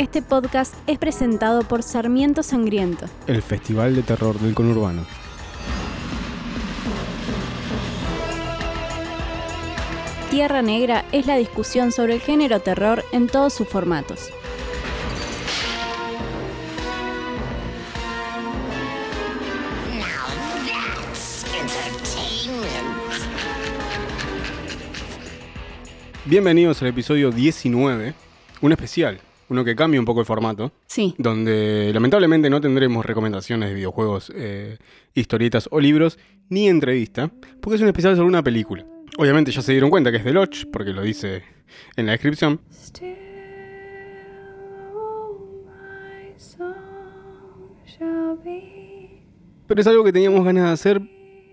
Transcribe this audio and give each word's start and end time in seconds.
Este 0.00 0.22
podcast 0.22 0.74
es 0.86 0.96
presentado 0.96 1.60
por 1.60 1.82
Sarmiento 1.82 2.42
Sangriento. 2.42 3.04
El 3.26 3.42
Festival 3.42 3.94
de 3.94 4.02
Terror 4.02 4.40
del 4.40 4.54
Conurbano. 4.54 5.04
Tierra 10.30 10.62
Negra 10.62 11.04
es 11.12 11.26
la 11.26 11.36
discusión 11.36 11.92
sobre 11.92 12.14
el 12.14 12.22
género 12.22 12.60
terror 12.60 13.04
en 13.12 13.26
todos 13.26 13.52
sus 13.52 13.68
formatos. 13.68 14.30
Bienvenidos 26.24 26.80
al 26.80 26.88
episodio 26.88 27.30
19, 27.30 28.14
un 28.62 28.72
especial, 28.72 29.20
uno 29.50 29.64
que 29.64 29.74
cambia 29.76 30.00
un 30.00 30.06
poco 30.06 30.20
el 30.20 30.26
formato, 30.26 30.72
Sí, 30.86 31.14
donde 31.18 31.90
lamentablemente 31.92 32.48
no 32.48 32.60
tendremos 32.60 33.04
recomendaciones 33.04 33.68
de 33.68 33.74
videojuegos, 33.74 34.32
eh, 34.34 34.78
historietas 35.14 35.68
o 35.70 35.80
libros, 35.80 36.18
ni 36.48 36.68
entrevista, 36.68 37.30
porque 37.60 37.76
es 37.76 37.82
un 37.82 37.88
especial 37.88 38.16
sobre 38.16 38.28
una 38.28 38.42
película. 38.42 38.86
Obviamente 39.18 39.50
ya 39.50 39.60
se 39.60 39.72
dieron 39.72 39.90
cuenta 39.90 40.10
que 40.10 40.18
es 40.18 40.24
de 40.24 40.32
Lodge, 40.32 40.66
porque 40.72 40.92
lo 40.92 41.02
dice 41.02 41.42
en 41.96 42.06
la 42.06 42.12
descripción, 42.12 42.60
pero 49.66 49.80
es 49.80 49.86
algo 49.86 50.04
que 50.04 50.12
teníamos 50.12 50.44
ganas 50.44 50.64
de 50.64 50.70
hacer, 50.70 51.02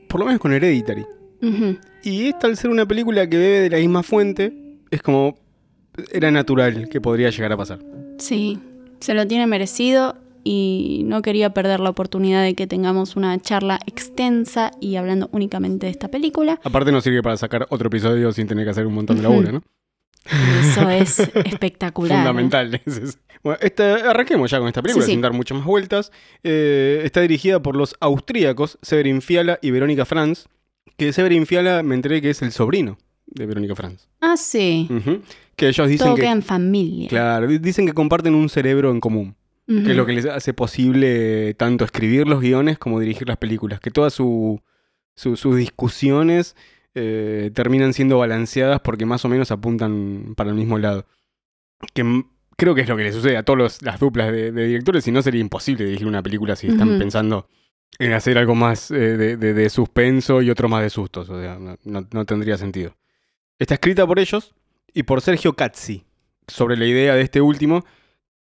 por 0.08 0.20
lo 0.20 0.26
menos 0.26 0.40
con 0.40 0.54
Hereditary. 0.54 1.06
Ujú. 1.42 1.78
Y 2.04 2.28
esta, 2.28 2.48
al 2.48 2.58
ser 2.58 2.70
una 2.70 2.88
película 2.88 3.28
que 3.28 3.38
bebe 3.38 3.60
de 3.60 3.70
la 3.70 3.78
misma 3.78 4.04
fuente, 4.04 4.54
es 4.92 5.02
como... 5.02 5.47
Era 6.12 6.32
natural 6.32 6.90
que 6.90 7.02
podría 7.02 7.30
llegar 7.30 7.52
a 7.52 7.58
pasar. 7.58 7.80
sí, 8.20 8.60
se 9.00 9.14
lo 9.14 9.28
tiene 9.28 9.46
merecido 9.48 10.16
y 10.44 11.02
no 11.06 11.22
quería 11.22 11.52
perder 11.54 11.80
la 11.80 11.90
oportunidad 11.90 12.42
de 12.42 12.56
que 12.56 12.66
tengamos 12.68 13.16
una 13.16 13.38
charla 13.40 13.80
extensa 13.86 14.72
y 14.80 14.96
hablando 14.96 15.30
únicamente 15.34 15.86
de 15.88 15.92
esta 15.92 16.08
película. 16.08 16.60
Aparte 16.64 16.92
nos 16.92 17.04
sirve 17.04 17.22
para 17.22 17.38
sacar 17.38 17.68
otro 17.70 17.88
episodio 17.88 18.32
sin 18.32 18.48
tener 18.48 18.64
que 18.66 18.72
hacer 18.72 18.88
un 18.88 18.94
montón 18.96 19.18
de 19.18 19.24
laburo, 19.24 19.52
¿no? 19.52 19.64
Eso 20.62 20.90
es 20.90 21.20
espectacular. 21.46 22.18
Fundamental. 22.18 22.82
es. 22.86 23.20
Bueno, 23.44 23.60
esta- 23.62 24.10
arranquemos 24.10 24.50
ya 24.50 24.60
con 24.60 24.68
esta 24.68 24.82
película 24.82 25.06
Sí, 25.06 25.12
sí. 25.12 25.16
sin 25.16 25.22
dar 25.22 25.34
muchas 25.34 25.58
más 25.58 25.68
vueltas. 25.68 26.12
Eh, 26.44 27.02
está 27.04 27.22
dirigida 27.22 27.62
por 27.62 27.76
los 27.76 27.96
austríacos 28.00 28.78
Severin 28.82 29.22
Fiala 29.22 29.60
y 29.62 29.72
Verónica 29.72 30.06
Franz. 30.06 30.48
Que 30.98 31.14
Severin 31.14 31.46
Fiala 31.46 31.84
me 31.84 31.94
enteré 31.96 32.22
que 32.22 32.30
es 32.32 32.42
el 32.42 32.52
sobrino 32.52 32.98
de 33.28 33.46
Verónica 33.46 33.76
Franz. 33.76 34.08
Ah, 34.22 34.36
sí. 34.38 34.88
Que 35.56 35.68
ellos 35.70 35.88
dicen 35.88 36.06
Todo 36.08 36.16
que... 36.16 36.22
queda 36.24 36.32
en 36.32 36.42
familia. 36.44 37.08
Claro, 37.10 37.48
di- 37.48 37.58
dicen 37.60 37.86
que 37.86 37.94
comparten 37.94 38.34
un 38.36 38.50
cerebro 38.50 38.92
en 38.92 39.00
común. 39.00 39.36
Que 39.68 39.92
es 39.92 39.98
lo 39.98 40.06
que 40.06 40.14
les 40.14 40.26
hace 40.26 40.54
posible 40.54 41.54
tanto 41.56 41.84
escribir 41.84 42.26
los 42.26 42.40
guiones 42.40 42.78
como 42.80 43.02
dirigir 43.02 43.28
las 43.28 43.36
películas. 43.38 43.82
Que 43.82 43.92
todas 43.92 44.14
su- 44.14 44.62
su- 45.16 45.36
sus 45.36 45.58
discusiones 45.58 46.56
eh, 46.96 47.52
terminan 47.54 47.94
siendo 47.94 48.18
balanceadas 48.18 48.80
porque 48.80 49.06
más 49.06 49.26
o 49.26 49.30
menos 49.30 49.52
apuntan 49.52 50.34
para 50.38 50.52
el 50.52 50.56
mismo 50.56 50.78
lado. 50.80 51.06
Que 51.94 52.24
creo 52.56 52.74
que 52.76 52.82
es 52.82 52.88
lo 52.90 52.96
que 52.96 53.04
le 53.04 53.12
sucede 53.12 53.36
a 53.36 53.44
todas 53.44 53.82
las 53.82 54.00
duplas 54.00 54.32
de, 54.32 54.52
de 54.54 54.68
directores, 54.68 55.04
si 55.04 55.12
no 55.12 55.22
sería 55.22 55.42
imposible 55.42 55.84
dirigir 55.86 56.08
una 56.08 56.24
película 56.24 56.56
si 56.56 56.68
están 56.68 56.98
pensando 56.98 57.48
en 58.00 58.14
hacer 58.14 58.38
algo 58.38 58.56
más 58.56 58.90
eh, 58.92 58.96
de, 59.18 59.36
de- 59.38 59.54
de 59.54 59.70
suspenso 59.70 60.42
y 60.42 60.50
otro 60.50 60.70
más 60.70 60.82
de 60.82 60.90
sustos. 60.90 61.30
O 61.30 61.42
sea, 61.42 61.60
no- 61.60 62.08
no 62.10 62.26
tendría 62.26 62.58
sentido. 62.58 62.96
Está 63.60 63.76
escrita 63.76 64.06
por 64.06 64.20
ellos 64.20 64.54
y 64.94 65.04
por 65.04 65.22
Sergio 65.22 65.54
Cazzi, 65.54 66.04
sobre 66.48 66.78
la 66.78 66.86
idea 66.86 67.16
de 67.16 67.22
este 67.22 67.42
último, 67.42 67.84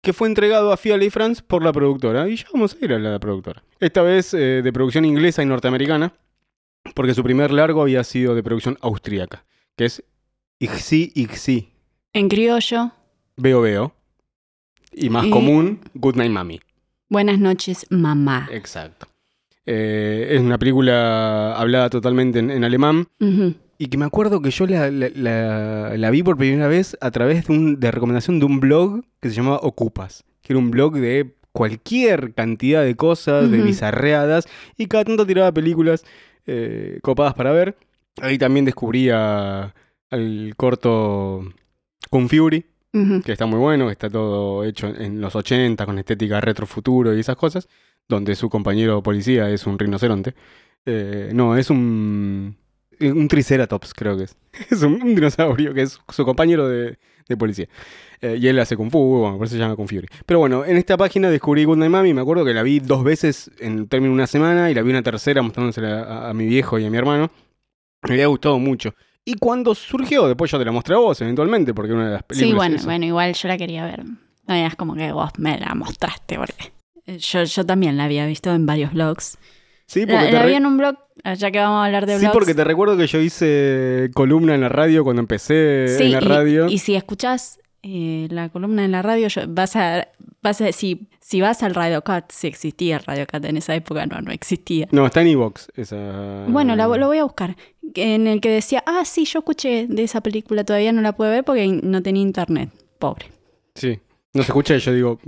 que 0.01 0.13
fue 0.13 0.29
entregado 0.29 0.73
a 0.73 0.77
Fiala 0.77 1.05
y 1.05 1.11
Franz 1.11 1.43
por 1.43 1.63
la 1.63 1.73
productora. 1.73 2.29
Y 2.29 2.37
ya 2.37 2.47
vamos 2.53 2.75
a 2.81 2.85
ir 2.85 2.93
a 2.93 2.99
la 2.99 3.19
productora. 3.21 3.63
Esta 3.79 4.03
vez 4.03 4.35
eh, 4.35 4.63
de 4.63 4.73
producción 4.73 5.05
inglesa 5.05 5.43
y 5.43 5.47
norteamericana, 5.47 6.13
porque 6.95 7.15
su 7.15 7.23
primer 7.23 7.51
largo 7.53 7.83
había 7.83 8.03
sido 8.05 8.35
de 8.35 8.43
producción 8.43 8.79
austríaca, 8.81 9.45
que 9.77 9.85
es 9.87 10.03
Ixi 10.59 11.13
Ixi, 11.15 11.73
En 12.13 12.29
criollo, 12.29 12.93
Veo 13.37 13.61
Veo. 13.63 13.95
Y 14.93 15.09
más 15.09 15.25
Y- 15.27 15.31
común, 15.31 15.81
Good 15.95 16.17
Night 16.17 16.31
Mami. 16.33 16.61
buenas 17.09 17.39
noches, 17.39 17.87
mamá. 17.91 18.49
Exacto. 18.51 19.07
Eh, 19.65 20.29
es 20.33 20.41
una 20.41 20.59
película 20.59 21.55
hablada 21.55 21.89
totalmente 21.89 22.41
en, 22.41 22.51
en 22.51 22.65
alemán. 22.65 23.07
Y 23.79 23.87
que 23.89 23.99
me 23.99 24.05
acuerdo 24.05 24.41
que 24.43 24.51
yo 24.51 24.67
la, 24.67 24.91
la- 24.91 25.11
la- 25.15 25.97
la 25.97 26.11
vi 26.11 26.23
por 26.23 26.37
primera 26.37 26.69
vez 26.69 26.97
a 27.01 27.11
través 27.11 27.47
de, 27.47 27.53
un, 27.53 27.81
de 27.81 27.91
recomendación 27.91 28.39
de 28.39 28.45
un 28.47 28.61
blog 28.61 29.03
que 29.21 29.29
se 29.31 29.35
llamaba 29.37 29.59
Ocupas, 29.63 30.25
que 30.43 30.53
era 30.53 30.59
un 30.61 30.71
blog 30.71 30.95
de 30.95 31.35
cualquier 31.53 32.33
cantidad 32.35 32.83
de 32.85 32.95
cosas, 32.97 33.51
de 33.51 33.59
bizarreadas, 33.65 34.47
y 34.79 34.87
cada 34.87 35.05
tanto 35.05 35.27
tiraba 35.27 35.53
películas 35.53 36.05
eh, 36.47 36.99
copadas 37.03 37.35
para 37.35 37.53
ver. 37.53 37.77
Ahí 38.21 38.39
también 38.39 38.65
descubría 38.65 39.75
al 40.11 40.55
corto 40.57 41.45
Kung 42.11 42.29
Fury, 42.29 42.67
que 43.23 43.33
está 43.33 43.47
muy 43.47 43.59
bueno, 43.59 43.91
está 43.91 44.11
todo 44.11 44.65
hecho 44.65 44.87
en 44.89 45.21
los 45.21 45.35
80 45.35 45.87
con 45.87 45.99
estética 45.99 46.41
retrofuturo 46.43 47.17
y 47.17 47.21
esas 47.21 47.37
cosas, 47.37 47.69
donde 48.09 48.35
su 48.35 48.51
compañero 48.51 49.03
policía 49.03 49.49
es 49.51 49.67
un 49.67 49.79
rinoceronte. 49.79 50.35
Eh, 50.85 51.31
no, 51.35 51.57
es 51.57 51.71
un, 51.71 52.57
un 53.11 53.27
triceratops, 53.29 53.95
creo 53.95 54.17
que 54.17 54.25
es. 54.25 54.37
Es 54.71 54.83
un, 54.83 55.03
un 55.03 55.15
dinosaurio 55.15 55.73
que 55.75 55.83
es 55.83 55.99
su 56.09 56.25
compañero 56.25 56.69
de, 56.69 56.99
de 57.29 57.37
policía. 57.37 57.67
Eh, 58.21 58.39
y 58.41 58.47
él 58.47 58.59
hace 58.61 58.77
Kung 58.77 58.91
Fu, 58.91 58.99
bueno, 59.21 59.37
por 59.39 59.47
eso 59.47 59.55
se 59.55 59.59
llama 59.61 59.75
Kung 59.75 59.89
Fury. 59.89 60.07
Pero 60.27 60.39
bueno, 60.39 60.65
en 60.65 60.77
esta 60.77 60.97
página 60.97 61.29
descubrí 61.31 61.65
Good 61.65 61.79
Night 61.79 61.91
Mami, 61.91 62.15
me 62.15 62.21
acuerdo 62.21 62.45
que 62.45 62.55
la 62.55 62.63
vi 62.63 62.79
dos 62.81 63.03
veces 63.03 63.51
en 63.59 63.89
término 63.89 64.11
de 64.13 64.15
una 64.15 64.27
semana 64.27 64.71
y 64.71 64.75
la 64.75 64.83
vi 64.83 64.91
una 64.91 65.03
tercera 65.03 65.43
mostrándosela 65.43 66.03
a, 66.03 66.31
a 66.31 66.35
mi 66.35 66.47
viejo 66.47 66.79
y 66.79 66.85
a 66.85 66.91
mi 66.91 66.97
hermano. 66.99 67.31
Me 68.07 68.15
había 68.15 68.27
gustado 68.27 68.59
mucho. 68.59 68.95
Y 69.25 69.35
cuando 69.35 69.75
surgió, 69.75 70.27
después 70.27 70.51
yo 70.51 70.59
te 70.59 70.65
la 70.65 70.73
mostré 70.73 70.95
a 70.95 70.99
vos 70.99 71.21
eventualmente, 71.21 71.73
porque 71.75 71.93
una 71.93 72.07
de 72.07 72.13
las 72.15 72.23
películas... 72.25 72.51
Sí, 72.51 72.55
bueno, 72.57 72.83
bueno, 72.85 73.07
igual 73.07 73.35
yo 73.35 73.49
la 73.49 73.57
quería 73.57 73.85
ver. 73.87 74.05
No 74.47 74.55
es 74.55 74.75
como 74.77 74.95
que 74.95 75.13
vos 75.13 75.31
me 75.39 75.59
la 75.59 75.75
mostraste, 75.75 76.37
porque 76.37 76.73
eh, 77.07 77.19
yo, 77.19 77.45
yo 77.45 77.65
también 77.65 77.97
la 77.97 78.05
había 78.05 78.27
visto 78.27 78.53
en 78.53 78.67
varios 78.67 78.93
blogs. 78.93 79.39
Sí, 79.87 80.05
La, 80.07 80.15
porque, 80.15 80.27
te 80.27 80.33
la 80.33 80.43
re- 80.43 80.49
vi 80.49 80.55
en 80.55 80.67
un 80.67 80.77
blog, 80.77 80.97
ya 81.25 81.51
que 81.51 81.59
vamos 81.59 81.83
a 81.83 81.85
hablar 81.87 82.07
de 82.07 82.15
sí, 82.15 82.21
blogs. 82.21 82.33
porque 82.33 82.55
te 82.55 82.65
recuerdo 82.65 82.97
que 82.97 83.07
yo 83.07 83.21
hice 83.21 84.11
columna 84.15 84.55
en 84.55 84.61
la 84.63 84.69
radio 84.69 85.05
cuando 85.05 85.21
empecé 85.21 85.87
Sí, 85.99 86.05
en 86.05 86.13
la 86.13 86.19
y- 86.19 86.27
radio. 86.27 86.69
Y, 86.69 86.79
si 86.79 86.95
escuchás 86.95 87.59
eh, 87.83 88.29
la 88.31 88.49
columna 88.49 88.85
en 88.85 88.93
la 88.93 89.03
radio, 89.03 89.29
yo- 89.29 89.43
vas 89.49 89.75
a, 89.77 90.09
vas 90.43 90.61
a 90.61 90.71
si, 90.73 91.09
si 91.21 91.41
vas 91.41 91.63
al 91.63 91.75
Radio 91.75 92.03
Cat, 92.03 92.31
si 92.33 92.47
existía 92.47 92.97
el 92.99 93.05
Radio 93.05 93.27
Cat 93.27 93.45
en 93.45 93.57
esa 93.57 93.75
época, 93.75 94.07
no, 94.07 94.21
no 94.21 94.31
existía. 94.33 94.87
No, 94.93 95.05
está 95.07 95.21
en 95.21 95.29
Evox 95.29 95.69
esa... 95.77 96.45
Bueno, 96.49 96.77
la- 96.77 96.87
lo 96.87 97.07
voy 97.09 97.19
a 97.19 97.25
buscar. 97.25 97.57
En 97.95 98.27
el 98.27 98.41
que 98.41 98.49
decía, 98.51 98.83
ah, 98.87 99.03
sí, 99.05 99.25
yo 99.25 99.41
escuché 99.41 99.87
de 99.89 100.03
esa 100.05 100.21
película, 100.21 100.65
todavía 100.65 100.93
no 100.93 101.03
la 101.03 101.13
pude 101.13 101.31
ver 101.31 101.45
porque 101.45 101.67
no 101.83 102.03
tenía 102.03 102.23
internet. 102.23 102.71
Pobre. 102.99 103.27
Sí. 103.75 103.99
No 104.35 104.43
se 104.43 104.49
escucha 104.51 104.77
yo 104.79 104.93
digo, 104.93 105.19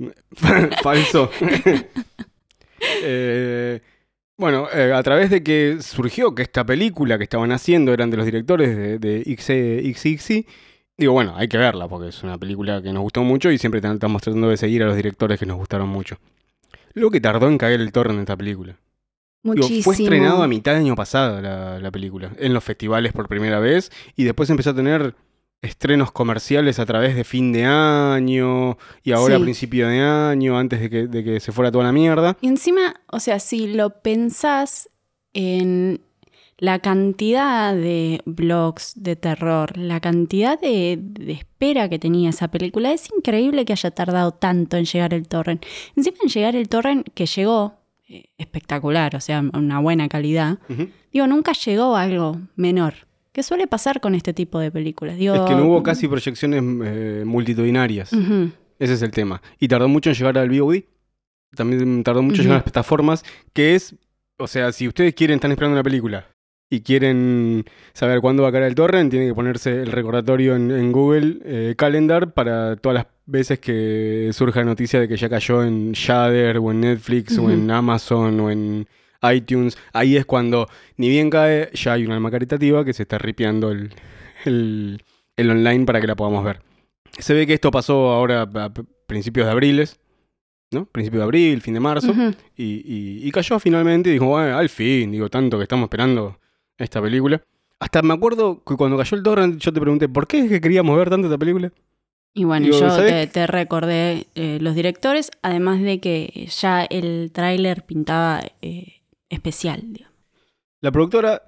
falso. 0.82 1.30
Eh, 3.02 3.80
bueno, 4.36 4.68
eh, 4.72 4.92
a 4.92 5.02
través 5.02 5.30
de 5.30 5.42
que 5.42 5.78
surgió 5.80 6.34
que 6.34 6.42
esta 6.42 6.64
película 6.64 7.18
que 7.18 7.24
estaban 7.24 7.52
haciendo 7.52 7.92
eran 7.92 8.10
de 8.10 8.16
los 8.16 8.26
directores 8.26 8.76
de, 8.76 8.98
de 8.98 9.22
XXX, 9.24 10.46
digo, 10.96 11.12
bueno, 11.12 11.34
hay 11.36 11.48
que 11.48 11.58
verla 11.58 11.88
porque 11.88 12.08
es 12.08 12.22
una 12.22 12.38
película 12.38 12.82
que 12.82 12.92
nos 12.92 13.02
gustó 13.02 13.22
mucho 13.22 13.50
y 13.50 13.58
siempre 13.58 13.80
estamos 13.80 14.22
tratando 14.22 14.48
de 14.48 14.56
seguir 14.56 14.82
a 14.82 14.86
los 14.86 14.96
directores 14.96 15.38
que 15.38 15.46
nos 15.46 15.56
gustaron 15.56 15.88
mucho. 15.88 16.18
Lo 16.94 17.10
que 17.10 17.20
tardó 17.20 17.48
en 17.48 17.58
caer 17.58 17.80
el 17.80 17.92
torrent 17.92 18.16
de 18.16 18.22
esta 18.22 18.36
película. 18.36 18.76
Digo, 19.42 19.56
Muchísimo. 19.56 19.82
fue 19.82 19.94
estrenado 19.94 20.42
a 20.42 20.48
mitad 20.48 20.72
del 20.72 20.82
año 20.82 20.94
pasado 20.96 21.40
la, 21.42 21.78
la 21.78 21.90
película, 21.90 22.32
en 22.38 22.54
los 22.54 22.64
festivales 22.64 23.12
por 23.12 23.28
primera 23.28 23.58
vez, 23.58 23.92
y 24.16 24.24
después 24.24 24.48
empezó 24.48 24.70
a 24.70 24.74
tener 24.74 25.14
estrenos 25.62 26.12
comerciales 26.12 26.78
a 26.78 26.86
través 26.86 27.16
de 27.16 27.24
fin 27.24 27.52
de 27.52 27.64
año, 27.64 28.76
y 29.02 29.12
ahora 29.12 29.36
Sí. 29.36 29.40
a 29.40 29.44
principio 29.44 29.88
de 29.88 30.00
año, 30.00 30.58
antes 30.58 30.80
de 30.80 30.90
que, 30.90 31.06
de 31.06 31.24
que 31.24 31.40
se 31.40 31.52
fuera 31.52 31.72
toda 31.72 31.84
la 31.84 31.92
mierda. 31.92 32.36
Y 32.40 32.48
encima, 32.48 32.94
o 33.10 33.18
sea, 33.20 33.38
si 33.38 33.72
lo 33.72 33.90
pensás 34.02 34.90
en 35.32 36.00
la 36.58 36.78
cantidad 36.78 37.74
de 37.74 38.20
blogs 38.26 38.92
de 38.96 39.16
terror, 39.16 39.76
la 39.76 40.00
cantidad 40.00 40.60
de, 40.60 40.98
de 41.00 41.32
espera 41.32 41.88
que 41.88 41.98
tenía 41.98 42.30
esa 42.30 42.48
película, 42.48 42.92
es 42.92 43.08
increíble 43.16 43.64
que 43.64 43.72
haya 43.72 43.90
tardado 43.90 44.32
tanto 44.32 44.76
en 44.76 44.84
llegar 44.84 45.14
el 45.14 45.26
torrent. 45.26 45.64
Encima 45.96 46.18
en 46.22 46.28
llegar 46.28 46.54
el 46.56 46.68
torrent 46.68 47.08
que 47.14 47.26
llegó, 47.26 47.74
eh, 48.08 48.26
espectacular, 48.38 49.16
o 49.16 49.20
sea, 49.20 49.42
una 49.52 49.80
buena 49.80 50.08
calidad, 50.08 50.58
digo, 51.12 51.26
nunca 51.26 51.52
llegó 51.52 51.96
algo 51.96 52.38
menor. 52.54 52.94
¿Qué 53.34 53.42
suele 53.42 53.66
pasar 53.66 54.00
con 54.00 54.14
este 54.14 54.32
tipo 54.32 54.60
de 54.60 54.70
películas? 54.70 55.16
Digo, 55.16 55.34
Es 55.34 55.40
que 55.40 55.56
no 55.56 55.66
hubo 55.66 55.82
casi 55.82 56.06
proyecciones 56.06 56.62
eh, 56.62 57.24
multitudinarias. 57.26 58.12
Ese 58.78 58.92
es 58.92 59.02
el 59.02 59.10
tema. 59.10 59.42
Y 59.58 59.66
tardó 59.66 59.88
mucho 59.88 60.08
en 60.08 60.14
llegar 60.14 60.38
al 60.38 60.48
VOD. 60.48 60.84
También 61.56 62.04
tardó 62.04 62.22
mucho 62.22 62.42
en 62.42 62.42
llegar 62.42 62.54
a 62.54 62.58
las 62.58 62.62
plataformas, 62.62 63.24
que 63.52 63.74
es, 63.74 63.96
o 64.38 64.46
sea, 64.46 64.70
si 64.70 64.86
ustedes 64.86 65.14
quieren, 65.14 65.34
están 65.34 65.50
esperando 65.50 65.74
una 65.74 65.82
película 65.82 66.28
y 66.70 66.82
quieren 66.82 67.64
saber 67.92 68.20
cuándo 68.20 68.44
va 68.44 68.50
a 68.50 68.52
caer 68.52 68.64
el 68.64 68.76
torrent, 68.76 69.10
tienen 69.10 69.28
que 69.30 69.34
ponerse 69.34 69.82
el 69.82 69.90
recordatorio 69.90 70.54
en, 70.54 70.70
en 70.70 70.92
Google 70.92 71.38
eh, 71.44 71.74
Calendar 71.76 72.34
para 72.34 72.76
todas 72.76 72.94
las 72.94 73.06
veces 73.26 73.58
que 73.58 74.30
surja 74.32 74.60
la 74.60 74.66
noticia 74.66 75.00
de 75.00 75.08
que 75.08 75.16
ya 75.16 75.28
cayó 75.28 75.64
en 75.64 75.90
Shudder 75.90 76.58
o 76.58 76.70
en 76.70 76.80
Netflix 76.82 77.36
o 77.38 77.50
en. 77.50 77.68
Amazon 77.68 78.38
o 78.38 78.50
en 78.50 78.86
iTunes, 79.32 79.78
ahí 79.92 80.16
es 80.16 80.24
cuando 80.26 80.68
ni 80.96 81.08
bien 81.08 81.30
cae, 81.30 81.70
ya 81.74 81.94
hay 81.94 82.04
un 82.04 82.12
alma 82.12 82.30
caritativa 82.30 82.84
que 82.84 82.92
se 82.92 83.02
está 83.02 83.18
ripeando 83.18 83.70
el, 83.70 83.92
el, 84.44 85.02
el 85.36 85.50
online 85.50 85.84
para 85.84 86.00
que 86.00 86.06
la 86.06 86.16
podamos 86.16 86.44
ver. 86.44 86.60
Se 87.18 87.32
ve 87.34 87.46
que 87.46 87.54
esto 87.54 87.70
pasó 87.70 88.10
ahora 88.12 88.42
a 88.42 88.72
principios 89.06 89.46
de 89.46 89.52
abril, 89.52 89.88
¿no? 90.72 90.86
Principio 90.86 91.20
de 91.20 91.24
abril, 91.24 91.60
fin 91.62 91.74
de 91.74 91.80
marzo. 91.80 92.12
Y, 92.56 92.64
y- 92.64 93.20
y 93.28 93.30
cayó 93.30 93.58
finalmente 93.60 94.10
y 94.10 94.14
dijo, 94.14 94.26
bueno, 94.26 94.56
al 94.58 94.68
fin, 94.68 95.12
digo, 95.12 95.28
tanto 95.28 95.56
que 95.58 95.62
estamos 95.64 95.84
esperando 95.84 96.38
esta 96.76 97.00
película. 97.00 97.40
Hasta 97.78 98.02
me 98.02 98.14
acuerdo 98.14 98.62
que 98.64 98.76
cuando 98.76 98.96
cayó 98.96 99.16
el 99.16 99.22
torrent 99.22 99.58
yo 99.60 99.72
te 99.72 99.80
pregunté, 99.80 100.08
¿por 100.08 100.26
qué 100.26 100.40
es 100.40 100.48
que 100.48 100.60
queríamos 100.60 100.96
ver 100.96 101.10
tanto 101.10 101.28
esta 101.28 101.38
película? 101.38 101.70
Y 102.36 102.42
bueno, 102.44 102.64
Digo, 102.66 102.80
yo 102.80 102.90
¿sabés 102.90 103.12
te, 103.12 103.26
te 103.28 103.46
recordé 103.46 104.26
eh, 104.34 104.58
los 104.60 104.74
directores, 104.74 105.30
además 105.42 105.80
de 105.82 106.00
que 106.00 106.48
ya 106.50 106.82
el 106.82 107.30
tráiler 107.32 107.84
pintaba 107.84 108.40
eh, 108.60 108.93
especial. 109.34 109.82
digamos. 109.92 110.14
La 110.80 110.90
productora 110.92 111.42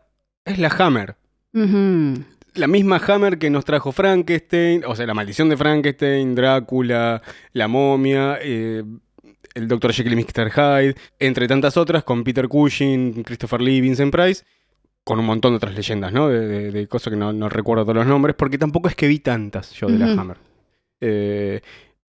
es 0.45 0.59
la 0.59 0.69
Hammer. 0.69 1.17
La 2.55 2.67
misma 2.67 2.97
Hammer 3.07 3.39
que 3.39 3.51
nos 3.51 3.65
trajo 3.65 3.93
Frankenstein, 3.93 4.83
o 4.87 4.95
sea, 4.97 5.07
la 5.07 5.15
maldición 5.15 5.49
de 5.49 5.57
Frankenstein, 5.57 6.35
Drácula, 6.35 7.21
la 7.53 7.69
momia, 7.69 8.39
eh, 8.41 8.83
el 9.55 9.69
Dr. 9.69 9.93
Jekyll 9.93 10.13
y 10.13 10.17
Mr. 10.17 10.51
Hyde, 10.51 10.95
entre 11.19 11.49
tantas 11.49 11.77
otras, 11.77 12.03
con 12.05 12.25
Peter 12.25 12.49
Cushing, 12.49 13.23
Christopher 13.25 13.61
Lee, 13.61 13.81
Vincent 13.81 14.13
Price, 14.13 14.45
con 15.05 15.19
un 15.19 15.27
montón 15.27 15.53
de 15.53 15.57
otras 15.57 15.75
leyendas, 15.75 16.13
¿no? 16.13 16.29
De, 16.29 16.47
de- 16.47 16.71
de 16.73 16.89
cosas 16.89 17.11
que 17.13 17.17
no, 17.17 17.33
no 17.33 17.49
recuerdo 17.49 17.85
todos 17.85 17.97
los 17.97 18.07
nombres, 18.07 18.35
porque 18.37 18.59
tampoco 18.59 18.89
es 18.89 18.95
que 18.95 19.07
vi 19.07 19.19
tantas 19.21 19.73
yo 19.73 19.87
de 19.89 19.99
la. 19.99 20.13
Hammer. 20.13 20.37
Eh, 21.01 21.61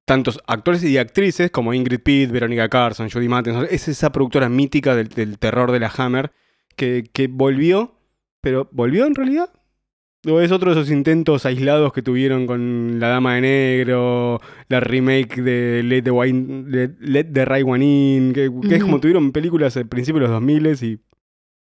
tantos 0.05 0.41
actores 0.47 0.83
y 0.85 0.99
actrices 0.99 1.51
como 1.51 1.75
Ingrid 1.75 2.01
Pitt, 2.01 2.31
Veronica 2.31 2.69
Carson, 2.69 3.11
Judy 3.11 3.29
Mattinson, 3.29 3.67
es 3.71 3.89
esa 3.89 4.11
productora 4.13 4.49
mítica 4.49 4.97
del, 4.97 5.09
del 5.09 5.39
terror 5.39 5.71
de 5.71 5.81
la 5.81 5.93
Hammer 5.97 6.33
que, 6.77 7.05
que 7.13 7.29
volvió, 7.29 7.95
pero 8.41 8.69
¿volvió 8.73 9.07
en 9.07 9.15
realidad? 9.15 9.51
¿O 10.29 10.41
es 10.41 10.53
otro 10.53 10.73
de 10.73 10.81
esos 10.81 10.93
intentos 10.93 11.47
aislados 11.47 11.93
que 11.93 12.01
tuvieron 12.03 12.47
con 12.47 13.01
La 13.01 13.09
Dama 13.09 13.35
de 13.35 13.41
Negro, 13.41 14.41
la 14.69 14.79
remake 14.79 15.43
de 15.43 15.83
Let 15.83 16.03
the, 16.03 16.11
Wine- 16.13 16.65
de- 16.71 16.95
Let 17.01 17.25
the 17.33 17.45
Right 17.45 17.67
One 17.67 17.85
In, 17.85 18.33
que, 18.33 18.49
que 18.69 18.77
es 18.77 18.83
como 18.85 19.01
tuvieron 19.01 19.33
películas 19.33 19.77
al 19.77 19.89
principio 19.89 20.21
de 20.21 20.27
los 20.29 20.31
2000 20.35 20.67
y 20.85 21.01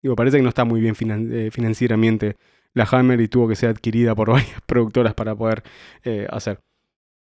digo, 0.02 0.16
parece 0.16 0.38
que 0.38 0.42
no 0.42 0.48
está 0.48 0.64
muy 0.64 0.80
bien 0.80 0.94
finan- 0.94 1.30
eh, 1.32 1.50
financieramente 1.50 2.36
la 2.72 2.88
Hammer 2.90 3.20
y 3.20 3.28
tuvo 3.28 3.46
que 3.48 3.56
ser 3.56 3.68
adquirida 3.70 4.14
por 4.14 4.30
varias 4.32 4.60
productoras 4.66 5.12
para 5.14 5.34
poder 5.34 5.62
eh, 6.04 6.26
hacer. 6.30 6.60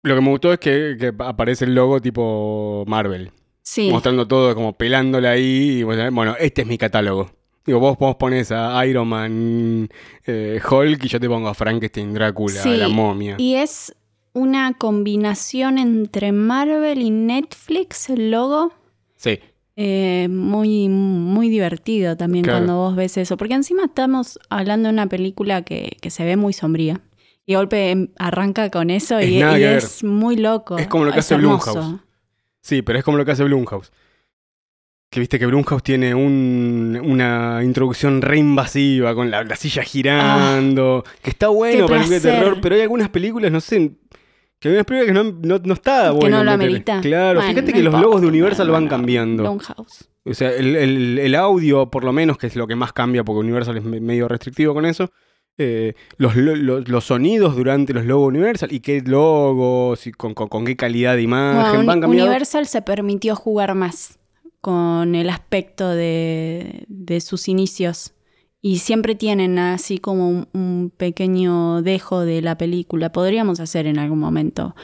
Lo 0.03 0.15
que 0.15 0.21
me 0.21 0.29
gustó 0.31 0.53
es 0.53 0.59
que, 0.59 0.97
que 0.99 1.13
aparece 1.19 1.65
el 1.65 1.75
logo 1.75 2.01
tipo 2.01 2.85
Marvel, 2.87 3.31
Sí, 3.63 3.89
mostrando 3.91 4.27
todo 4.27 4.55
como 4.57 4.73
pelándola 4.73 5.31
ahí 5.31 5.79
y 5.79 5.83
bueno, 5.85 6.35
este 6.41 6.63
es 6.63 6.69
mi 6.69 6.77
catálogo. 6.79 7.31
Digo, 7.65 7.79
vos, 7.79 7.97
vos 7.97 8.17
pones 8.17 8.51
a 8.51 8.85
Iron 8.87 9.07
Man, 9.07 9.89
eh, 10.27 10.61
Hulk 10.69 11.05
y 11.05 11.09
yo 11.09 11.21
te 11.21 11.29
pongo 11.29 11.49
a 11.49 11.55
Frankenstein, 11.55 12.13
Drácula, 12.13 12.61
Sí, 12.61 12.77
la 12.77 12.89
momia. 12.89 13.37
y 13.39 13.55
es 13.55 13.95
una 14.33 14.73
combinación 14.77 15.79
entre 15.79 16.33
Marvel 16.33 17.01
y 17.01 17.11
Netflix, 17.11 18.11
el 18.11 18.33
logo. 18.33 18.73
Sí, 19.17 19.39
Eh, 19.77 20.27
muy, 20.29 20.89
muy 20.89 21.49
divertido 21.49 22.17
también 22.17 22.45
Claro. 22.45 22.59
cuando 22.59 22.77
vos 22.77 22.95
ves 22.97 23.17
eso, 23.17 23.37
porque 23.39 23.55
encima 23.55 23.85
estamos 23.87 24.39
hablando 24.51 24.89
de 24.89 24.93
una 24.95 25.07
película 25.07 25.63
que, 25.63 25.97
que 26.03 26.11
se 26.11 26.25
ve 26.25 26.37
muy 26.37 26.53
sombría. 26.53 27.01
Y 27.45 27.55
golpe 27.57 27.91
em, 27.91 28.09
arranca 28.19 28.71
con 28.71 28.91
eso 28.91 29.19
Es 29.19 29.29
y, 29.29 29.39
que 29.41 29.77
es 29.77 30.05
muy 30.05 30.37
loco. 30.37 30.79
Es 30.79 30.87
como 30.89 31.05
lo 31.05 31.13
que 31.13 31.19
Es 31.19 31.27
hace 31.27 31.35
hermoso. 31.35 31.73
Blumhouse. 31.73 32.01
sí, 32.61 32.83
pero 32.83 32.99
es 32.99 33.05
como 33.05 33.17
lo 33.19 33.25
que 33.25 33.33
hace 33.33 33.45
Blumhouse. 33.45 33.91
Que 35.11 35.21
viste 35.21 35.39
que 35.39 35.45
Blumhouse 35.47 35.83
tiene 35.83 36.15
un- 36.15 36.99
una 37.05 37.61
introducción 37.63 38.23
re 38.23 38.39
invasiva 38.39 39.15
con 39.15 39.31
la, 39.31 39.45
la 39.45 39.57
silla 39.57 39.83
girando. 39.83 41.05
que 41.23 41.31
está 41.31 41.49
bueno 41.49 41.85
Ah, 41.85 41.89
para 41.89 42.01
de 42.03 42.07
placer. 42.09 42.33
terror, 42.41 42.59
pero 42.63 42.77
hay 42.77 42.81
algunas 42.83 43.09
películas, 43.11 43.53
no 43.53 43.61
sé. 43.61 43.93
Que 44.59 44.69
hay 44.69 44.75
unas 44.75 44.87
películas 44.87 45.09
que 45.09 45.13
no, 45.13 45.39
no, 45.43 45.61
no 45.63 45.75
está 45.75 46.05
Que 46.13 46.17
bueno. 46.17 46.39
no 46.39 46.45
lo 46.45 46.51
amerita. 46.53 47.01
Claro, 47.03 47.43
fíjate 47.43 47.73
no 47.73 47.77
que 47.77 47.83
los 47.83 48.01
logos 48.01 48.21
de 48.23 48.29
Universal 48.29 48.71
van 48.71 48.89
cambiando. 48.89 49.43
Blumhouse. 49.43 50.09
O 50.25 50.33
sea, 50.33 50.51
el, 50.53 50.77
el- 50.77 51.19
el 51.19 51.35
audio, 51.35 51.91
por 51.91 52.05
lo 52.05 52.13
menos, 52.13 52.39
que 52.39 52.47
es 52.47 52.55
lo 52.57 52.67
que 52.69 52.77
más 52.77 52.93
cambia, 52.93 53.25
porque 53.25 53.41
Universal 53.41 53.77
es 53.77 53.83
me- 53.85 54.01
medio 54.01 54.29
restrictivo 54.29 54.73
con 54.73 54.87
eso. 54.87 55.11
Eh, 55.59 55.95
los, 56.17 56.35
lo- 56.37 56.57
los- 56.57 56.89
los 56.89 57.05
sonidos 57.05 57.57
durante 57.57 57.93
los 57.93 58.05
logos 58.07 58.29
Universal 58.29 58.73
y 58.73 58.81
qué 58.81 59.01
logos 59.03 60.07
y 60.07 60.13
con, 60.13 60.35
con- 60.35 60.49
con 60.49 60.65
qué 60.65 60.77
calidad 60.77 61.17
de 61.17 61.23
imagen 61.23 61.73
Bueno, 61.73 61.87
van 61.87 62.01
cambiando. 62.01 62.25
Universal 62.31 62.67
se 62.67 62.83
permitió 62.83 63.37
jugar 63.37 63.75
más 63.75 64.19
con 64.61 65.15
el 65.15 65.29
aspecto 65.29 65.89
de, 65.91 66.85
de 66.89 67.21
sus 67.21 67.49
inicios. 67.49 68.15
Y 68.65 68.79
siempre 68.79 69.17
tienen 69.17 69.59
así 69.59 69.99
como 69.99 70.29
un, 70.29 70.49
un 70.53 70.93
pequeño 70.97 71.83
dejo 71.83 72.21
de 72.21 72.43
la 72.43 72.57
película. 72.57 73.11
Podríamos 73.11 73.59
hacer 73.59 73.89
en 73.89 73.99
algún 73.99 74.21
momento 74.21 74.77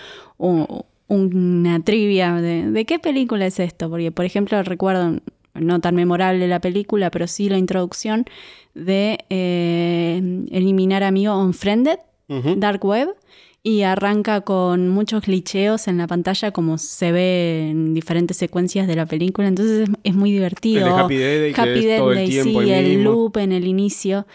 una 1.08 1.80
trivia 1.84 2.34
de, 2.34 2.70
de 2.70 2.84
qué 2.84 2.98
película 2.98 3.46
es 3.46 3.60
esto. 3.60 3.88
Porque, 3.88 4.10
por 4.10 4.24
ejemplo, 4.24 4.60
recuerdo, 4.64 5.20
no 5.60 5.80
tan 5.80 5.94
memorable 5.94 6.46
la 6.48 6.60
película, 6.60 7.10
pero 7.10 7.26
sí 7.26 7.48
la 7.48 7.58
introducción 7.58 8.24
de 8.74 9.18
eh, 9.30 10.20
Eliminar 10.50 11.02
Amigo 11.02 11.36
Unfriended. 11.40 11.98
Dark 12.56 12.84
Web 12.84 13.08
y 13.62 13.82
arranca 13.84 14.42
con 14.42 14.90
muchos 14.90 15.22
glitcheos 15.24 15.88
en 15.88 15.96
la 15.96 16.06
pantalla 16.06 16.50
como 16.50 16.76
se 16.76 17.10
ve 17.10 17.68
en 17.70 17.94
diferentes 17.94 18.36
secuencias 18.36 18.86
de 18.86 18.94
la 18.96 19.06
película, 19.06 19.48
entonces 19.48 19.88
es, 19.88 19.94
es 20.04 20.14
muy 20.14 20.28
El 20.30 20.36
divertido. 20.36 20.84
de 20.84 20.90
Happy 21.00 21.16
Day 21.16 21.40
Day, 21.40 21.52
que 21.54 21.60
Happy 21.62 21.86
es 21.86 21.98
todo 21.98 22.12
el 22.12 22.28
tiempo 22.28 22.60
sí, 22.62 22.70
el 22.70 22.84
el 22.84 22.96
mismo. 22.98 23.10
loop 23.12 23.36
en 23.38 23.52
el 23.52 23.66
inicio. 23.66 24.26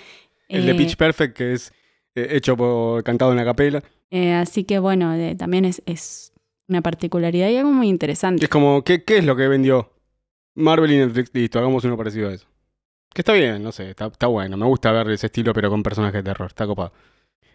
El 0.50 0.66
de 0.66 0.72
Eh, 0.72 0.76
Pitch 0.76 0.96
Perfect, 0.98 1.38
que 1.38 1.54
es 1.54 1.72
eh, 2.16 2.30
hecho 2.32 2.58
por 2.58 3.04
cantado 3.04 3.30
en 3.30 3.38
la 3.38 3.46
capela. 3.46 3.84
eh, 4.10 4.34
así 4.34 4.64
que 4.64 4.80
bueno, 4.80 5.14
eh, 5.14 5.36
también 5.36 5.66
es, 5.66 5.84
es 5.86 6.34
una 6.68 6.82
particularidad 6.82 7.48
y 7.50 7.58
algo 7.58 7.72
muy 7.72 7.90
interesante. 7.90 8.44
Es 8.46 8.50
como, 8.50 8.84
¿qué, 8.84 9.04
¿qué 9.04 9.20
es 9.20 9.24
lo 9.26 9.36
que 9.36 9.48
vendió? 9.48 9.92
Marvel 10.56 10.92
y 10.92 10.98
Netflix, 10.98 11.32
listo, 11.34 11.60
hagamos 11.60 11.84
uno 11.84 11.98
parecido 11.98 12.30
a 12.30 12.34
eso. 12.34 12.48
Que 13.14 13.22
está 13.22 13.34
bien, 13.34 13.62
no 13.62 13.72
sé, 13.72 13.92
está, 13.92 14.28
bueno. 14.28 14.58
Me 14.58 14.66
gusta 14.66 14.92
ver 14.92 15.10
ese 15.12 15.28
estilo, 15.28 15.54
pero 15.54 15.70
con 15.70 15.84
personajes 15.84 16.24
de 16.24 16.24
terror, 16.24 16.48
está 16.48 16.66
copado. 16.66 16.94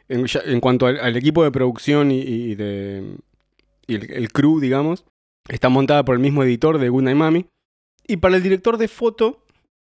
En, 0.09 0.61
cuanto 0.61 0.87
al, 0.87 1.17
equipo 1.17 1.45
de 1.45 1.51
producción 1.51 2.11
y, 2.11 2.55
de. 2.55 3.17
y 3.87 3.95
el, 3.95 4.11
el 4.11 4.33
crew, 4.33 4.59
digamos, 4.59 5.05
está 5.49 5.69
montada 5.69 6.05
por 6.05 6.15
el 6.15 6.21
mismo 6.21 6.43
editor 6.45 6.79
de 6.79 6.89
Good 6.89 7.03
Night 7.03 7.17
Mami. 7.17 7.47
Y 8.07 8.17
para 8.17 8.37
el 8.37 8.43
director 8.43 8.79
de 8.79 8.89
foto, 8.89 9.45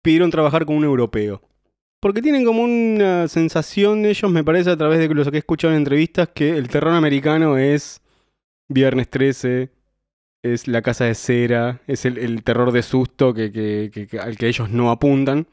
pidieron 0.01 0.31
trabajar 0.31 0.65
con 0.65 0.77
un 0.77 0.85
europeo. 0.85 1.41
Porque 1.99 2.21
tienen 2.21 2.45
como 2.45 2.63
una 2.63 3.27
sensación 3.27 4.05
ellos, 4.05 4.31
me 4.31 4.43
parece, 4.43 4.69
a 4.69 4.77
través 4.77 4.99
de 4.99 5.13
lo 5.13 5.31
que 5.31 5.37
he 5.37 5.39
escuchado 5.39 5.73
en 5.73 5.79
entrevistas, 5.79 6.29
que 6.33 6.55
el 6.55 6.67
terror 6.67 6.93
americano 6.93 7.57
es 7.57 8.01
Viernes 8.69 9.09
13, 9.09 9.71
es 10.53 10.67
La 10.67 10.81
Casa 10.83 11.05
de 11.05 11.15
Cera, 11.15 11.81
es 11.87 12.05
el, 12.05 12.43
terror 12.43 12.71
de 12.71 12.83
susto 12.83 13.33
que, 13.33 13.91
al 14.21 14.37
que 14.37 14.47
ellos 14.47 14.69
no 14.69 14.91
apuntan. 14.91 15.47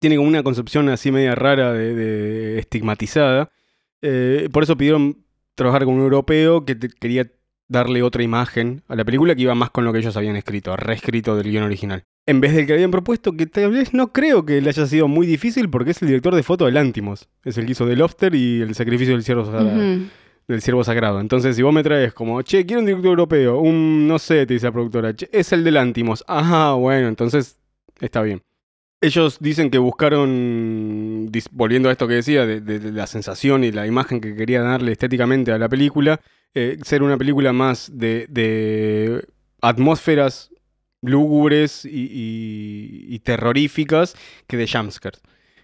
Tiene 0.00 0.16
como 0.16 0.28
una 0.28 0.42
concepción 0.42 0.88
así 0.88 1.12
media 1.12 1.34
rara, 1.34 1.72
de, 1.72 1.94
de 1.94 2.58
estigmatizada. 2.58 3.50
Eh, 4.02 4.48
por 4.52 4.64
eso 4.64 4.76
pidieron 4.76 5.24
trabajar 5.54 5.84
con 5.84 5.94
un 5.94 6.00
europeo 6.00 6.64
que 6.64 6.76
quería 6.76 7.30
darle 7.68 8.02
otra 8.02 8.22
imagen 8.22 8.82
a 8.88 8.96
la 8.96 9.04
película 9.04 9.34
que 9.34 9.42
iba 9.42 9.54
más 9.54 9.70
con 9.70 9.84
lo 9.84 9.92
que 9.92 10.00
ellos 10.00 10.16
habían 10.16 10.36
escrito, 10.36 10.76
reescrito 10.76 11.36
del 11.36 11.50
guion 11.50 11.64
original. 11.64 12.04
En 12.26 12.40
vez 12.40 12.54
del 12.54 12.66
que 12.66 12.72
habían 12.72 12.90
propuesto, 12.90 13.32
que 13.32 13.46
tal 13.46 13.70
vez 13.70 13.94
no 13.94 14.12
creo 14.12 14.44
que 14.44 14.60
le 14.60 14.68
haya 14.68 14.86
sido 14.86 15.06
muy 15.06 15.26
difícil 15.26 15.70
porque 15.70 15.92
es 15.92 16.02
el 16.02 16.08
director 16.08 16.34
de 16.34 16.42
foto 16.42 16.66
de 16.66 16.72
Lantimos. 16.72 17.28
Es 17.44 17.56
el 17.58 17.66
que 17.66 17.72
hizo 17.72 17.86
The 17.86 17.94
Lobster 17.94 18.34
y 18.34 18.60
el 18.60 18.74
sacrificio 18.74 19.14
del 19.14 19.22
ciervo. 19.22 19.44
Del 20.48 20.62
ciervo 20.62 20.84
sagrado. 20.84 21.20
Entonces, 21.20 21.56
si 21.56 21.62
vos 21.62 21.74
me 21.74 21.82
traes 21.82 22.12
como, 22.14 22.40
che, 22.42 22.64
quiero 22.66 22.80
un 22.80 22.86
director 22.86 23.10
europeo, 23.10 23.58
un, 23.60 24.06
no 24.06 24.18
sé, 24.18 24.46
te 24.46 24.54
dice 24.54 24.66
la 24.66 24.72
productora, 24.72 25.14
"Che, 25.14 25.28
es 25.32 25.52
el 25.52 25.64
del 25.64 25.76
Antimos. 25.76 26.24
Ajá, 26.28 26.72
bueno, 26.74 27.08
entonces 27.08 27.58
está 28.00 28.22
bien. 28.22 28.42
Ellos 29.00 29.38
dicen 29.40 29.70
que 29.70 29.78
buscaron, 29.78 31.30
volviendo 31.52 31.88
a 31.88 31.92
esto 31.92 32.08
que 32.08 32.14
decía, 32.14 32.46
de, 32.46 32.60
de- 32.60 32.78
de 32.78 32.92
la 32.92 33.06
sensación 33.06 33.62
y 33.64 33.70
la 33.72 33.86
imagen 33.86 34.20
que 34.20 34.34
quería 34.34 34.62
darle 34.62 34.92
estéticamente 34.92 35.52
a 35.52 35.58
la 35.58 35.68
película, 35.68 36.20
eh, 36.54 36.78
ser 36.82 37.02
una 37.02 37.18
película 37.18 37.52
más 37.52 37.90
de, 37.92 38.26
de 38.30 39.26
atmósferas 39.60 40.50
lúgubres 41.02 41.84
y, 41.84 42.08
y- 43.08 43.18
terroríficas 43.20 44.14
que 44.46 44.56
de 44.56 44.66
jumpscares. 44.66 45.20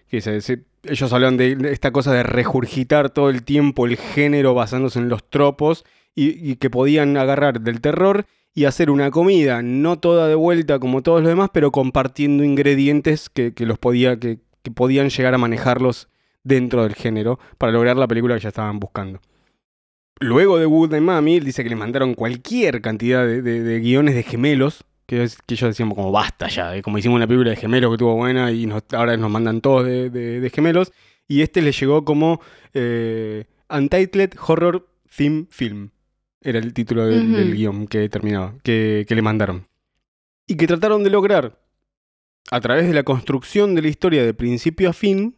Que 0.07 0.21
se- 0.21 0.63
ellos 0.83 1.13
hablan 1.13 1.37
de 1.37 1.57
esta 1.71 1.91
cosa 1.91 2.13
de 2.13 2.23
regurgitar 2.23 3.09
todo 3.09 3.29
el 3.29 3.43
tiempo 3.43 3.85
el 3.85 3.97
género 3.97 4.53
basándose 4.53 4.99
en 4.99 5.09
los 5.09 5.27
tropos 5.29 5.85
y, 6.15 6.57
que 6.57 6.69
podían 6.69 7.17
agarrar 7.17 7.61
del 7.61 7.81
terror 7.81 8.25
y 8.53 8.65
hacer 8.65 8.91
una 8.91 9.09
comida, 9.09 9.63
no 9.63 9.97
toda 9.97 10.27
de 10.27 10.35
vuelta 10.35 10.77
como 10.77 11.01
todos 11.01 11.21
los 11.21 11.29
demás, 11.29 11.49
pero 11.51 11.71
compartiendo 11.71 12.43
ingredientes 12.43 13.29
que, 13.29 13.53
que 13.53 13.65
los 13.65 13.79
podía, 13.79 14.19
que, 14.19 14.39
que 14.61 14.69
podían 14.69 15.09
llegar 15.09 15.33
a 15.33 15.39
manejarlos 15.39 16.09
dentro 16.43 16.83
del 16.83 16.93
género 16.93 17.39
para 17.57 17.71
lograr 17.71 17.97
la 17.97 18.07
película 18.07 18.35
que 18.35 18.41
ya 18.41 18.49
estaban 18.49 18.79
buscando. 18.79 19.21
luego 20.19 20.59
de 20.59 20.65
Good 20.65 20.91
Night 20.91 21.03
Mami, 21.03 21.37
él 21.37 21.45
dice 21.45 21.63
que 21.63 21.69
le 21.69 21.75
mandaron 21.75 22.13
cualquier 22.13 22.81
cantidad 22.81 23.25
de 23.25 23.79
guiones 23.79 24.13
de 24.13 24.23
gemelos. 24.23 24.85
Que, 25.05 25.23
es- 25.23 25.37
que 25.45 25.55
ellos 25.55 25.69
decíamos 25.69 25.95
como 25.95 26.11
basta 26.11 26.47
ya, 26.47 26.75
eh, 26.75 26.81
como 26.81 26.97
hicimos 26.97 27.17
una 27.17 27.27
película 27.27 27.49
de 27.51 27.55
gemelos 27.57 27.89
que 27.91 27.95
estuvo 27.95 28.15
buena 28.15 28.51
y 28.51 28.65
nos- 28.65 28.83
ahora 28.93 29.17
nos 29.17 29.29
mandan 29.29 29.59
todos 29.61 29.85
de, 29.85 30.09
de- 30.09 30.39
de 30.39 30.49
gemelos. 30.49 30.91
Y 31.27 31.41
este 31.41 31.61
le 31.61 31.71
llegó 31.71 32.03
como 32.05 32.41
eh, 32.73 33.45
Untitled 33.69 34.31
Horror 34.45 34.87
Theme 35.15 35.45
Film. 35.49 35.89
Era 36.41 36.59
el 36.59 36.73
título 36.73 37.05
del, 37.05 37.53
guion 37.55 37.87
que 37.87 38.09
terminaba, 38.09 38.55
que, 38.63 39.05
que 39.07 39.15
le 39.15 39.21
mandaron. 39.21 39.67
Y 40.47 40.55
que 40.55 40.67
trataron 40.67 41.03
de 41.03 41.09
lograr, 41.09 41.57
a 42.51 42.59
través 42.59 42.85
de 42.87 42.93
la 42.93 43.03
construcción 43.03 43.75
de 43.75 43.81
la 43.81 43.87
historia 43.87 44.25
de 44.25 44.33
principio 44.33 44.89
a 44.89 44.93
fin, 44.93 45.35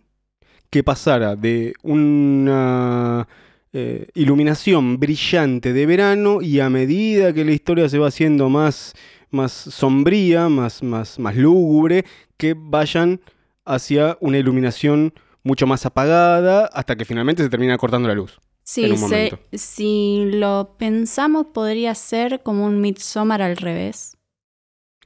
que 0.71 0.83
pasara 0.83 1.35
de 1.35 1.73
una 1.83 3.27
eh, 3.73 4.07
iluminación 4.15 4.99
brillante 4.99 5.73
de 5.73 5.85
verano 5.85 6.41
y 6.41 6.59
a 6.59 6.69
medida 6.69 7.33
que 7.33 7.45
la 7.45 7.51
historia 7.51 7.87
se 7.89 7.99
va 7.99 8.07
haciendo 8.07 8.49
más, 8.49 8.93
más 9.31 9.51
sombría, 9.51 10.49
más, 10.49 10.83
más, 10.83 11.19
más 11.19 11.35
lúgubre, 11.35 12.05
que 12.37 12.55
vayan 12.57 13.21
hacia 13.65 14.17
una 14.21 14.37
iluminación 14.37 15.13
mucho 15.43 15.67
más 15.67 15.85
apagada 15.85 16.65
hasta 16.67 16.95
que 16.95 17.05
finalmente 17.05 17.43
se 17.43 17.49
termina 17.49 17.77
cortando 17.77 18.07
la 18.07 18.15
luz. 18.15 18.39
Sí, 18.63 18.97
se- 18.97 19.37
si 19.53 20.29
lo 20.33 20.75
pensamos, 20.79 21.47
podría 21.53 21.93
ser 21.93 22.41
como 22.41 22.65
un 22.65 22.81
Midsommar 22.81 23.41
al 23.43 23.57
revés. 23.57 24.17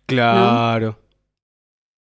Claro. 0.06 0.98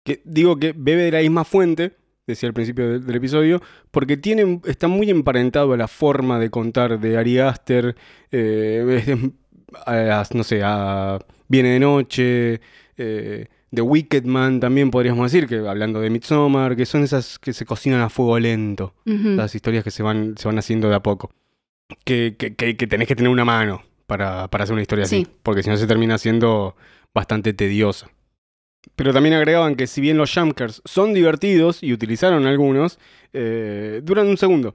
Que, 0.04 0.20
digo 0.24 0.56
que 0.58 0.74
bebe 0.76 1.04
de 1.04 1.12
la 1.12 1.20
misma 1.20 1.44
fuente, 1.44 1.96
decía 2.26 2.48
al 2.48 2.54
principio 2.54 2.88
del, 2.90 3.06
del 3.06 3.16
episodio, 3.16 3.62
porque 3.90 4.16
tiene, 4.16 4.60
está 4.66 4.88
muy 4.88 5.08
emparentado 5.10 5.72
a 5.72 5.76
la 5.76 5.88
forma 5.88 6.38
de 6.38 6.50
contar 6.50 6.98
de 7.00 7.16
Ari 7.16 7.38
Aster, 7.38 7.96
eh, 8.30 9.30
a 9.86 10.24
no 10.34 10.44
sé, 10.44 10.60
a 10.64 11.18
Viene 11.48 11.70
de 11.70 11.80
Noche, 11.80 12.60
eh, 12.96 13.46
The 13.72 13.82
Wicked 13.82 14.24
Man 14.24 14.60
también 14.60 14.90
podríamos 14.90 15.30
decir, 15.30 15.48
que 15.48 15.56
hablando 15.66 16.00
de 16.00 16.10
Midsommar, 16.10 16.76
que 16.76 16.86
son 16.86 17.02
esas 17.02 17.38
que 17.38 17.52
se 17.52 17.64
cocinan 17.66 18.00
a 18.00 18.08
fuego 18.08 18.38
lento, 18.38 18.94
las 19.04 19.54
historias 19.54 19.82
que 19.84 19.90
se 19.90 20.02
van, 20.02 20.36
se 20.38 20.46
van 20.48 20.58
haciendo 20.58 20.88
de 20.88 20.94
a 20.94 21.00
poco. 21.02 21.30
Que, 22.04 22.34
que, 22.38 22.54
que- 22.54 22.76
que 22.76 22.86
tenés 22.86 23.08
que 23.08 23.14
tener 23.16 23.30
una 23.30 23.44
mano 23.44 23.82
para, 24.06 24.48
para 24.48 24.64
hacer 24.64 24.72
una 24.74 24.82
historia 24.82 25.04
así, 25.04 25.24
Sí. 25.24 25.30
porque 25.42 25.62
si 25.62 25.70
no 25.70 25.76
se 25.76 25.86
termina 25.86 26.16
siendo 26.18 26.76
bastante 27.12 27.52
tediosa. 27.52 28.08
Pero 28.96 29.12
también 29.12 29.34
agregaban 29.34 29.74
que 29.76 29.86
si 29.86 30.00
bien 30.00 30.16
los 30.18 30.32
jumpscares 30.32 30.80
son 30.84 31.12
divertidos 31.14 31.82
y 31.82 31.92
utilizaron 31.92 32.46
algunos, 32.46 32.98
eh, 33.32 34.00
duran 34.04 34.28
un 34.28 34.36
segundo. 34.36 34.74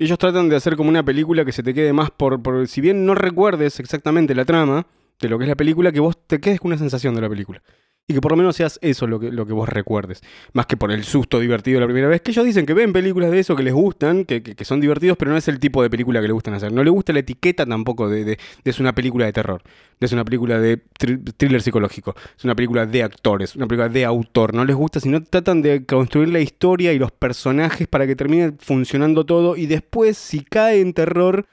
Ellos 0.00 0.16
tratan 0.16 0.48
de 0.48 0.56
hacer 0.56 0.76
como 0.76 0.88
una 0.88 1.04
película 1.04 1.44
que 1.44 1.52
se 1.52 1.62
te 1.62 1.74
quede 1.74 1.92
más 1.92 2.10
por, 2.10 2.42
por... 2.42 2.66
Si 2.66 2.80
bien 2.80 3.04
no 3.04 3.14
recuerdes 3.14 3.78
exactamente 3.80 4.34
la 4.34 4.46
trama 4.46 4.86
de 5.20 5.28
lo 5.28 5.36
que 5.36 5.44
es 5.44 5.48
la 5.48 5.56
película, 5.56 5.92
que 5.92 6.00
vos 6.00 6.16
te 6.26 6.40
quedes 6.40 6.58
con 6.58 6.70
una 6.70 6.78
sensación 6.78 7.14
de 7.14 7.20
la 7.20 7.28
película. 7.28 7.62
Y 8.08 8.14
que 8.14 8.20
por 8.20 8.32
lo 8.32 8.36
menos 8.36 8.56
seas 8.56 8.76
eso 8.82 9.06
lo 9.06 9.20
que, 9.20 9.30
lo 9.30 9.46
que 9.46 9.52
vos 9.52 9.68
recuerdes. 9.68 10.20
Más 10.52 10.66
que 10.66 10.76
por 10.76 10.90
el 10.90 11.04
susto 11.04 11.38
divertido 11.38 11.78
la 11.78 11.86
primera 11.86 12.08
vez. 12.08 12.20
Que 12.22 12.32
ellos 12.32 12.44
dicen 12.44 12.66
que 12.66 12.74
ven 12.74 12.92
películas 12.92 13.30
de 13.30 13.38
eso 13.38 13.54
que 13.54 13.62
les 13.62 13.72
gustan, 13.72 14.24
que, 14.24 14.42
que- 14.42 14.64
son 14.64 14.80
divertidos, 14.80 15.16
pero 15.16 15.30
no 15.30 15.36
es 15.36 15.46
el 15.46 15.60
tipo 15.60 15.80
de 15.80 15.90
película 15.90 16.20
que 16.20 16.26
les 16.26 16.34
gustan 16.34 16.54
hacer. 16.54 16.72
No 16.72 16.82
les 16.82 16.92
gusta 16.92 17.12
la 17.12 17.20
etiqueta 17.20 17.64
tampoco 17.64 18.08
de, 18.08 18.24
de, 18.24 18.38
es 18.64 18.80
una 18.80 18.92
película 18.96 19.26
de 19.26 19.32
terror. 19.32 19.62
De 20.00 20.06
es 20.06 20.12
una 20.12 20.24
película 20.24 20.58
de 20.58 20.82
thr- 20.98 21.34
thriller 21.36 21.62
psicológico. 21.62 22.16
Es 22.36 22.44
una 22.44 22.56
película 22.56 22.84
de 22.84 23.04
actores, 23.04 23.54
una 23.54 23.68
película 23.68 23.88
de 23.88 24.04
autor. 24.04 24.54
No 24.54 24.64
les 24.64 24.74
gusta, 24.74 24.98
sino 24.98 25.22
tratan 25.22 25.62
de 25.62 25.86
construir 25.86 26.30
la 26.30 26.40
historia 26.40 26.92
y 26.92 26.98
los 26.98 27.12
personajes 27.12 27.86
para 27.86 28.08
que 28.08 28.16
termine 28.16 28.54
funcionando 28.58 29.24
todo. 29.24 29.56
Y 29.56 29.66
después, 29.66 30.18
si 30.18 30.40
cae 30.42 30.80
en 30.80 30.94
terror, 30.94 31.46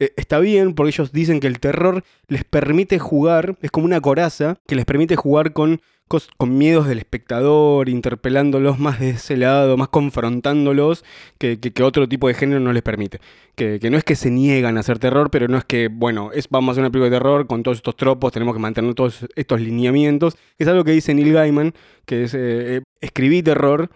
eh, 0.00 0.12
está 0.16 0.40
bien, 0.40 0.74
porque 0.74 0.90
ellos 0.90 1.12
dicen 1.12 1.38
que 1.40 1.46
el 1.46 1.60
terror 1.60 2.02
les 2.26 2.42
permite 2.44 2.98
jugar, 2.98 3.56
es 3.62 3.70
como 3.70 3.86
una 3.86 4.00
coraza, 4.00 4.58
que 4.66 4.74
les 4.74 4.84
permite 4.84 5.14
jugar 5.16 5.52
con, 5.52 5.80
con 6.36 6.58
miedos 6.58 6.88
del 6.88 6.98
espectador, 6.98 7.88
interpelándolos 7.88 8.80
más 8.80 8.98
de 8.98 9.10
ese 9.10 9.36
lado, 9.36 9.76
más 9.76 9.88
confrontándolos, 9.88 11.04
que, 11.38 11.60
que- 11.60 11.82
otro 11.84 12.08
tipo 12.08 12.26
de 12.26 12.34
género 12.34 12.58
no 12.60 12.72
les 12.72 12.82
permite. 12.82 13.20
Que, 13.54 13.78
que 13.78 13.90
no 13.90 13.96
es 13.98 14.02
que 14.04 14.16
se 14.16 14.30
niegan 14.30 14.76
a 14.76 14.80
hacer 14.80 14.98
terror, 14.98 15.30
pero 15.30 15.46
no 15.46 15.56
es 15.58 15.64
que, 15.64 15.88
bueno, 15.88 16.30
es, 16.32 16.48
vamos 16.48 16.70
a 16.70 16.72
hacer 16.72 16.82
una 16.82 16.90
película 16.90 17.10
de 17.10 17.16
terror 17.16 17.46
con 17.46 17.62
todos 17.62 17.76
estos 17.78 17.94
tropos, 17.96 18.32
tenemos 18.32 18.54
que 18.54 18.60
mantener 18.60 18.94
todos 18.94 19.26
estos 19.36 19.60
lineamientos. 19.60 20.36
Es 20.58 20.66
algo 20.66 20.82
que 20.82 20.92
dice 20.92 21.14
Neil 21.14 21.32
Gaiman, 21.32 21.74
que 22.06 22.24
es, 22.24 22.34
eh, 22.34 22.76
eh, 22.78 22.82
escribí 23.00 23.42
terror, 23.42 23.90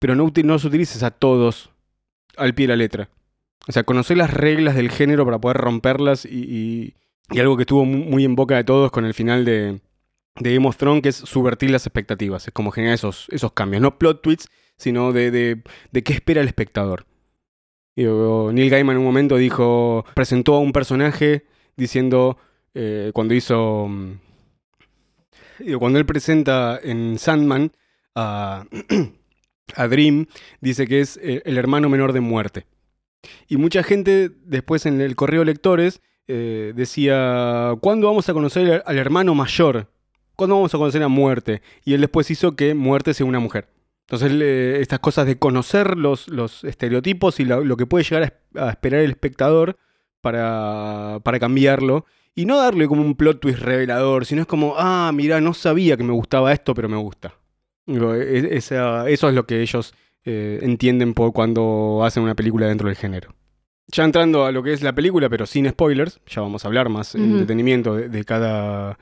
pero 0.00 0.14
no, 0.16 0.32
no 0.34 0.52
los 0.54 0.64
utilices 0.64 1.02
a 1.04 1.10
todos 1.12 1.70
al 2.36 2.54
pie 2.54 2.64
de 2.66 2.68
la 2.72 2.76
letra. 2.76 3.08
O 3.68 3.72
sea, 3.72 3.84
conocer 3.84 4.16
las 4.16 4.32
reglas 4.32 4.74
del 4.74 4.90
género 4.90 5.24
para 5.24 5.40
poder 5.40 5.56
romperlas 5.58 6.24
y, 6.24 6.44
y- 6.44 6.94
y 7.30 7.38
algo 7.40 7.56
que 7.56 7.62
estuvo 7.62 7.84
mu- 7.84 8.04
muy 8.04 8.24
en 8.24 8.34
boca 8.34 8.56
de 8.56 8.64
todos 8.64 8.90
con 8.90 9.04
el 9.04 9.14
final 9.14 9.44
de, 9.44 9.80
de 10.36 10.54
Game 10.54 10.66
of 10.68 10.76
Thrones, 10.76 11.02
que 11.02 11.08
es 11.10 11.16
subvertir 11.16 11.70
las 11.70 11.86
expectativas. 11.86 12.46
Es 12.48 12.52
como 12.52 12.70
generar 12.72 12.94
esos, 12.94 13.26
esos 13.30 13.52
cambios. 13.52 13.80
No 13.82 13.98
plot 13.98 14.20
tweets, 14.22 14.48
sino 14.76 15.12
de, 15.12 15.30
de, 15.30 15.62
de 15.92 16.02
qué 16.02 16.12
espera 16.12 16.40
el 16.40 16.48
espectador. 16.48 17.06
Digo, 17.94 18.50
Neil 18.52 18.70
Gaiman 18.70 18.96
en 18.96 19.00
un 19.00 19.06
momento 19.06 19.36
dijo, 19.36 20.04
presentó 20.14 20.54
a 20.56 20.60
un 20.60 20.72
personaje 20.72 21.44
diciendo, 21.76 22.38
eh, 22.74 23.10
cuando 23.14 23.34
hizo... 23.34 23.86
mm, 23.88 24.12
cuando 25.78 25.98
él 25.98 26.06
presenta 26.06 26.78
en 26.82 27.18
Sandman 27.18 27.72
a, 28.14 28.64
a 29.76 29.88
Dream, 29.88 30.26
dice 30.60 30.86
que 30.86 31.00
es 31.00 31.18
eh, 31.22 31.42
el 31.44 31.56
hermano 31.58 31.88
menor 31.88 32.12
de 32.12 32.20
muerte. 32.20 32.66
Y 33.48 33.56
mucha 33.56 33.82
gente 33.82 34.30
después 34.44 34.86
en 34.86 35.00
el 35.00 35.14
correo 35.16 35.44
lectores 35.44 36.00
eh, 36.28 36.72
decía, 36.74 37.74
¿cuándo 37.80 38.06
vamos 38.06 38.28
a 38.28 38.32
conocer 38.32 38.82
al- 38.84 38.98
hermano 38.98 39.34
mayor? 39.34 39.90
¿Cuándo 40.36 40.56
vamos 40.56 40.74
a 40.74 40.78
conocer 40.78 41.02
a 41.02 41.08
muerte? 41.08 41.62
Y 41.84 41.94
él 41.94 42.00
después 42.00 42.30
hizo 42.30 42.56
que 42.56 42.74
muerte 42.74 43.14
sea 43.14 43.26
una 43.26 43.38
mujer. 43.38 43.68
Entonces 44.08 44.32
estas 44.80 44.98
cosas 44.98 45.26
de 45.26 45.38
conocer 45.38 45.96
los, 45.96 46.28
estereotipos 46.64 47.38
y 47.40 47.44
lo, 47.44 47.62
que 47.76 47.86
puede 47.86 48.04
llegar 48.04 48.22
a, 48.22 48.26
es- 48.26 48.32
a 48.60 48.70
esperar 48.70 49.00
el 49.00 49.10
espectador 49.10 49.76
para, 50.20 51.20
para 51.22 51.38
cambiarlo. 51.38 52.06
Y 52.34 52.46
no 52.46 52.56
darle 52.56 52.88
como 52.88 53.02
un 53.02 53.14
plot 53.14 53.40
twist 53.40 53.58
revelador, 53.58 54.24
sino 54.24 54.40
es 54.40 54.46
como, 54.46 54.74
ah, 54.78 55.10
mira, 55.14 55.40
no 55.40 55.52
sabía 55.52 55.96
que 55.98 56.04
me 56.04 56.12
gustaba 56.12 56.52
esto, 56.52 56.72
pero 56.74 56.88
me 56.88 56.96
gusta. 56.96 57.34
E- 57.86 58.48
eso 58.56 59.28
es 59.28 59.34
lo 59.34 59.46
que 59.46 59.60
ellos 59.60 59.92
eh, 60.24 60.60
entienden 60.62 61.14
por 61.14 61.32
cuando 61.32 62.02
hacen 62.04 62.22
una 62.22 62.34
película 62.34 62.66
dentro 62.66 62.88
del 62.88 62.96
género. 62.96 63.34
Ya 63.88 64.04
entrando 64.04 64.44
a 64.46 64.52
lo 64.52 64.62
que 64.62 64.72
es 64.72 64.82
la 64.82 64.94
película, 64.94 65.28
pero 65.28 65.44
sin 65.46 65.68
spoilers, 65.68 66.20
ya 66.26 66.40
vamos 66.40 66.64
a 66.64 66.68
hablar 66.68 66.88
más 66.88 67.14
en 67.14 67.30
Ujú. 67.30 67.38
detenimiento 67.40 67.94
de, 67.96 68.08
de 68.08 68.24
cada 68.24 68.98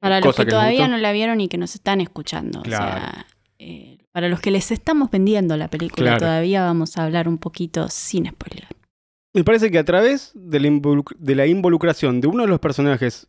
Para 0.00 0.20
los 0.20 0.36
que 0.36 0.44
todavía 0.46 0.86
no 0.88 0.98
la 0.98 1.12
vieron 1.12 1.40
y 1.40 1.48
que 1.48 1.58
nos 1.58 1.74
están 1.74 2.00
escuchando. 2.00 2.62
Claro. 2.62 2.84
O 2.84 3.00
sea, 3.00 3.26
eh, 3.58 3.98
para 4.12 4.28
los 4.28 4.40
que 4.40 4.50
les 4.50 4.70
estamos 4.70 5.10
vendiendo 5.10 5.56
la 5.56 5.68
película, 5.68 6.10
Claro. 6.10 6.18
todavía 6.26 6.62
vamos 6.64 6.98
a 6.98 7.04
hablar 7.04 7.26
un 7.28 7.38
poquito 7.38 7.88
sin 7.88 8.26
spoiler. 8.26 8.66
Me 9.34 9.44
parece 9.44 9.70
que 9.70 9.78
a 9.78 9.84
través 9.84 10.32
de 10.34 10.60
la, 10.60 10.68
involu- 10.68 11.16
de 11.18 11.34
la 11.34 11.46
involucración 11.46 12.20
de 12.20 12.26
uno 12.28 12.42
de 12.42 12.48
los 12.50 12.60
personajes 12.60 13.28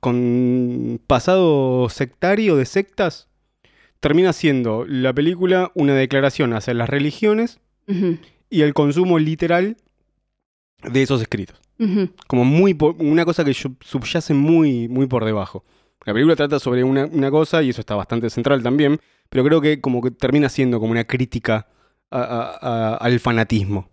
con 0.00 1.00
pasado 1.06 1.88
sectario 1.88 2.56
de 2.56 2.64
sectas, 2.64 3.28
termina 4.00 4.32
siendo 4.32 4.84
la 4.86 5.12
película 5.12 5.70
una 5.74 5.94
declaración 5.94 6.52
hacia 6.52 6.74
las 6.74 6.88
religiones 6.88 7.60
y 8.50 8.62
el 8.62 8.74
consumo 8.74 9.18
literal 9.18 9.76
de 10.82 11.02
esos 11.02 11.20
escritos. 11.22 11.60
Como 12.26 12.44
muy 12.44 12.74
por- 12.74 12.96
una 12.98 13.24
cosa 13.24 13.44
que 13.44 13.52
sub- 13.54 13.82
subyace 13.82 14.32
muy, 14.34 14.88
muy 14.88 15.06
por 15.06 15.24
debajo. 15.24 15.64
La 16.04 16.12
película 16.12 16.36
trata 16.36 16.58
sobre 16.58 16.84
una, 16.84 17.06
una 17.06 17.30
cosa, 17.30 17.62
y 17.62 17.70
eso 17.70 17.80
está 17.80 17.94
bastante 17.94 18.30
central 18.30 18.62
también, 18.62 18.98
pero 19.28 19.44
creo 19.44 19.60
que 19.60 19.80
como 19.80 20.00
que 20.02 20.10
termina 20.10 20.48
siendo 20.48 20.78
como 20.78 20.92
una 20.92 21.04
crítica 21.04 21.66
a- 22.10 22.20
a- 22.22 22.58
a- 22.60 22.96
al 22.96 23.18
fanatismo. 23.20 23.88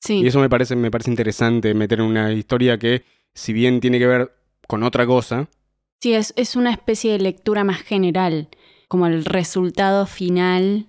Sí. 0.00 0.14
Y 0.22 0.26
eso 0.26 0.40
me 0.40 0.48
parece, 0.48 0.74
me 0.76 0.90
parece 0.90 1.10
interesante 1.10 1.74
meter 1.74 2.00
en 2.00 2.06
una 2.06 2.32
historia 2.32 2.78
que, 2.78 3.04
si 3.34 3.52
bien 3.52 3.80
tiene 3.80 3.98
que 3.98 4.06
ver 4.06 4.32
con 4.66 4.82
otra 4.82 5.06
cosa, 5.06 5.48
Sí, 6.02 6.14
es, 6.14 6.32
es 6.36 6.56
una 6.56 6.70
especie 6.70 7.12
de 7.12 7.18
lectura 7.18 7.62
más 7.62 7.82
general, 7.82 8.48
como 8.90 9.06
el 9.06 9.24
resultado 9.24 10.04
final 10.04 10.86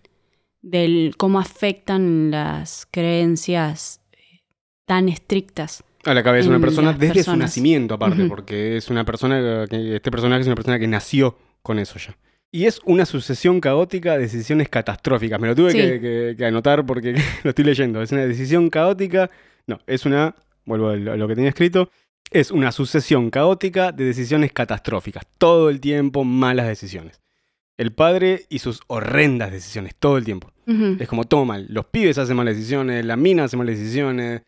del 0.64 1.14
cómo 1.18 1.40
afectan 1.40 2.32
las 2.32 2.88
creencias 2.90 4.02
eh, 4.14 4.42
tan 4.86 5.08
estrictas. 5.08 5.84
a 6.06 6.14
la 6.16 6.24
cabeza 6.24 6.50
de 6.50 6.56
una 6.56 6.66
persona 6.66 6.94
desde 6.94 7.22
su 7.24 7.36
nacimiento 7.36 7.94
aparte, 7.94 8.26
porque 8.26 8.78
es 8.78 8.90
una 8.90 9.06
persona 9.06 9.66
que 9.70 9.98
este 9.98 10.10
personaje 10.10 10.42
es 10.42 10.48
una 10.48 10.56
persona 10.56 10.80
que 10.80 10.88
nació 10.88 11.38
con 11.62 11.78
eso 11.78 12.00
ya. 12.00 12.18
Y 12.52 12.66
es 12.66 12.82
una 12.86 13.06
sucesión 13.06 13.62
caótica 13.62 14.14
de 14.14 14.24
decisiones 14.24 14.68
catastróficas. 14.68 15.40
Me 15.40 15.48
lo 15.48 15.56
tuve 15.56 15.72
Sí. 15.72 15.78
que, 15.78 16.00
que- 16.02 16.36
que 16.38 16.46
anotar 16.46 16.86
porque 16.88 17.14
lo 17.44 17.50
estoy 17.52 17.64
leyendo. 17.66 18.02
Es 18.02 18.12
una 18.12 18.26
decisión 18.26 18.70
caótica. 18.72 19.30
No, 19.68 19.80
es 19.88 20.06
una. 20.08 20.36
Vuelvo 20.66 20.90
a 20.90 20.96
lo 20.98 21.28
que 21.28 21.36
tenía 21.36 21.50
escrito. 21.50 21.90
Es 22.32 22.50
una 22.52 22.72
sucesión 22.72 23.30
caótica 23.30 23.92
de 23.92 24.04
decisiones 24.06 24.52
catastróficas. 24.52 25.24
Todo 25.38 25.70
el 25.70 25.80
tiempo 25.80 26.24
malas 26.26 26.68
decisiones. 26.68 27.21
El 27.82 27.92
padre 27.94 28.46
y 28.50 28.60
sus 28.60 28.82
horrendas 28.88 29.52
decisiones, 29.52 29.96
todo 29.98 30.18
el 30.18 30.24
tiempo. 30.24 30.52
Es 31.00 31.08
como 31.08 31.24
todo 31.26 31.44
mal. 31.46 31.66
Los 31.70 31.86
pibes 31.88 32.18
hacen 32.18 32.38
malas 32.38 32.56
decisiones, 32.56 33.04
la 33.04 33.18
mina 33.18 33.44
hace 33.46 33.58
malas 33.58 33.78
decisiones. 33.78 34.44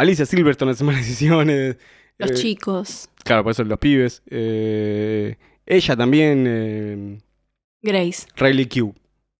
Alicia 0.00 0.24
Silverstone 0.26 0.72
hace 0.72 0.82
malas 0.82 1.02
decisiones. 1.06 1.76
Los 2.18 2.30
eh, 2.30 2.34
chicos. 2.34 3.08
Claro, 3.22 3.42
por 3.44 3.52
eso 3.52 3.62
los 3.64 3.78
pibes. 3.78 4.22
eh, 4.30 5.36
ella 5.66 5.94
también, 5.96 6.44
eh, 6.48 7.18
Grace. 7.82 8.26
Riley 8.36 8.66
Q. 8.66 8.94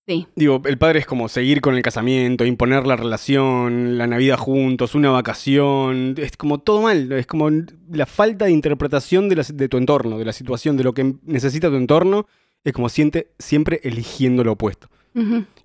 Sí. 0.06 0.26
Digo, 0.36 0.60
el 0.66 0.76
padre 0.76 0.98
es 0.98 1.06
como 1.06 1.28
seguir 1.30 1.62
con 1.62 1.74
el 1.74 1.82
casamiento, 1.82 2.44
imponer 2.44 2.86
la 2.86 2.94
relación, 2.96 3.96
la 3.96 4.06
Navidad 4.06 4.36
juntos, 4.36 4.94
una 4.94 5.10
vacación. 5.10 6.14
Es 6.18 6.36
como 6.36 6.58
todo 6.58 6.82
mal. 6.82 7.10
Es 7.12 7.26
como 7.26 7.48
la 7.90 8.04
falta 8.04 8.44
de 8.44 8.50
interpretación 8.52 9.30
de, 9.30 9.36
la- 9.36 9.46
de 9.50 9.68
tu 9.70 9.78
entorno, 9.78 10.18
de 10.18 10.26
la 10.26 10.32
situación, 10.34 10.76
de 10.76 10.84
lo 10.84 10.92
que 10.92 11.14
necesita 11.24 11.70
tu 11.70 11.76
entorno. 11.76 12.26
Es 12.64 12.72
como 12.72 12.88
siente, 12.88 13.32
siempre 13.38 13.80
eligiendo 13.84 14.42
lo 14.44 14.52
opuesto. 14.52 14.88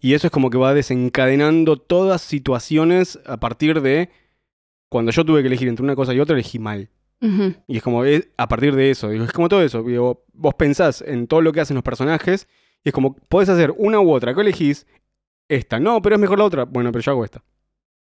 Y 0.01 0.13
eso 0.13 0.27
es 0.27 0.31
como 0.31 0.49
que 0.51 0.57
va 0.59 0.73
desencadenando 0.75 1.77
todas 1.77 2.21
situaciones 2.21 3.19
a 3.25 3.37
partir 3.37 3.81
de 3.81 4.09
cuando 4.89 5.11
yo 5.11 5.25
tuve 5.25 5.41
que 5.41 5.47
elegir 5.47 5.67
entre 5.67 5.83
una 5.83 5.95
cosa 5.95 6.13
y 6.13 6.19
otra, 6.19 6.35
elegí 6.35 6.59
mal. 6.59 6.89
Y 7.67 7.77
es 7.77 7.83
como, 7.83 8.03
es 8.05 8.29
a 8.37 8.47
partir 8.47 8.75
de 8.75 8.91
eso, 8.91 9.11
es 9.11 9.31
como 9.33 9.49
todo 9.49 9.61
eso. 9.63 9.81
Digo, 9.83 10.23
vos 10.33 10.53
pensás 10.55 11.01
en 11.01 11.27
todo 11.27 11.41
lo 11.41 11.51
que 11.51 11.61
hacen 11.61 11.75
los 11.75 11.83
personajes 11.83 12.47
y 12.83 12.89
es 12.89 12.93
como, 12.93 13.15
podés 13.15 13.49
hacer 13.49 13.73
una 13.77 13.99
u 13.99 14.11
otra. 14.11 14.33
¿Qué 14.35 14.41
elegís? 14.41 14.85
Esta. 15.49 15.79
No, 15.79 16.01
pero 16.01 16.15
es 16.15 16.21
mejor 16.21 16.37
la 16.39 16.45
otra. 16.45 16.65
Bueno, 16.65 16.91
pero 16.91 17.01
yo 17.03 17.11
hago 17.11 17.25
esta. 17.25 17.43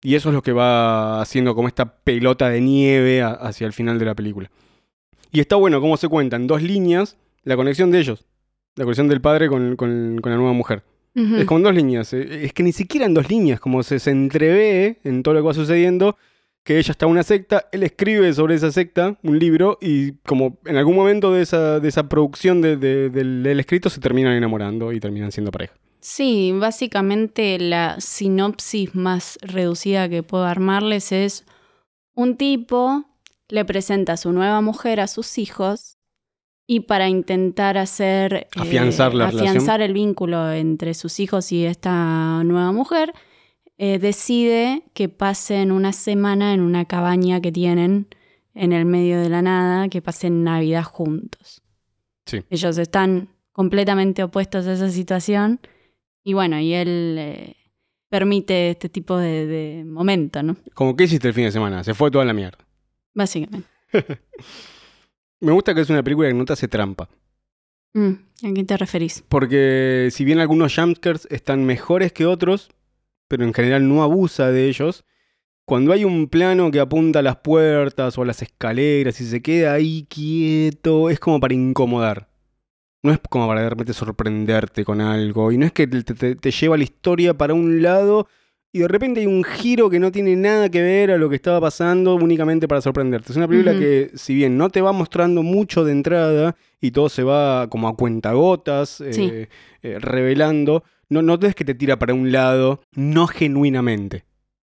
Y 0.02 0.14
eso 0.16 0.30
es 0.30 0.34
lo 0.34 0.42
que 0.42 0.52
va 0.52 1.20
haciendo 1.20 1.54
como 1.54 1.68
esta 1.68 2.02
pelota 2.02 2.48
de 2.48 2.60
nieve 2.60 3.22
a- 3.22 3.30
hacia 3.32 3.66
el 3.66 3.72
final 3.72 3.98
de 3.98 4.04
la 4.06 4.14
película. 4.14 4.50
Y 5.30 5.40
está 5.40 5.56
bueno 5.56 5.80
cómo 5.80 5.96
se 5.96 6.08
cuentan 6.08 6.46
dos 6.46 6.62
líneas 6.62 7.16
la 7.44 7.56
conexión 7.56 7.90
de 7.90 8.00
ellos. 8.00 8.26
La 8.80 8.84
conexión 8.86 9.08
del 9.08 9.20
padre 9.20 9.48
con, 9.48 9.76
con- 9.76 10.18
con 10.22 10.32
la 10.32 10.38
nueva 10.38 10.54
mujer. 10.54 10.82
Es 11.14 11.44
como 11.44 11.58
en 11.58 11.64
dos 11.64 11.74
líneas. 11.74 12.12
eh, 12.14 12.44
Es 12.46 12.52
que 12.54 12.62
ni 12.62 12.72
siquiera 12.72 13.04
en 13.04 13.12
dos 13.12 13.28
líneas, 13.28 13.60
como 13.60 13.82
se, 13.82 13.98
se 13.98 14.10
entrevé 14.10 15.00
en 15.04 15.22
todo 15.22 15.34
lo 15.34 15.40
que 15.42 15.46
va 15.48 15.52
sucediendo, 15.54 16.16
que 16.64 16.78
ella 16.78 16.92
está 16.92 17.04
en 17.04 17.12
una 17.12 17.22
secta, 17.22 17.66
él 17.72 17.82
escribe 17.82 18.32
sobre 18.32 18.54
esa 18.54 18.70
secta 18.72 19.18
un 19.22 19.38
libro 19.38 19.76
y 19.82 20.12
como 20.26 20.58
en 20.64 20.76
algún 20.78 20.94
momento 20.96 21.30
de 21.32 21.42
esa, 21.42 21.78
de 21.78 21.88
esa 21.88 22.08
producción 22.08 22.62
de- 22.62 22.76
de- 22.78 23.10
del, 23.10 23.42
del 23.42 23.60
escrito 23.60 23.90
se 23.90 24.00
terminan 24.00 24.32
enamorando 24.34 24.92
y 24.92 25.00
terminan 25.00 25.30
siendo 25.30 25.50
pareja. 25.50 25.74
Sí, 26.00 26.52
básicamente 26.58 27.58
la 27.58 28.00
sinopsis 28.00 28.94
más 28.94 29.38
reducida 29.42 30.08
que 30.08 30.22
puedo 30.22 30.44
armarles 30.44 31.12
es 31.12 31.44
un 32.14 32.36
tipo 32.36 33.04
le 33.50 33.64
presenta 33.66 34.14
a 34.14 34.16
su 34.16 34.32
nueva 34.32 34.60
mujer 34.62 35.00
a 35.00 35.06
sus 35.06 35.36
hijos 35.38 35.98
y 36.72 36.78
para 36.78 37.08
intentar 37.08 37.76
hacer 37.76 38.32
eh, 38.32 38.46
Afianzar 38.54 39.12
la 39.12 39.26
relación. 39.26 39.48
afianzar 39.48 39.80
el 39.80 39.92
vínculo 39.92 40.52
entre 40.52 40.94
sus 40.94 41.18
hijos 41.18 41.50
y 41.50 41.64
esta 41.64 42.44
nueva 42.44 42.70
mujer, 42.70 43.12
eh, 43.76 43.98
decide 43.98 44.84
que 44.94 45.08
pasen 45.08 45.72
una 45.72 45.92
semana 45.92 46.54
en 46.54 46.60
una 46.60 46.84
cabaña 46.84 47.40
que 47.40 47.50
tienen 47.50 48.06
en 48.54 48.72
el 48.72 48.84
medio 48.84 49.20
de 49.20 49.28
la 49.28 49.42
nada, 49.42 49.88
que 49.88 50.00
pasen 50.00 50.44
Navidad 50.44 50.84
juntos. 50.84 51.60
Sí. 52.26 52.44
Ellos 52.50 52.78
están 52.78 53.30
completamente 53.50 54.22
opuestos 54.22 54.64
a 54.68 54.74
esa 54.74 54.90
situación 54.90 55.58
y 56.22 56.34
bueno, 56.34 56.60
y 56.60 56.72
él 56.74 57.16
eh, 57.18 57.56
permite 58.08 58.70
este 58.70 58.88
tipo 58.88 59.16
de, 59.18 59.46
de 59.46 59.84
momento, 59.84 60.40
¿no? 60.44 60.56
Como, 60.74 60.94
¿qué 60.94 61.02
hiciste 61.02 61.26
el 61.26 61.34
fin 61.34 61.46
de 61.46 61.50
semana? 61.50 61.82
Se 61.82 61.94
fue 61.94 62.12
toda 62.12 62.24
la 62.24 62.32
mierda. 62.32 62.64
Básicamente. 63.12 63.66
Me 65.40 65.52
gusta 65.52 65.74
que 65.74 65.80
es 65.80 65.90
una 65.90 66.02
película 66.02 66.28
que 66.28 66.34
no 66.34 66.44
te 66.44 66.52
hace 66.52 66.68
trampa. 66.68 67.08
Mm, 67.94 68.10
¿A 68.44 68.54
qué 68.54 68.64
te 68.64 68.76
referís? 68.76 69.24
Porque 69.28 70.08
si 70.12 70.24
bien 70.24 70.38
algunos 70.38 70.74
jumpscares 70.74 71.26
están 71.30 71.64
mejores 71.64 72.12
que 72.12 72.26
otros, 72.26 72.70
pero 73.28 73.44
en 73.44 73.54
general 73.54 73.88
no 73.88 74.02
abusa 74.02 74.50
de 74.50 74.68
ellos, 74.68 75.04
cuando 75.64 75.92
hay 75.92 76.04
un 76.04 76.28
plano 76.28 76.70
que 76.70 76.80
apunta 76.80 77.20
a 77.20 77.22
las 77.22 77.36
puertas 77.36 78.18
o 78.18 78.22
a 78.22 78.26
las 78.26 78.42
escaleras 78.42 79.20
y 79.20 79.24
se 79.26 79.40
queda 79.42 79.72
ahí 79.72 80.06
quieto, 80.08 81.10
es 81.10 81.20
como 81.20 81.40
para 81.40 81.54
incomodar. 81.54 82.28
No 83.02 83.12
es 83.12 83.18
como 83.30 83.48
para 83.48 83.62
de 83.62 83.70
repente 83.70 83.92
sorprenderte 83.94 84.84
con 84.84 85.00
algo. 85.00 85.52
Y 85.52 85.58
no 85.58 85.64
es 85.64 85.72
que 85.72 85.86
te, 85.86 86.02
te- 86.02 86.34
te 86.36 86.50
lleva 86.50 86.76
la 86.76 86.84
historia 86.84 87.34
para 87.34 87.54
un 87.54 87.82
lado 87.82 88.28
y 88.72 88.78
de 88.80 88.88
repente 88.88 89.20
hay 89.20 89.26
un 89.26 89.42
giro 89.44 89.90
que 89.90 89.98
no 89.98 90.12
tiene 90.12 90.36
nada 90.36 90.68
que 90.68 90.80
ver 90.82 91.10
a 91.10 91.18
lo 91.18 91.28
que 91.28 91.36
estaba 91.36 91.60
pasando 91.60 92.14
únicamente 92.14 92.68
para 92.68 92.80
sorprenderte. 92.80 93.32
Es 93.32 93.36
una 93.36 93.48
película 93.48 93.76
que, 93.78 94.10
si 94.14 94.34
bien 94.34 94.56
no 94.56 94.70
te 94.70 94.80
va 94.80 94.92
mostrando 94.92 95.42
mucho 95.42 95.84
de 95.84 95.92
entrada 95.92 96.56
y 96.80 96.92
todo 96.92 97.08
se 97.08 97.22
va 97.22 97.68
como 97.68 97.88
a 97.88 97.96
cuentagotas, 97.96 99.00
eh, 99.00 99.12
Sí. 99.12 99.30
eh, 99.82 99.98
revelando, 99.98 100.84
no, 101.08 101.22
no 101.22 101.34
es 101.42 101.54
que 101.54 101.64
te 101.64 101.74
tira 101.74 101.98
para 101.98 102.14
un 102.14 102.30
lado, 102.30 102.80
no 102.94 103.26
genuinamente. 103.26 104.24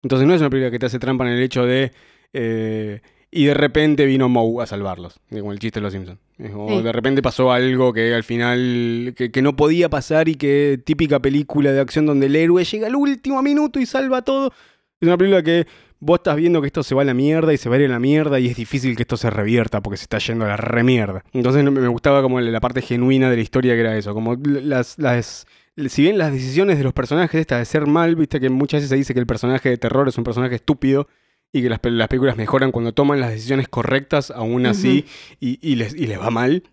Entonces 0.03 0.27
no 0.27 0.33
es 0.35 0.41
una 0.41 0.49
película 0.49 0.71
que 0.71 0.79
te 0.79 0.85
hace 0.85 0.99
trampa 0.99 1.25
en 1.25 1.31
el 1.33 1.41
hecho 1.41 1.65
de... 1.65 1.91
eh, 2.33 3.01
y 3.37 3.45
de 3.45 3.53
repente 3.53 4.05
vino 4.05 4.29
Moe 4.29 4.63
a 4.63 4.65
salvarlos, 4.65 5.19
como 5.29 5.51
el 5.51 5.59
chiste 5.59 5.79
de 5.79 5.83
los 5.83 5.93
Simpsons. 5.93 6.19
O 6.55 6.77
Sí. 6.77 6.81
de 6.83 6.91
repente 6.91 7.21
pasó 7.21 7.51
algo 7.51 7.93
que 7.93 8.13
al 8.13 8.23
final, 8.23 9.13
que, 9.15 9.31
que 9.31 9.41
no 9.41 9.55
podía 9.55 9.89
pasar 9.89 10.27
y 10.27 10.35
que 10.35 10.79
típica 10.83 11.19
película 11.19 11.71
de 11.71 11.79
acción 11.79 12.05
donde 12.05 12.25
el 12.27 12.35
héroe 12.35 12.63
llega 12.63 12.87
al 12.87 12.95
último 12.95 13.41
minuto 13.41 13.79
y 13.79 13.85
salva 13.85 14.21
todo. 14.23 14.51
Es 14.99 15.07
una 15.07 15.17
película 15.17 15.43
que 15.43 15.67
vos 15.99 16.19
estás 16.19 16.35
viendo 16.35 16.61
que 16.61 16.67
esto 16.67 16.83
se 16.83 16.93
va 16.95 17.01
a 17.01 17.05
la 17.05 17.13
mierda 17.13 17.53
y 17.53 17.57
se 17.57 17.69
va 17.69 17.75
a 17.75 17.79
ir 17.79 17.85
a 17.85 17.89
la 17.89 17.99
mierda 17.99 18.39
y 18.39 18.47
es 18.47 18.55
difícil 18.55 18.95
que 18.95 19.03
esto 19.03 19.17
se 19.17 19.29
revierta 19.29 19.81
porque 19.81 19.97
se 19.97 20.03
está 20.03 20.17
yendo 20.19 20.45
a 20.45 20.49
la 20.49 20.57
remierda. 20.57 21.23
Entonces 21.33 21.63
me 21.63 21.87
gustaba 21.87 22.21
como 22.21 22.39
la 22.39 22.59
parte 22.59 22.81
genuina 22.81 23.29
de 23.29 23.35
la 23.35 23.41
historia 23.41 23.73
que 23.73 23.81
era 23.81 23.97
eso, 23.97 24.13
como 24.13 24.35
las, 24.35 24.97
las 24.99 25.45
si 25.87 26.01
bien 26.01 26.17
las 26.17 26.31
decisiones 26.31 26.77
de 26.79 26.83
los 26.83 26.93
personajes 26.93 27.39
estas 27.39 27.59
de 27.59 27.65
ser 27.65 27.85
mal, 27.85 28.15
viste 28.15 28.39
que 28.39 28.49
muchas 28.49 28.79
veces 28.79 28.89
se 28.89 28.95
dice 28.95 29.13
que 29.13 29.19
el 29.19 29.27
personaje 29.27 29.69
de 29.69 29.77
terror 29.77 30.07
es 30.07 30.17
un 30.17 30.23
personaje 30.23 30.55
estúpido 30.55 31.07
y 31.53 31.61
que 31.61 31.69
las, 31.69 31.81
pel- 31.81 31.91
las 31.97 32.07
películas 32.07 32.37
mejoran 32.37 32.71
cuando 32.71 32.93
toman 32.93 33.19
las 33.19 33.31
decisiones 33.31 33.67
correctas, 33.67 34.31
aún 34.31 34.65
así, 34.65 35.05
y, 35.39 35.57
y 35.61 35.75
les, 35.75 35.93
y 35.95 36.07
les 36.07 36.19
va 36.19 36.29
mal. 36.29 36.63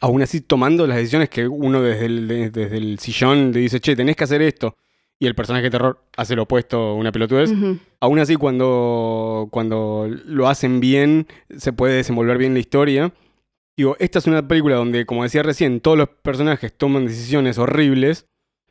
Aún 0.00 0.22
así, 0.22 0.40
tomando 0.40 0.86
las 0.86 0.96
decisiones 0.98 1.28
que 1.30 1.46
uno 1.48 1.80
desde 1.80 2.06
el, 2.06 2.28
de- 2.28 2.50
desde 2.50 2.76
el 2.76 2.98
sillón 2.98 3.52
le 3.52 3.60
dice, 3.60 3.80
che, 3.80 3.94
tenés 3.96 4.16
que 4.16 4.24
hacer 4.24 4.42
esto, 4.42 4.76
y 5.18 5.26
el 5.26 5.34
personaje 5.34 5.64
de 5.64 5.70
terror 5.70 6.02
hace 6.16 6.34
lo 6.36 6.42
opuesto, 6.42 6.94
una 6.94 7.12
pelotudez. 7.12 7.52
Aún 8.00 8.18
así, 8.18 8.34
cuando, 8.36 9.48
cuando 9.50 10.08
lo 10.26 10.48
hacen 10.48 10.80
bien, 10.80 11.26
se 11.56 11.72
puede 11.72 11.94
desenvolver 11.94 12.36
bien 12.36 12.52
la 12.54 12.60
historia. 12.60 13.14
Digo, 13.76 13.96
esta 13.98 14.18
es 14.18 14.26
una 14.26 14.46
película 14.46 14.76
donde, 14.76 15.06
como 15.06 15.22
decía 15.22 15.42
recién, 15.42 15.80
todos 15.80 15.96
los 15.96 16.08
personajes 16.08 16.72
toman 16.76 17.06
decisiones 17.06 17.56
horribles, 17.58 18.26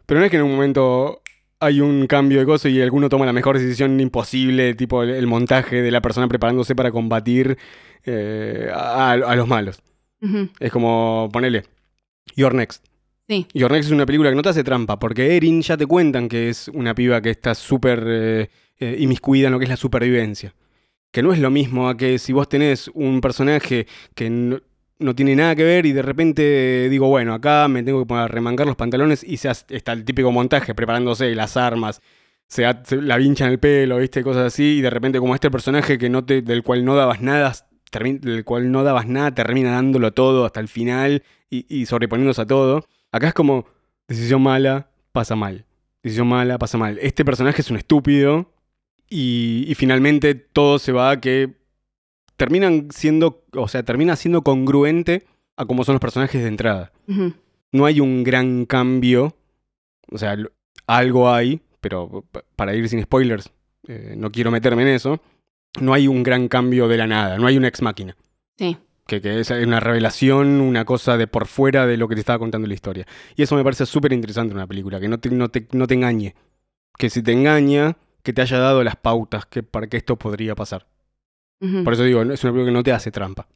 pero 0.05 0.19
no 0.19 0.25
es 0.25 0.31
que 0.31 0.37
en 0.37 0.43
un 0.43 0.51
momento 0.51 1.22
hay 1.63 1.81
un 1.81 2.07
cambio 2.07 2.39
de 2.39 2.45
cosas 2.45 2.71
y 2.71 2.81
alguno 2.81 3.09
toma 3.09 3.25
la 3.25 3.33
mejor 3.33 3.57
decisión 3.57 3.99
imposible, 3.99 4.73
tipo 4.75 5.03
el, 5.03 5.11
el 5.11 5.27
montaje 5.27 5.81
de 5.81 5.91
la 5.91 6.01
persona 6.01 6.27
preparándose 6.27 6.75
para 6.75 6.91
combatir 6.91 7.57
eh, 8.05 8.69
a, 8.73 9.11
a 9.11 9.35
los 9.35 9.47
malos. 9.47 9.81
Es 10.59 10.71
como, 10.71 11.29
ponele, 11.33 11.63
Your 12.35 12.53
Next. 12.53 12.85
Sí. 13.27 13.45
Your 13.53 13.71
Next 13.71 13.87
es 13.87 13.91
una 13.93 14.05
película 14.05 14.29
que 14.29 14.35
no 14.35 14.41
te 14.41 14.49
hace 14.49 14.63
trampa, 14.63 14.97
porque 14.99 15.35
Erin 15.35 15.61
ya 15.61 15.75
te 15.75 15.85
cuentan 15.85 16.29
que 16.29 16.49
es 16.49 16.69
una 16.69 16.95
piba 16.95 17.21
que 17.21 17.29
está 17.29 17.55
súper 17.55 18.03
eh, 18.07 18.49
eh, 18.79 18.95
inmiscuida 18.99 19.47
en 19.47 19.53
lo 19.53 19.59
que 19.59 19.65
es 19.65 19.69
la 19.69 19.77
supervivencia. 19.77 20.53
Que 21.11 21.21
no 21.21 21.33
es 21.33 21.39
lo 21.39 21.51
mismo 21.51 21.89
a 21.89 21.97
que 21.97 22.17
si 22.19 22.33
vos 22.33 22.47
tenés 22.49 22.89
un 22.93 23.21
personaje 23.21 23.85
que 24.15 24.29
no, 24.29 24.59
no 25.03 25.15
tiene 25.15 25.35
nada 25.35 25.55
que 25.55 25.63
ver 25.63 25.85
y 25.85 25.91
de 25.91 26.01
repente 26.01 26.87
digo, 26.89 27.07
bueno, 27.07 27.33
acá 27.33 27.67
me 27.67 27.83
tengo 27.83 27.99
que 27.99 28.07
poner 28.07 28.23
a 28.23 28.27
remangar 28.27 28.65
los 28.65 28.75
pantalones 28.75 29.23
y 29.23 29.37
se 29.37 29.49
hace- 29.49 29.65
está 29.75 29.91
el 29.93 30.03
típico 30.05 30.31
montaje 30.31 30.73
preparándose, 30.73 31.35
las 31.35 31.57
armas, 31.57 32.01
se, 32.47 32.63
la 33.01 33.17
vincha 33.17 33.45
en 33.45 33.51
el 33.51 33.59
pelo, 33.59 33.97
¿viste? 33.97 34.23
Cosas 34.23 34.45
así, 34.47 34.77
y 34.77 34.81
de 34.81 34.89
repente 34.89 35.19
como 35.19 35.35
este 35.35 35.51
personaje 35.51 35.97
que 35.97 36.09
no 36.09 36.21
del 36.21 36.63
cual 36.63 36.85
no 36.85 36.95
dabas 36.95 37.21
nada, 37.21 37.51
termi- 37.91 38.19
del 38.19 38.43
cual 38.43 38.71
no 38.71 38.83
nada, 38.83 39.33
termina 39.35 39.71
dándolo 39.71 40.13
todo 40.13 40.45
hasta 40.45 40.59
el 40.59 40.67
final 40.67 41.23
y, 41.49 41.65
y 41.69 41.85
sobreponiéndose 41.85 42.41
a 42.41 42.45
todo. 42.47 42.85
Acá 43.11 43.27
es 43.27 43.33
como, 43.33 43.65
decisión 44.07 44.41
mala, 44.41 44.89
pasa 45.11 45.35
mal. 45.35 45.65
Decisión 46.01 46.27
mala, 46.27 46.57
pasa 46.57 46.77
mal. 46.77 46.99
Este 47.01 47.23
personaje 47.23 47.61
es 47.61 47.69
un 47.71 47.77
estúpido 47.77 48.51
y, 49.09 49.65
y 49.67 49.75
finalmente 49.75 50.35
todo 50.35 50.79
se 50.79 50.91
va 50.91 51.11
a 51.11 51.21
que 51.21 51.62
terminan 52.37 52.87
siendo, 52.91 53.43
o 53.53 53.67
sea, 53.67 53.83
termina 53.83 54.15
siendo 54.15 54.41
congruente 54.41 55.23
a 55.57 55.65
cómo 55.65 55.83
son 55.83 55.93
los 55.93 56.01
personajes 56.01 56.41
de 56.41 56.47
entrada. 56.47 56.91
No 57.71 57.85
hay 57.85 57.99
un 57.99 58.23
gran 58.23 58.65
cambio, 58.65 59.35
o 60.11 60.17
sea, 60.17 60.35
algo 60.87 61.31
hay, 61.31 61.61
pero 61.81 62.23
pa- 62.31 62.43
para 62.55 62.75
ir 62.75 62.87
sin 62.89 63.01
spoilers, 63.01 63.49
eh, 63.87 64.15
no 64.17 64.31
quiero 64.31 64.51
meterme 64.51 64.83
en 64.83 64.89
eso. 64.89 65.19
No 65.81 65.93
hay 65.93 66.07
un 66.07 66.21
gran 66.23 66.47
cambio 66.49 66.87
de 66.87 66.97
la 66.97 67.07
nada, 67.07 67.37
no 67.37 67.47
hay 67.47 67.57
una 67.57 67.67
ex 67.67 67.81
máquina. 67.81 68.15
Sí. 68.57 68.77
Que, 69.07 69.19
que 69.21 69.39
es 69.39 69.49
una 69.49 69.79
revelación, 69.79 70.61
una 70.61 70.85
cosa 70.85 71.17
de 71.17 71.27
por 71.27 71.47
fuera 71.47 71.85
de 71.87 71.97
lo 71.97 72.07
que 72.07 72.15
te 72.15 72.21
estaba 72.21 72.39
contando 72.39 72.67
la 72.67 72.73
historia. 72.75 73.05
Y 73.35 73.41
eso 73.41 73.55
me 73.55 73.63
parece 73.63 73.85
súper 73.85 74.13
interesante 74.13 74.51
en 74.51 74.57
una 74.57 74.67
película, 74.67 74.99
que 74.99 75.07
no 75.07 75.19
te, 75.19 75.29
no, 75.31 75.49
te, 75.49 75.67
no 75.73 75.87
te 75.87 75.95
engañe. 75.95 76.35
Que 76.97 77.09
si 77.09 77.23
te 77.23 77.31
engaña, 77.31 77.97
que 78.21 78.33
te 78.33 78.41
haya 78.43 78.59
dado 78.59 78.83
las 78.83 78.95
pautas 78.95 79.45
que, 79.47 79.63
para 79.63 79.87
que 79.87 79.97
esto 79.97 80.15
podría 80.15 80.53
pasar. 80.55 80.85
Por 81.83 81.93
eso 81.93 82.03
digo, 82.03 82.21
es 82.21 82.43
una 82.43 82.51
película 82.53 82.65
que 82.65 82.71
no 82.71 82.83
te 82.83 82.91
hace 82.91 83.11
trampa. 83.11 83.47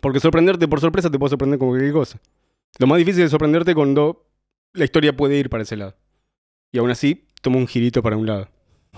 Porque 0.00 0.20
sorprenderte 0.20 0.68
por 0.68 0.80
sorpresa 0.80 1.10
te 1.10 1.18
puede 1.18 1.30
sorprender 1.30 1.58
con 1.58 1.68
cualquier 1.68 1.92
cosa. 1.92 2.20
Lo 2.78 2.86
más 2.86 2.98
difícil 2.98 3.22
es 3.24 3.30
sorprenderte 3.30 3.74
cuando 3.74 4.26
la 4.74 4.84
historia 4.84 5.16
puede 5.16 5.36
ir 5.38 5.48
para 5.48 5.62
ese 5.62 5.76
lado. 5.76 5.96
Y 6.72 6.78
aún 6.78 6.90
así, 6.90 7.26
toma 7.40 7.56
un 7.56 7.66
girito 7.66 8.02
para 8.02 8.16
un 8.16 8.26
lado. 8.26 8.48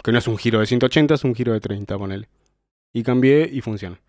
Que 0.03 0.13
no 0.13 0.19
es 0.19 0.27
un 0.29 0.37
giro 0.39 0.61
de 0.61 0.67
180, 0.67 1.15
es 1.15 1.25
un 1.25 1.35
giro 1.35 1.53
de 1.53 1.61
30, 1.61 1.97
ponele. 1.99 2.29
Y 2.93 3.03
cambié 3.03 3.49
y 3.53 3.61
funciona. 3.61 4.01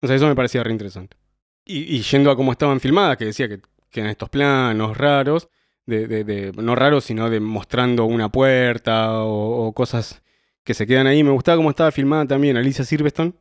O 0.00 0.06
sea, 0.06 0.16
eso 0.16 0.26
me 0.26 0.34
parecía 0.34 0.62
re 0.64 0.72
interesante. 0.72 1.16
Y, 1.64 1.96
y 1.96 2.02
yendo 2.02 2.30
a 2.30 2.36
cómo 2.36 2.50
estaban 2.52 2.80
filmadas, 2.80 3.16
que 3.16 3.26
decía 3.26 3.48
que, 3.48 3.60
que 3.90 4.00
en 4.00 4.06
estos 4.06 4.28
planos 4.30 4.96
raros, 4.96 5.48
de, 5.86 6.06
de- 6.08 6.24
de- 6.24 6.52
no 6.56 6.74
raros, 6.74 7.04
sino 7.04 7.28
de 7.30 7.38
mostrando 7.40 8.04
una 8.04 8.30
puerta 8.30 9.22
o, 9.22 9.66
o 9.66 9.72
cosas 9.72 10.22
que 10.64 10.74
se 10.74 10.86
quedan 10.86 11.06
ahí. 11.06 11.22
Me 11.22 11.30
gustaba 11.30 11.56
cómo 11.56 11.70
estaba 11.70 11.92
filmada 11.92 12.26
también 12.26 12.56
Alicia 12.56 12.84
Silverstone 12.84 13.34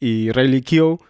y 0.00 0.30
Riley 0.32 0.62
Keough, 0.62 1.00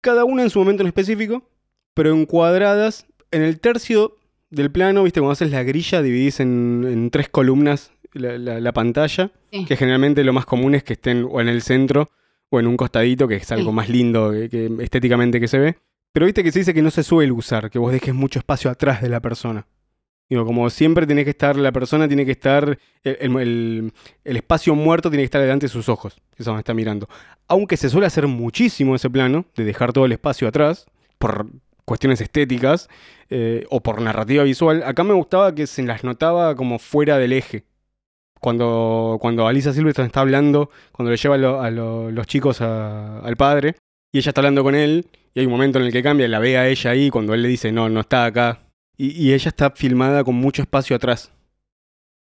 cada 0.00 0.24
una 0.24 0.42
en 0.42 0.50
su 0.50 0.58
momento 0.58 0.82
en 0.82 0.88
específico, 0.88 1.48
pero 1.94 2.14
encuadradas 2.14 3.06
en 3.30 3.42
el 3.42 3.60
tercio 3.60 4.16
del 4.50 4.70
plano, 4.70 5.02
viste, 5.04 5.20
cuando 5.20 5.32
haces 5.32 5.50
la 5.50 5.62
grilla, 5.62 6.02
dividís 6.02 6.40
en, 6.40 6.84
en 6.88 7.10
tres 7.10 7.28
columnas 7.28 7.92
la, 8.12 8.36
la- 8.38 8.60
la 8.60 8.72
pantalla, 8.72 9.30
Sí. 9.50 9.64
que 9.66 9.76
generalmente 9.76 10.24
lo 10.24 10.32
más 10.32 10.44
común 10.46 10.74
es 10.74 10.82
que 10.84 10.94
estén 10.94 11.26
o 11.30 11.40
en 11.40 11.48
el 11.48 11.62
centro 11.62 12.10
o 12.50 12.60
en 12.60 12.66
un 12.66 12.76
costadito, 12.76 13.26
que 13.28 13.36
es 13.36 13.50
algo 13.52 13.70
Sí. 13.70 13.76
más 13.76 13.88
lindo 13.88 14.30
que, 14.32 14.48
que 14.50 14.70
estéticamente 14.80 15.40
que 15.40 15.48
se 15.48 15.58
ve. 15.58 15.76
Pero 16.12 16.26
viste 16.26 16.42
que 16.44 16.52
se 16.52 16.58
dice 16.58 16.74
que 16.74 16.82
no 16.82 16.90
se 16.90 17.02
suele 17.02 17.32
usar, 17.32 17.70
que 17.70 17.78
vos 17.78 17.90
dejes 17.92 18.14
mucho 18.14 18.38
espacio 18.38 18.70
atrás 18.70 19.00
de 19.00 19.08
la 19.08 19.20
persona. 19.20 19.66
Digo, 20.32 20.46
como 20.46 20.70
siempre 20.70 21.06
tiene 21.06 21.24
que 21.24 21.30
estar, 21.30 21.56
la 21.56 21.72
persona 21.72 22.08
tiene 22.08 22.24
que 22.24 22.32
estar, 22.32 22.78
el, 23.04 23.92
espacio 24.24 24.74
muerto 24.74 25.10
tiene 25.10 25.20
que 25.20 25.26
estar 25.26 25.42
delante 25.42 25.66
de 25.66 25.68
sus 25.68 25.90
ojos, 25.90 26.14
que 26.34 26.42
es 26.42 26.46
donde 26.46 26.60
está 26.60 26.72
mirando. 26.72 27.06
Aunque 27.48 27.76
se 27.76 27.90
suele 27.90 28.06
hacer 28.06 28.26
muchísimo 28.26 28.94
ese 28.94 29.10
plano, 29.10 29.44
de 29.54 29.64
dejar 29.64 29.92
todo 29.92 30.06
el 30.06 30.12
espacio 30.12 30.48
atrás, 30.48 30.86
por 31.18 31.48
cuestiones 31.84 32.22
estéticas 32.22 32.88
eh, 33.28 33.66
o 33.68 33.80
por 33.82 34.00
narrativa 34.00 34.42
visual, 34.42 34.82
acá 34.86 35.04
me 35.04 35.12
gustaba 35.12 35.54
que 35.54 35.66
se 35.66 35.82
las 35.82 36.02
notaba 36.02 36.54
como 36.56 36.78
fuera 36.78 37.18
del 37.18 37.34
eje. 37.34 37.64
Cuando, 38.40 39.18
cuando 39.20 39.46
Alicia 39.46 39.74
Silverstone 39.74 40.06
está 40.06 40.22
hablando, 40.22 40.70
cuando 40.92 41.10
le 41.10 41.18
lleva 41.18 41.34
a, 41.34 41.38
lo- 41.38 41.60
a 41.60 41.70
lo- 41.70 42.10
los 42.10 42.26
chicos 42.26 42.62
a- 42.62 43.18
al 43.18 43.36
padre, 43.36 43.74
y 44.10 44.16
ella 44.16 44.30
está 44.30 44.40
hablando 44.40 44.62
con 44.62 44.74
él, 44.74 45.08
y 45.34 45.40
hay 45.40 45.44
un 45.46 45.52
momento 45.52 45.78
en 45.78 45.84
el 45.84 45.92
que 45.92 46.02
cambia, 46.02 46.26
la 46.26 46.38
ve 46.38 46.56
a 46.56 46.68
ella 46.68 46.90
ahí, 46.92 47.10
cuando 47.10 47.34
él 47.34 47.42
le 47.42 47.48
dice, 47.48 47.70
no, 47.70 47.90
no 47.90 48.00
está 48.00 48.24
acá, 48.24 48.60
y, 48.96 49.10
y 49.10 49.32
ella 49.32 49.48
está 49.48 49.70
filmada 49.70 50.24
con 50.24 50.34
mucho 50.34 50.62
espacio 50.62 50.94
atrás. 50.96 51.32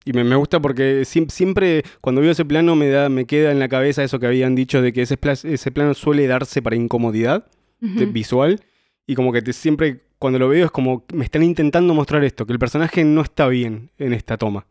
Y 0.04 0.14
me, 0.14 0.24
me 0.24 0.36
gusta 0.36 0.60
porque 0.60 1.02
siem- 1.04 1.30
siempre, 1.30 1.84
cuando 2.02 2.22
veo 2.22 2.32
ese 2.32 2.44
plano 2.46 2.76
me, 2.76 2.88
da, 2.90 3.08
me 3.10 3.26
queda 3.26 3.52
en 3.52 3.60
la 3.60 3.68
cabeza 3.70 4.04
eso 4.04 4.20
que 4.20 4.26
habían 4.26 4.56
dicho 4.56 4.82
de 4.82 4.92
que 4.94 5.04
ese, 5.04 5.16
pla- 5.18 5.34
ese 5.34 5.72
plano 5.72 5.94
suele 5.94 6.26
darse 6.28 6.62
para 6.62 6.76
incomodidad 6.76 7.46
de- 7.80 8.06
visual. 8.08 8.62
Y 9.06 9.16
como 9.16 9.32
que 9.32 9.42
te, 9.42 9.54
siempre, 9.54 10.02
cuando 10.18 10.40
lo 10.40 10.48
veo, 10.50 10.66
es 10.66 10.72
como 10.72 11.06
me 11.14 11.26
están 11.26 11.44
intentando 11.44 11.94
mostrar 11.94 12.24
esto, 12.24 12.46
que 12.46 12.54
el 12.54 12.60
personaje 12.60 13.04
no 13.04 13.22
está 13.22 13.48
bien 13.48 13.90
en 13.98 14.14
esta 14.14 14.38
toma. 14.38 14.66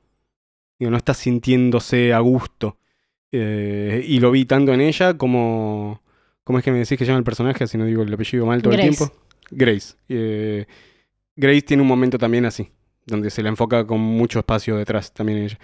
Digo, 0.79 0.91
no 0.91 0.97
está 0.97 1.15
sintiéndose 1.15 2.13
a 2.13 2.19
gusto. 2.21 2.79
Eh, 3.33 4.05
y 4.07 4.19
lo 4.19 4.31
vi 4.33 4.45
tanto 4.47 4.73
en 4.73 4.81
ella 4.81 5.17
como... 5.17 6.03
¿Cómo 6.43 6.59
es 6.59 6.65
que 6.65 6.73
me 6.73 6.79
decís 6.79 6.99
que 6.99 7.05
llama 7.05 7.19
el 7.19 7.25
personaje? 7.25 7.67
Si 7.69 7.79
no 7.79 7.85
digo 7.85 8.03
el 8.03 8.13
apellido 8.13 8.47
mal 8.47 8.61
todo 8.63 8.73
el 8.73 8.81
tiempo. 8.97 9.15
Grace. 9.51 9.95
Eh, 10.09 10.67
Grace 11.37 11.62
tiene 11.62 11.83
un 11.83 11.88
momento 11.88 12.19
también 12.19 12.45
así, 12.45 12.71
donde 13.07 13.31
se 13.31 13.43
la 13.43 13.49
enfoca 13.49 13.87
con 13.87 14.01
mucho 14.01 14.38
espacio 14.40 14.77
detrás 14.77 15.12
también 15.12 15.38
ella. 15.38 15.59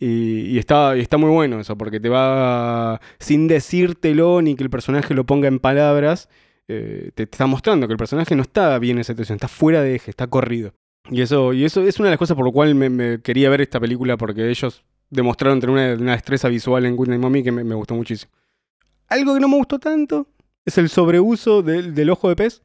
Y, 0.00 0.42
y 0.54 0.58
está, 0.58 0.96
y 0.96 1.00
está 1.00 1.16
muy 1.16 1.30
bueno 1.30 1.58
eso, 1.60 1.76
porque 1.76 1.98
te 2.00 2.08
va, 2.08 3.00
sin 3.18 3.48
decírtelo 3.48 4.40
ni 4.42 4.54
que 4.54 4.62
el 4.62 4.70
personaje 4.70 5.12
lo 5.14 5.26
ponga 5.26 5.48
en 5.48 5.58
palabras, 5.58 6.28
eh, 6.68 7.10
te, 7.14 7.26
te 7.26 7.34
está 7.34 7.46
mostrando 7.46 7.86
que 7.88 7.94
el 7.94 7.98
personaje 7.98 8.36
no 8.36 8.42
está 8.42 8.78
bien 8.78 8.98
en 8.98 9.00
esa 9.00 9.12
situación, 9.12 9.36
está 9.36 9.48
fuera 9.48 9.82
de 9.82 9.96
eje, 9.96 10.10
está 10.10 10.26
corrido. 10.28 10.72
Y 11.10 11.22
eso, 11.22 11.52
y 11.52 11.64
eso 11.64 11.82
es 11.82 11.98
una 11.98 12.08
de 12.08 12.12
las 12.12 12.18
cosas 12.18 12.36
por 12.36 12.44
lo 12.44 12.52
cual 12.52 12.74
me, 12.74 12.90
me 12.90 13.20
quería 13.22 13.48
ver 13.50 13.60
esta 13.62 13.80
película, 13.80 14.16
porque 14.16 14.48
ellos 14.50 14.84
demostraron 15.10 15.58
tener 15.58 15.74
una, 15.74 15.94
una 16.00 16.12
destreza 16.12 16.48
visual 16.48 16.84
en 16.84 16.94
Good 16.94 17.08
Night 17.08 17.20
Mommy 17.20 17.42
que 17.42 17.50
me, 17.50 17.64
me 17.64 17.74
gustó 17.74 17.94
muchísimo. 17.94 18.30
Algo 19.08 19.34
que 19.34 19.40
no 19.40 19.48
me 19.48 19.56
gustó 19.56 19.78
tanto 19.78 20.28
es 20.66 20.76
el 20.78 20.90
sobreuso 20.90 21.62
del, 21.62 21.94
del 21.94 22.10
ojo 22.10 22.28
de 22.28 22.36
pez 22.36 22.62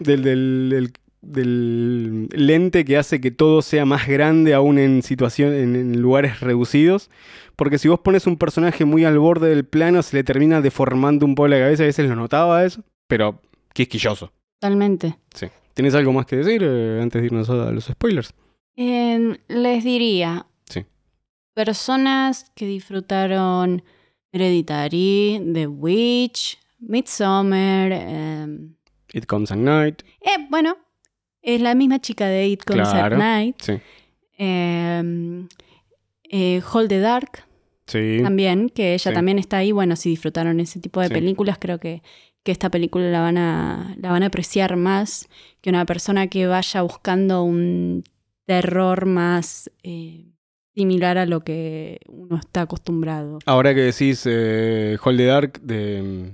del, 0.00 0.22
del- 0.22 0.92
del 1.22 2.28
lente 2.32 2.84
que 2.84 2.96
hace 2.96 3.20
que 3.20 3.30
todo 3.30 3.62
sea 3.62 3.84
más 3.84 4.06
grande 4.08 4.54
aún 4.54 4.78
en 4.78 5.02
situación, 5.02 5.52
en, 5.52 5.76
en 5.76 6.00
lugares 6.00 6.40
reducidos. 6.40 7.10
Porque 7.56 7.78
si 7.78 7.88
vos 7.88 8.00
pones 8.00 8.26
un 8.26 8.36
personaje 8.38 8.84
muy 8.84 9.04
al 9.04 9.18
borde 9.18 9.48
del 9.50 9.64
plano, 9.64 10.02
se 10.02 10.16
le 10.16 10.24
termina 10.24 10.60
deformando 10.62 11.26
un 11.26 11.34
poco 11.34 11.48
la 11.48 11.58
cabeza. 11.58 11.82
A 11.82 11.86
veces 11.86 12.08
lo 12.08 12.16
notaba 12.16 12.64
eso, 12.64 12.82
pero 13.06 13.40
quisquilloso. 13.74 14.32
Totalmente. 14.60 15.18
Sí. 15.34 15.46
¿Tienes 15.74 15.94
algo 15.94 16.12
más 16.12 16.26
que 16.26 16.36
decir 16.36 16.62
eh, 16.64 17.00
antes 17.02 17.20
de 17.20 17.26
irnos 17.26 17.48
a 17.50 17.70
los 17.70 17.84
spoilers? 17.84 18.32
Eh, 18.76 19.38
les 19.48 19.84
diría, 19.84 20.46
Sí. 20.64 20.84
personas 21.54 22.50
que 22.54 22.66
disfrutaron 22.66 23.82
Hereditary, 24.32 25.42
The 25.52 25.66
Witch, 25.66 26.58
Midsommar, 26.78 27.92
em, 27.92 28.74
It 29.12 29.26
Comes 29.26 29.50
at 29.52 29.58
Night. 29.58 30.02
eh, 30.22 30.46
bueno, 30.48 30.76
es 31.42 31.60
la 31.60 31.74
misma 31.74 31.98
chica 32.00 32.26
de 32.26 32.48
It 32.48 32.64
Comes 32.64 32.88
Claro. 32.88 33.16
at 33.16 33.18
Night, 33.18 33.56
Sí. 33.62 33.72
em, 34.38 35.48
eh, 36.24 36.62
Hold 36.72 36.88
the 36.88 37.00
Dark 37.00 37.44
Sí. 37.86 38.18
también, 38.22 38.68
que 38.68 38.94
ella 38.94 39.10
Sí. 39.10 39.14
también 39.14 39.38
está 39.38 39.58
ahí, 39.58 39.72
bueno, 39.72 39.96
si 39.96 40.10
disfrutaron 40.10 40.60
ese 40.60 40.78
tipo 40.80 41.00
de 41.00 41.08
Sí. 41.08 41.14
películas, 41.14 41.58
creo 41.58 41.78
que, 41.78 42.02
que 42.42 42.52
esta 42.52 42.70
película 42.70 43.10
la 43.10 43.20
van, 43.20 43.36
a, 43.36 43.94
la 43.98 44.10
van 44.10 44.22
a 44.22 44.26
apreciar 44.26 44.76
más 44.76 45.28
que 45.60 45.70
una 45.70 45.84
persona 45.84 46.28
que 46.28 46.46
vaya 46.46 46.82
buscando 46.82 47.42
un 47.42 48.02
terror 48.46 49.06
más 49.06 49.70
eh, 49.82 50.24
similar 50.74 51.18
a 51.18 51.26
lo 51.26 51.40
que 51.40 52.00
uno 52.08 52.36
está 52.38 52.62
acostumbrado. 52.62 53.40
Ahora 53.44 53.74
que 53.74 53.80
decís 53.82 54.22
eh, 54.26 54.96
Hold 55.04 55.18
the 55.18 55.24
Dark, 55.24 55.60
de, 55.60 56.32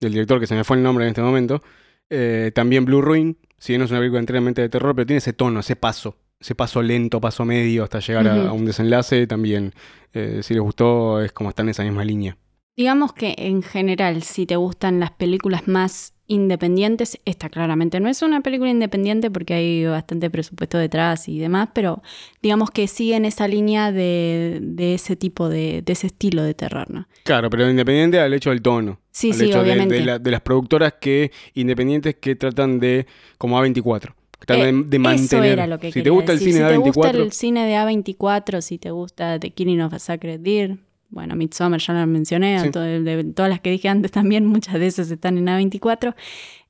del 0.00 0.12
director 0.12 0.40
que 0.40 0.46
se 0.46 0.54
me 0.54 0.64
fue 0.64 0.76
el 0.76 0.82
nombre 0.82 1.04
en 1.06 1.10
este 1.10 1.22
momento, 1.22 1.62
eh, 2.10 2.50
también 2.54 2.84
Blue 2.84 3.00
Ruin, 3.00 3.38
si 3.58 3.72
bien 3.72 3.80
no 3.80 3.84
es 3.86 3.90
una 3.90 4.00
película 4.00 4.20
enteramente 4.20 4.62
de 4.62 4.68
terror, 4.68 4.94
pero 4.94 5.06
tiene 5.06 5.18
ese 5.18 5.32
tono, 5.32 5.60
ese 5.60 5.76
paso, 5.76 6.16
ese 6.40 6.54
paso 6.54 6.82
lento, 6.82 7.20
paso 7.20 7.44
medio 7.44 7.84
hasta 7.84 8.00
llegar 8.00 8.28
a, 8.28 8.52
un 8.52 8.64
desenlace, 8.64 9.26
también, 9.26 9.72
eh, 10.12 10.40
si 10.42 10.54
les 10.54 10.62
gustó, 10.62 11.20
es 11.22 11.32
como 11.32 11.50
está 11.50 11.62
en 11.62 11.70
esa 11.70 11.82
misma 11.82 12.04
línea. 12.04 12.36
Digamos 12.76 13.14
que 13.14 13.34
en 13.38 13.62
general, 13.62 14.22
si 14.22 14.44
te 14.44 14.56
gustan 14.56 15.00
las 15.00 15.10
películas 15.10 15.66
más 15.66 16.12
independientes, 16.26 17.18
esta 17.24 17.48
claramente 17.48 18.00
no 18.00 18.08
es 18.10 18.20
una 18.20 18.42
película 18.42 18.68
independiente 18.70 19.30
porque 19.30 19.54
hay 19.54 19.86
bastante 19.86 20.28
presupuesto 20.28 20.76
detrás 20.76 21.26
y 21.28 21.38
demás, 21.38 21.70
pero 21.72 22.02
digamos 22.42 22.70
que 22.70 22.86
sigue 22.86 23.14
en 23.16 23.24
esa 23.24 23.48
línea 23.48 23.92
de, 23.92 24.58
de 24.60 24.92
ese 24.94 25.16
tipo 25.16 25.48
de, 25.48 25.80
de 25.82 25.92
ese 25.94 26.08
estilo 26.08 26.42
de 26.42 26.52
terror, 26.52 26.90
¿no? 26.90 27.08
Claro, 27.22 27.48
pero 27.48 27.70
independiente 27.70 28.20
al 28.20 28.34
hecho 28.34 28.50
del 28.50 28.60
tono. 28.60 29.00
Sí, 29.10 29.30
al 29.30 29.36
sí, 29.36 29.44
hecho 29.46 29.62
de- 29.62 29.70
obviamente. 29.72 29.94
De, 29.94 30.04
la- 30.04 30.18
de 30.18 30.30
las 30.30 30.40
productoras 30.42 30.94
que, 31.00 31.30
independientes 31.54 32.16
que 32.16 32.36
tratan 32.36 32.78
de, 32.78 33.06
como 33.38 33.58
A24, 33.58 34.14
que 34.38 34.46
tratan 34.46 34.80
Eh, 34.80 34.82
de, 34.86 34.98
mantener. 34.98 35.44
Eso 35.44 35.52
era 35.54 35.66
lo 35.66 35.78
que 35.78 35.92
si 35.92 36.02
te 36.02 36.10
gusta 36.10 36.32
el 36.32 36.38
decir. 36.40 36.52
cine 36.52 36.58
si 36.58 36.64
de 36.64 36.70
te 36.72 36.76
gusta 36.76 37.10
A24, 37.10 37.14
el 37.22 37.32
cine 37.32 37.66
de 37.66 37.74
A24, 37.76 38.60
si 38.60 38.76
te 38.78 38.90
gusta 38.90 39.38
The 39.40 39.50
Killing 39.52 39.80
of 39.80 39.94
a 39.94 39.98
Sacred 39.98 40.40
Deer, 40.40 40.76
bueno, 41.08 41.34
Midsommar 41.36 41.80
ya 41.80 41.94
lo 41.94 42.06
mencioné, 42.06 42.58
Sí. 42.60 42.70
de, 42.70 43.24
todas 43.34 43.48
las 43.50 43.60
que 43.60 43.70
dije 43.70 43.88
antes 43.88 44.10
también, 44.12 44.44
muchas 44.56 44.74
de 44.80 44.86
esas 44.86 45.10
están 45.10 45.38
en 45.38 45.46
A24. 45.46 46.14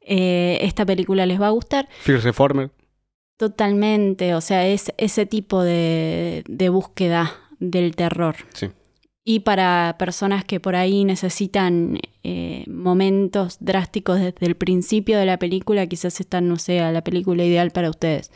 eh, 0.08 0.58
esta 0.62 0.84
película 0.86 1.26
les 1.26 1.40
va 1.40 1.48
a 1.48 1.50
gustar 1.50 1.88
Fear 2.00 2.20
Reformer. 2.22 2.70
totalmente, 3.36 4.34
o 4.34 4.40
sea, 4.40 4.66
es 4.66 4.92
ese 4.98 5.26
tipo 5.26 5.62
de, 5.62 6.44
de 6.48 6.68
búsqueda 6.68 7.32
del 7.58 7.94
terror. 7.96 8.36
Sí. 8.54 8.68
Y 9.24 9.40
para 9.40 9.96
personas 9.98 10.44
que 10.44 10.60
por 10.60 10.76
ahí 10.76 11.04
necesitan 11.04 11.98
eh, 12.22 12.64
momentos 12.68 13.56
drásticos 13.60 14.20
desde 14.20 14.46
el 14.46 14.54
principio 14.54 15.18
de 15.18 15.26
la 15.26 15.38
película, 15.38 15.86
quizás 15.88 16.20
esta 16.20 16.40
no 16.40 16.56
sea 16.56 16.92
la 16.92 17.02
película 17.02 17.44
ideal 17.44 17.72
para 17.72 17.90
ustedes. 17.90 18.30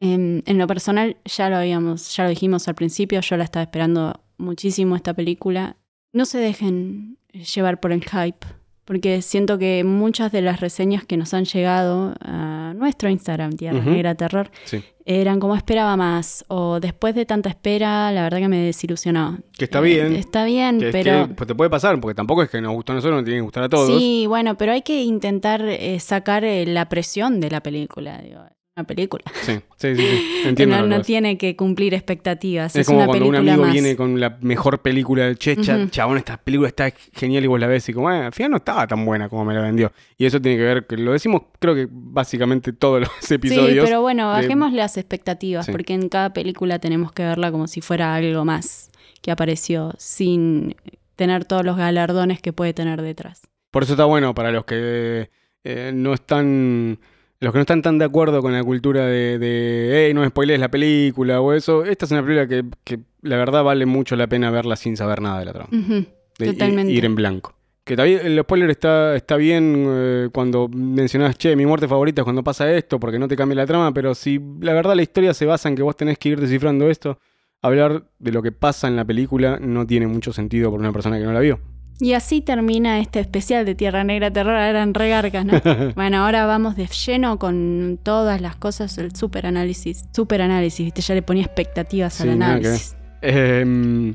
En, 0.00 0.42
en 0.46 0.58
lo 0.58 0.66
personal, 0.66 1.16
ya 1.24 1.48
lo 1.50 1.56
habíamos, 1.56 2.14
ya 2.16 2.24
lo 2.24 2.30
dijimos 2.30 2.66
al 2.68 2.74
principio, 2.74 3.20
yo 3.20 3.36
la 3.36 3.44
estaba 3.44 3.62
esperando 3.62 4.20
muchísimo 4.38 4.96
esta 4.96 5.14
película. 5.14 5.76
No 6.12 6.24
se 6.24 6.38
dejen 6.38 7.18
llevar 7.54 7.80
por 7.80 7.92
el 7.92 8.02
hype, 8.04 8.46
porque 8.84 9.20
siento 9.20 9.58
que 9.58 9.84
muchas 9.84 10.32
de 10.32 10.40
las 10.40 10.60
reseñas 10.60 11.04
que 11.04 11.18
nos 11.18 11.34
han 11.34 11.44
llegado 11.44 12.14
a 12.20 12.72
nuestro 12.74 13.10
Instagram, 13.10 13.52
Tierra 13.52 13.80
Ujú. 13.80 13.90
Negra 13.90 14.14
Terror, 14.14 14.50
Sí. 14.64 14.82
eran 15.04 15.38
como 15.40 15.54
esperaba 15.54 15.94
más, 15.98 16.44
o 16.48 16.80
después 16.80 17.14
de 17.14 17.26
tanta 17.26 17.50
espera, 17.50 18.10
la 18.12 18.22
verdad 18.22 18.38
que 18.38 18.48
me 18.48 18.58
desilusionó. 18.58 19.38
Que 19.58 19.64
está 19.66 19.80
Eh, 19.80 19.82
bien. 19.82 20.14
está 20.16 20.44
bien, 20.46 20.78
Que 20.78 20.86
es 20.88 20.92
pero... 20.92 21.28
que, 21.28 21.34
pues, 21.34 21.46
te 21.48 21.54
puede 21.54 21.68
pasar, 21.68 22.00
porque 22.00 22.14
tampoco 22.14 22.42
es 22.42 22.48
que 22.48 22.62
nos 22.62 22.72
gustó 22.72 22.92
a 22.92 22.94
nosotros, 22.96 23.16
nos 23.18 23.24
tiene 23.24 23.38
que 23.40 23.42
gustar 23.44 23.64
a 23.64 23.68
todos. 23.68 23.98
Sí, 23.98 24.24
bueno, 24.26 24.56
pero 24.56 24.72
hay 24.72 24.80
que 24.82 25.02
intentar 25.02 25.60
eh, 25.62 26.00
sacar 26.00 26.44
eh, 26.44 26.64
la 26.64 26.88
presión 26.88 27.40
de 27.40 27.50
la 27.50 27.62
película. 27.62 28.18
Digo, 28.22 28.40
una 28.78 28.86
película. 28.86 29.24
Sí, 29.42 29.60
sí, 29.76 29.96
sí, 29.96 30.02
sí. 30.02 30.42
Entiendo. 30.46 30.86
no, 30.86 31.02
tiene 31.02 31.36
que 31.36 31.56
cumplir 31.56 31.94
expectativas. 31.94 32.74
Es, 32.76 32.80
Es, 32.82 32.86
como 32.86 32.98
una 32.98 33.06
cuando 33.08 33.26
un 33.28 33.34
amigo 33.36 33.62
más. 33.62 33.72
viene 33.72 33.96
con 33.96 34.18
la 34.20 34.38
mejor 34.40 34.80
película 34.80 35.24
del 35.24 35.38
Checha, 35.38 35.76
Ujú. 35.76 35.88
chabón, 35.88 36.18
esta 36.18 36.36
película 36.36 36.68
está 36.68 36.92
genial 37.12 37.44
y 37.44 37.46
vos 37.48 37.58
la 37.58 37.66
ves 37.66 37.88
y 37.88 37.92
como, 37.92 38.08
"Ah, 38.08 38.26
al 38.26 38.32
final 38.32 38.52
no 38.52 38.56
estaba 38.58 38.86
tan 38.86 39.04
buena 39.04 39.28
como 39.28 39.44
me 39.44 39.54
la 39.54 39.62
vendió. 39.62 39.92
Y 40.16 40.26
eso 40.26 40.40
tiene 40.40 40.56
que 40.58 40.64
ver, 40.64 40.86
que 40.86 40.96
lo 40.96 41.12
decimos 41.12 41.42
creo 41.58 41.74
que 41.74 41.88
básicamente 41.90 42.72
todos 42.72 43.00
los 43.00 43.10
Sí, 43.20 43.34
episodios. 43.34 43.84
pero 43.84 44.00
bueno, 44.00 44.28
de- 44.34 44.42
bajemos 44.42 44.72
las 44.72 44.96
expectativas, 44.96 45.66
Sí. 45.66 45.72
porque 45.72 45.94
en 45.94 46.08
cada 46.08 46.32
película 46.32 46.78
tenemos 46.78 47.12
que 47.12 47.24
verla 47.24 47.50
como 47.50 47.66
si 47.66 47.80
fuera 47.80 48.14
algo 48.14 48.44
más 48.44 48.90
que 49.22 49.30
apareció, 49.32 49.92
sin 49.98 50.76
tener 51.16 51.44
todos 51.44 51.64
los 51.64 51.76
galardones 51.76 52.40
que 52.40 52.52
puede 52.52 52.72
tener 52.72 53.02
detrás. 53.02 53.42
Por 53.72 53.82
eso 53.82 53.94
está 53.94 54.04
bueno 54.04 54.34
para 54.34 54.52
los 54.52 54.64
que 54.64 55.30
eh, 55.64 55.90
no 55.92 56.14
están. 56.14 57.00
Los 57.40 57.52
que 57.52 57.58
no 57.58 57.60
están 57.62 57.82
tan 57.82 57.98
de 57.98 58.04
acuerdo 58.04 58.42
con 58.42 58.52
la 58.52 58.64
cultura 58.64 59.06
de, 59.06 59.38
de 59.38 60.06
hey, 60.06 60.14
no 60.14 60.22
me 60.22 60.28
spoilees 60.28 60.58
la 60.58 60.70
película 60.70 61.40
o 61.40 61.52
eso. 61.52 61.84
Esta 61.84 62.04
es 62.04 62.10
una 62.10 62.22
película 62.22 62.48
que, 62.48 62.64
que 62.82 63.00
la 63.22 63.36
verdad 63.36 63.62
vale 63.62 63.86
mucho 63.86 64.16
la 64.16 64.26
pena 64.26 64.50
verla 64.50 64.74
sin 64.74 64.96
saber 64.96 65.22
nada 65.22 65.38
de 65.38 65.44
la 65.44 65.52
trama. 65.52 65.68
De 65.70 66.46
Totalmente. 66.46 66.92
ir 66.92 67.04
en 67.04 67.14
blanco. 67.14 67.54
Que 67.84 67.96
también 67.96 68.20
el 68.24 68.38
spoiler 68.40 68.68
está, 68.70 69.16
está 69.16 69.36
bien 69.36 69.86
eh, 69.88 70.28
cuando 70.32 70.68
mencionás, 70.68 71.38
che, 71.38 71.56
mi 71.56 71.64
muerte 71.64 71.88
favorita 71.88 72.20
es 72.20 72.24
cuando 72.24 72.44
pasa 72.44 72.70
esto, 72.70 73.00
porque 73.00 73.18
no 73.18 73.28
te 73.28 73.36
cambia 73.36 73.56
la 73.56 73.66
trama, 73.66 73.94
pero 73.94 74.14
si 74.14 74.38
la 74.60 74.74
verdad 74.74 74.94
la 74.94 75.02
historia 75.02 75.32
se 75.32 75.46
basa 75.46 75.68
en 75.68 75.76
que 75.76 75.82
vos 75.82 75.96
tenés 75.96 76.18
que 76.18 76.30
ir 76.30 76.40
descifrando 76.40 76.90
esto, 76.90 77.18
hablar 77.62 78.04
de 78.18 78.32
lo 78.32 78.42
que 78.42 78.52
pasa 78.52 78.88
en 78.88 78.96
la 78.96 79.04
película 79.04 79.58
no 79.60 79.86
tiene 79.86 80.06
mucho 80.06 80.32
sentido 80.32 80.70
por 80.70 80.80
una 80.80 80.92
persona 80.92 81.18
que 81.18 81.24
no 81.24 81.32
la 81.32 81.40
vio. 81.40 81.60
Y 82.00 82.12
así 82.12 82.40
termina 82.40 83.00
este 83.00 83.18
especial 83.20 83.66
de 83.66 83.74
Tierra 83.74 84.04
Negra 84.04 84.30
Terror. 84.30 84.54
Eran 84.54 84.94
regarcas, 84.94 85.44
¿no? 85.44 85.60
bueno, 85.96 86.24
ahora 86.24 86.46
vamos 86.46 86.76
de 86.76 86.86
lleno 86.86 87.38
con 87.38 87.98
todas 88.02 88.40
las 88.40 88.56
cosas, 88.56 88.96
el 88.98 89.14
super 89.16 89.46
análisis. 89.46 90.04
Super 90.14 90.42
análisis, 90.42 90.84
¿viste? 90.84 91.00
Ya 91.00 91.14
le 91.14 91.22
ponía 91.22 91.44
expectativas 91.44 92.20
al 92.20 92.28
Sí, 92.28 92.32
análisis. 92.32 92.96
Em, 93.20 94.14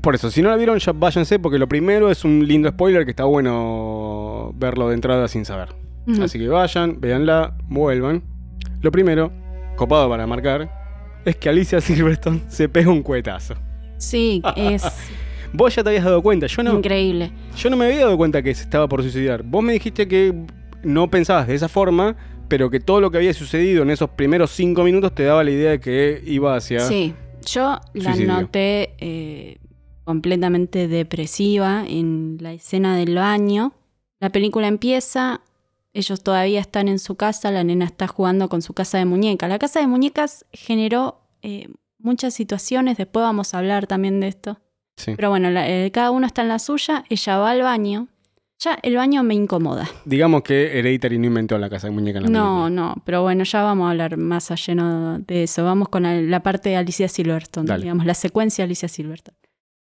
por 0.00 0.14
eso, 0.14 0.30
si 0.30 0.40
no 0.40 0.48
la 0.48 0.56
vieron, 0.56 0.78
ya 0.78 0.92
váyanse, 0.92 1.38
porque 1.38 1.58
lo 1.58 1.68
primero 1.68 2.10
es 2.10 2.24
un 2.24 2.46
lindo 2.46 2.70
spoiler 2.70 3.04
que 3.04 3.10
está 3.10 3.24
bueno 3.24 4.52
verlo 4.54 4.88
de 4.88 4.94
entrada 4.94 5.28
sin 5.28 5.44
saber. 5.44 5.68
Así 6.22 6.38
que 6.38 6.48
vayan, 6.48 7.00
véanla, 7.00 7.56
vuelvan. 7.68 8.22
Lo 8.80 8.92
primero, 8.92 9.32
copado 9.76 10.08
para 10.08 10.26
marcar, 10.26 10.70
es 11.24 11.36
que 11.36 11.48
Alicia 11.48 11.80
Silverstone 11.80 12.42
se 12.48 12.68
pega 12.68 12.90
un 12.90 13.02
cuetazo. 13.02 13.54
Sí, 13.98 14.40
es 14.56 14.84
Vos 15.56 15.74
ya 15.74 15.82
te 15.82 15.88
habías 15.88 16.04
dado 16.04 16.22
cuenta, 16.22 16.46
yo 16.46 16.62
no, 16.62 16.76
increíble. 16.76 17.32
yo 17.56 17.70
no 17.70 17.78
me 17.78 17.86
había 17.86 18.00
dado 18.00 18.16
cuenta 18.18 18.42
que 18.42 18.54
se 18.54 18.62
estaba 18.62 18.86
por 18.88 19.00
suicidar. 19.02 19.42
Vos 19.42 19.62
me 19.62 19.72
dijiste 19.72 20.06
que 20.06 20.34
no 20.82 21.10
pensabas 21.10 21.48
de 21.48 21.54
esa 21.54 21.68
forma, 21.68 22.14
pero 22.48 22.68
que 22.68 22.78
todo 22.78 23.00
lo 23.00 23.10
que 23.10 23.16
había 23.16 23.32
sucedido 23.32 23.82
en 23.82 23.90
esos 23.90 24.10
primeros 24.10 24.50
cinco 24.50 24.84
minutos 24.84 25.14
te 25.14 25.24
daba 25.24 25.42
la 25.42 25.50
idea 25.50 25.70
de 25.70 25.80
que 25.80 26.22
iba 26.26 26.54
hacia... 26.54 26.80
Sí, 26.80 27.14
yo 27.46 27.80
la 27.94 28.10
Suicidio. 28.12 28.32
noté 28.34 28.94
eh, 28.98 29.56
completamente 30.04 30.88
depresiva 30.88 31.84
en 31.88 32.36
la 32.40 32.52
escena 32.52 32.94
del 32.96 33.14
baño. 33.14 33.72
La 34.20 34.30
película 34.30 34.68
empieza, 34.68 35.40
ellos 35.94 36.22
todavía 36.22 36.60
están 36.60 36.88
en 36.88 36.98
su 36.98 37.16
casa, 37.16 37.50
la 37.50 37.64
nena 37.64 37.86
está 37.86 38.06
jugando 38.06 38.50
con 38.50 38.60
su 38.60 38.74
casa 38.74 38.98
de 38.98 39.06
muñecas. 39.06 39.48
La 39.48 39.58
casa 39.58 39.80
de 39.80 39.86
muñecas 39.86 40.44
generó 40.52 41.22
eh, 41.40 41.68
muchas 41.98 42.34
situaciones, 42.34 42.98
después 42.98 43.22
vamos 43.22 43.54
a 43.54 43.58
hablar 43.58 43.86
también 43.86 44.20
de 44.20 44.28
esto. 44.28 44.58
Sí. 44.96 45.12
Pero 45.16 45.30
bueno, 45.30 45.50
la- 45.50 45.68
eh, 45.68 45.90
cada 45.92 46.10
uno 46.10 46.26
está 46.26 46.42
en 46.42 46.48
la 46.48 46.58
suya, 46.58 47.04
ella 47.08 47.38
va 47.38 47.50
al 47.50 47.62
baño. 47.62 48.08
Ya 48.58 48.78
el 48.82 48.96
baño 48.96 49.22
me 49.22 49.34
incomoda. 49.34 49.86
Digamos 50.06 50.40
que 50.42 50.78
Hereditary 50.78 51.18
no 51.18 51.26
inventó 51.26 51.58
la 51.58 51.68
casa 51.68 51.88
de 51.88 51.92
muñeca 51.92 52.18
en 52.18 52.24
la 52.24 52.30
No, 52.30 52.62
película. 52.64 52.70
no, 52.70 52.94
pero 53.04 53.20
bueno, 53.22 53.44
ya 53.44 53.62
vamos 53.62 53.86
a 53.86 53.90
hablar 53.90 54.16
más 54.16 54.50
a 54.50 54.54
lleno 54.54 55.18
de 55.18 55.42
eso. 55.42 55.62
Vamos 55.62 55.90
con 55.90 56.04
la, 56.04 56.14
la 56.22 56.42
parte 56.42 56.70
de 56.70 56.76
Alicia 56.76 57.06
Silverstone, 57.08 57.66
Dale. 57.66 57.82
digamos, 57.82 58.06
la 58.06 58.14
secuencia 58.14 58.62
de 58.62 58.66
Alicia 58.68 58.88
Silverstone. 58.88 59.36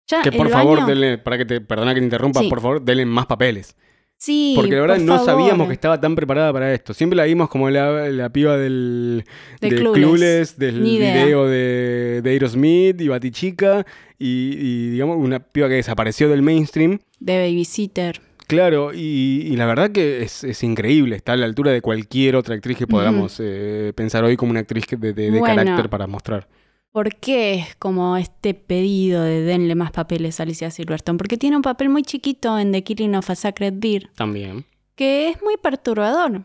Ya 0.07 0.21
Que 0.21 0.33
por 0.33 0.49
favor, 0.49 0.79
baño- 0.79 0.87
denle, 0.87 1.17
para 1.17 1.37
que 1.37 1.45
te, 1.45 1.61
perdona 1.61 1.93
que 1.93 2.01
te 2.01 2.05
interrumpa, 2.05 2.41
Sí. 2.41 2.49
por 2.49 2.59
favor, 2.59 2.81
denle 2.83 3.05
más 3.05 3.25
papeles. 3.27 3.77
Sí, 4.17 4.53
Porque 4.55 4.71
la 4.71 4.81
verdad 4.81 4.95
por 4.95 5.03
no 5.05 5.17
favor. 5.17 5.25
sabíamos 5.25 5.67
que 5.67 5.73
estaba 5.73 5.99
tan 5.99 6.15
preparada 6.15 6.51
para 6.53 6.73
esto. 6.73 6.93
Siempre 6.93 7.17
la 7.17 7.25
vimos 7.25 7.49
como 7.49 7.69
la, 7.69 8.09
la 8.09 8.29
piba 8.29 8.57
del 8.57 9.23
De 9.61 9.69
de 9.69 9.75
Clueless. 9.75 9.93
Clueless, 9.93 10.57
del 10.57 10.81
Ni 10.83 10.97
video 10.97 11.47
de, 11.47 12.21
de 12.23 12.29
Aerosmith 12.31 12.99
y 13.01 13.07
Batichica, 13.09 13.85
y, 14.17 14.55
y, 14.57 14.89
digamos 14.91 15.17
una 15.19 15.39
piba 15.39 15.67
que 15.67 15.75
desapareció 15.75 16.29
del 16.29 16.41
mainstream. 16.41 16.99
De 17.19 17.37
babysitter. 17.39 18.21
Claro, 18.47 18.93
y, 18.93 19.47
y 19.51 19.55
la 19.57 19.65
verdad 19.65 19.91
que 19.91 20.21
es, 20.23 20.43
es 20.43 20.63
increíble, 20.63 21.15
está 21.15 21.33
a 21.33 21.37
la 21.37 21.45
altura 21.45 21.71
de 21.71 21.81
cualquier 21.81 22.35
otra 22.35 22.55
actriz 22.55 22.77
que 22.77 22.85
podamos 22.87 23.37
eh, 23.43 23.91
pensar 23.95 24.23
hoy 24.23 24.37
como 24.37 24.51
una 24.51 24.59
actriz 24.61 24.85
que- 24.85 24.97
de, 24.97 25.13
de- 25.13 25.31
de 25.31 25.39
Bueno. 25.39 25.55
carácter 25.55 25.89
para 25.89 26.07
mostrar. 26.07 26.47
¿Por 26.95 27.13
qué 27.17 27.55
es 27.55 27.75
como 27.75 28.15
este 28.15 28.53
pedido 28.53 29.21
de 29.21 29.41
denle 29.41 29.75
más 29.75 29.91
papeles 29.91 30.39
a 30.39 30.43
Alicia 30.43 30.71
Silverstone? 30.71 31.17
Porque 31.17 31.35
tiene 31.35 31.57
un 31.57 31.61
papel 31.61 31.89
muy 31.89 32.03
chiquito 32.03 32.57
en 32.57 32.71
The 32.71 32.85
Killing 32.85 33.15
of 33.15 33.29
a 33.29 33.35
Sacred 33.35 33.73
Deer, 33.73 34.09
También. 34.15 34.63
que 34.95 35.27
es 35.27 35.43
muy 35.43 35.57
perturbador 35.57 36.43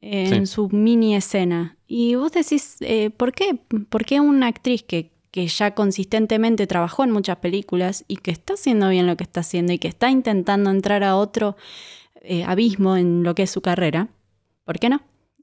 Sí. 0.00 0.08
en 0.10 0.48
su 0.48 0.68
mini 0.70 1.14
escena. 1.14 1.76
Y 1.86 2.16
vos 2.16 2.32
decís, 2.32 2.78
eh, 2.80 3.10
¿por 3.10 3.30
qué? 3.32 3.54
¿Por 3.88 4.04
qué 4.04 4.18
una 4.18 4.48
actriz 4.48 4.82
que, 4.82 5.12
que 5.30 5.46
ya 5.46 5.76
consistentemente 5.76 6.66
trabajó 6.66 7.04
en 7.04 7.12
muchas 7.12 7.36
películas 7.36 8.04
y 8.08 8.16
que 8.16 8.32
está 8.32 8.54
haciendo 8.54 8.88
bien 8.88 9.06
lo 9.06 9.16
que 9.16 9.22
está 9.22 9.38
haciendo 9.38 9.72
y 9.72 9.78
que 9.78 9.86
está 9.86 10.10
intentando 10.10 10.70
entrar 10.70 11.04
a 11.04 11.14
otro 11.14 11.54
eh, 12.22 12.42
abismo 12.42 12.96
en 12.96 13.22
lo 13.22 13.36
que 13.36 13.44
es 13.44 13.50
su 13.52 13.60
carrera? 13.60 14.08
¿Por 14.64 14.80
qué 14.80 14.88
no? 14.88 15.00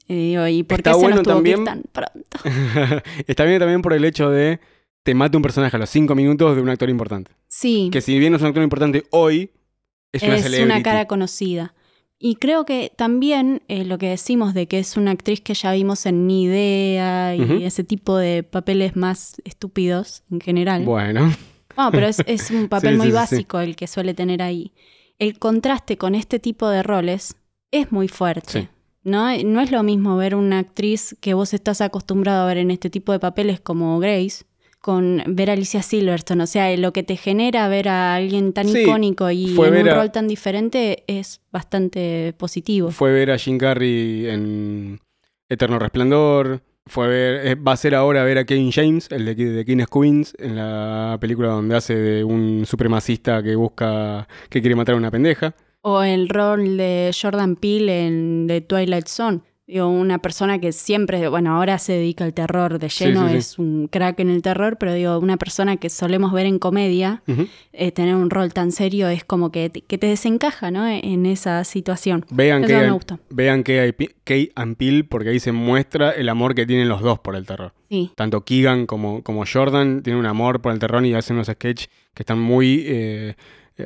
Eh, 0.09 0.15
digo, 0.15 0.45
¿Y 0.47 0.63
por 0.63 0.79
Está 0.79 0.89
qué 0.91 0.95
se 0.95 1.01
bueno 1.01 1.15
nos 1.17 1.23
tuvo 1.23 1.41
que 1.43 1.49
ir 1.51 1.55
también- 1.63 1.65
tan 1.65 1.83
pronto? 1.91 2.37
Está 3.27 3.45
bien 3.45 3.59
también 3.59 3.81
por 3.81 3.93
el 3.93 4.03
hecho 4.03 4.29
de 4.29 4.59
te 5.03 5.13
mate 5.13 5.37
un 5.37 5.43
personaje 5.43 5.75
a 5.75 5.79
los 5.79 5.89
cinco 5.89 6.13
minutos 6.15 6.55
de 6.55 6.61
un 6.61 6.69
actor 6.69 6.89
importante. 6.89 7.31
Sí. 7.47 7.89
Que 7.91 8.01
si 8.01 8.19
bien 8.19 8.31
no 8.31 8.35
es 8.37 8.41
un 8.41 8.49
actor 8.49 8.63
importante 8.63 9.05
hoy, 9.11 9.51
es 10.11 10.23
una 10.23 10.35
es 10.35 10.59
una 10.59 10.83
cara 10.83 11.05
conocida. 11.05 11.73
Y 12.21 12.35
creo 12.35 12.65
que 12.65 12.91
también 12.97 13.61
eh, 13.69 13.85
lo 13.85 13.97
que 13.97 14.09
decimos 14.09 14.53
de 14.53 14.67
que 14.67 14.79
es 14.79 14.97
una 14.97 15.11
actriz 15.11 15.39
que 15.39 15.53
ya 15.53 15.71
vimos 15.71 16.05
en 16.05 16.27
Ni 16.27 16.43
Idea 16.43 17.33
y 17.35 17.63
ese 17.63 17.85
tipo 17.85 18.17
de 18.17 18.43
papeles 18.43 18.97
más 18.97 19.41
estúpidos 19.45 20.23
en 20.29 20.41
general. 20.41 20.83
Bueno, 20.83 21.31
No, 21.77 21.91
pero 21.91 22.07
es, 22.07 22.21
es 22.25 22.51
un 22.51 22.67
papel 22.67 22.93
Sí, 22.93 22.97
muy 22.97 23.05
sí, 23.05 23.11
sí, 23.11 23.17
sí. 23.17 23.35
básico 23.35 23.59
el 23.61 23.75
que 23.77 23.87
suele 23.87 24.13
tener 24.13 24.41
ahí. 24.41 24.73
El 25.17 25.39
contraste 25.39 25.97
con 25.97 26.13
este 26.13 26.39
tipo 26.39 26.67
de 26.67 26.83
roles 26.83 27.35
es 27.71 27.91
muy 27.93 28.09
fuerte. 28.09 28.67
¿No? 29.09 29.35
no 29.43 29.61
es 29.61 29.71
lo 29.71 29.83
mismo 29.83 30.15
ver 30.17 30.35
una 30.35 30.59
actriz 30.59 31.15
que 31.19 31.33
vos 31.33 31.53
estás 31.53 31.81
acostumbrado 31.81 32.43
a 32.43 32.47
ver 32.47 32.57
en 32.57 32.71
este 32.71 32.89
tipo 32.89 33.11
de 33.11 33.19
papeles 33.19 33.59
como 33.59 33.99
Grace 33.99 34.45
con 34.81 35.21
ver 35.27 35.49
a 35.49 35.53
Alicia 35.53 35.81
Silverstone. 35.81 36.41
O 36.43 36.47
sea, 36.47 36.75
lo 36.77 36.93
que 36.93 37.03
te 37.03 37.17
genera 37.17 37.67
ver 37.67 37.89
a 37.89 38.15
alguien 38.15 38.53
tan 38.53 38.67
Sí, 38.69 38.79
icónico 38.79 39.29
y 39.29 39.53
en 39.59 39.75
un 39.81 39.89
a- 39.89 39.95
rol 39.95 40.11
tan 40.11 40.27
diferente 40.29 41.03
es 41.07 41.41
bastante 41.51 42.33
positivo. 42.37 42.89
fue 42.91 43.11
ver 43.11 43.31
a 43.31 43.37
Jim 43.37 43.57
Carrey 43.57 44.27
en 44.27 44.99
Eterno 45.49 45.79
Resplandor. 45.79 46.61
Fue 46.85 47.07
ver, 47.07 47.45
eh, 47.47 47.55
va 47.55 47.73
a 47.73 47.77
ser 47.77 47.93
ahora 47.93 48.23
ver 48.23 48.37
a 48.39 48.45
Kevin 48.45 48.71
James, 48.71 49.09
el 49.11 49.25
de, 49.25 49.35
de 49.35 49.65
King's 49.65 49.87
Queens, 49.87 50.33
en 50.39 50.55
la 50.55 51.17
película 51.21 51.49
donde 51.49 51.75
hace 51.75 51.93
de 51.95 52.23
un 52.23 52.63
supremacista 52.65 53.43
que 53.43 53.55
busca, 53.55 54.27
que 54.49 54.59
quiere 54.61 54.75
matar 54.75 54.95
a 54.95 54.97
una 54.97 55.11
pendeja. 55.11 55.53
O 55.81 56.03
el 56.03 56.29
rol 56.29 56.77
de 56.77 57.11
Jordan 57.19 57.55
Peele 57.55 58.07
en 58.07 58.45
The 58.47 58.61
Twilight 58.61 59.07
Zone. 59.07 59.41
Digo, 59.69 59.87
una 59.87 60.17
persona 60.17 60.59
que 60.59 60.71
siempre, 60.71 61.27
bueno, 61.27 61.55
ahora 61.55 61.77
se 61.77 61.93
dedica 61.93 62.23
al 62.23 62.33
terror 62.33 62.79
de 62.79 62.89
lleno, 62.89 63.27
sí, 63.27 63.33
sí. 63.33 63.37
es 63.37 63.59
un 63.59 63.87
crack 63.87 64.19
en 64.19 64.31
el 64.31 64.41
terror, 64.41 64.77
pero 64.79 64.95
digo, 64.95 65.19
una 65.19 65.37
persona 65.37 65.77
que 65.77 65.91
solemos 65.91 66.33
ver 66.33 66.47
en 66.47 66.57
comedia, 66.57 67.21
eh, 67.71 67.91
tener 67.91 68.15
un 68.15 68.31
rol 68.31 68.51
tan 68.51 68.71
serio 68.71 69.09
es 69.09 69.23
como 69.23 69.51
que 69.51 69.69
te, 69.69 69.81
que 69.81 69.99
te 69.99 70.07
desencaja, 70.07 70.71
¿no? 70.71 70.87
En 70.87 71.27
esa 71.27 71.63
situación. 71.65 72.25
Vean 72.31 72.63
Eso 72.63 72.73
que 72.73 73.13
me 73.13 73.19
vean 73.29 73.63
que 73.63 73.93
Kate 74.23 74.51
and 74.55 74.75
Peele, 74.75 75.03
porque 75.03 75.29
ahí 75.29 75.39
se 75.39 75.51
muestra 75.51 76.09
el 76.13 76.29
amor 76.29 76.55
que 76.55 76.65
tienen 76.65 76.89
los 76.89 77.01
dos 77.01 77.19
por 77.19 77.35
el 77.35 77.45
terror. 77.45 77.73
Tanto 78.15 78.43
Keegan 78.43 78.87
como, 78.87 79.21
como 79.21 79.43
Jordan 79.45 80.01
tienen 80.01 80.19
un 80.19 80.25
amor 80.25 80.61
por 80.61 80.73
el 80.73 80.79
terror 80.79 81.05
y 81.05 81.13
hacen 81.13 81.35
unos 81.35 81.45
sketches 81.45 81.91
que 82.15 82.23
están 82.23 82.39
muy 82.39 82.85
eh, 82.87 83.35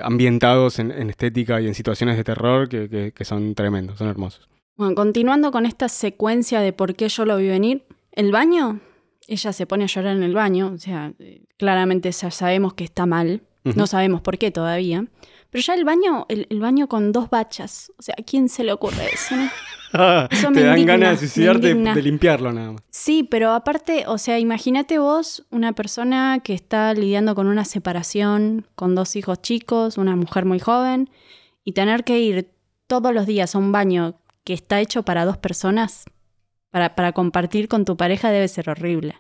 ambientados 0.02 0.80
en, 0.80 0.92
en 0.92 1.10
estética 1.10 1.62
y 1.62 1.68
en 1.68 1.74
situaciones 1.76 2.18
de 2.18 2.24
terror 2.24 2.68
que, 2.70 2.90
que- 2.90 3.12
que 3.12 3.26
son 3.26 3.54
tremendos, 3.56 3.98
son 3.98 4.08
hermosos. 4.08 4.48
Bueno, 4.76 4.96
continuando 4.96 5.52
con 5.52 5.66
esta 5.66 5.88
secuencia 5.90 6.60
de 6.62 6.74
por 6.74 6.96
qué 6.96 7.08
yo 7.10 7.26
lo 7.26 7.38
vi 7.38 7.48
venir, 7.48 7.86
el 8.12 8.32
baño, 8.32 8.80
ella 9.28 9.54
se 9.54 9.66
pone 9.68 9.84
a 9.84 9.88
llorar 9.88 10.16
en 10.16 10.24
el 10.24 10.34
baño, 10.34 10.72
o 10.74 10.78
sea, 10.78 11.14
eh, 11.20 11.44
claramente 11.58 12.12
ya 12.12 12.32
sabemos 12.32 12.74
que 12.74 12.84
está 12.84 13.06
mal, 13.06 13.42
no 13.64 13.88
sabemos 13.88 14.22
por 14.22 14.38
qué 14.38 14.52
todavía, 14.52 15.06
pero 15.50 15.62
ya 15.64 15.74
el 15.76 15.86
baño, 15.86 16.26
el, 16.28 16.48
el 16.50 16.60
baño 16.60 16.88
con 16.90 17.12
dos 17.14 17.30
bachas, 17.30 17.92
o 17.98 18.02
sea, 18.02 18.14
¿a 18.20 18.24
quién 18.24 18.50
se 18.50 18.64
le 18.66 18.74
ocurre 18.74 19.06
eso? 19.14 19.36
no? 19.38 19.50
Eso 20.32 20.50
me 20.50 20.58
Te 20.58 20.64
dan 20.66 20.80
indigna, 20.80 20.98
ganas 20.98 21.22
de 21.22 21.28
suicidarte 21.28 21.68
de, 21.68 21.72
indigna. 21.72 21.96
de 21.96 22.02
limpiarlo 22.02 22.52
nada 22.52 22.72
más. 22.74 22.82
Sí, 22.90 23.24
pero 23.24 23.52
aparte, 23.52 24.06
o 24.08 24.18
sea, 24.18 24.40
imagínate 24.40 24.98
vos 24.98 25.46
una 25.52 25.74
persona 25.74 26.40
que 26.44 26.54
está 26.54 26.94
lidiando 26.94 27.36
con 27.36 27.48
una 27.48 27.64
separación, 27.64 28.66
con 28.76 28.96
dos 28.96 29.16
hijos 29.16 29.42
chicos, 29.42 29.98
una 29.98 30.16
mujer 30.16 30.46
muy 30.46 30.60
joven, 30.60 31.10
y 31.64 31.74
tener 31.74 32.04
que 32.04 32.20
ir 32.20 32.50
todos 32.88 33.14
los 33.14 33.26
días 33.26 33.56
a 33.56 33.60
un 33.60 33.72
baño 33.72 34.16
que 34.44 34.54
está 34.54 34.82
hecho 34.82 35.04
para 35.04 35.26
dos 35.26 35.38
personas, 35.38 36.06
para, 36.72 36.96
para 36.96 37.12
compartir 37.12 37.68
con 37.68 37.86
tu 37.86 37.96
pareja, 37.96 38.32
debe 38.32 38.48
ser 38.48 38.70
horrible. 38.70 39.16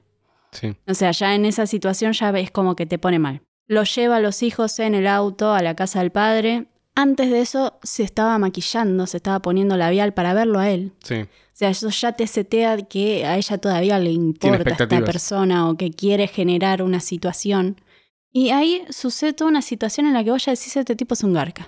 Sí. 0.51 0.75
O 0.87 0.93
sea, 0.93 1.11
ya 1.11 1.35
en 1.35 1.45
esa 1.45 1.67
situación 1.67 2.13
ya 2.13 2.31
ves 2.31 2.51
como 2.51 2.75
que 2.75 2.85
te 2.85 2.97
pone 2.97 3.19
mal. 3.19 3.41
Lo 3.67 3.83
lleva 3.83 4.17
a 4.17 4.19
los 4.19 4.43
hijos 4.43 4.79
en 4.79 4.93
el 4.93 5.07
auto 5.07 5.53
a 5.53 5.61
la 5.61 5.75
casa 5.75 5.99
del 5.99 6.11
padre. 6.11 6.67
Antes 6.95 7.31
de 7.31 7.41
eso 7.41 7.79
se 7.83 8.03
estaba 8.03 8.37
maquillando, 8.37 9.07
se 9.07 9.17
estaba 9.17 9.41
poniendo 9.41 9.75
labial 9.77 10.13
para 10.13 10.33
verlo 10.33 10.59
a 10.59 10.69
él. 10.69 10.91
Sí. 11.03 11.15
O 11.15 11.55
sea, 11.55 11.69
eso 11.69 11.89
ya 11.89 12.11
te 12.13 12.27
setea 12.27 12.77
que 12.77 13.25
a 13.25 13.37
ella 13.37 13.57
todavía 13.57 13.97
le 13.99 14.11
importa 14.11 14.69
esta 14.71 14.87
persona 15.01 15.69
o 15.69 15.75
que 15.77 15.91
quiere 15.91 16.27
generar 16.27 16.81
una 16.83 16.99
situación. 16.99 17.81
Y 18.31 18.49
ahí 18.49 18.83
sucede 18.89 19.33
toda 19.33 19.49
una 19.49 19.61
situación 19.61 20.07
en 20.07 20.13
la 20.13 20.23
que 20.23 20.31
vos 20.31 20.45
ya 20.45 20.51
decís, 20.51 20.75
este 20.75 20.95
tipo 20.95 21.13
es 21.13 21.23
un 21.23 21.33
garca. 21.33 21.67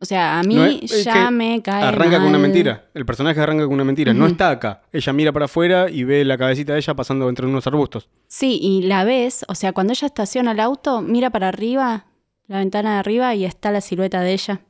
O 0.00 0.04
sea, 0.04 0.40
a 0.40 0.42
mí 0.42 0.54
No 0.56 0.64
es- 0.66 0.90
es 0.90 1.04
ya 1.04 1.30
me 1.30 1.62
cae 1.62 1.84
Arranca 1.84 2.18
con 2.18 2.26
una 2.28 2.38
mentira. 2.38 2.90
El 2.92 3.06
personaje 3.06 3.38
arranca 3.40 3.64
con 3.64 3.74
una 3.74 3.84
mentira. 3.84 4.12
No 4.12 4.26
está 4.26 4.50
acá. 4.50 4.82
Ella 4.92 5.12
mira 5.12 5.30
para 5.32 5.44
afuera 5.44 5.88
y 5.88 6.02
ve 6.04 6.24
la 6.24 6.36
cabecita 6.36 6.72
de 6.72 6.80
ella 6.80 6.94
pasando 6.94 7.28
entre 7.28 7.46
unos 7.46 7.66
arbustos. 7.66 8.08
Sí, 8.26 8.58
y 8.60 8.82
la 8.82 9.04
ves, 9.04 9.44
o 9.48 9.54
sea, 9.54 9.72
cuando 9.72 9.92
ella 9.92 10.06
estaciona 10.06 10.52
el 10.52 10.60
auto, 10.60 11.02
mira 11.02 11.30
para 11.30 11.48
arriba, 11.48 12.06
la 12.52 12.58
ventana 12.58 12.92
de 12.94 12.98
arriba, 13.00 13.34
y 13.34 13.44
está 13.44 13.70
la 13.72 13.80
silueta 13.80 14.20
de 14.20 14.32
ella 14.32 14.60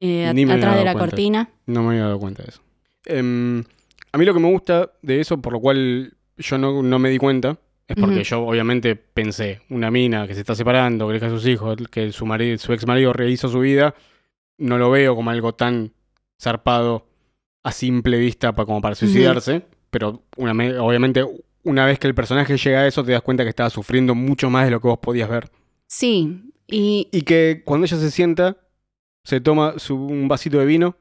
eh, 0.00 0.26
at- 0.26 0.50
atrás 0.50 0.76
de 0.76 0.84
la 0.84 0.92
cuenta. 0.92 1.10
cortina. 1.10 1.50
No 1.66 1.82
me 1.82 1.90
había 1.90 2.02
dado 2.04 2.18
cuenta 2.18 2.42
de 2.42 2.48
eso. 2.50 2.60
Em, 3.06 3.62
a 4.12 4.18
mí 4.18 4.24
lo 4.24 4.34
que 4.34 4.40
me 4.40 4.50
gusta 4.50 4.92
de 5.02 5.20
eso, 5.20 5.40
por 5.40 5.52
lo 5.52 5.60
cual 5.60 6.14
yo 6.36 6.58
no, 6.58 6.82
no 6.82 6.98
me 6.98 7.08
di 7.10 7.18
cuenta, 7.18 7.58
es 7.88 7.96
porque 7.96 8.24
yo 8.24 8.42
obviamente 8.46 8.96
pensé, 8.96 9.60
una 9.70 9.90
mina 9.90 10.26
que 10.26 10.34
se 10.34 10.40
está 10.40 10.54
separando, 10.54 11.06
que 11.08 11.14
deja 11.14 11.26
a 11.26 11.30
sus 11.30 11.46
hijos, 11.46 11.76
que 11.90 12.10
su, 12.12 12.26
marido, 12.26 12.56
su 12.58 12.72
ex 12.72 12.86
marido 12.86 13.12
rehizo 13.12 13.48
su 13.48 13.60
vida, 13.60 13.94
no 14.58 14.78
lo 14.78 14.90
veo 14.90 15.14
como 15.14 15.30
algo 15.30 15.54
tan 15.54 15.92
zarpado 16.40 17.06
a 17.64 17.72
simple 17.72 18.18
vista 18.18 18.52
como 18.52 18.80
para 18.80 18.94
suicidarse, 18.94 19.62
pero 19.90 20.22
una, 20.36 20.52
me- 20.54 20.78
obviamente 20.78 21.24
una 21.64 21.86
vez 21.86 21.98
que 21.98 22.08
el 22.08 22.14
personaje 22.14 22.56
llega 22.56 22.80
a 22.80 22.86
eso 22.86 23.04
te 23.04 23.12
das 23.12 23.22
cuenta 23.22 23.44
que 23.44 23.50
estaba 23.50 23.70
sufriendo 23.70 24.14
mucho 24.14 24.50
más 24.50 24.64
de 24.64 24.70
lo 24.72 24.80
que 24.80 24.88
vos 24.88 24.98
podías 24.98 25.28
ver. 25.28 25.50
Sí, 25.86 26.51
y 26.72 27.08
Y 27.12 27.22
que 27.22 27.62
cuando 27.64 27.84
ella 27.86 27.96
se 27.98 28.10
sienta, 28.10 28.56
se 29.24 29.40
toma 29.40 29.74
su- 29.76 29.94
un 30.06 30.26
vasito 30.26 30.58
de 30.58 30.64
vino, 30.66 30.96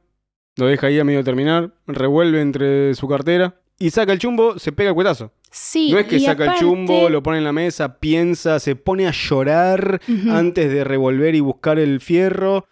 lo 0.57 0.67
deja 0.67 0.87
ahí 0.87 0.99
a 0.99 1.03
medio 1.03 1.23
terminar, 1.23 1.73
revuelve 1.87 2.41
entre 2.41 2.93
su 2.93 3.07
cartera 3.07 3.55
y 3.79 3.89
saca 3.89 4.13
el 4.13 4.19
chumbo, 4.19 4.59
se 4.59 4.71
pega 4.71 4.89
el 4.89 4.95
cuetazo. 4.95 5.31
sí. 5.49 5.91
no 5.91 5.97
es 5.99 6.05
que 6.07 6.19
saca 6.19 6.43
aparte- 6.45 6.51
el 6.53 6.59
chumbo, 6.59 7.09
lo 7.09 7.23
pone 7.23 7.37
en 7.39 7.43
la 7.43 7.51
mesa, 7.53 7.99
piensa, 7.99 8.59
se 8.59 8.75
pone 8.75 9.07
a 9.07 9.11
llorar 9.11 9.99
antes 10.29 10.69
de 10.71 10.83
revolver 10.83 11.33
y 11.35 11.39
buscar 11.39 11.79
el 11.79 11.99
fierro. 11.99 12.65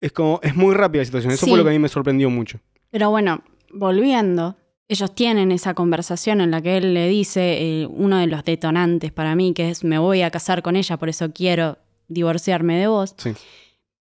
Es 0.00 0.12
como, 0.12 0.40
es 0.42 0.54
muy 0.56 0.74
rápida 0.74 1.00
la 1.02 1.04
situación. 1.06 1.32
Eso 1.32 1.46
Sí. 1.46 1.50
fue 1.50 1.58
lo 1.58 1.64
que 1.64 1.70
a 1.70 1.72
mí 1.72 1.78
me 1.78 1.88
sorprendió 1.88 2.28
mucho. 2.28 2.58
Pero 2.90 3.08
bueno, 3.10 3.42
volviendo, 3.72 4.56
ellos 4.88 5.14
tienen 5.14 5.52
esa 5.52 5.74
conversación 5.74 6.40
en 6.40 6.50
la 6.50 6.60
que 6.60 6.76
él 6.76 6.92
le 6.94 7.08
dice 7.08 7.56
eh, 7.82 7.86
uno 7.88 8.18
de 8.18 8.26
los 8.26 8.44
detonantes 8.44 9.12
para 9.12 9.34
mí, 9.34 9.52
que 9.54 9.70
es 9.70 9.84
me 9.84 9.98
voy 9.98 10.22
a 10.22 10.30
casar 10.30 10.62
con 10.62 10.76
ella, 10.76 10.96
por 10.98 11.08
eso 11.08 11.32
quiero 11.32 11.78
divorciarme 12.08 12.78
de 12.78 12.86
vos. 12.88 13.14
Sí. 13.18 13.32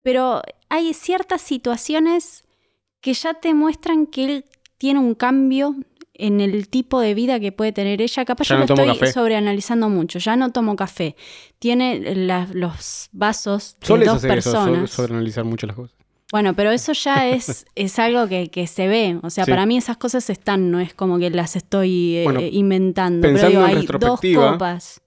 Pero 0.03 0.43
hay 0.69 0.95
ciertas 0.95 1.43
situaciones 1.43 2.45
que 3.01 3.13
ya 3.15 3.35
te 3.35 3.55
muestran 3.55 4.07
que 4.07 4.25
él 4.25 4.45
tiene 4.79 5.01
un 5.01 5.15
cambio 5.15 5.75
en 6.15 6.41
el 6.41 6.69
tipo 6.69 7.01
de 7.01 7.13
vida 7.15 7.39
que 7.41 7.53
puede 7.53 7.73
tener 7.73 8.01
ella. 8.01 8.25
Capaz 8.25 8.49
Ya 8.49 8.55
yo 8.55 8.61
no 8.61 8.67
lo 8.67 8.93
estoy 8.93 8.99
café. 9.01 9.13
sobreanalizando 9.13 9.89
mucho. 9.89 10.19
Ya 10.19 10.37
no 10.37 10.51
tomo 10.51 10.75
café. 10.77 11.15
Tiene 11.59 12.15
la- 12.15 12.49
los 12.53 13.09
vasos 13.13 13.77
de 13.81 13.99
dos 14.05 14.17
hacer 14.17 14.39
eso, 14.39 14.53
personas. 14.53 14.91
so- 14.91 14.97
sobreanalizar 15.03 15.45
mucho 15.45 15.67
las 15.67 15.77
cosas. 15.77 15.97
Bueno, 16.33 16.55
pero 16.55 16.71
eso 16.73 16.93
ya 16.93 17.29
es, 17.29 17.67
es 17.75 17.99
algo 17.99 18.27
que, 18.29 18.49
que 18.49 18.67
se 18.67 18.89
ve. 18.89 19.19
O 19.23 19.31
sea, 19.31 19.45
Sí. 19.45 19.51
para 19.51 19.67
mí 19.67 19.77
esas 19.77 19.97
cosas 19.97 20.29
están, 20.31 20.71
no 20.71 20.81
es 20.81 20.95
como 20.95 21.19
que 21.19 21.31
las 21.31 21.55
estoy 21.55 22.17
eh, 22.17 22.25
Bueno, 22.25 22.41
inventando. 22.41 23.21
Pero 23.21 23.35
pensando 23.35 23.61
digo, 23.61 23.71
en 23.71 23.79
hay 23.79 23.87
dos 23.87 24.21
copas, 24.53 25.01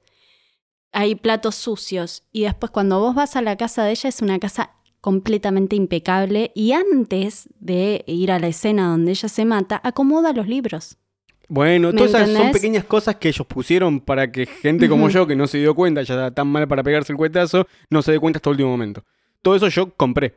hay 0.92 1.16
platos 1.16 1.56
sucios. 1.56 2.24
Y 2.32 2.44
después 2.44 2.72
cuando 2.72 3.00
vos 3.00 3.16
vas 3.16 3.36
a 3.36 3.42
la 3.42 3.56
casa 3.58 3.84
de 3.84 3.92
ella 3.92 4.10
es 4.10 4.22
una 4.22 4.40
casa 4.40 4.72
completamente 5.02 5.76
impecable. 5.76 6.52
Y 6.56 6.74
antes 6.74 7.50
de 7.60 8.04
ir 8.08 8.32
a 8.32 8.40
la 8.40 8.48
escena 8.48 8.88
donde 8.88 9.12
ella 9.12 9.30
se 9.30 9.46
mata, 9.46 9.80
acomoda 9.84 10.34
los 10.34 10.48
libros. 10.48 10.98
Bueno, 11.48 11.92
¿Me 11.92 11.98
todas 11.98 12.14
esas 12.14 12.30
son 12.32 12.52
pequeñas 12.52 12.84
cosas 12.84 13.16
que 13.16 13.30
ellos 13.30 13.48
pusieron 13.48 14.00
para 14.00 14.32
que 14.32 14.46
gente 14.46 14.88
como 14.88 15.10
yo, 15.10 15.26
que 15.26 15.36
no 15.36 15.48
se 15.48 15.58
dio 15.58 15.74
cuenta, 15.74 16.04
ya 16.04 16.14
está 16.14 16.32
tan 16.32 16.48
mal 16.48 16.68
para 16.68 16.84
pegarse 16.84 17.12
el 17.12 17.18
cuetazo, 17.18 17.66
no 17.90 18.04
se 18.04 18.12
dé 18.12 18.20
cuenta 18.20 18.38
hasta 18.38 18.50
el 18.50 18.54
último 18.54 18.70
momento. 18.70 19.04
Todo 19.42 19.56
eso 19.56 19.68
yo 19.68 19.92
compré. 19.96 20.36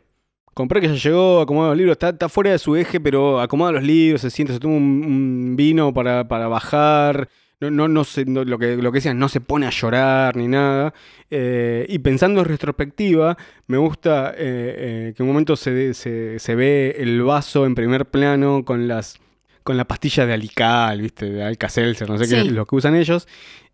Compré 0.54 0.80
que 0.80 0.88
ya 0.88 0.94
llegó, 0.94 1.40
acomoda 1.40 1.68
los 1.68 1.76
libros, 1.76 1.92
está, 1.92 2.10
está 2.10 2.30
fuera 2.30 2.52
de 2.52 2.58
su 2.58 2.76
eje, 2.76 2.98
pero 2.98 3.40
acomoda 3.40 3.72
los 3.72 3.82
libros, 3.82 4.22
se 4.22 4.30
siente, 4.30 4.54
se 4.54 4.60
toma 4.60 4.76
un, 4.76 5.04
un 5.04 5.56
vino 5.56 5.92
para, 5.92 6.26
para 6.28 6.48
bajar. 6.48 7.28
No, 7.62 7.70
no, 7.70 7.88
no 7.88 8.04
se- 8.04 8.24
no- 8.24 8.44
lo, 8.44 8.58
que, 8.58 8.76
lo 8.76 8.90
que 8.92 8.96
decían, 8.98 9.18
no 9.18 9.28
se 9.28 9.40
pone 9.40 9.66
a 9.66 9.70
llorar 9.70 10.36
ni 10.36 10.48
nada. 10.48 10.92
Eh, 11.30 11.86
y 11.88 11.98
pensando 12.00 12.40
en 12.40 12.46
retrospectiva, 12.46 13.36
me 13.68 13.78
gusta 13.78 14.30
eh, 14.30 14.34
eh, 14.38 15.14
que 15.16 15.22
en 15.22 15.28
un 15.28 15.32
momento 15.34 15.56
se, 15.56 15.94
se, 15.94 16.38
se 16.38 16.54
ve 16.54 16.96
el 16.98 17.22
vaso 17.22 17.64
en 17.66 17.74
primer 17.74 18.06
plano 18.06 18.64
con 18.64 18.88
las 18.88 19.18
con 19.62 19.76
la 19.76 19.86
pastilla 19.86 20.26
de 20.26 20.32
Alical, 20.32 21.00
¿viste? 21.00 21.30
De 21.30 21.44
Alka-Seltzer, 21.44 22.08
no 22.10 22.18
sé 22.18 22.24
qué 22.24 22.40
es 22.40 22.52
lo 22.52 22.66
que 22.66 22.74
usan 22.74 22.96
ellos. 22.96 23.28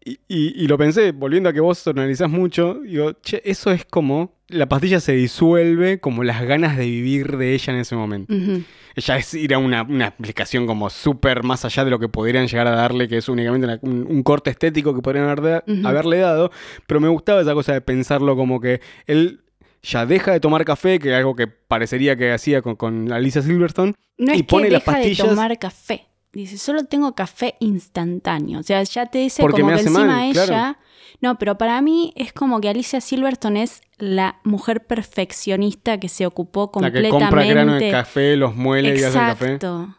Y, 0.05 0.19
y- 0.29 0.65
y 0.65 0.69
lo 0.69 0.77
pensé, 0.77 1.13
volviendo 1.13 1.49
a 1.49 1.53
que 1.55 1.61
vos 1.61 1.87
analizás 1.89 2.29
mucho, 2.29 2.75
digo, 2.85 3.15
che, 3.23 3.41
eso 3.45 3.71
es 3.73 3.87
como 3.87 4.38
la 4.49 4.67
pastilla 4.69 5.01
se 5.01 5.13
disuelve 5.13 6.01
como 6.01 6.25
las 6.25 6.43
ganas 6.43 6.77
de 6.77 6.85
vivir 6.87 7.37
de 7.37 7.55
ella 7.55 7.73
en 7.73 7.79
ese 7.81 7.95
momento. 7.97 8.33
Ujú. 8.35 8.63
Ya 8.97 9.17
es 9.17 9.33
ir 9.35 9.55
a 9.55 9.59
una, 9.59 9.83
una 9.83 10.07
explicación 10.09 10.67
como 10.67 10.91
súper 10.91 11.45
más 11.45 11.65
allá 11.65 11.85
de 11.85 11.91
lo 11.91 11.99
que 12.01 12.09
podrían 12.09 12.49
llegar 12.49 12.67
a 12.67 12.73
darle, 12.73 13.07
que 13.09 13.19
es 13.19 13.29
únicamente 13.29 13.67
una- 13.67 13.79
un, 13.83 14.07
un 14.09 14.23
corte 14.23 14.51
estético 14.51 14.95
que 14.95 15.03
podrían 15.03 15.29
haber 15.29 15.63
haberle 15.85 16.19
dado, 16.19 16.51
pero 16.87 16.99
me 17.01 17.09
gustaba 17.09 17.41
esa 17.43 17.55
cosa 17.55 17.75
de 17.75 17.81
pensarlo 17.81 18.35
como 18.37 18.61
que 18.61 18.81
él 19.07 19.43
ya 19.83 20.05
deja 20.07 20.33
de 20.33 20.41
tomar 20.41 20.65
café, 20.65 20.99
que 20.99 21.11
es 21.11 21.15
algo 21.15 21.37
que 21.37 21.47
parecería 21.47 22.17
que 22.17 22.33
hacía 22.33 22.61
con, 22.63 22.75
con 22.75 23.13
Alicia 23.13 23.43
Silverstone, 23.43 23.95
No 24.17 24.35
Y 24.35 24.39
es 24.39 24.43
pone 24.43 24.65
que 24.67 24.73
las 24.73 24.85
deja 24.85 24.99
pastillas- 24.99 25.23
de 25.23 25.29
tomar 25.29 25.59
café. 25.61 26.08
Dice, 26.33 26.59
solo 26.59 26.85
tengo 26.85 27.15
café 27.15 27.55
instantáneo. 27.61 28.61
O 28.61 28.63
sea, 28.63 28.83
ya 28.83 29.07
te 29.07 29.19
dice 29.19 29.43
Porque 29.43 29.63
como 29.63 29.75
que 29.75 29.81
encima 29.81 30.05
mal, 30.05 30.25
ella. 30.31 30.47
claro. 30.47 30.79
No, 31.21 31.39
pero 31.39 31.57
para 31.59 31.81
mí 31.81 32.13
es 32.17 32.33
como 32.33 32.61
que 32.61 32.69
Alicia 32.69 33.01
Silverstone 33.01 33.63
es 33.63 33.81
la 33.97 34.39
mujer 34.45 34.87
perfeccionista 34.87 35.99
que 35.99 36.09
se 36.09 36.27
ocupó 36.27 36.67
la 36.67 36.71
completamente. 36.73 37.09
que 37.19 37.25
compra 37.25 37.45
grano 37.45 37.75
de 37.75 37.91
café, 37.91 38.37
los 38.37 38.55
muele 38.55 38.91
y 38.91 38.93
hace 39.03 39.07
el 39.07 39.13
café. 39.15 39.45
Exacto. 39.55 39.95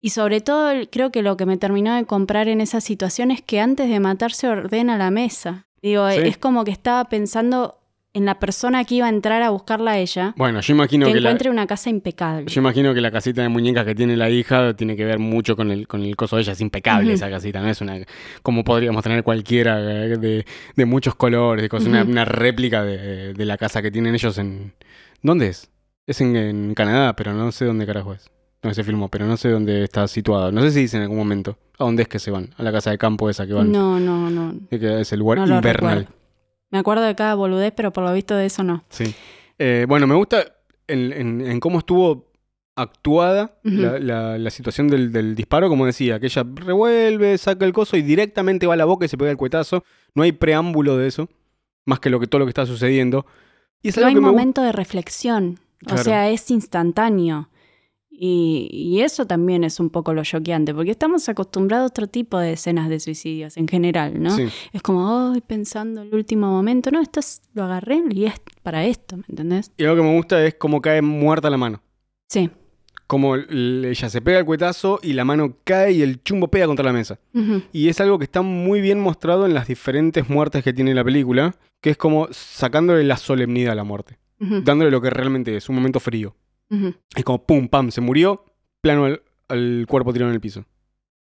Y 0.00 0.10
sobre 0.10 0.40
todo, 0.40 0.72
creo 0.90 1.12
que 1.12 1.22
lo 1.22 1.36
que 1.36 1.44
me 1.46 1.58
terminó 1.58 1.94
de 1.94 2.04
comprar 2.06 2.48
en 2.48 2.60
esa 2.62 2.80
situación 2.80 3.30
es 3.30 3.42
que 3.42 3.60
antes 3.60 3.88
de 3.90 4.00
matarse 4.00 4.48
ordena 4.48 4.96
la 4.96 5.10
mesa. 5.10 5.66
Digo, 5.82 6.10
Sí. 6.10 6.20
es 6.24 6.38
como 6.38 6.64
que 6.64 6.70
estaba 6.70 7.04
pensando 7.10 7.79
en 8.12 8.24
la 8.24 8.38
persona 8.40 8.84
que 8.84 8.96
iba 8.96 9.06
a 9.06 9.08
entrar 9.08 9.40
a 9.42 9.50
buscarla 9.50 9.92
a 9.92 9.98
ella, 9.98 10.34
Bueno, 10.36 10.60
yo 10.60 10.74
imagino 10.74 11.06
que 11.06 11.12
que, 11.12 11.20
la, 11.20 11.28
encuentre 11.30 11.50
una 11.50 11.66
casa 11.66 11.90
impecable. 11.90 12.46
yo 12.46 12.60
imagino 12.60 12.92
que 12.92 13.00
la 13.00 13.10
casita 13.10 13.42
de 13.42 13.48
muñecas 13.48 13.84
que 13.84 13.94
tiene 13.94 14.16
la 14.16 14.28
hija 14.30 14.74
tiene 14.74 14.96
que 14.96 15.04
ver 15.04 15.18
mucho 15.20 15.54
con 15.56 15.70
el, 15.70 15.86
con 15.86 16.02
el 16.02 16.16
coso 16.16 16.36
de 16.36 16.42
ella. 16.42 16.52
Es 16.52 16.60
impecable 16.60 17.12
esa 17.12 17.30
casita, 17.30 17.60
no 17.60 17.68
es 17.68 17.80
una 17.80 17.98
como 18.42 18.64
podríamos 18.64 19.02
tener 19.04 19.22
cualquiera 19.22 19.78
eh, 19.80 20.16
de, 20.16 20.44
de 20.76 20.84
muchos 20.86 21.14
colores, 21.14 21.62
de 21.62 21.68
cosas, 21.68 21.88
una, 21.88 22.24
réplica 22.24 22.82
de, 22.84 23.32
de 23.32 23.44
la 23.44 23.56
casa 23.56 23.80
que 23.82 23.90
tienen 23.90 24.14
ellos 24.14 24.36
en. 24.38 24.72
¿Dónde 25.22 25.48
es? 25.48 25.70
Es 26.06 26.20
en, 26.20 26.34
en 26.34 26.74
Canadá, 26.74 27.14
pero 27.14 27.32
no 27.32 27.52
sé 27.52 27.64
dónde 27.66 27.86
carajo 27.86 28.14
es. 28.14 28.28
No 28.62 28.74
se 28.74 28.82
filmó, 28.84 29.08
pero 29.08 29.24
no 29.26 29.36
sé 29.36 29.48
dónde 29.50 29.84
está 29.84 30.06
situado. 30.08 30.50
No 30.52 30.60
sé 30.62 30.72
si 30.72 30.80
dice 30.80 30.96
en 30.96 31.04
algún 31.04 31.18
momento. 31.18 31.56
¿A 31.78 31.84
dónde 31.84 32.02
es 32.02 32.08
que 32.08 32.18
se 32.18 32.30
van? 32.30 32.50
A 32.58 32.62
la 32.62 32.72
casa 32.72 32.90
de 32.90 32.98
campo 32.98 33.30
esa 33.30 33.46
que 33.46 33.54
van. 33.54 33.70
No, 33.72 33.98
no, 34.00 34.28
no. 34.28 34.54
Es 34.70 35.12
el 35.12 35.18
lugar 35.20 35.38
No 35.38 35.56
invernal. 35.56 35.98
recuerdo. 36.00 36.19
Me 36.70 36.78
acuerdo 36.78 37.02
de 37.04 37.14
cada 37.14 37.34
boludez, 37.34 37.72
pero 37.76 37.92
por 37.92 38.04
lo 38.04 38.12
visto 38.12 38.34
de 38.36 38.46
eso 38.46 38.62
no. 38.62 38.84
Sí. 38.88 39.14
Eh, 39.58 39.86
bueno, 39.88 40.06
me 40.06 40.14
gusta 40.14 40.44
en, 40.86 41.12
en- 41.12 41.40
en 41.42 41.60
cómo 41.60 41.78
estuvo 41.80 42.30
actuada 42.76 43.58
la, 43.62 43.98
la- 43.98 44.38
la 44.38 44.50
situación 44.50 44.88
del, 44.88 45.12
del 45.12 45.34
disparo, 45.34 45.68
como 45.68 45.84
decía, 45.84 46.18
que 46.18 46.26
ella 46.26 46.44
revuelve, 46.54 47.36
saca 47.36 47.64
el 47.66 47.72
coso 47.72 47.96
y 47.96 48.02
directamente 48.02 48.66
va 48.66 48.74
a 48.74 48.76
la 48.76 48.84
boca 48.86 49.04
y 49.04 49.08
se 49.08 49.18
pega 49.18 49.30
el 49.30 49.36
cuetazo. 49.36 49.84
No 50.14 50.22
hay 50.22 50.32
preámbulo 50.32 50.96
de 50.96 51.08
eso, 51.08 51.28
más 51.84 52.00
que 52.00 52.08
lo 52.10 52.20
que 52.20 52.26
todo 52.26 52.38
lo 52.38 52.46
que 52.46 52.50
está 52.50 52.64
sucediendo. 52.66 53.26
Y 53.82 53.88
es 53.88 53.96
No 53.96 54.00
algo 54.00 54.08
hay 54.08 54.14
que 54.14 54.20
me 54.20 54.26
momento 54.28 54.62
de 54.62 54.72
reflexión. 54.72 55.58
Claro. 55.80 56.00
O 56.00 56.04
sea, 56.04 56.30
es 56.30 56.50
instantáneo. 56.50 57.48
Y, 58.22 58.68
y 58.70 59.00
eso 59.00 59.26
también 59.26 59.64
es 59.64 59.80
un 59.80 59.88
poco 59.88 60.12
lo 60.12 60.22
choqueante, 60.22 60.74
porque 60.74 60.90
estamos 60.90 61.26
acostumbrados 61.30 61.84
a 61.84 61.86
otro 61.86 62.06
tipo 62.06 62.38
de 62.38 62.52
escenas 62.52 62.90
de 62.90 63.00
suicidios 63.00 63.56
en 63.56 63.66
general, 63.66 64.22
¿no? 64.22 64.28
Sí. 64.36 64.46
Es 64.74 64.82
como, 64.82 65.32
ay, 65.32 65.40
pensando 65.40 66.02
el 66.02 66.14
último 66.14 66.48
momento, 66.50 66.90
no, 66.90 67.00
esto 67.00 67.20
es- 67.20 67.40
lo 67.54 67.64
agarré 67.64 68.02
y 68.10 68.26
es 68.26 68.34
para 68.62 68.84
esto, 68.84 69.16
¿me 69.16 69.24
entendés? 69.30 69.72
Y 69.78 69.84
algo 69.84 69.96
que 69.96 70.02
me 70.02 70.14
gusta 70.14 70.44
es 70.44 70.54
cómo 70.56 70.82
cae 70.82 71.00
muerta 71.00 71.48
la 71.48 71.56
mano. 71.56 71.80
Sí. 72.28 72.50
Como 73.06 73.36
ella 73.36 74.08
se 74.10 74.20
pega 74.20 74.38
el 74.38 74.44
cuetazo 74.44 75.00
y 75.02 75.14
la 75.14 75.24
mano 75.24 75.56
cae 75.64 75.92
y 75.92 76.02
el 76.02 76.22
chumbo 76.22 76.48
pega 76.48 76.66
contra 76.66 76.84
la 76.84 76.92
mesa. 76.92 77.18
Y 77.72 77.88
es 77.88 78.00
algo 78.02 78.18
que 78.18 78.24
está 78.24 78.42
muy 78.42 78.82
bien 78.82 79.00
mostrado 79.00 79.46
en 79.46 79.54
las 79.54 79.66
diferentes 79.66 80.28
muertes 80.28 80.62
que 80.62 80.72
tiene 80.74 80.94
la 80.94 81.02
película, 81.02 81.54
que 81.80 81.90
es 81.90 81.96
como 81.96 82.28
sacándole 82.30 83.02
la 83.02 83.16
solemnidad 83.16 83.72
a 83.72 83.76
la 83.76 83.82
muerte. 83.84 84.18
Dándole 84.38 84.90
lo 84.90 85.00
que 85.00 85.08
realmente 85.10 85.56
es, 85.56 85.68
un 85.70 85.74
momento 85.76 85.98
frío. 86.00 86.36
Es 87.14 87.24
como 87.24 87.44
pum, 87.44 87.68
pam, 87.68 87.90
se 87.90 88.00
murió, 88.00 88.44
plano 88.80 89.06
al, 89.48 89.86
cuerpo 89.88 90.12
tirado 90.12 90.30
en 90.30 90.34
el 90.34 90.40
piso. 90.40 90.64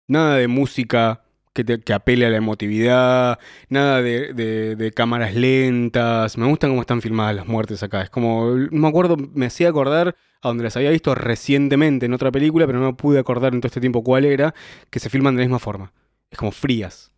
Nada 0.09 0.37
de 0.37 0.49
música 0.49 1.23
que, 1.53 1.65
te- 1.65 1.81
que 1.81 1.93
apele 1.93 2.27
a 2.27 2.31
la 2.31 2.39
emotividad, 2.39 3.39
nada 3.69 4.03
de, 4.03 4.33
de- 4.35 4.91
cámaras 4.93 5.35
lentas. 5.35 6.37
Me 6.39 6.47
gustan 6.47 6.71
cómo 6.71 6.81
están 6.81 7.01
filmadas 7.03 7.37
las 7.37 7.47
muertes 7.47 7.83
acá. 7.83 8.03
Es 8.03 8.11
como, 8.11 8.55
me 8.55 8.89
acuerdo, 8.89 9.17
me 9.17 9.47
hacía 9.47 9.69
acordar 9.69 10.17
a 10.43 10.49
donde 10.49 10.65
las 10.65 10.77
había 10.77 10.91
visto 10.91 11.15
recientemente 11.15 12.07
en 12.07 12.15
otra 12.15 12.31
película, 12.33 12.67
pero 12.67 12.81
no 12.81 12.97
pude 12.97 13.19
acordar 13.19 13.55
en 13.55 13.61
todo 13.61 13.69
este 13.69 13.81
tiempo 13.81 14.03
cuál 14.03 14.25
era, 14.25 14.55
que 14.91 14.99
se 15.01 15.11
filman 15.11 15.37
de 15.37 15.43
la 15.43 15.47
misma 15.47 15.59
forma. 15.59 15.93
Es 16.31 16.39
como 16.39 16.51
frías. 16.53 17.13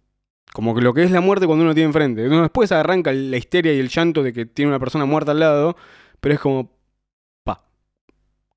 Como 0.53 0.75
que 0.75 0.81
lo 0.81 0.95
que 0.95 1.03
es 1.03 1.11
la 1.11 1.21
muerte 1.21 1.47
cuando 1.47 1.65
uno 1.65 1.75
tiene 1.75 1.87
enfrente. 1.89 2.29
Después 2.29 2.73
arranca 2.73 3.13
la 3.13 3.37
histeria 3.37 3.73
y 3.75 3.79
el 3.79 3.89
llanto 3.89 4.23
de 4.23 4.33
que 4.33 4.47
tiene 4.47 4.71
una 4.71 4.79
persona 4.79 5.05
muerta 5.05 5.33
al 5.33 5.41
lado, 5.41 5.77
pero 6.21 6.35
es 6.35 6.41
como, 6.41 6.76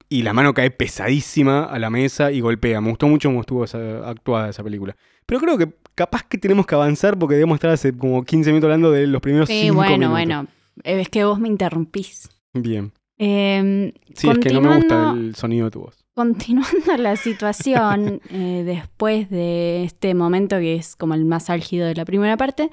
y 0.10 0.24
la 0.24 0.34
mano 0.34 0.54
cae 0.54 0.72
pesadísima 0.72 1.64
a 1.66 1.78
la 1.80 1.90
mesa 1.90 2.32
y 2.32 2.42
golpea. 2.42 2.82
Me 2.82 2.90
gustó 2.90 3.08
mucho 3.08 3.30
cómo 3.30 3.42
estuvo 3.42 3.64
esa- 3.64 4.10
actuada 4.10 4.50
esa 4.50 4.64
película. 4.64 4.96
Pero 5.26 5.40
creo 5.40 5.58
que 5.58 5.70
capaz 5.96 6.24
que 6.28 6.38
tenemos 6.40 6.66
que 6.66 6.74
avanzar 6.76 7.18
porque 7.20 7.36
debemos 7.36 7.56
estar 7.56 7.70
hace 7.72 7.96
como 7.96 8.24
15 8.24 8.50
minutos 8.50 8.66
hablando 8.68 8.92
de 8.92 9.06
los 9.08 9.22
primeros 9.22 9.48
Sí, 9.48 9.62
5 9.66 9.76
bueno, 9.76 9.92
minutos. 9.94 10.12
bueno. 10.12 10.48
Eh, 10.84 11.02
Es 11.02 11.10
que 11.10 11.24
vos 11.26 11.40
me 11.40 11.48
interrumpís. 11.48 12.30
Bien. 12.54 12.92
Eh, 13.20 13.94
Sí, 14.16 14.30
es 14.30 14.38
que 14.40 14.52
no 14.54 14.62
me 14.62 14.76
gusta 14.78 15.12
el 15.16 15.36
sonido 15.36 15.66
de 15.66 15.72
tu 15.72 15.82
voz. 15.82 15.98
Continuando 16.16 16.98
la 16.98 17.16
situación, 17.16 18.22
eh, 18.32 18.64
después 18.66 19.30
de 19.30 19.84
este 19.84 20.14
momento 20.16 20.58
que 20.58 20.76
es 20.76 20.96
como 20.96 21.14
el 21.14 21.26
más 21.26 21.50
álgido 21.50 21.86
de 21.86 21.96
la 21.96 22.06
primera 22.06 22.36
parte, 22.38 22.70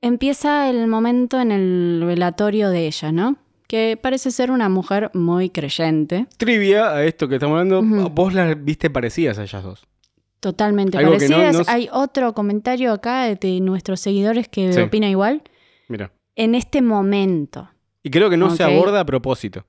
empieza 0.00 0.68
el 0.70 0.86
momento 0.86 1.40
en 1.40 1.52
el 1.52 2.02
velatorio 2.06 2.70
de 2.70 2.86
ella, 2.86 3.12
¿no? 3.12 3.36
Que 3.74 3.98
parece 4.00 4.30
ser 4.30 4.52
una 4.52 4.68
mujer 4.68 5.10
muy 5.14 5.50
creyente, 5.50 6.28
Trivia 6.36 6.92
a 6.92 7.02
esto 7.04 7.26
que 7.26 7.34
estamos 7.34 7.58
hablando, 7.58 7.82
vos 8.10 8.32
las 8.32 8.62
viste 8.64 8.88
parecidas 8.88 9.36
a 9.40 9.42
ellas 9.42 9.64
dos. 9.64 9.84
totalmente 10.38 10.96
Algo 10.96 11.18
que 11.18 11.28
no- 11.28 11.36
parecidas. 11.38 11.66
no- 11.66 11.72
Hay 11.74 11.88
otro 11.90 12.34
comentario 12.34 12.92
acá 12.92 13.24
de 13.34 13.60
nuestros 13.60 13.98
seguidores 13.98 14.46
que 14.48 14.72
Sí. 14.72 14.80
opina 14.80 15.10
igual. 15.10 15.42
Mira. 15.88 16.12
En 16.36 16.54
este 16.54 16.82
momento. 16.82 17.68
Y 18.04 18.10
creo 18.10 18.30
que 18.30 18.36
no 18.36 18.50
se 18.50 18.62
aborda 18.62 19.00
a 19.00 19.04
propósito. 19.06 19.64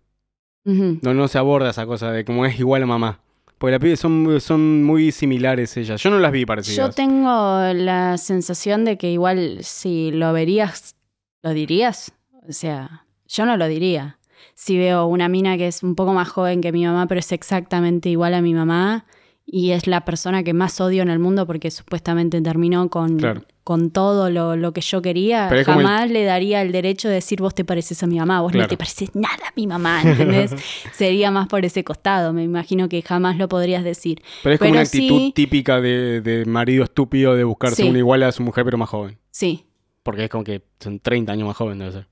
No, 0.66 1.16
no 1.16 1.28
se 1.28 1.40
aborda 1.40 1.72
esa 1.72 1.88
cosa 1.88 2.12
de 2.12 2.26
cómo 2.26 2.46
es 2.46 2.60
igual 2.60 2.84
a 2.84 2.86
mamá. 2.86 3.22
Porque 3.58 3.72
las 3.72 3.80
pibes 3.82 4.00
son, 4.00 4.40
son 4.40 4.84
muy 4.84 5.12
similares 5.12 5.76
ellas. 5.78 6.00
Yo 6.04 6.12
no 6.12 6.20
las 6.20 6.32
vi 6.32 6.42
Yo 6.42 6.46
parecidas. 6.46 6.94
tengo 6.94 7.60
la 7.74 8.20
sensación 8.20 8.86
de 8.86 9.00
que 9.00 9.10
igual 9.10 9.60
si 9.64 10.12
lo 10.12 10.32
verías, 10.32 10.96
¿lo 11.42 11.52
dirías? 11.56 12.12
O 12.48 12.52
sea, 12.52 13.05
yo 13.28 13.46
no 13.46 13.58
lo 13.58 13.68
diría. 13.68 14.18
Si 14.54 14.78
veo 14.78 15.06
una 15.08 15.28
mina 15.30 15.58
que 15.58 15.68
es 15.68 15.84
un 15.84 15.96
poco 15.96 16.14
más 16.14 16.30
joven 16.30 16.62
que 16.62 16.72
mi 16.72 16.86
mamá, 16.86 17.08
pero 17.08 17.20
es 17.20 17.32
exactamente 17.32 18.10
igual 18.10 18.34
a 18.34 18.42
mi 18.42 18.54
mamá 18.54 19.06
y 19.46 19.72
es 19.72 19.86
la 19.88 20.06
persona 20.06 20.44
que 20.44 20.54
más 20.54 20.80
odio 20.82 21.02
en 21.04 21.10
el 21.10 21.20
mundo 21.20 21.46
porque 21.46 21.70
supuestamente 21.72 22.42
terminó 22.42 22.90
con, 22.90 23.18
Claro. 23.18 23.44
con 23.64 23.92
todo 23.92 24.30
lo, 24.30 24.56
lo 24.56 24.72
que 24.74 24.82
yo 24.82 25.02
quería, 25.02 25.50
el- 25.50 25.66
jamás 25.66 26.10
le 26.10 26.24
daría 26.24 26.62
el 26.62 26.72
derecho 26.72 27.10
de 27.10 27.16
decir 27.16 27.42
vos 27.42 27.54
te 27.54 27.64
pareces 27.66 28.02
a 28.02 28.08
mi 28.08 28.18
mamá, 28.18 28.42
vos 28.42 28.54
no 28.54 28.66
te 28.68 28.78
pareces 28.78 29.14
nada 29.14 29.48
a 29.50 29.54
mi 29.56 29.68
mamá, 29.68 30.02
¿entendés? 30.04 30.56
Sería 30.94 31.30
más 31.32 31.48
por 31.48 31.64
ese 31.66 31.84
costado, 31.84 32.32
me 32.34 32.44
imagino 32.44 32.88
que 32.90 33.02
jamás 33.02 33.38
lo 33.38 33.48
podrías 33.50 33.84
decir. 33.84 34.22
Pero 34.42 34.54
es 34.54 34.60
como 34.60 34.70
pero 34.72 34.80
una 34.80 34.82
actitud 34.88 35.18
sí- 35.20 35.32
típica 35.36 35.80
de, 35.82 36.22
de 36.22 36.46
marido 36.46 36.84
estúpido 36.86 37.36
de 37.36 37.44
buscarse 37.44 37.84
Sí. 37.84 37.90
una 37.90 38.00
igual 38.00 38.24
a 38.24 38.32
su 38.32 38.42
mujer 38.42 38.64
pero 38.66 38.78
más 38.78 38.90
joven. 38.90 39.20
Sí, 39.32 39.66
Porque 40.02 40.24
es 40.24 40.30
como 40.30 40.44
que 40.44 40.64
son 40.80 41.00
30 41.00 41.34
años 41.34 41.48
más 41.48 41.58
joven 41.58 41.78
debe 41.80 41.92
ser. 41.92 42.08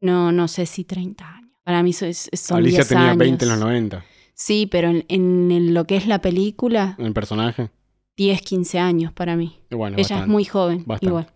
No, 0.00 0.32
no 0.32 0.48
sé 0.48 0.66
si 0.66 0.84
30 0.84 1.28
años. 1.36 1.50
Para 1.64 1.82
mí 1.82 1.92
so- 1.92 2.06
es- 2.06 2.30
son 2.32 2.58
Alicia 2.58 2.78
10 2.78 2.88
tenía 2.88 3.04
años. 3.06 3.18
20 3.18 3.44
en 3.44 3.50
los 3.50 3.60
90. 3.60 4.04
Sí, 4.34 4.66
pero 4.70 4.88
en, 4.88 5.04
en- 5.08 5.50
en 5.50 5.74
lo 5.74 5.84
que 5.86 5.96
es 5.96 6.06
la 6.06 6.20
película, 6.20 6.94
En 6.98 7.06
el 7.06 7.12
personaje. 7.12 7.70
10, 8.16 8.42
15 8.42 8.78
años 8.78 9.12
para 9.12 9.36
mí. 9.36 9.60
Bueno, 9.70 9.96
Ella 9.96 10.02
bastante. 10.02 10.22
es 10.24 10.28
muy 10.28 10.44
joven, 10.44 10.78
bastante. 10.86 11.06
igual. 11.06 11.26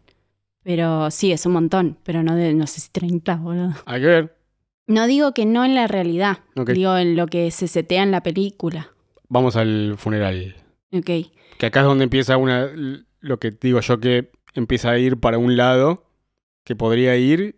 Pero 0.63 1.11
sí, 1.11 1.31
es 1.33 1.45
un 1.47 1.53
montón, 1.53 1.99
pero 2.05 2.23
no, 2.23 2.35
de, 2.35 2.55
no 2.55 2.67
sé 2.67 2.81
si 2.81 2.89
30, 2.91 3.37
boludo. 3.37 3.75
Hay 3.87 4.01
que 4.01 4.07
ver. 4.07 4.37
No 4.87 5.07
digo 5.07 5.33
que 5.33 5.45
no 5.47 5.65
en 5.65 5.75
la 5.75 5.87
realidad, 5.87 6.39
Ok. 6.57 6.71
digo 6.71 6.97
en 6.97 7.17
lo 7.17 7.27
que 7.27 7.51
se 7.51 7.69
setea 7.69 8.03
en 8.03 8.11
la 8.11 8.23
película. 8.23 8.91
Vamos 9.29 9.57
al 9.57 9.95
funeral. 9.99 10.57
Ok, 10.93 11.11
Que 11.59 11.67
acá 11.67 11.81
es 11.81 11.87
donde 11.87 12.05
empieza 12.05 12.37
una. 12.37 12.69
Lo 13.21 13.39
que 13.39 13.51
digo 13.51 13.81
yo 13.81 13.99
que 14.01 14.31
empieza 14.55 14.91
a 14.91 14.99
ir 14.99 15.19
para 15.19 15.39
un 15.39 15.57
lado 15.57 16.05
que 16.65 16.77
podría 16.77 17.17
ir 17.17 17.57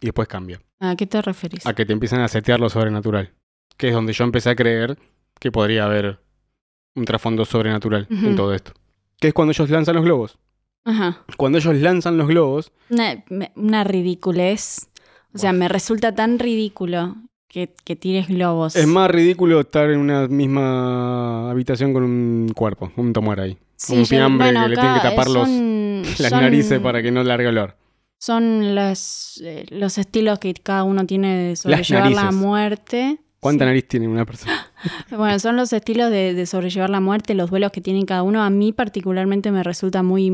y 0.00 0.06
después 0.06 0.28
cambia. 0.28 0.60
¿a 0.78 0.94
qué 0.96 1.06
te 1.06 1.22
referís? 1.22 1.66
A 1.66 1.74
que 1.74 1.86
te 1.86 1.92
empiezan 1.92 2.20
a 2.20 2.28
setear 2.28 2.60
lo 2.60 2.68
sobrenatural. 2.68 3.32
Que 3.76 3.88
es 3.88 3.94
donde 3.94 4.12
yo 4.12 4.24
empecé 4.24 4.50
a 4.50 4.56
creer 4.56 4.98
que 5.40 5.50
podría 5.50 5.84
haber 5.86 6.20
un 6.94 7.04
trasfondo 7.04 7.44
sobrenatural 7.44 8.06
en 8.10 8.36
todo 8.36 8.54
esto. 8.54 8.72
Que 9.20 9.28
es 9.28 9.34
cuando 9.34 9.52
ellos 9.52 9.68
lanzan 9.70 9.94
los 9.96 10.04
globos. 10.04 10.38
Ajá. 10.84 11.24
Cuando 11.36 11.58
ellos 11.58 11.74
lanzan 11.76 12.16
los 12.18 12.28
globos, 12.28 12.72
Una, 12.90 13.24
una 13.56 13.84
ridiculez. 13.84 14.88
O 15.34 15.38
sea, 15.38 15.52
me 15.52 15.68
resulta 15.68 16.14
tan 16.14 16.38
ridículo 16.38 17.16
que, 17.48 17.74
que 17.84 17.96
tires 17.96 18.28
globos. 18.28 18.76
es 18.76 18.86
más 18.86 19.10
ridículo 19.10 19.60
estar 19.60 19.90
en 19.90 19.98
una 20.00 20.28
misma 20.28 21.50
habitación 21.50 21.92
con 21.92 22.02
un 22.04 22.52
cuerpo, 22.54 22.92
un 22.96 23.12
tomar 23.12 23.40
ahí. 23.40 23.58
Sí, 23.76 23.92
un 23.94 24.00
yo- 24.00 24.06
fiambre 24.06 24.46
bueno, 24.48 24.62
que 24.64 24.68
le 24.70 24.74
tienen 24.76 24.94
que 24.94 25.00
tapar 25.08 25.28
los- 25.28 25.48
las 26.20 26.30
son- 26.30 26.40
narices 26.40 26.80
para 26.80 27.02
que 27.02 27.10
no 27.10 27.22
largue 27.24 27.48
olor. 27.48 27.76
Son 28.18 28.74
las, 28.74 29.40
eh, 29.44 29.66
los 29.70 29.98
estilos 29.98 30.38
que 30.38 30.54
cada 30.54 30.84
uno 30.84 31.06
tiene 31.06 31.36
de 31.48 31.56
sobrellevar 31.56 32.10
la 32.12 32.32
muerte. 32.32 33.18
¿Cuánta 33.40 33.64
Sí. 33.64 33.66
nariz 33.68 33.86
tiene 33.88 34.08
una 34.08 34.24
persona? 34.24 34.52
Bueno, 35.10 35.38
son 35.38 35.56
los 35.56 35.72
estilos 35.72 36.10
de, 36.10 36.34
de 36.34 36.46
sobrellevar 36.46 36.90
la 36.90 37.00
muerte, 37.00 37.34
los 37.34 37.50
duelos 37.50 37.70
que 37.72 37.80
tienen 37.80 38.06
cada 38.06 38.22
uno. 38.22 38.42
A 38.42 38.50
mí 38.50 38.72
particularmente 38.72 39.50
me 39.52 39.62
resulta 39.62 40.02
muy... 40.02 40.32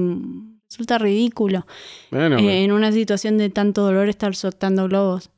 Resulta 0.70 0.96
ridículo 0.96 1.66
Bueno, 2.10 2.38
eh, 2.38 2.64
en 2.64 2.72
una 2.72 2.92
situación 2.92 3.36
de 3.36 3.50
tanto 3.50 3.82
dolor 3.82 4.08
estar 4.08 4.34
soltando 4.34 4.88
globos. 4.88 5.30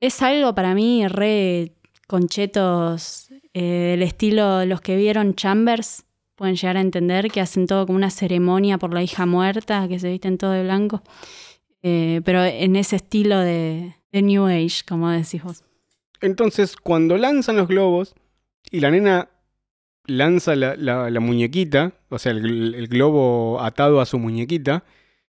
Es 0.00 0.22
algo 0.22 0.54
para 0.56 0.74
mí 0.74 1.06
re 1.06 1.72
conchetos 2.08 3.28
eh, 3.54 3.90
del 3.92 4.02
estilo 4.02 4.58
de 4.58 4.66
los 4.66 4.80
que 4.80 4.96
vieron 4.96 5.34
Chambers. 5.34 6.04
Pueden 6.34 6.56
llegar 6.56 6.76
a 6.76 6.80
entender 6.80 7.30
que 7.30 7.40
hacen 7.40 7.66
todo 7.66 7.86
como 7.86 7.96
una 7.96 8.10
ceremonia 8.10 8.76
por 8.78 8.92
la 8.92 9.02
hija 9.02 9.24
muerta, 9.24 9.86
que 9.88 9.98
se 9.98 10.10
visten 10.10 10.36
todo 10.36 10.50
de 10.50 10.64
blanco. 10.64 11.02
Eh, 11.88 12.20
pero 12.24 12.42
en 12.44 12.74
ese 12.74 12.96
estilo 12.96 13.38
de, 13.38 13.94
de 14.10 14.22
New 14.22 14.46
Age, 14.46 14.82
como 14.88 15.08
decís 15.10 15.42
vos. 15.44 15.62
Entonces, 16.20 16.74
cuando 16.76 17.16
lanzan 17.16 17.56
los 17.56 17.68
globos 17.68 18.14
y 18.72 18.80
la 18.80 18.90
nena 18.90 19.28
lanza 20.06 20.56
la, 20.56 20.74
la- 20.76 21.10
la 21.10 21.20
muñequita, 21.20 21.92
o 22.08 22.18
sea, 22.18 22.32
el, 22.32 22.74
el 22.74 22.88
globo 22.88 23.60
atado 23.60 24.00
a 24.00 24.06
su 24.06 24.18
muñequita, 24.18 24.82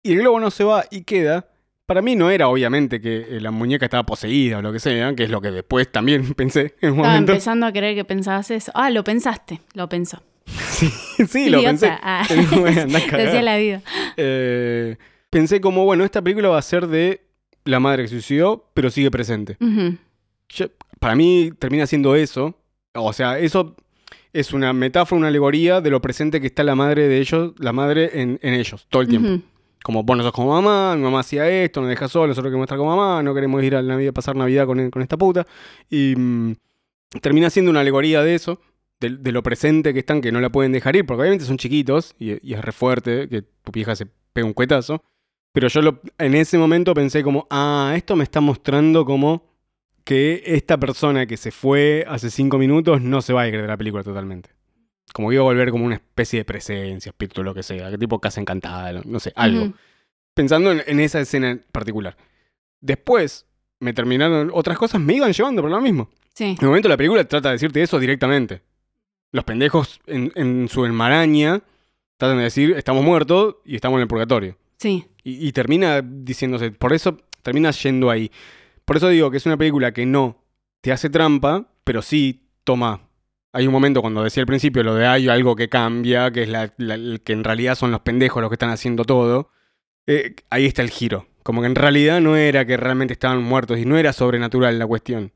y 0.02 0.12
el 0.12 0.18
globo 0.20 0.38
no 0.38 0.50
se 0.52 0.62
va 0.64 0.84
y 0.90 1.02
queda, 1.02 1.48
para 1.84 2.02
mí 2.02 2.14
no 2.14 2.30
era 2.30 2.48
obviamente 2.48 3.00
que 3.00 3.36
eh, 3.36 3.40
la 3.40 3.50
muñeca 3.50 3.86
estaba 3.86 4.04
poseída 4.04 4.58
o 4.58 4.62
lo 4.62 4.72
que 4.72 4.78
sea, 4.78 5.14
que 5.16 5.24
es 5.24 5.30
lo 5.30 5.40
que 5.40 5.50
después 5.50 5.90
también 5.90 6.34
pensé 6.34 6.74
en 6.80 6.90
un 6.92 6.96
Estaba 6.98 7.08
momento. 7.14 7.32
empezando 7.32 7.66
a 7.66 7.72
creer 7.72 7.94
que 7.96 8.04
pensabas 8.04 8.50
eso. 8.52 8.70
Ah, 8.74 8.90
lo 8.90 9.02
pensaste, 9.02 9.60
lo 9.74 9.88
pensó. 9.88 10.22
sí, 11.28 11.48
lo 11.50 11.58
Idiota. 11.58 11.68
pensé. 11.70 11.88
Ah. 12.02 12.24
Decía 13.16 13.42
la 13.42 13.56
vida. 13.56 13.82
Eh, 14.16 14.96
pensé 15.36 15.60
como, 15.60 15.84
bueno, 15.84 16.02
esta 16.02 16.22
película 16.22 16.48
va 16.48 16.56
a 16.58 16.62
ser 16.62 16.86
de 16.86 17.20
la 17.66 17.78
madre 17.78 18.04
que 18.04 18.08
se 18.08 18.14
suicidó, 18.14 18.70
pero 18.72 18.88
sigue 18.90 19.10
presente. 19.10 19.56
Yo- 20.48 20.68
para 20.98 21.14
mí 21.14 21.50
termina 21.58 21.86
siendo 21.86 22.14
eso. 22.16 22.54
O 22.94 23.12
sea, 23.12 23.38
eso 23.38 23.76
es 24.32 24.54
una 24.54 24.72
metáfora, 24.72 25.18
una 25.18 25.28
alegoría 25.28 25.82
de 25.82 25.90
lo 25.90 26.00
presente 26.00 26.40
que 26.40 26.46
está 26.46 26.64
la 26.64 26.74
madre 26.74 27.06
de 27.06 27.18
ellos, 27.20 27.52
la 27.58 27.74
madre 27.74 28.22
en, 28.22 28.38
en 28.40 28.54
ellos, 28.54 28.86
todo 28.88 29.02
el 29.02 29.08
tiempo. 29.08 29.28
Ujú. 29.28 29.42
Como 29.82 30.02
vos 30.04 30.16
no 30.16 30.22
sos 30.22 30.32
como 30.32 30.52
mamá, 30.54 30.96
mi 30.96 31.02
mamá 31.02 31.20
hacía 31.20 31.48
esto, 31.50 31.80
nos 31.82 31.90
deja 31.90 32.08
solos, 32.08 32.28
nosotros 32.30 32.50
queremos 32.50 32.64
estar 32.64 32.78
con 32.78 32.86
mamá, 32.88 33.22
no 33.22 33.34
queremos 33.34 33.62
ir 33.62 33.76
a 33.76 33.82
la 33.82 33.92
Navidad, 33.94 34.14
pasar 34.14 34.36
Navidad 34.36 34.64
con, 34.66 34.90
con 34.90 35.02
esta 35.02 35.18
puta. 35.18 35.46
Y 35.90 36.14
mm, 36.16 36.54
termina 37.20 37.50
siendo 37.50 37.70
una 37.70 37.80
alegoría 37.80 38.22
de 38.22 38.34
eso, 38.34 38.58
de, 39.00 39.10
de 39.10 39.32
lo 39.32 39.42
presente 39.42 39.92
que 39.92 39.98
están, 40.00 40.22
que 40.22 40.32
no 40.32 40.40
la 40.40 40.48
pueden 40.50 40.72
dejar 40.72 40.96
ir, 40.96 41.04
porque 41.04 41.20
obviamente 41.20 41.44
son 41.44 41.58
chiquitos 41.58 42.14
y, 42.18 42.38
y 42.48 42.54
es 42.54 42.62
re 42.64 42.72
fuerte 42.72 43.28
que 43.28 43.42
tu 43.42 43.70
vieja 43.72 43.94
se 43.94 44.06
pega 44.32 44.46
un 44.46 44.54
cuetazo. 44.54 45.02
Pero 45.56 45.68
yo 45.68 45.80
lo- 45.80 46.00
en 46.18 46.34
ese 46.34 46.58
momento 46.58 46.92
pensé 46.92 47.22
como, 47.22 47.46
ah, 47.48 47.94
esto 47.96 48.14
me 48.14 48.24
está 48.24 48.42
mostrando 48.42 49.06
como 49.06 49.42
que 50.04 50.42
esta 50.44 50.76
persona 50.76 51.24
que 51.24 51.38
se 51.38 51.50
fue 51.50 52.04
hace 52.06 52.28
cinco 52.28 52.58
minutos 52.58 53.00
no 53.00 53.22
se 53.22 53.32
va 53.32 53.40
a 53.40 53.48
ir 53.48 53.58
de 53.58 53.66
la 53.66 53.78
película 53.78 54.02
totalmente. 54.04 54.50
Como 55.14 55.30
que 55.30 55.36
iba 55.36 55.40
a 55.40 55.44
volver 55.46 55.70
como 55.70 55.86
una 55.86 55.94
especie 55.94 56.40
de 56.40 56.44
presencia, 56.44 57.08
espíritu, 57.08 57.42
lo 57.42 57.54
que 57.54 57.62
sea, 57.62 57.90
que 57.90 57.96
tipo 57.96 58.20
casa 58.20 58.38
encantada, 58.38 59.00
no- 59.02 59.18
sé, 59.18 59.32
algo 59.34 59.72
pensando 60.34 60.72
en, 60.72 60.82
en 60.86 61.00
esa 61.00 61.20
escena 61.20 61.48
en 61.52 61.64
particular. 61.72 62.18
Después, 62.82 63.46
me 63.80 63.94
terminaron, 63.94 64.50
otras 64.52 64.76
cosas 64.76 65.00
me 65.00 65.14
iban 65.14 65.32
llevando 65.32 65.62
por 65.62 65.70
lo 65.70 65.80
mismo. 65.80 66.10
Sí. 66.34 66.44
En 66.44 66.58
un 66.60 66.66
momento 66.68 66.90
la 66.90 66.98
película 66.98 67.24
trata 67.24 67.48
de 67.48 67.54
decirte 67.54 67.80
eso 67.80 67.98
directamente. 67.98 68.60
Los 69.32 69.44
pendejos 69.44 70.00
en, 70.06 70.30
en 70.34 70.68
su 70.68 70.84
enmaraña 70.84 71.62
tratan 72.18 72.36
de 72.36 72.44
decir, 72.44 72.72
estamos 72.76 73.02
muertos 73.02 73.56
y 73.64 73.74
estamos 73.76 73.96
en 73.96 74.02
el 74.02 74.08
purgatorio. 74.08 74.58
Sí. 74.78 75.06
Y, 75.24 75.48
y 75.48 75.52
termina 75.52 76.02
diciéndose, 76.02 76.70
por 76.70 76.92
eso 76.92 77.18
termina 77.42 77.70
yendo 77.70 78.10
ahí. 78.10 78.30
Por 78.84 78.96
eso 78.96 79.08
digo 79.08 79.30
que 79.30 79.36
es 79.36 79.46
una 79.46 79.56
película 79.56 79.92
que 79.92 80.06
no 80.06 80.42
te 80.80 80.92
hace 80.92 81.10
trampa, 81.10 81.66
pero 81.84 82.02
sí 82.02 82.48
toma. 82.64 83.08
Hay 83.52 83.66
un 83.66 83.72
momento 83.72 84.02
cuando 84.02 84.22
decía 84.22 84.42
al 84.42 84.46
principio 84.46 84.82
lo 84.82 84.94
de 84.94 85.06
hay 85.06 85.28
algo 85.28 85.56
que 85.56 85.68
cambia, 85.68 86.30
que 86.30 86.42
es 86.42 86.48
la, 86.48 86.68
que 86.68 87.32
en 87.32 87.42
realidad 87.42 87.74
son 87.74 87.90
los 87.90 88.00
pendejos 88.00 88.40
los 88.40 88.50
que 88.50 88.54
están 88.54 88.70
haciendo 88.70 89.04
todo. 89.04 89.50
Eh, 90.06 90.34
ahí 90.50 90.66
está 90.66 90.82
el 90.82 90.90
giro. 90.90 91.26
Como 91.42 91.62
que 91.62 91.66
en 91.66 91.74
realidad 91.74 92.20
no 92.20 92.36
era 92.36 92.66
que 92.66 92.76
realmente 92.76 93.14
estaban 93.14 93.42
muertos 93.42 93.78
y 93.78 93.84
no 93.84 93.96
era 93.96 94.12
sobrenatural 94.12 94.78
la 94.78 94.86
cuestión. 94.86 95.32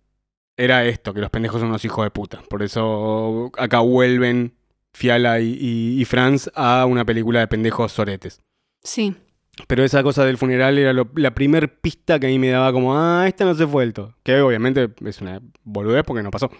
Era 0.57 0.84
esto, 0.84 1.14
que 1.14 1.20
los 1.20 1.30
pendejos 1.30 1.61
son 1.61 1.70
unos 1.70 1.84
hijos 1.84 2.05
de 2.05 2.11
puta. 2.11 2.43
Por 2.49 2.62
eso 2.62 3.51
acá 3.57 3.80
vuelven 3.80 4.55
Fiala 4.93 5.41
y, 5.41 5.57
y, 5.61 6.01
y 6.01 6.05
Franz 6.05 6.51
a 6.55 6.84
una 6.86 7.05
película 7.05 7.41
de 7.41 7.49
pendejos 7.49 7.93
soretes. 7.93 8.43
Sí. 8.82 9.16
Pero 9.66 9.84
esa 9.84 10.02
cosa 10.02 10.24
del 10.24 10.38
funeral 10.38 10.78
era 10.78 10.92
lo- 10.92 11.11
la 11.14 11.34
primer 11.34 11.80
pista 11.80 12.18
que 12.18 12.26
a 12.26 12.30
mí 12.30 12.38
me 12.38 12.48
daba 12.50 12.72
como, 12.72 12.96
ah, 12.96 13.24
esta 13.26 13.44
no 13.44 13.54
se 13.54 13.64
el 13.82 13.92
todo. 13.92 14.14
Que 14.22 14.40
obviamente 14.40 14.90
es 15.04 15.20
una 15.20 15.40
boludez 15.64 16.04
porque 16.04 16.22
no 16.22 16.30
pasó. 16.30 16.50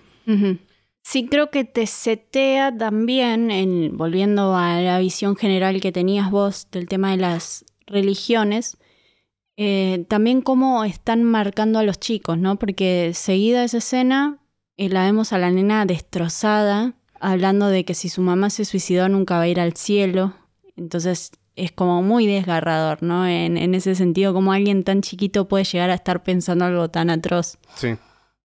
Sí, 1.03 1.27
creo 1.29 1.51
que 1.51 1.65
te 1.65 1.87
setea 1.87 2.77
también, 2.77 3.51
en, 3.51 3.97
volviendo 3.97 4.55
a 4.55 4.81
la 4.81 4.99
visión 4.99 5.35
general 5.37 5.81
que 5.81 5.93
tenías 5.93 6.31
vos 6.31 6.69
del 6.71 6.87
tema 6.89 7.11
de 7.11 7.17
las 7.17 7.65
religiones, 7.87 8.77
eh, 9.57 10.05
también 10.09 10.41
cómo 10.43 10.85
están 10.85 11.25
marcando 11.25 11.79
a 11.79 11.83
los 11.83 11.99
chicos, 11.99 12.39
¿no? 12.39 12.57
Porque 12.59 13.13
seguida 13.15 13.65
esa 13.65 13.79
escena 13.79 14.39
eh, 14.77 14.89
la 14.89 15.05
vemos 15.05 15.33
a 15.33 15.39
la 15.39 15.51
nena 15.51 15.85
destrozada, 15.85 16.95
hablando 17.19 17.69
de 17.69 17.85
que 17.85 17.95
si 17.95 18.09
su 18.09 18.23
mamá 18.23 18.49
se 18.51 18.65
suicidó 18.65 19.09
nunca 19.09 19.37
va 19.37 19.43
a 19.43 19.49
ir 19.49 19.61
al 19.61 19.75
cielo. 19.75 20.35
Entonces 20.77 21.33
es 21.65 21.73
como 21.73 22.03
muy 22.03 22.27
desgarrador, 22.27 23.03
¿no? 23.03 23.27
En, 23.27 23.57
en 23.57 23.75
ese 23.75 23.95
sentido, 23.95 24.33
como 24.33 24.53
alguien 24.53 24.85
tan 24.85 25.03
chiquito 25.03 25.47
puede 25.49 25.65
llegar 25.65 25.91
a 25.91 25.95
estar 25.95 26.23
pensando 26.23 26.65
algo 26.65 26.89
tan 26.91 27.11
atroz. 27.11 27.59
Sí. 27.75 27.97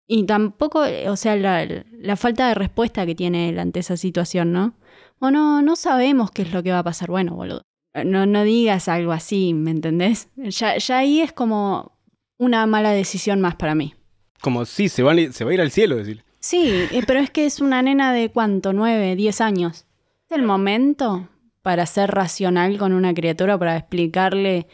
Y 0.08 0.24
tampoco, 0.26 0.84
o 1.08 1.16
sea, 1.16 1.36
la, 1.36 1.66
la 1.92 2.16
falta 2.16 2.48
de 2.48 2.56
respuesta 2.56 3.06
que 3.06 3.16
tiene 3.16 3.50
él 3.50 3.60
ante 3.60 3.80
esa 3.80 3.96
situación, 3.98 4.52
¿no? 4.52 4.74
O 5.20 5.30
no, 5.32 5.62
no 5.62 5.76
sabemos 5.76 6.32
qué 6.32 6.42
es 6.44 6.54
lo 6.54 6.64
que 6.64 6.72
va 6.72 6.80
a 6.80 6.84
pasar. 6.84 7.10
Bueno, 7.10 7.36
boludo. 7.36 7.62
No, 8.06 8.26
no 8.26 8.44
digas 8.44 8.88
algo 8.88 9.12
así, 9.12 9.54
¿me 9.54 9.72
entendés? 9.72 10.30
Ya, 10.36 10.78
ya 10.78 10.98
ahí 11.00 11.22
es 11.22 11.34
como 11.34 11.92
una 12.38 12.66
mala 12.66 12.92
decisión 12.92 13.42
más 13.42 13.56
para 13.56 13.76
mí. 13.76 13.94
Como 14.42 14.64
sí, 14.66 14.88
se 14.90 15.04
va, 15.04 15.12
a- 15.12 15.32
se 15.32 15.44
va 15.44 15.52
a 15.52 15.54
ir 15.54 15.62
al 15.62 15.72
cielo, 15.72 15.98
decir. 15.98 16.24
Sí, 16.40 16.72
eh, 16.92 17.04
pero 17.06 17.20
es 17.20 17.30
que 17.32 17.46
es 17.46 17.60
una 17.60 17.82
nena 17.82 18.14
de 18.14 18.30
cuánto, 18.30 18.72
nueve, 18.74 19.16
diez 19.16 19.42
años. 19.42 19.86
Es 20.30 20.38
el 20.38 20.44
momento 20.44 21.28
para 21.62 21.86
ser 21.86 22.12
racional 22.12 22.78
con 22.78 22.94
una 22.94 23.14
criatura, 23.14 23.58
para 23.58 23.78
explicarle 23.78 24.68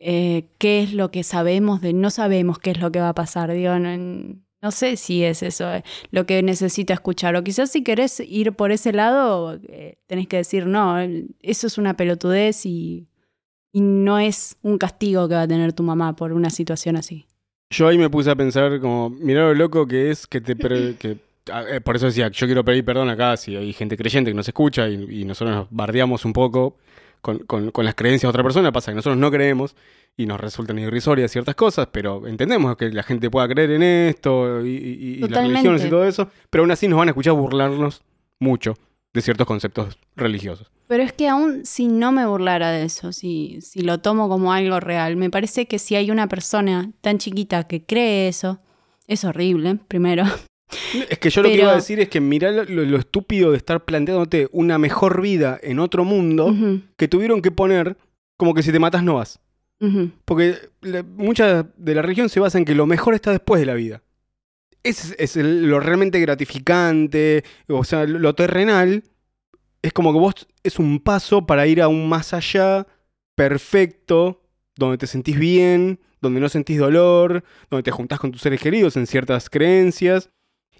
eh, 0.00 0.46
qué 0.58 0.82
es 0.82 0.92
lo 0.92 1.10
que 1.10 1.24
sabemos 1.24 1.80
de 1.80 1.92
no 1.92 2.10
sabemos 2.10 2.58
qué 2.58 2.70
es 2.70 2.80
lo 2.80 2.92
que 2.92 3.00
va 3.00 3.10
a 3.10 3.14
pasar. 3.14 3.52
Digo, 3.52 3.78
no, 3.78 4.38
no 4.60 4.70
sé 4.70 4.96
si 4.96 5.24
es 5.24 5.42
eso 5.42 5.72
eh, 5.72 5.84
lo 6.10 6.26
que 6.26 6.42
necesita 6.42 6.94
escuchar. 6.94 7.36
O 7.36 7.44
quizás 7.44 7.70
si 7.70 7.82
querés 7.82 8.20
ir 8.20 8.52
por 8.52 8.72
ese 8.72 8.92
lado, 8.92 9.58
eh, 9.68 9.98
tenés 10.06 10.28
que 10.28 10.38
decir, 10.38 10.66
no, 10.66 10.98
eso 11.40 11.66
es 11.66 11.78
una 11.78 11.96
pelotudez 11.96 12.66
y, 12.66 13.08
y 13.72 13.80
no 13.80 14.18
es 14.18 14.56
un 14.62 14.78
castigo 14.78 15.28
que 15.28 15.34
va 15.34 15.42
a 15.42 15.48
tener 15.48 15.72
tu 15.72 15.82
mamá 15.82 16.14
por 16.14 16.32
una 16.32 16.50
situación 16.50 16.96
así. 16.96 17.26
Yo 17.70 17.86
ahí 17.88 17.98
me 17.98 18.08
puse 18.08 18.30
a 18.30 18.36
pensar 18.36 18.80
como, 18.80 19.10
mirá 19.10 19.42
lo 19.42 19.54
loco 19.54 19.86
que 19.86 20.10
es 20.10 20.26
que 20.26 20.40
te... 20.40 20.54
que, 20.98 21.27
por 21.84 21.96
eso 21.96 22.06
decía, 22.06 22.28
yo 22.28 22.46
quiero 22.46 22.64
pedir 22.64 22.84
perdón 22.84 23.08
acá 23.10 23.36
si 23.36 23.56
hay 23.56 23.72
gente 23.72 23.96
creyente 23.96 24.30
que 24.30 24.34
nos 24.34 24.48
escucha 24.48 24.88
y, 24.88 25.20
y 25.22 25.24
nosotros 25.24 25.56
nos 25.56 25.66
bardeamos 25.70 26.24
un 26.24 26.32
poco 26.32 26.76
con, 27.20 27.38
con- 27.40 27.70
con 27.70 27.84
las 27.84 27.94
creencias 27.94 28.22
de 28.22 28.28
otra 28.30 28.42
persona. 28.42 28.70
Pasa 28.72 28.90
que 28.92 28.96
nosotros 28.96 29.16
no 29.18 29.30
creemos 29.30 29.74
y 30.16 30.26
nos 30.26 30.40
resultan 30.40 30.78
irrisorias 30.78 31.30
ciertas 31.30 31.54
cosas, 31.54 31.88
pero 31.92 32.26
entendemos 32.26 32.76
que 32.76 32.90
la 32.90 33.02
gente 33.02 33.30
pueda 33.30 33.46
creer 33.48 33.70
en 33.72 33.82
esto 33.82 34.64
y, 34.64 34.70
y- 34.70 34.74
y 34.74 35.14
las 35.28 35.30
religiones 35.48 35.80
y 35.80 35.90
todo 35.90 36.04
eso, 36.04 36.30
pero 36.50 36.62
aún 36.62 36.70
así 36.70 36.88
nos 36.88 36.98
van 36.98 37.08
a 37.08 37.10
escuchar 37.12 37.34
burlarnos 37.34 38.02
mucho 38.40 38.74
de 39.14 39.20
ciertos 39.22 39.46
conceptos 39.46 39.98
religiosos. 40.16 40.70
Pero 40.86 41.02
es 41.02 41.12
que 41.12 41.28
aún 41.28 41.64
si 41.66 41.86
no 41.86 42.12
me 42.12 42.26
burlara 42.26 42.70
de 42.70 42.84
eso, 42.84 43.12
si, 43.12 43.60
si 43.60 43.82
lo 43.82 43.98
tomo 43.98 44.28
como 44.28 44.52
algo 44.52 44.80
real, 44.80 45.16
me 45.16 45.28
parece 45.30 45.66
que 45.66 45.78
si 45.78 45.96
hay 45.96 46.10
una 46.10 46.28
persona 46.28 46.90
tan 47.00 47.18
chiquita 47.18 47.64
que 47.68 47.84
cree 47.84 48.28
eso, 48.28 48.58
es 49.06 49.24
horrible, 49.24 49.78
primero. 49.88 50.24
Es 51.08 51.18
que 51.18 51.30
yo 51.30 51.42
lo 51.42 51.48
que 51.48 51.54
iba 51.54 51.72
a 51.72 51.76
decir 51.76 52.00
es 52.00 52.08
que 52.08 52.20
mirá 52.20 52.50
lo, 52.50 52.96
estúpido 52.98 53.50
de 53.52 53.56
estar 53.56 53.84
planteándote 53.84 54.48
una 54.52 54.78
mejor 54.78 55.22
vida 55.22 55.58
en 55.62 55.78
otro 55.78 56.04
mundo 56.04 56.54
que 56.96 57.08
tuvieron 57.08 57.40
que 57.42 57.50
poner 57.50 57.96
como 58.36 58.54
que 58.54 58.62
si 58.62 58.70
te 58.72 58.78
matas 58.78 59.02
no 59.02 59.14
vas. 59.14 59.40
Porque 60.24 60.56
la- 60.82 61.02
mucha 61.04 61.62
de 61.76 61.94
la 61.94 62.02
religión 62.02 62.28
se 62.28 62.40
basa 62.40 62.58
en 62.58 62.64
que 62.64 62.74
lo 62.74 62.86
mejor 62.86 63.14
está 63.14 63.30
después 63.30 63.60
de 63.60 63.66
la 63.66 63.74
vida. 63.74 64.02
Es, 64.82 65.14
es 65.18 65.36
el- 65.36 65.66
lo 65.68 65.80
realmente 65.80 66.20
gratificante, 66.20 67.44
o 67.68 67.84
sea, 67.84 68.04
lo, 68.06 68.18
lo 68.18 68.34
terrenal 68.34 69.04
es 69.82 69.92
como 69.92 70.12
que 70.12 70.18
vos 70.18 70.34
es 70.64 70.78
un 70.78 70.98
paso 71.00 71.46
para 71.46 71.66
ir 71.66 71.80
aún 71.80 72.08
más 72.08 72.32
allá, 72.34 72.86
perfecto, 73.52 74.42
donde 74.76 74.98
te 74.98 75.06
sentís 75.06 75.38
bien, 75.38 76.00
donde 76.20 76.40
no 76.40 76.48
sentís 76.48 76.78
dolor, 76.78 77.44
donde 77.70 77.82
te 77.84 77.90
juntás 77.90 78.18
con 78.20 78.32
tus 78.32 78.42
seres 78.42 78.60
queridos 78.60 78.96
en 78.96 79.06
ciertas 79.06 79.48
creencias. 79.48 80.30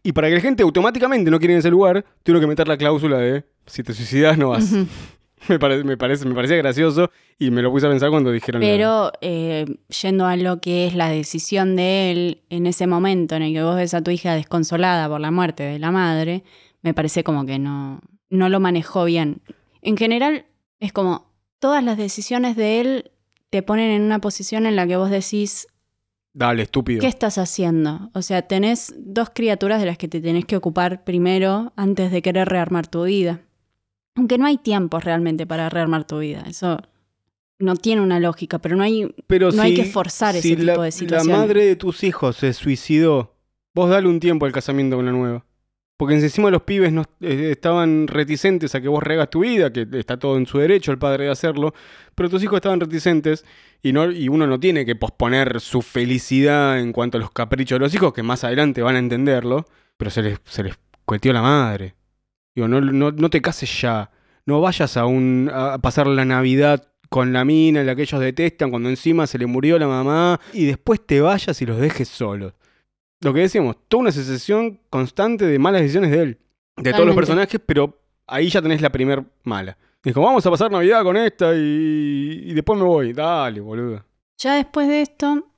Y 0.08 0.12
para 0.12 0.28
que 0.28 0.36
la 0.36 0.40
gente 0.40 0.62
automáticamente 0.62 1.30
no 1.30 1.38
quiera 1.38 1.52
ir 1.52 1.56
a 1.56 1.58
ese 1.58 1.68
lugar, 1.68 2.02
tuvieron 2.22 2.40
que 2.40 2.46
meter 2.46 2.66
la 2.66 2.78
cláusula 2.78 3.18
de 3.18 3.44
si 3.66 3.82
te 3.82 3.92
suicidas 3.92 4.38
no 4.38 4.48
vas. 4.48 4.72
Me, 5.48 5.58
parece, 5.58 5.84
me, 5.84 5.96
parece, 5.96 6.24
me 6.24 6.34
parecía 6.34 6.56
gracioso 6.56 7.10
y 7.38 7.50
me 7.50 7.62
lo 7.62 7.70
puse 7.70 7.86
a 7.86 7.90
pensar 7.90 8.10
cuando 8.10 8.32
dijeron... 8.32 8.60
Pero 8.60 9.12
eh, 9.20 9.66
yendo 10.02 10.26
a 10.26 10.36
lo 10.36 10.60
que 10.60 10.86
es 10.86 10.94
la 10.94 11.10
decisión 11.10 11.76
de 11.76 12.10
él 12.10 12.42
en 12.48 12.66
ese 12.66 12.86
momento 12.86 13.36
en 13.36 13.42
el 13.42 13.52
que 13.52 13.62
vos 13.62 13.76
ves 13.76 13.94
a 13.94 14.02
tu 14.02 14.10
hija 14.10 14.34
desconsolada 14.34 15.08
por 15.08 15.20
la 15.20 15.30
muerte 15.30 15.62
de 15.62 15.78
la 15.78 15.92
madre, 15.92 16.42
me 16.82 16.92
parece 16.92 17.22
como 17.22 17.46
que 17.46 17.58
no, 17.60 18.00
no 18.30 18.48
lo 18.48 18.58
manejó 18.58 19.04
bien. 19.04 19.42
En 19.80 19.96
general, 19.96 20.46
es 20.80 20.92
como 20.92 21.30
todas 21.60 21.84
las 21.84 21.98
decisiones 21.98 22.56
de 22.56 22.80
él 22.80 23.10
te 23.50 23.62
ponen 23.62 23.90
en 23.90 24.02
una 24.02 24.20
posición 24.20 24.66
en 24.66 24.74
la 24.74 24.86
que 24.86 24.96
vos 24.96 25.10
decís, 25.10 25.68
Dale, 26.38 26.62
estúpido. 26.62 27.00
¿Qué 27.00 27.08
estás 27.08 27.36
haciendo? 27.36 28.10
O 28.14 28.22
sea, 28.22 28.42
tenés 28.42 28.94
dos 28.96 29.30
criaturas 29.34 29.80
de 29.80 29.86
las 29.86 29.98
que 29.98 30.06
te 30.06 30.20
tenés 30.20 30.44
que 30.44 30.56
ocupar 30.56 31.02
primero 31.02 31.72
antes 31.74 32.12
de 32.12 32.22
querer 32.22 32.48
rearmar 32.48 32.86
tu 32.86 33.02
vida. 33.02 33.40
Aunque 34.14 34.38
no 34.38 34.46
hay 34.46 34.56
tiempo 34.56 35.00
realmente 35.00 35.48
para 35.48 35.68
rearmar 35.68 36.06
tu 36.06 36.20
vida. 36.20 36.44
Eso 36.46 36.78
no 37.58 37.74
tiene 37.74 38.02
una 38.02 38.20
lógica, 38.20 38.60
pero 38.60 38.76
no 38.76 38.84
hay... 38.84 39.12
Pero 39.26 39.50
no 39.50 39.62
hay 39.62 39.74
que 39.74 39.86
forzar 39.86 40.36
ese 40.36 40.54
tipo 40.54 40.80
de 40.80 40.92
situaciones. 40.92 41.26
La 41.26 41.44
madre 41.44 41.64
de 41.64 41.74
tus 41.74 42.04
hijos 42.04 42.36
se 42.36 42.52
suicidó. 42.52 43.34
Vos 43.74 43.90
dale 43.90 44.06
un 44.06 44.20
tiempo 44.20 44.46
al 44.46 44.52
casamiento 44.52 44.94
con 44.94 45.06
la 45.06 45.12
nueva. 45.12 45.44
Porque 45.96 46.14
encima 46.14 46.52
los 46.52 46.62
pibes 46.62 46.92
no, 46.92 47.02
eh, 47.20 47.48
estaban 47.50 48.06
reticentes 48.06 48.76
a 48.76 48.80
que 48.80 48.86
vos 48.86 49.02
regas 49.02 49.28
tu 49.28 49.40
vida, 49.40 49.72
que 49.72 49.88
está 49.94 50.16
todo 50.16 50.36
en 50.36 50.46
su 50.46 50.58
derecho 50.58 50.92
el 50.92 50.98
padre 50.98 51.24
de 51.24 51.30
hacerlo, 51.30 51.74
pero 52.14 52.30
tus 52.30 52.40
hijos 52.44 52.58
estaban 52.58 52.78
reticentes 52.78 53.44
y, 53.82 53.92
no, 53.92 54.10
y 54.10 54.28
uno 54.28 54.46
no 54.46 54.58
tiene 54.58 54.84
que 54.84 54.96
posponer 54.96 55.60
su 55.60 55.82
felicidad 55.82 56.80
en 56.80 56.92
cuanto 56.92 57.18
a 57.18 57.20
los 57.20 57.30
caprichos 57.30 57.76
de 57.76 57.80
los 57.80 57.94
hijos, 57.94 58.12
que 58.12 58.22
más 58.22 58.44
adelante 58.44 58.82
van 58.82 58.96
a 58.96 58.98
entenderlo, 58.98 59.66
pero 59.96 60.10
se 60.10 60.22
les, 60.22 60.38
se 60.44 60.64
les 60.64 60.78
cuetió 61.04 61.32
la 61.32 61.42
madre. 61.42 61.94
Digo, 62.54 62.68
no, 62.68 62.80
no, 62.80 63.12
no 63.12 63.30
te 63.30 63.40
cases 63.40 63.80
ya. 63.80 64.10
No 64.46 64.60
vayas 64.60 64.96
a, 64.96 65.06
un, 65.06 65.50
a 65.52 65.78
pasar 65.78 66.06
la 66.06 66.24
Navidad 66.24 66.88
con 67.08 67.32
la 67.32 67.44
mina, 67.44 67.82
la 67.84 67.94
que 67.94 68.02
ellos 68.02 68.20
detestan, 68.20 68.70
cuando 68.70 68.88
encima 68.88 69.26
se 69.26 69.38
le 69.38 69.46
murió 69.46 69.78
la 69.78 69.86
mamá, 69.86 70.40
y 70.52 70.66
después 70.66 71.04
te 71.06 71.20
vayas 71.20 71.60
y 71.62 71.66
los 71.66 71.78
dejes 71.78 72.08
solos. 72.08 72.54
Lo 73.20 73.32
que 73.32 73.40
decíamos, 73.40 73.76
toda 73.88 74.02
una 74.02 74.12
sucesión 74.12 74.80
constante 74.90 75.44
de 75.44 75.58
malas 75.58 75.82
decisiones 75.82 76.10
de 76.10 76.22
él. 76.22 76.38
De 76.76 76.92
todos 76.92 77.06
los 77.06 77.16
personajes, 77.16 77.60
pero 77.64 78.00
ahí 78.26 78.48
ya 78.48 78.62
tenés 78.62 78.80
la 78.80 78.90
primer 78.90 79.24
mala. 79.42 79.76
Dijo, 80.04 80.20
vamos 80.20 80.46
a 80.46 80.50
pasar 80.50 80.70
Navidad 80.70 81.02
con 81.02 81.16
esta 81.16 81.52
y, 81.54 82.52
después 82.54 82.78
me 82.78 82.84
voy. 82.84 83.12
Dale, 83.12 83.60
boludo. 83.60 84.04
Ya 84.38 84.54
después 84.54 84.86
de 84.86 85.02
esto, 85.02 85.48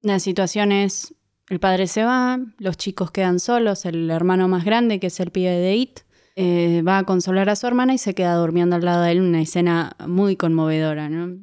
la 0.00 0.18
situación 0.18 0.72
es, 0.72 1.14
el 1.50 1.60
padre 1.60 1.86
se 1.86 2.04
va, 2.04 2.38
los 2.58 2.78
chicos 2.78 3.10
quedan 3.10 3.38
solos, 3.40 3.84
el 3.84 4.10
hermano 4.10 4.48
más 4.48 4.64
grande, 4.64 4.98
que 4.98 5.08
es 5.08 5.20
el 5.20 5.30
pibe 5.30 5.50
de 5.50 5.76
It, 5.76 6.00
eh, 6.36 6.82
va 6.82 6.98
a 6.98 7.04
consolar 7.04 7.50
a 7.50 7.56
su 7.56 7.66
hermana 7.66 7.92
y 7.92 7.98
se 7.98 8.14
queda 8.14 8.34
durmiendo 8.36 8.76
al 8.76 8.84
lado 8.84 9.02
de 9.02 9.12
él, 9.12 9.20
una 9.20 9.42
escena 9.42 9.94
muy 10.06 10.36
conmovedora, 10.36 11.10
¿no? 11.10 11.38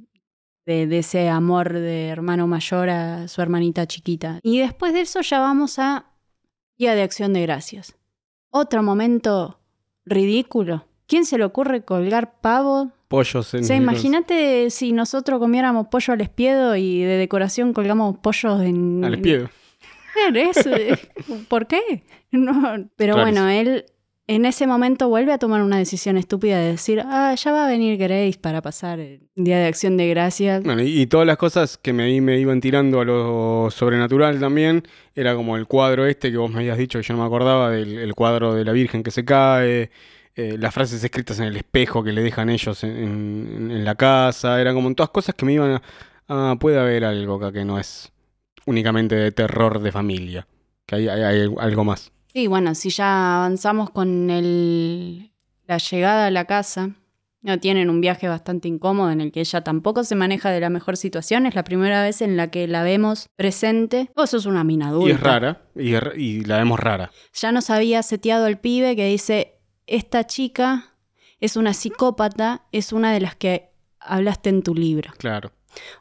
De, 0.65 0.87
de 0.87 0.97
ese 0.97 1.29
amor 1.29 1.71
de 1.73 2.07
hermano 2.07 2.47
mayor 2.47 2.89
a 2.89 3.27
su 3.27 3.41
hermanita 3.41 3.85
chiquita. 3.85 4.39
Y 4.41 4.59
después 4.59 4.93
de 4.93 5.01
eso 5.01 5.21
ya 5.21 5.39
vamos 5.39 5.77
a 5.77 6.07
Día 6.77 6.95
de 6.95 7.03
Acción 7.03 7.33
de 7.33 7.43
Gracias. 7.43 7.95
Otro 8.49 8.81
momento 8.81 9.59
ridículo. 10.05 10.86
¿Quién 11.07 11.25
se 11.25 11.37
le 11.37 11.45
ocurre 11.45 11.83
colgar 11.83 12.39
pavo 12.41 12.91
Pollos 13.07 13.53
en 13.53 13.61
o 13.61 13.63
sea, 13.63 13.77
imagínate 13.77 14.69
si 14.69 14.91
nosotros 14.91 15.39
comiéramos 15.39 15.87
pollo 15.87 16.13
al 16.13 16.21
espiedo 16.21 16.75
y 16.75 17.01
de 17.03 17.17
decoración 17.17 17.71
colgamos 17.71 18.17
pollos 18.17 18.61
en... 18.61 19.03
Al 19.03 19.13
espiedo. 19.13 19.49
Eso, 20.35 20.71
eh, 20.75 20.97
¿Por 21.47 21.67
qué? 21.67 22.03
No, 22.31 22.89
pero 22.97 23.13
Claro, 23.13 23.31
bueno, 23.31 23.47
él 23.47 23.85
en 24.27 24.45
ese 24.45 24.67
momento 24.67 25.07
vuelve 25.07 25.31
a 25.31 25.37
tomar 25.37 25.61
una 25.61 25.77
decisión 25.77 26.17
estúpida 26.17 26.59
de 26.59 26.71
decir, 26.71 27.01
ah, 27.05 27.33
ya 27.33 27.51
va 27.53 27.65
a 27.65 27.69
venir 27.69 27.97
Grace 27.97 28.37
para 28.41 28.61
pasar 28.61 28.99
el 28.99 29.21
Día 29.35 29.57
de 29.59 29.67
Acción 29.67 29.95
de 29.95 30.09
Gracias. 30.09 30.63
Bueno, 30.63 30.81
y, 30.81 31.01
y 31.01 31.07
todas 31.07 31.25
las 31.25 31.37
cosas 31.37 31.77
que 31.77 31.93
me, 31.93 32.19
me 32.19 32.37
iban 32.37 32.59
tirando 32.59 32.99
a 32.99 33.05
lo 33.05 33.69
sobrenatural 33.71 34.41
también, 34.41 34.83
era 35.15 35.33
como 35.35 35.55
el 35.55 35.65
cuadro 35.67 36.05
este 36.05 36.29
que 36.29 36.37
vos 36.37 36.51
me 36.51 36.59
habías 36.59 36.77
dicho 36.77 36.99
que 36.99 37.03
yo 37.03 37.13
no 37.13 37.21
me 37.21 37.27
acordaba, 37.27 37.71
del 37.71 37.97
el 37.97 38.13
cuadro 38.15 38.53
de 38.53 38.65
la 38.65 38.73
Virgen 38.73 39.03
que 39.03 39.11
se 39.11 39.23
cae, 39.23 39.89
eh, 40.37 40.55
las 40.57 40.73
frases 40.73 41.03
escritas 41.03 41.39
en 41.39 41.45
el 41.47 41.57
espejo 41.57 42.03
que 42.03 42.13
le 42.13 42.21
dejan 42.21 42.49
ellos 42.49 42.83
en, 42.83 42.95
en- 42.95 43.71
en 43.71 43.83
la 43.83 43.95
casa, 43.95 44.61
eran 44.61 44.75
como 44.75 44.93
todas 44.95 45.09
cosas 45.09 45.35
que 45.35 45.45
me 45.45 45.53
iban 45.53 45.71
a... 45.71 45.81
Ah, 46.29 46.55
puede 46.59 46.79
haber 46.79 47.03
algo 47.05 47.35
acá 47.35 47.51
que 47.51 47.65
no 47.65 47.79
es 47.79 48.11
únicamente 48.65 49.15
de 49.15 49.31
terror 49.31 49.79
de 49.79 49.91
familia, 49.91 50.47
que 50.85 50.95
hay, 50.95 51.07
hay- 51.09 51.23
hay 51.23 51.53
algo 51.59 51.83
más. 51.83 52.11
Sí, 52.33 52.47
bueno, 52.47 52.75
si 52.75 52.89
ya 52.91 53.37
avanzamos 53.37 53.89
con 53.89 54.29
el, 54.29 55.31
la 55.65 55.77
llegada 55.77 56.27
a 56.27 56.31
la 56.31 56.45
casa, 56.45 56.91
No, 57.43 57.59
tienen 57.59 57.89
un 57.89 58.01
viaje 58.01 58.27
bastante 58.27 58.67
incómodo 58.67 59.09
en 59.11 59.21
el 59.21 59.31
que 59.31 59.39
ella 59.39 59.61
tampoco 59.61 60.03
se 60.03 60.15
maneja 60.15 60.49
de 60.49 60.59
la 60.59 60.69
mejor 60.69 60.97
situación. 60.97 61.45
Es 61.45 61.55
la 61.55 61.63
primera 61.63 62.01
vez 62.03 62.21
en 62.21 62.35
la 62.35 62.49
que 62.51 62.67
la 62.67 62.83
vemos 62.83 63.27
presente. 63.37 64.09
Vos 64.15 64.31
sos 64.31 64.45
una 64.47 64.63
mina 64.65 64.89
adulta. 64.89 65.07
Y 65.09 65.13
es 65.13 65.19
rara, 65.21 65.61
y, 65.75 65.95
y 66.21 66.41
la 66.43 66.57
vemos 66.57 66.79
rara. 66.79 67.09
Ya 67.33 67.51
nos 67.51 67.69
había 67.69 68.01
seteado 68.03 68.47
el 68.47 68.57
pibe 68.57 68.95
que 68.95 69.05
dice, 69.07 69.56
esta 69.87 70.27
chica 70.27 70.93
es 71.39 71.55
una 71.55 71.73
psicópata, 71.73 72.63
es 72.71 72.93
una 72.93 73.11
de 73.13 73.21
las 73.21 73.35
que 73.35 73.69
hablaste 73.99 74.49
en 74.49 74.61
tu 74.61 74.75
libro. 74.75 75.11
Claro. 75.17 75.51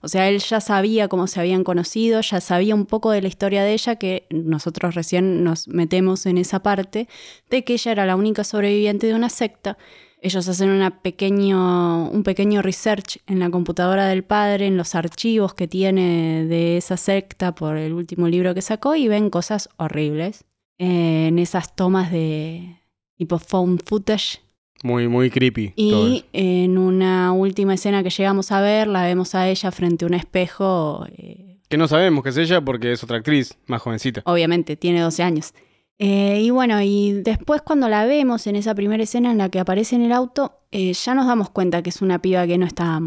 O 0.00 0.08
sea, 0.08 0.28
él 0.28 0.38
ya 0.38 0.60
sabía 0.60 1.08
cómo 1.08 1.26
se 1.26 1.40
habían 1.40 1.64
conocido, 1.64 2.20
ya 2.20 2.40
sabía 2.40 2.74
un 2.74 2.86
poco 2.86 3.10
de 3.10 3.22
la 3.22 3.28
historia 3.28 3.62
de 3.62 3.74
ella, 3.74 3.96
que 3.96 4.26
nosotros 4.30 4.94
recién 4.94 5.44
nos 5.44 5.68
metemos 5.68 6.26
en 6.26 6.38
esa 6.38 6.60
parte, 6.60 7.08
de 7.50 7.64
que 7.64 7.74
ella 7.74 7.92
era 7.92 8.06
la 8.06 8.16
única 8.16 8.44
sobreviviente 8.44 9.06
de 9.06 9.14
una 9.14 9.28
secta. 9.28 9.76
Ellos 10.22 10.48
hacen 10.48 10.70
una 10.70 11.02
pequeño, 11.02 12.08
un 12.08 12.22
pequeño 12.22 12.62
research 12.62 13.18
en 13.26 13.38
la 13.38 13.50
computadora 13.50 14.06
del 14.06 14.24
padre, 14.24 14.66
en 14.66 14.76
los 14.76 14.94
archivos 14.94 15.52
que 15.54 15.68
tiene 15.68 16.46
de 16.46 16.78
esa 16.78 16.96
secta 16.96 17.54
por 17.54 17.76
el 17.76 17.92
último 17.92 18.28
libro 18.28 18.54
que 18.54 18.62
sacó 18.62 18.94
y 18.96 19.08
ven 19.08 19.30
cosas 19.30 19.68
horribles. 19.76 20.44
Eh, 20.78 21.28
en 21.28 21.38
esas 21.38 21.74
tomas 21.74 22.10
de 22.10 22.76
tipo 23.16 23.38
phone 23.38 23.78
footage 23.78 24.40
Muy, 24.82 25.08
muy 25.08 25.30
creepy. 25.30 25.68
todo 25.76 26.08
y 26.08 26.16
eso. 26.18 26.26
en 26.32 26.78
una 26.78 27.32
última 27.32 27.74
escena 27.74 28.02
que 28.02 28.10
llegamos 28.10 28.52
a 28.52 28.60
ver, 28.60 28.86
la 28.88 29.04
vemos 29.04 29.34
a 29.34 29.48
ella 29.48 29.70
frente 29.70 30.04
a 30.04 30.08
un 30.08 30.14
espejo. 30.14 31.06
eh, 31.16 31.58
Que 31.68 31.76
no 31.76 31.88
sabemos 31.88 32.22
que 32.22 32.30
es 32.30 32.36
ella 32.36 32.60
porque 32.60 32.92
es 32.92 33.02
otra 33.02 33.16
actriz, 33.18 33.56
más 33.66 33.82
jovencita. 33.82 34.22
obviamente, 34.26 34.76
tiene 34.76 35.00
12 35.00 35.22
años. 35.22 35.52
Eh, 35.98 36.40
y 36.42 36.50
bueno, 36.50 36.80
y 36.82 37.12
después 37.24 37.62
cuando 37.62 37.88
la 37.88 38.04
vemos 38.04 38.46
en 38.46 38.54
esa 38.56 38.74
primera 38.74 39.02
escena 39.02 39.30
en 39.30 39.38
la 39.38 39.48
que 39.48 39.58
aparece 39.60 39.96
en 39.96 40.02
el 40.02 40.12
auto, 40.12 40.52
eh, 40.70 40.92
ya 40.92 41.14
nos 41.14 41.26
damos 41.26 41.48
cuenta 41.48 41.82
que 41.82 41.88
es 41.88 42.02
una 42.02 42.20
piba 42.20 42.46
que 42.46 42.58
no 42.58 42.66
está. 42.66 43.00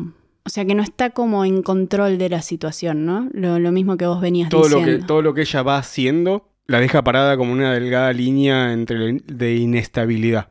O 0.43 0.49
sea, 0.49 0.65
que 0.65 0.73
no 0.73 0.81
está 0.81 1.11
como 1.11 1.45
en 1.45 1.61
control 1.61 2.17
de 2.17 2.29
la 2.29 2.41
situación, 2.41 3.05
¿no? 3.05 3.29
Lo, 3.31 3.59
lo 3.59 3.71
mismo 3.71 3.95
que 3.97 4.07
vos 4.07 4.19
venías 4.19 4.49
Todo 4.49 4.67
lo, 4.67 4.77
diciendo. 4.77 5.01
que, 5.01 5.05
todo 5.05 5.21
lo 5.21 5.33
que 5.35 5.41
ella 5.41 5.61
va 5.61 5.77
haciendo 5.77 6.48
la 6.69 6.79
deja 6.79 7.03
parada 7.03 7.35
como 7.35 7.51
una 7.51 7.73
delgada 7.73 8.13
línea 8.13 8.71
entre 8.73 9.13
de 9.25 9.55
inestabilidad. 9.55 10.49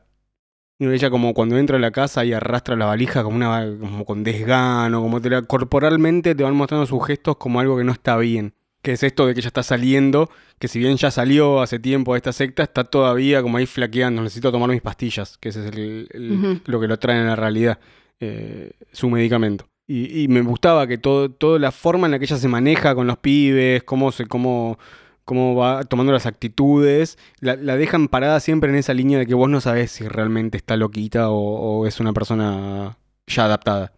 Y 0.80 0.86
ella 0.86 1.10
como 1.10 1.34
cuando 1.34 1.58
entra 1.58 1.76
a 1.76 1.80
la 1.80 1.90
casa 1.90 2.24
y 2.24 2.32
arrastra 2.32 2.76
la 2.76 2.86
valija 2.86 3.22
como 3.22 3.36
una 3.36 3.66
como 3.80 4.04
con 4.04 4.22
desgano, 4.24 5.00
como 5.02 5.20
te 5.20 5.30
la, 5.30 5.42
corporalmente 5.42 6.34
te 6.34 6.42
van 6.44 6.54
mostrando 6.54 6.86
sus 6.86 7.04
gestos 7.06 7.36
como 7.36 7.58
algo 7.60 7.76
que 7.76 7.84
no 7.84 7.92
está 7.92 8.16
bien. 8.16 8.52
Que 8.80 8.92
es 8.92 9.02
esto 9.02 9.26
de 9.26 9.34
que 9.34 9.40
ella 9.40 9.48
está 9.48 9.64
saliendo, 9.64 10.30
que 10.60 10.68
si 10.68 10.78
bien 10.78 10.96
ya 10.96 11.10
salió 11.10 11.60
hace 11.62 11.80
tiempo 11.80 12.12
de 12.14 12.18
esta 12.18 12.32
secta, 12.32 12.62
está 12.62 12.84
todavía 12.84 13.42
como 13.42 13.56
ahí 13.58 13.66
flaqueando. 13.66 14.22
Necesito 14.22 14.52
tomar 14.52 14.70
mis 14.70 14.80
pastillas, 14.80 15.36
que 15.38 15.48
ese 15.48 15.66
es 15.66 15.72
el- 15.74 16.60
lo 16.64 16.80
que 16.80 16.86
lo 16.86 16.96
trae 16.96 17.18
en 17.18 17.26
la 17.26 17.34
realidad, 17.34 17.80
eh, 18.20 18.70
su 18.92 19.10
medicamento. 19.10 19.66
Y, 19.88 20.22
y 20.22 20.28
me 20.28 20.42
gustaba 20.42 20.86
que 20.86 20.96
todo, 20.98 21.28
toda 21.30 21.58
la 21.58 21.72
forma 21.72 22.06
en 22.06 22.12
la 22.12 22.18
que 22.20 22.26
ella 22.26 22.36
se 22.36 22.46
maneja 22.46 22.94
con 22.94 23.06
los 23.08 23.18
pibes, 23.18 23.82
cómo 23.82 24.12
se, 24.12 24.26
cómo, 24.26 24.78
cómo 25.29 25.55
va 25.55 25.85
tomando 25.85 26.11
las 26.12 26.24
actitudes, 26.26 27.18
la, 27.41 27.55
la 27.57 27.76
dejan 27.76 28.09
parada 28.09 28.41
siempre 28.41 28.70
en 28.70 28.76
esa 28.76 28.95
línea 28.95 29.18
de 29.18 29.26
que 29.26 29.35
vos 29.35 29.51
no 29.51 29.61
sabés 29.61 29.91
si 29.93 30.09
realmente 30.09 30.57
está 30.57 30.76
loquita 30.76 31.29
o, 31.31 31.37
o 31.39 31.87
es 31.87 32.01
una 32.01 32.14
persona 32.14 32.97
ya 33.26 33.45
adaptada 33.45 33.93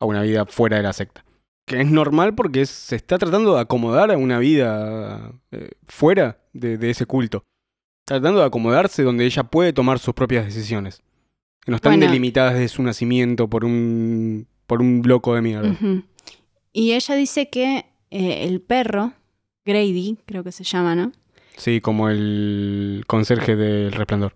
a 0.00 0.06
una 0.06 0.22
vida 0.22 0.46
fuera 0.46 0.78
de 0.78 0.82
la 0.82 0.92
secta. 0.94 1.24
Que 1.66 1.80
es 1.82 1.90
normal 1.90 2.34
porque 2.34 2.62
es- 2.62 2.70
se 2.70 2.96
está 2.96 3.18
tratando 3.18 3.54
de 3.54 3.60
acomodar 3.60 4.10
a 4.10 4.16
una 4.16 4.38
vida 4.38 5.32
eh, 5.52 5.70
fuera 5.86 6.38
de, 6.54 6.78
de 6.78 6.90
ese 6.90 7.04
culto. 7.06 7.44
Tratando 8.06 8.40
de 8.40 8.46
acomodarse 8.46 9.02
donde 9.02 9.26
ella 9.26 9.44
puede 9.44 9.72
tomar 9.72 9.98
sus 9.98 10.14
propias 10.14 10.44
decisiones. 10.46 11.02
Que 11.64 11.70
no 11.70 11.76
están 11.76 11.92
Bueno. 11.92 12.06
delimitadas 12.06 12.54
de 12.54 12.66
su 12.68 12.82
nacimiento 12.82 13.46
por 13.48 13.64
un, 13.64 14.48
por 14.66 14.80
un 14.80 15.02
bloco 15.02 15.34
de 15.34 15.42
mierda. 15.42 15.76
Y 16.72 16.92
ella 16.94 17.14
dice 17.14 17.48
que 17.50 17.84
eh, 18.10 18.44
el 18.48 18.60
perro, 18.60 19.12
Grady, 19.64 20.18
creo 20.26 20.42
que 20.44 20.52
se 20.52 20.64
llama, 20.64 20.94
¿no? 20.94 21.12
Sí, 21.56 21.80
como 21.80 22.08
el 22.08 23.04
conserje 23.06 23.56
del 23.56 23.92
resplandor. 23.92 24.34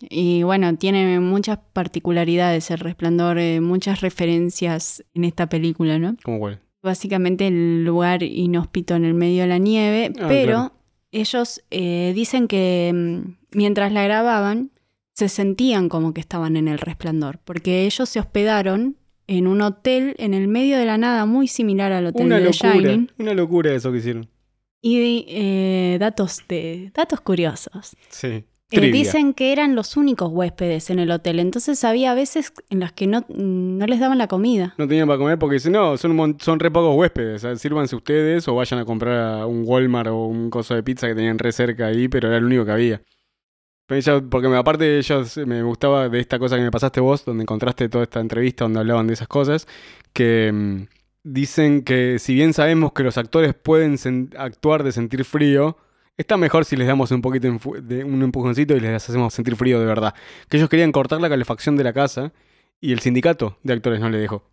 Y 0.00 0.42
bueno, 0.42 0.76
tiene 0.76 1.20
muchas 1.20 1.58
particularidades 1.72 2.70
el 2.70 2.78
resplandor, 2.78 3.38
eh, 3.38 3.60
muchas 3.60 4.00
referencias 4.00 5.04
en 5.14 5.24
esta 5.24 5.48
película, 5.48 5.98
¿no? 5.98 6.16
¿Cómo 6.24 6.38
cuál? 6.38 6.60
Básicamente 6.82 7.46
el 7.46 7.84
lugar 7.84 8.22
inhóspito 8.24 8.96
en 8.96 9.04
el 9.04 9.14
medio 9.14 9.42
de 9.42 9.48
la 9.48 9.58
nieve, 9.58 10.12
Ah, 10.18 10.26
pero 10.28 10.52
claro. 10.52 10.72
ellos 11.12 11.62
eh, 11.70 12.12
dicen 12.14 12.48
que 12.48 12.90
mm, 12.92 13.56
mientras 13.56 13.92
la 13.92 14.02
grababan 14.04 14.70
se 15.14 15.28
sentían 15.28 15.88
como 15.88 16.12
que 16.14 16.20
estaban 16.20 16.56
en 16.56 16.66
el 16.66 16.78
resplandor, 16.78 17.38
porque 17.44 17.84
ellos 17.86 18.08
se 18.08 18.18
hospedaron 18.18 18.96
en 19.26 19.46
un 19.46 19.62
hotel 19.62 20.14
en 20.18 20.34
el 20.34 20.48
medio 20.48 20.78
de 20.78 20.84
la 20.84 20.98
nada 20.98 21.26
muy 21.26 21.48
similar 21.48 21.92
al 21.92 22.06
hotel 22.06 22.26
Una 22.26 22.38
de 22.38 22.42
The 22.42 22.50
locura, 22.50 22.72
Shining. 22.74 23.10
una 23.18 23.34
locura 23.34 23.72
eso 23.72 23.92
que 23.92 23.98
hicieron. 23.98 24.28
Y 24.80 25.26
eh, 25.28 25.96
datos, 26.00 26.42
de, 26.48 26.90
datos 26.94 27.20
curiosos. 27.20 27.96
Sí. 28.08 28.44
Eh, 28.72 28.90
dicen 28.90 29.34
que 29.34 29.52
eran 29.52 29.74
los 29.74 29.96
únicos 29.98 30.30
huéspedes 30.32 30.88
en 30.88 30.98
el 30.98 31.10
hotel, 31.10 31.40
entonces 31.40 31.84
había 31.84 32.14
veces 32.14 32.52
en 32.70 32.80
las 32.80 32.92
que 32.92 33.06
no, 33.06 33.24
no 33.28 33.86
les 33.86 34.00
daban 34.00 34.16
la 34.16 34.28
comida. 34.28 34.74
No 34.78 34.88
tenían 34.88 35.06
para 35.06 35.18
comer 35.18 35.38
porque 35.38 35.54
dicen, 35.54 35.72
no, 35.72 35.96
son, 35.98 36.38
son 36.40 36.58
re 36.58 36.70
pocos 36.70 36.96
huéspedes. 36.96 37.46
Sírvanse 37.60 37.94
ustedes 37.94 38.48
o 38.48 38.54
vayan 38.54 38.80
a 38.80 38.84
comprar 38.86 39.40
a 39.42 39.46
un 39.46 39.64
Walmart 39.66 40.08
o 40.08 40.26
un 40.26 40.48
coso 40.48 40.74
de 40.74 40.82
pizza 40.82 41.06
que 41.06 41.14
tenían 41.14 41.38
re 41.38 41.52
cerca 41.52 41.86
ahí, 41.88 42.08
pero 42.08 42.28
era 42.28 42.38
el 42.38 42.44
único 42.44 42.64
que 42.64 42.72
había. 42.72 43.02
Ella- 43.92 44.20
porque 44.28 44.48
aparte 44.56 44.98
ellos 44.98 45.36
me 45.38 45.62
gustaba 45.62 46.08
de 46.08 46.20
esta 46.20 46.38
cosa 46.38 46.56
que 46.56 46.62
me 46.62 46.70
pasaste 46.70 47.00
vos, 47.00 47.24
donde 47.24 47.42
encontraste 47.42 47.88
toda 47.88 48.04
esta 48.04 48.20
entrevista 48.20 48.64
donde 48.64 48.80
hablaban 48.80 49.06
de 49.06 49.14
esas 49.14 49.28
cosas, 49.28 49.66
que 50.12 50.50
mm, 50.52 50.82
dicen 51.24 51.82
que 51.82 52.18
si 52.18 52.34
bien 52.34 52.52
sabemos 52.52 52.92
que 52.92 53.02
los 53.02 53.18
actores 53.18 53.54
pueden 53.54 53.96
actuar 54.38 54.82
de 54.82 54.92
sentir 54.92 55.24
frío, 55.24 55.76
está 56.16 56.36
mejor 56.36 56.64
si 56.64 56.76
les 56.76 56.86
damos 56.86 57.10
un 57.10 57.22
poquito 57.22 57.48
de 57.82 58.04
un 58.04 58.22
empujoncito 58.22 58.76
y 58.76 58.80
les 58.80 58.94
hacemos 59.08 59.32
sentir 59.34 59.56
frío 59.56 59.80
de 59.80 59.86
verdad. 59.86 60.14
Que 60.48 60.56
ellos 60.58 60.68
querían 60.68 60.92
cortar 60.92 61.20
la 61.20 61.28
calefacción 61.28 61.76
de 61.76 61.84
la 61.84 61.92
casa 61.92 62.32
y 62.80 62.92
el 62.92 63.00
sindicato 63.00 63.58
de 63.62 63.72
actores 63.74 64.00
no 64.00 64.10
le 64.10 64.18
dejó. 64.18 64.44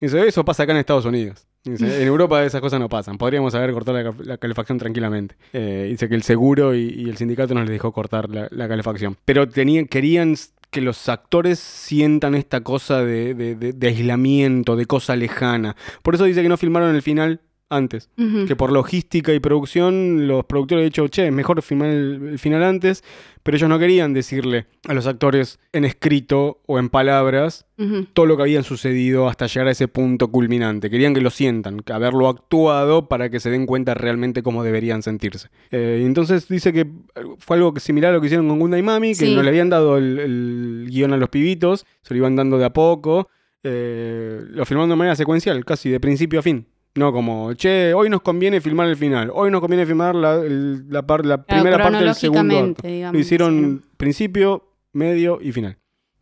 Dice, 0.00 0.26
eso 0.26 0.44
pasa 0.44 0.64
acá 0.64 0.72
en 0.72 0.78
Estados 0.78 1.04
Unidos. 1.06 1.46
En 1.64 2.06
Europa 2.06 2.44
esas 2.44 2.60
cosas 2.60 2.78
no 2.78 2.88
pasan. 2.88 3.16
Podríamos 3.16 3.54
haber 3.54 3.72
cortado 3.72 3.96
la, 3.96 4.04
ca- 4.04 4.22
la 4.22 4.36
calefacción 4.38 4.78
tranquilamente. 4.78 5.36
Eh, 5.52 5.86
dice 5.90 6.08
que 6.08 6.14
el 6.14 6.22
seguro 6.22 6.74
y, 6.74 7.08
el 7.08 7.16
sindicato 7.16 7.54
no 7.54 7.60
les 7.60 7.70
dejó 7.70 7.92
cortar 7.92 8.28
la, 8.28 8.68
calefacción. 8.68 9.16
Pero 9.24 9.48
tenían, 9.48 9.86
querían 9.86 10.34
que 10.70 10.80
los 10.80 11.08
actores 11.08 11.58
sientan 11.58 12.34
esta 12.34 12.62
cosa 12.62 13.04
de 13.04 13.76
aislamiento, 13.82 14.76
de 14.76 14.86
cosa 14.86 15.16
lejana. 15.16 15.76
Por 16.02 16.14
eso 16.16 16.24
dice 16.24 16.42
que 16.42 16.48
no 16.48 16.56
filmaron 16.56 16.94
el 16.94 17.02
final 17.02 17.40
antes. 17.76 18.08
Que 18.46 18.56
por 18.56 18.72
logística 18.72 19.32
y 19.34 19.40
producción, 19.40 20.26
los 20.26 20.44
productores 20.44 20.82
han 20.82 20.86
dicho, 20.88 21.08
che, 21.08 21.30
mejor 21.30 21.60
filmar 21.62 21.90
el, 21.90 22.28
el 22.32 22.38
final 22.38 22.62
antes. 22.62 23.02
Pero 23.42 23.58
ellos 23.58 23.68
no 23.68 23.78
querían 23.78 24.14
decirle 24.14 24.66
a 24.88 24.94
los 24.94 25.06
actores 25.06 25.58
en 25.72 25.84
escrito 25.84 26.62
o 26.66 26.78
en 26.78 26.88
palabras 26.88 27.66
todo 28.14 28.24
lo 28.24 28.36
que 28.36 28.42
había 28.44 28.62
sucedido 28.62 29.28
hasta 29.28 29.46
llegar 29.46 29.68
a 29.68 29.72
ese 29.72 29.86
punto 29.88 30.28
culminante. 30.28 30.88
Querían 30.88 31.12
que 31.12 31.20
lo 31.20 31.28
sientan, 31.28 31.80
que 31.80 31.92
haberlo 31.92 32.28
actuado 32.28 33.08
para 33.08 33.28
que 33.28 33.40
se 33.40 33.50
den 33.50 33.66
cuenta 33.66 33.92
realmente 33.92 34.42
cómo 34.42 34.62
deberían 34.64 35.02
sentirse. 35.02 35.48
Eh, 35.70 36.02
entonces 36.06 36.48
dice 36.48 36.72
que 36.72 36.86
fue 37.38 37.56
algo 37.58 37.74
similar 37.78 38.12
a 38.12 38.14
lo 38.14 38.20
que 38.22 38.28
hicieron 38.28 38.48
con 38.48 38.58
Gunda 38.60 38.78
y 38.78 38.82
Mami, 38.82 39.08
que 39.08 39.26
Sí. 39.26 39.34
no 39.34 39.42
le 39.42 39.48
habían 39.50 39.68
dado 39.68 39.98
el, 39.98 40.18
el 40.20 40.86
guion 40.88 41.12
a 41.12 41.16
los 41.18 41.28
pibitos, 41.28 41.84
se 42.02 42.14
lo 42.14 42.18
iban 42.18 42.36
dando 42.36 42.56
de 42.56 42.64
a 42.64 42.72
poco, 42.72 43.28
eh, 43.62 44.40
lo 44.50 44.64
filmaron 44.64 44.90
de 44.90 44.96
manera 44.96 45.16
secuencial, 45.16 45.64
casi 45.64 45.90
de 45.90 46.00
principio 46.00 46.38
a 46.38 46.42
fin. 46.42 46.66
No 46.96 47.12
como, 47.12 47.52
che, 47.54 47.92
hoy 47.92 48.08
nos 48.08 48.22
conviene 48.22 48.60
filmar 48.60 48.88
el 48.88 48.96
final, 48.96 49.30
hoy 49.34 49.50
nos 49.50 49.60
conviene 49.60 49.84
filmar 49.84 50.14
la, 50.14 50.34
el- 50.36 50.88
la, 50.88 51.04
par- 51.04 51.26
la 51.26 51.42
Claro, 51.42 51.62
primera 51.64 51.82
parte 51.82 52.04
del 52.04 52.14
segundo 52.14 52.58
acto. 52.58 52.86
digamos, 52.86 53.12
Lo 53.14 53.18
hicieron 53.18 53.80
sí. 53.82 53.88
principio, 53.96 54.70
medio 54.92 55.38
y 55.42 55.50
final. 55.52 55.76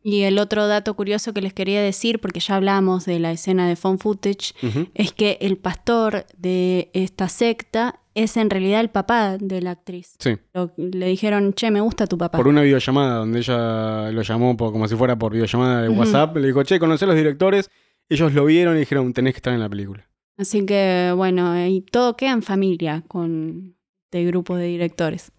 Y 0.04 0.22
el 0.22 0.38
otro 0.38 0.66
dato 0.66 0.94
curioso 0.94 1.32
que 1.34 1.42
les 1.42 1.52
quería 1.52 1.80
decir, 1.82 2.20
porque 2.20 2.40
ya 2.40 2.56
hablamos 2.56 3.04
de 3.04 3.20
la 3.20 3.30
escena 3.32 3.68
de 3.68 3.76
phone 3.76 3.98
footage, 3.98 4.52
es 4.94 5.12
que 5.12 5.38
el 5.42 5.58
pastor 5.58 6.24
de 6.38 6.90
esta 6.94 7.28
secta 7.28 8.00
es 8.14 8.36
en 8.36 8.50
realidad 8.50 8.80
el 8.80 8.88
papá 8.90 9.36
de 9.38 9.60
la 9.62 9.70
actriz. 9.72 10.16
Sí. 10.18 10.38
Lo- 10.54 10.72
le 10.76 11.06
dijeron, 11.06 11.52
che, 11.52 11.70
me 11.70 11.80
gusta 11.82 12.06
tu 12.06 12.16
papá. 12.18 12.38
por 12.38 12.48
una 12.48 12.62
videollamada 12.62 13.16
donde 13.18 13.38
ella 13.40 14.10
lo 14.10 14.22
llamó 14.22 14.56
por- 14.56 14.72
como 14.72 14.88
si 14.88 14.96
fuera 14.96 15.16
por 15.16 15.32
videollamada 15.34 15.82
de. 15.82 15.88
WhatsApp. 15.90 16.34
Le 16.38 16.46
dijo, 16.48 16.62
che, 16.64 16.78
conocés 16.80 17.02
a 17.04 17.06
los 17.08 17.16
directores. 17.16 17.70
Ellos 18.08 18.32
lo 18.32 18.44
vieron 18.46 18.74
y 18.76 18.80
dijeron, 18.80 19.12
tenés 19.12 19.34
que 19.34 19.38
estar 19.38 19.52
en 19.54 19.60
la 19.60 19.68
película. 19.68 20.08
Así 20.36 20.64
que, 20.66 21.12
bueno, 21.16 21.66
y 21.66 21.82
todo 21.82 22.16
queda 22.16 22.32
en 22.32 22.42
familia 22.42 23.02
con 23.06 23.76
este 24.04 24.24
grupo 24.24 24.56
de 24.56 24.66
directores. 24.66 25.32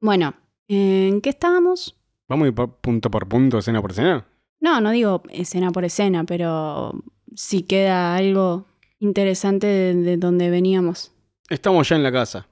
Bueno, 0.00 0.34
¿en 0.68 1.20
qué 1.20 1.30
estábamos? 1.30 1.96
Vamos 2.28 2.44
a 2.44 2.48
ir 2.48 2.54
por- 2.54 2.76
punto 2.80 3.10
por 3.10 3.28
punto, 3.28 3.58
escena 3.58 3.80
por 3.80 3.90
escena. 3.90 4.26
No, 4.60 4.80
no 4.80 4.90
digo 4.90 5.22
escena 5.30 5.70
por 5.70 5.84
escena, 5.84 6.24
pero 6.24 6.92
si 7.34 7.62
queda 7.62 8.16
algo 8.16 8.66
interesante 9.00 9.66
de, 9.66 9.94
de 9.94 10.16
donde 10.16 10.50
veníamos. 10.50 11.12
Estamos 11.48 11.88
ya 11.88 11.96
en 11.96 12.02
la 12.02 12.12
casa. 12.12 12.46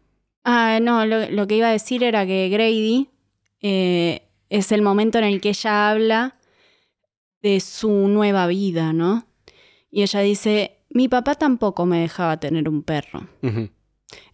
Ah, 0.44 0.78
no, 0.80 1.04
lo, 1.06 1.28
lo 1.30 1.46
que 1.46 1.56
iba 1.56 1.68
a 1.68 1.72
decir 1.72 2.04
era 2.04 2.24
que 2.26 2.48
Grady 2.48 3.08
eh, 3.60 4.22
es 4.48 4.70
el 4.72 4.82
momento 4.82 5.18
en 5.18 5.24
el 5.24 5.40
que 5.40 5.48
ella 5.50 5.90
habla 5.90 6.36
de 7.42 7.60
su 7.60 7.90
nueva 8.08 8.46
vida, 8.46 8.92
¿no? 8.92 9.26
Y 9.90 10.02
ella 10.02 10.20
dice, 10.20 10.75
mi 10.96 11.08
papá 11.08 11.34
tampoco 11.34 11.84
me 11.84 12.00
dejaba 12.00 12.38
tener 12.40 12.68
un 12.68 12.82
perro. 12.82 13.28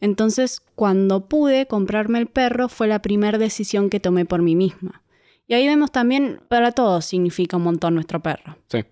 Entonces, 0.00 0.60
cuando 0.74 1.28
pude 1.28 1.66
comprarme 1.66 2.18
el 2.18 2.26
perro, 2.26 2.68
fue 2.68 2.86
la 2.88 3.02
primera 3.02 3.38
decisión 3.38 3.90
que 3.90 4.00
tomé 4.00 4.24
por 4.24 4.42
mí 4.42 4.54
misma. 4.54 5.02
Y 5.48 5.54
ahí 5.54 5.66
vemos 5.66 5.90
también, 5.90 6.40
para 6.48 6.72
todos 6.72 7.04
significa 7.04 7.56
un 7.56 7.64
montón 7.64 7.94
nuestro 7.94 8.20
perro. 8.20 8.56
Sí. 8.68 8.84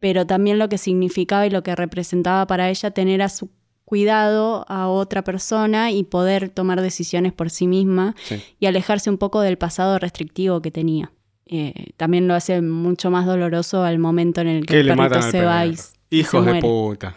Pero 0.00 0.26
también 0.26 0.58
lo 0.58 0.68
que 0.68 0.78
significaba 0.78 1.46
y 1.46 1.50
lo 1.50 1.62
que 1.62 1.76
representaba 1.76 2.46
para 2.46 2.68
ella 2.70 2.90
tener 2.90 3.22
a 3.22 3.28
su 3.28 3.50
cuidado 3.84 4.64
a 4.68 4.88
otra 4.88 5.22
persona 5.22 5.90
y 5.92 6.02
poder 6.02 6.48
tomar 6.48 6.80
decisiones 6.80 7.32
por 7.32 7.50
sí 7.50 7.66
misma 7.66 8.14
Sí. 8.24 8.42
y 8.58 8.66
alejarse 8.66 9.10
un 9.10 9.18
poco 9.18 9.40
del 9.42 9.58
pasado 9.58 9.98
restrictivo 9.98 10.60
que 10.62 10.70
tenía. 10.70 11.12
Eh, 11.46 11.92
también 11.98 12.26
lo 12.26 12.34
hace 12.34 12.62
mucho 12.62 13.10
más 13.10 13.26
doloroso 13.26 13.84
al 13.84 13.98
momento 13.98 14.40
en 14.40 14.48
el 14.48 14.60
que 14.66 14.74
Que 14.74 14.80
el 14.80 14.86
perrito 14.96 15.22
se 15.22 15.44
va 15.44 15.66
y 15.66 15.76
Hijos 16.12 16.44
de 16.46 16.60
puta. 16.60 17.16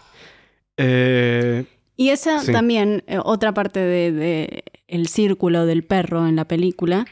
Eh, 0.78 1.66
Y 1.98 2.10
esa 2.10 2.39
Sí. 2.39 2.52
también, 2.52 3.04
eh, 3.08 3.20
otra 3.24 3.54
parte 3.54 3.80
de, 3.80 4.12
de 4.12 4.64
el 4.88 5.08
círculo 5.08 5.66
del 5.66 5.84
perro 5.86 6.28
en 6.28 6.36
la 6.36 6.46
película, 6.46 7.06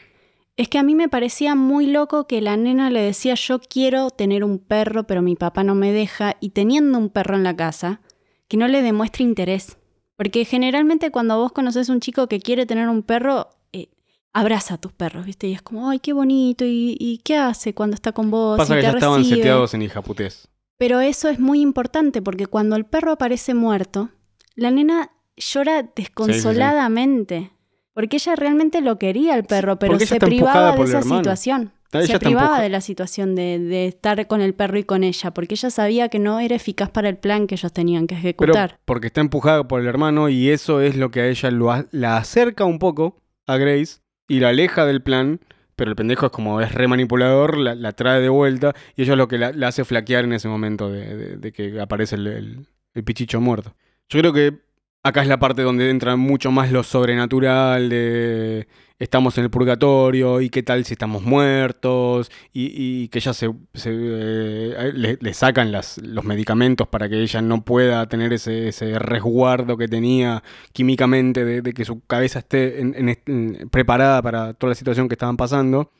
es 0.56 0.68
que 0.68 0.78
a 0.78 0.82
mí 0.82 0.94
me 0.94 1.08
parecía 1.08 1.54
muy 1.54 1.86
loco 1.86 2.26
que 2.26 2.40
la 2.42 2.56
nena 2.56 2.90
le 2.90 3.00
decía 3.00 3.34
yo 3.34 3.58
quiero 3.60 4.10
tener 4.10 4.44
un 4.44 4.58
perro, 4.58 5.04
pero 5.06 5.22
mi 5.22 5.36
papá 5.36 5.64
no 5.64 5.74
me 5.74 5.90
deja, 5.92 6.36
y 6.40 6.50
teniendo 6.50 6.98
un 6.98 7.08
perro 7.08 7.34
en 7.34 7.42
la 7.44 7.56
casa, 7.56 8.00
que 8.46 8.56
no 8.58 8.68
le 8.68 8.82
demuestre 8.82 9.24
interés. 9.24 9.78
Porque 10.16 10.44
generalmente 10.44 11.10
cuando 11.10 11.38
vos 11.38 11.50
conoces 11.52 11.88
un 11.88 12.00
chico 12.00 12.28
que 12.28 12.38
quiere 12.40 12.66
tener 12.66 12.88
un 12.88 13.02
perro, 13.02 13.48
eh, 13.72 13.88
abraza 14.32 14.74
a 14.74 14.78
tus 14.78 14.92
perros, 14.92 15.24
¿viste? 15.26 15.48
Y 15.48 15.54
es 15.54 15.62
como, 15.62 15.88
ay, 15.90 15.98
qué 15.98 16.12
bonito, 16.12 16.64
¿y, 16.64 16.96
y 17.00 17.18
qué 17.24 17.36
hace 17.36 17.74
cuando 17.74 17.94
está 17.94 18.12
con 18.12 18.30
vos? 18.30 18.58
pasa 18.58 18.74
y 18.74 18.76
que 18.76 18.80
te 18.82 18.92
ya 18.92 18.98
estaban 18.98 19.18
recibe?". 19.20 19.36
seteados 19.38 19.74
en 19.74 19.82
hijaputés. 19.82 20.48
Pero 20.78 21.00
eso 21.00 21.28
es 21.28 21.38
muy 21.38 21.60
importante 21.60 22.20
porque 22.22 22.46
cuando 22.46 22.76
el 22.76 22.84
perro 22.84 23.12
aparece 23.12 23.54
muerto, 23.54 24.10
la 24.56 24.70
nena 24.70 25.10
llora 25.36 25.82
desconsoladamente. 25.94 27.52
Porque 27.92 28.16
ella 28.16 28.34
realmente 28.34 28.80
lo 28.80 28.98
quería 28.98 29.36
el 29.36 29.44
perro, 29.44 29.78
pero 29.78 29.98
se 30.00 30.18
privaba 30.18 30.72
de 30.76 30.82
esa 30.82 30.98
hermano. 30.98 31.16
situación. 31.22 31.72
Ella 31.92 32.06
se 32.06 32.18
privaba 32.18 32.60
de 32.60 32.68
la 32.68 32.80
situación 32.80 33.36
de, 33.36 33.60
de 33.60 33.86
estar 33.86 34.26
con 34.26 34.40
el 34.40 34.52
perro 34.52 34.76
y 34.80 34.82
con 34.82 35.04
ella, 35.04 35.30
porque 35.32 35.54
ella 35.54 35.70
sabía 35.70 36.08
que 36.08 36.18
no 36.18 36.40
era 36.40 36.56
eficaz 36.56 36.90
para 36.90 37.08
el 37.08 37.16
plan 37.18 37.46
que 37.46 37.54
ellos 37.54 37.72
tenían 37.72 38.08
que 38.08 38.16
Pero 38.16 38.52
ejecutar. 38.52 38.80
porque 38.84 39.06
está 39.06 39.20
empujada 39.20 39.68
por 39.68 39.80
el 39.80 39.86
hermano 39.86 40.28
y 40.28 40.50
eso 40.50 40.80
es 40.80 40.96
lo 40.96 41.12
que 41.12 41.20
a 41.20 41.28
ella 41.28 41.52
lo 41.52 41.72
la 41.92 42.16
acerca 42.16 42.64
un 42.64 42.80
poco 42.80 43.22
a 43.46 43.58
Grace 43.58 43.98
y 44.26 44.40
la 44.40 44.48
aleja 44.48 44.86
del 44.86 45.02
plan. 45.04 45.38
Pero 45.76 45.90
el 45.90 45.96
pendejo 45.96 46.26
es 46.26 46.32
como 46.32 46.60
es 46.60 46.72
re 46.72 46.86
manipulador, 46.88 47.56
la, 47.58 47.74
la 47.74 47.92
trae 47.92 48.20
de 48.20 48.28
vuelta 48.28 48.74
y 48.96 49.02
eso 49.02 49.12
es 49.12 49.18
lo 49.18 49.28
que 49.28 49.38
la, 49.38 49.52
la 49.52 49.68
hace 49.68 49.84
flaquear 49.84 50.24
en 50.24 50.32
ese 50.34 50.48
momento 50.48 50.90
de, 50.90 51.36
de- 51.36 51.52
que 51.52 51.80
aparece 51.80 52.14
el, 52.16 52.26
el- 52.28 52.66
el 52.94 53.04
pichicho 53.04 53.40
muerto. 53.40 53.74
Yo 54.08 54.20
creo 54.20 54.32
que 54.32 54.58
acá 55.02 55.22
es 55.22 55.28
la 55.28 55.38
parte 55.38 55.62
donde 55.62 55.90
entra 55.90 56.16
mucho 56.16 56.50
más 56.52 56.70
lo 56.70 56.82
sobrenatural 56.84 57.88
de 57.88 58.68
estamos 58.98 59.36
en 59.38 59.44
el 59.44 59.50
purgatorio 59.50 60.40
y 60.40 60.50
qué 60.50 60.62
tal 60.62 60.84
si 60.84 60.94
estamos 60.94 61.22
muertos 61.22 62.30
y, 62.52 62.70
y 63.02 63.08
que 63.08 63.18
ella 63.18 63.34
se, 63.34 63.50
se, 63.74 63.90
eh, 63.92 64.92
le, 64.94 65.18
le 65.20 65.34
sacan 65.34 65.72
las, 65.72 65.98
los 65.98 66.24
medicamentos 66.24 66.86
para 66.88 67.08
que 67.08 67.20
ella 67.20 67.42
no 67.42 67.64
pueda 67.64 68.06
tener 68.08 68.32
ese, 68.32 68.68
ese 68.68 68.98
resguardo 68.98 69.76
que 69.76 69.88
tenía 69.88 70.42
químicamente 70.72 71.44
de, 71.44 71.60
de 71.62 71.72
que 71.74 71.84
su 71.84 72.00
cabeza 72.06 72.38
esté 72.40 72.80
en- 72.80 72.94
en 72.96 73.08
est- 73.08 73.28
en- 73.28 73.68
preparada 73.70 74.22
para 74.22 74.54
toda 74.54 74.70
la 74.70 74.74
situación 74.76 75.08
que 75.08 75.14
estaban 75.14 75.36
pasando. 75.36 75.90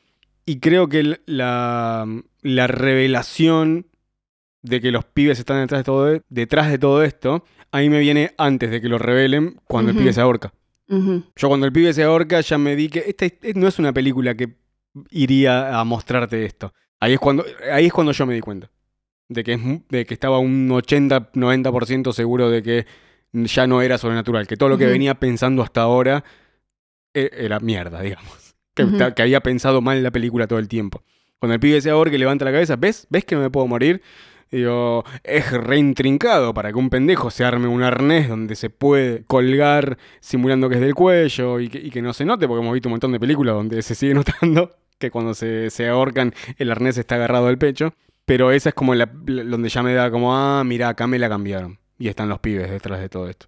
Y 0.45 0.59
creo 0.59 0.87
que 0.89 1.19
la, 1.25 2.05
la 2.41 2.67
revelación 2.67 3.87
de 4.61 4.79
que 4.81 4.91
los 4.91 5.05
pibes 5.05 5.37
están 5.39 5.59
detrás 5.61 5.79
de 5.81 5.83
todo, 5.83 6.13
e- 6.15 6.21
detrás 6.29 6.69
de 6.69 6.77
todo 6.77 7.03
esto, 7.03 7.43
ahí 7.71 7.89
me 7.89 7.99
viene 7.99 8.33
antes 8.37 8.71
de 8.71 8.79
que 8.81 8.89
lo 8.89 8.97
revelen 8.97 9.59
cuando 9.65 9.91
el 9.91 9.97
pibe 9.97 10.13
se 10.13 10.21
ahorca. 10.21 10.53
Yo 11.35 11.47
cuando 11.47 11.65
el 11.65 11.71
pibe 11.73 11.93
se 11.93 12.03
ahorca 12.03 12.41
ya 12.41 12.57
me 12.57 12.75
di 12.75 12.89
que 12.89 13.03
esta 13.07 13.25
es- 13.25 13.55
no 13.55 13.67
es 13.67 13.79
una 13.79 13.91
película 13.93 14.35
que 14.35 14.55
iría 15.11 15.79
a 15.79 15.83
mostrarte 15.83 16.45
esto. 16.45 16.73
Ahí 16.99 17.13
es 17.13 17.19
cuando, 17.19 17.45
ahí 17.71 17.87
es 17.87 17.93
cuando 17.93 18.11
yo 18.11 18.25
me 18.25 18.33
di 18.33 18.41
cuenta. 18.41 18.69
De 19.27 19.43
que, 19.43 19.53
es 19.53 19.59
de 19.89 20.05
que 20.05 20.13
estaba 20.13 20.37
un 20.39 20.69
80-90% 20.69 22.13
seguro 22.13 22.49
de 22.49 22.61
que 22.61 22.85
ya 23.33 23.67
no 23.67 23.81
era 23.81 23.97
sobrenatural. 23.97 24.47
Que 24.47 24.57
todo 24.57 24.69
lo 24.69 24.77
que 24.77 24.85
venía 24.93 25.15
pensando 25.15 25.63
hasta 25.63 25.81
ahora 25.81 26.23
e- 27.13 27.31
era 27.33 27.59
mierda, 27.59 28.01
digamos. 28.01 28.55
Que 29.15 29.21
había 29.23 29.39
pensado 29.41 29.81
mal 29.81 30.03
la 30.03 30.11
película 30.11 30.47
todo 30.47 30.59
el 30.59 30.67
tiempo. 30.67 31.03
Cuando 31.39 31.53
el 31.55 31.59
pibe 31.59 31.81
se 31.81 31.89
ahorca 31.89 32.15
y 32.15 32.19
levanta 32.19 32.45
la 32.45 32.51
cabeza, 32.51 32.75
¿ves? 32.75 33.07
¿Ves 33.09 33.25
que 33.25 33.35
no 33.35 33.41
me 33.41 33.49
puedo 33.49 33.67
morir? 33.67 34.01
Digo, 34.51 35.03
es 35.23 35.51
re 35.51 35.77
intrincado 35.77 36.53
para 36.53 36.71
que 36.71 36.77
un 36.77 36.89
pendejo 36.89 37.29
se 37.31 37.43
arme 37.43 37.67
un 37.67 37.83
arnés 37.83 38.29
donde 38.29 38.55
se 38.55 38.69
puede 38.69 39.23
colgar 39.25 39.97
simulando 40.21 40.69
que 40.69 40.75
es 40.75 40.81
del 40.81 40.93
cuello 40.95 41.59
y 41.59 41.67
que, 41.67 41.79
y 41.79 41.89
que 41.89 42.01
no 42.01 42.13
se 42.13 42.23
note, 42.25 42.47
porque 42.47 42.61
hemos 42.61 42.73
visto 42.73 42.87
un 42.87 42.93
montón 42.93 43.11
de 43.11 43.19
películas 43.19 43.55
donde 43.55 43.81
se 43.81 43.95
sigue 43.95 44.13
notando 44.15 44.71
que 44.97 45.11
cuando 45.11 45.33
se, 45.33 45.69
se 45.71 45.89
ahorcan 45.89 46.33
el 46.57 46.71
arnés 46.71 46.97
está 46.97 47.15
agarrado 47.15 47.47
al 47.47 47.57
pecho. 47.57 47.93
Pero 48.25 48.51
esa 48.51 48.69
es 48.69 48.75
como 48.75 48.95
la, 48.95 49.05
donde 49.05 49.69
ya 49.69 49.83
me 49.83 49.93
da 49.93 50.09
como, 50.09 50.35
ah, 50.35 50.63
mira, 50.63 50.89
acá 50.89 51.05
me 51.05 51.19
la 51.19 51.29
cambiaron. 51.29 51.77
Y 51.99 52.07
están 52.07 52.27
los 52.29 52.39
pibes 52.39 52.71
detrás 52.71 52.99
de 52.99 53.07
todo 53.09 53.29
esto. 53.29 53.45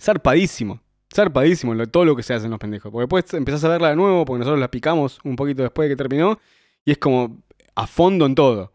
Zarpadísimo. 0.00 0.80
Zarpadísimo 1.14 1.74
lo- 1.74 1.86
todo 1.88 2.04
lo 2.04 2.16
que 2.16 2.22
se 2.22 2.32
hace 2.34 2.44
en 2.46 2.50
los 2.52 2.60
pendejos. 2.60 2.90
Porque 2.92 3.02
después 3.02 3.34
empezás 3.34 3.64
a 3.64 3.68
verla 3.68 3.90
de 3.90 3.96
nuevo, 3.96 4.24
porque 4.24 4.38
nosotros 4.40 4.60
la 4.60 4.70
picamos 4.70 5.18
un 5.24 5.36
poquito 5.36 5.62
después 5.62 5.88
de 5.88 5.94
que 5.94 5.96
terminó. 5.96 6.38
Y 6.84 6.92
es 6.92 6.98
como 6.98 7.38
a 7.74 7.86
fondo 7.86 8.26
en 8.26 8.34
todo. 8.34 8.72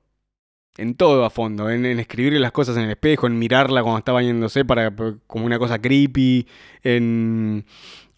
En 0.77 0.95
todo 0.95 1.25
a 1.25 1.29
fondo. 1.29 1.69
En, 1.69 1.85
en 1.85 1.99
escribirle 1.99 2.39
las 2.39 2.51
cosas 2.51 2.77
en 2.77 2.83
el 2.83 2.91
espejo, 2.91 3.27
en 3.27 3.37
mirarla 3.39 3.81
cuando 3.81 3.99
está 3.99 4.11
bañándose 4.11 4.63
para, 4.65 4.93
como 5.25 5.45
una 5.45 5.57
cosa 5.59 5.79
creepy. 5.81 6.47
En, 6.83 7.65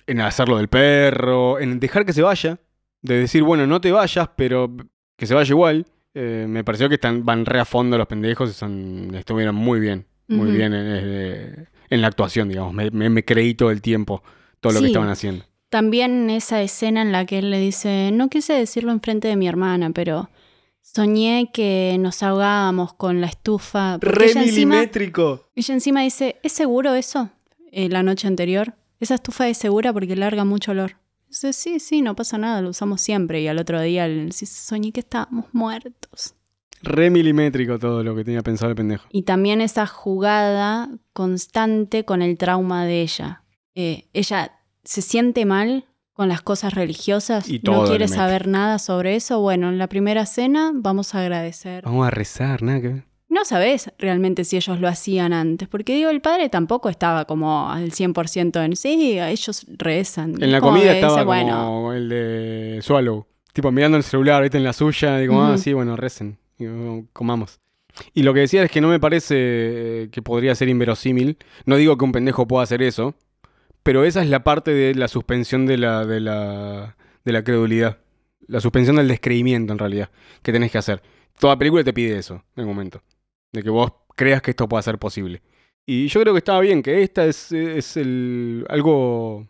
en 0.07 0.22
hacerlo 0.22 0.57
del 0.57 0.68
perro. 0.68 1.60
En 1.60 1.80
dejar 1.80 2.05
que 2.05 2.14
se 2.14 2.22
vaya. 2.22 2.60
De 3.01 3.18
decir, 3.18 3.43
bueno, 3.43 3.66
no 3.66 3.80
te 3.80 3.91
vayas, 3.91 4.30
pero 4.36 4.76
que 5.18 5.26
se 5.26 5.34
vaya 5.34 5.49
igual. 5.51 5.86
Eh, 6.14 6.45
me 6.49 6.64
pareció 6.64 6.89
que 6.89 6.95
están, 6.95 7.24
van 7.24 7.45
re 7.45 7.60
a 7.60 7.66
fondo 7.66 7.97
los 7.97 8.07
pendejos 8.07 8.49
y 8.49 8.53
son, 8.53 9.14
estuvieron 9.16 9.55
muy 9.55 9.80
bien. 9.80 10.05
Muy 10.28 10.51
bien 10.51 10.74
en, 10.76 11.68
en- 11.89 12.01
la 12.01 12.07
actuación, 12.07 12.49
digamos. 12.49 12.72
Me, 12.74 12.91
me- 12.91 13.10
me 13.10 13.26
creí 13.26 13.55
todo 13.55 13.72
el 13.72 13.82
tiempo 13.82 14.22
todo 14.60 14.74
lo 14.74 14.80
que 14.82 14.88
estaban 14.88 15.10
haciendo. 15.10 15.43
También 15.70 16.30
esa 16.30 16.62
escena 16.62 17.01
en 17.01 17.12
la 17.12 17.26
que 17.26 17.39
él 17.39 17.49
le 17.49 17.60
dice, 17.60 18.12
no 18.14 18.28
quise 18.30 18.53
decirlo 18.53 18.91
enfrente 18.91 19.28
de 19.28 19.36
mi 19.36 19.47
hermana, 19.47 19.89
pero 19.91 20.30
soñé 20.94 21.52
que 21.54 21.98
nos 22.00 22.24
ahogábamos 22.24 22.94
con 22.94 23.22
la 23.22 23.28
estufa. 23.28 23.98
porque 24.00 24.26
ella 24.26 24.44
encima, 24.44 24.76
milimétrico. 24.76 25.50
ella 25.56 25.74
encima 25.74 26.02
dice, 26.02 26.40
¿es 26.44 26.54
seguro 26.54 26.94
eso? 26.96 27.30
Eh, 27.72 27.90
la 27.90 28.04
noche 28.04 28.28
anterior. 28.28 28.76
Esa 29.00 29.16
estufa 29.16 29.48
es 29.48 29.58
segura 29.58 29.94
porque 29.94 30.16
larga 30.16 30.44
mucho 30.44 30.72
olor. 30.72 30.98
Dice, 31.28 31.54
sí, 31.54 31.80
sí, 31.80 32.02
no 32.02 32.16
pasa 32.16 32.38
nada, 32.38 32.62
lo 32.62 32.70
usamos 32.70 33.02
siempre. 33.02 33.42
Y 33.42 33.48
al 33.48 33.60
otro 33.60 33.80
día 33.82 34.08
dice, 34.08 34.46
soñé 34.46 34.92
que 34.92 35.02
estábamos 35.02 35.46
muertos. 35.54 36.36
Re 36.82 37.10
milimétrico 37.10 37.78
todo 37.78 38.04
lo 38.04 38.16
que 38.16 38.24
tenía 38.24 38.42
pensado 38.42 38.72
el 38.72 38.76
pendejo. 38.76 39.08
Y 39.12 39.24
también 39.24 39.62
esa 39.62 39.86
jugada 39.86 40.90
constante 41.14 42.06
con 42.06 42.22
el 42.22 42.38
trauma 42.38 42.86
de 42.86 43.02
ella. 43.02 43.44
Eh, 43.76 44.10
ella 44.14 44.54
se 44.84 45.02
siente 45.02 45.46
mal 45.46 45.86
con 46.20 46.28
las 46.28 46.42
cosas 46.42 46.74
religiosas, 46.74 47.48
Y 47.50 47.62
no 47.64 47.84
le 47.84 47.90
quiere 47.92 48.04
mete. 48.04 48.18
saber 48.18 48.46
nada 48.50 48.78
sobre 48.78 49.16
eso. 49.16 49.40
Bueno, 49.40 49.70
en 49.70 49.78
la 49.78 49.88
primera 49.88 50.26
cena 50.26 50.72
vamos 50.74 51.16
a 51.16 51.22
agradecer. 51.22 51.82
Vamos 51.86 52.06
a 52.06 52.10
rezar, 52.12 52.62
nada 52.62 52.82
que 52.82 52.88
ver. 52.90 53.04
No 53.30 53.46
sabes 53.46 53.90
realmente 53.98 54.44
si 54.44 54.58
ellos 54.58 54.82
lo 54.82 54.90
hacían 54.90 55.32
antes, 55.32 55.70
porque 55.70 55.96
digo, 55.96 56.10
el 56.10 56.20
padre 56.20 56.50
tampoco 56.50 56.90
estaba 56.90 57.24
como 57.24 57.72
al 57.72 57.92
100% 57.94 58.66
en 58.66 58.76
sí, 58.76 59.18
ellos 59.18 59.66
rezan. 59.70 60.36
En 60.44 60.52
la 60.52 60.60
comida 60.60 60.92
estaba 60.94 61.14
dice, 61.14 61.26
como 61.26 61.82
bueno, 61.84 61.94
el 61.94 62.10
de 62.10 62.80
Swallow. 62.82 63.26
Tipo 63.54 63.72
mirando 63.72 63.96
el 63.96 64.04
celular, 64.04 64.42
viste, 64.42 64.58
en 64.58 64.66
la 64.66 64.74
suya. 64.74 65.18
Digo, 65.20 65.42
ah, 65.42 65.52
Ujú. 65.52 65.58
sí, 65.58 65.72
bueno, 65.72 65.96
recen. 65.96 66.38
Digo, 66.58 67.06
comamos. 67.14 67.62
Y 68.14 68.24
lo 68.24 68.34
que 68.34 68.42
decía 68.42 68.62
es 68.64 68.70
que 68.72 68.82
no 68.82 68.90
me 68.90 69.00
parece 69.00 69.36
eh, 69.38 70.10
que 70.12 70.22
podría 70.22 70.54
ser 70.54 70.68
inverosímil. 70.68 71.38
No 71.66 71.78
digo 71.78 71.98
que 71.98 72.04
un 72.04 72.12
pendejo 72.12 72.46
pueda 72.46 72.64
hacer 72.64 72.82
eso. 72.82 73.16
Pero 73.84 74.04
esa 74.04 74.22
es 74.22 74.30
la 74.30 74.44
parte 74.44 74.72
de 74.72 74.94
la 74.96 75.08
suspensión 75.08 75.66
de 75.66 75.78
la, 75.78 76.06
de 76.06 76.20
la, 76.20 76.96
de 77.26 77.32
la 77.32 77.44
credulidad. 77.44 77.98
La 78.48 78.60
suspensión 78.60 78.96
del 78.98 79.08
descreimiento, 79.08 79.74
en 79.74 79.80
realidad, 79.80 80.10
que 80.42 80.52
tenés 80.52 80.72
que 80.72 80.78
hacer. 80.80 81.02
Toda 81.40 81.58
película 81.58 81.84
te 81.84 81.94
pide 81.94 82.18
eso, 82.18 82.44
en 82.56 82.62
el 82.62 82.66
momento. 82.66 83.02
De 83.54 83.64
que 83.64 83.70
vos 83.70 83.92
creas 84.16 84.42
que 84.42 84.52
esto 84.52 84.68
pueda 84.68 84.82
ser 84.82 84.98
posible. 84.98 85.42
Y 85.86 86.08
yo 86.08 86.22
creo 86.22 86.34
que 86.34 86.40
estaba 86.40 86.60
bien, 86.60 86.84
que 86.84 87.02
esta 87.02 87.26
es, 87.26 87.52
es 87.52 87.96
el, 87.98 88.66
algo 88.70 89.48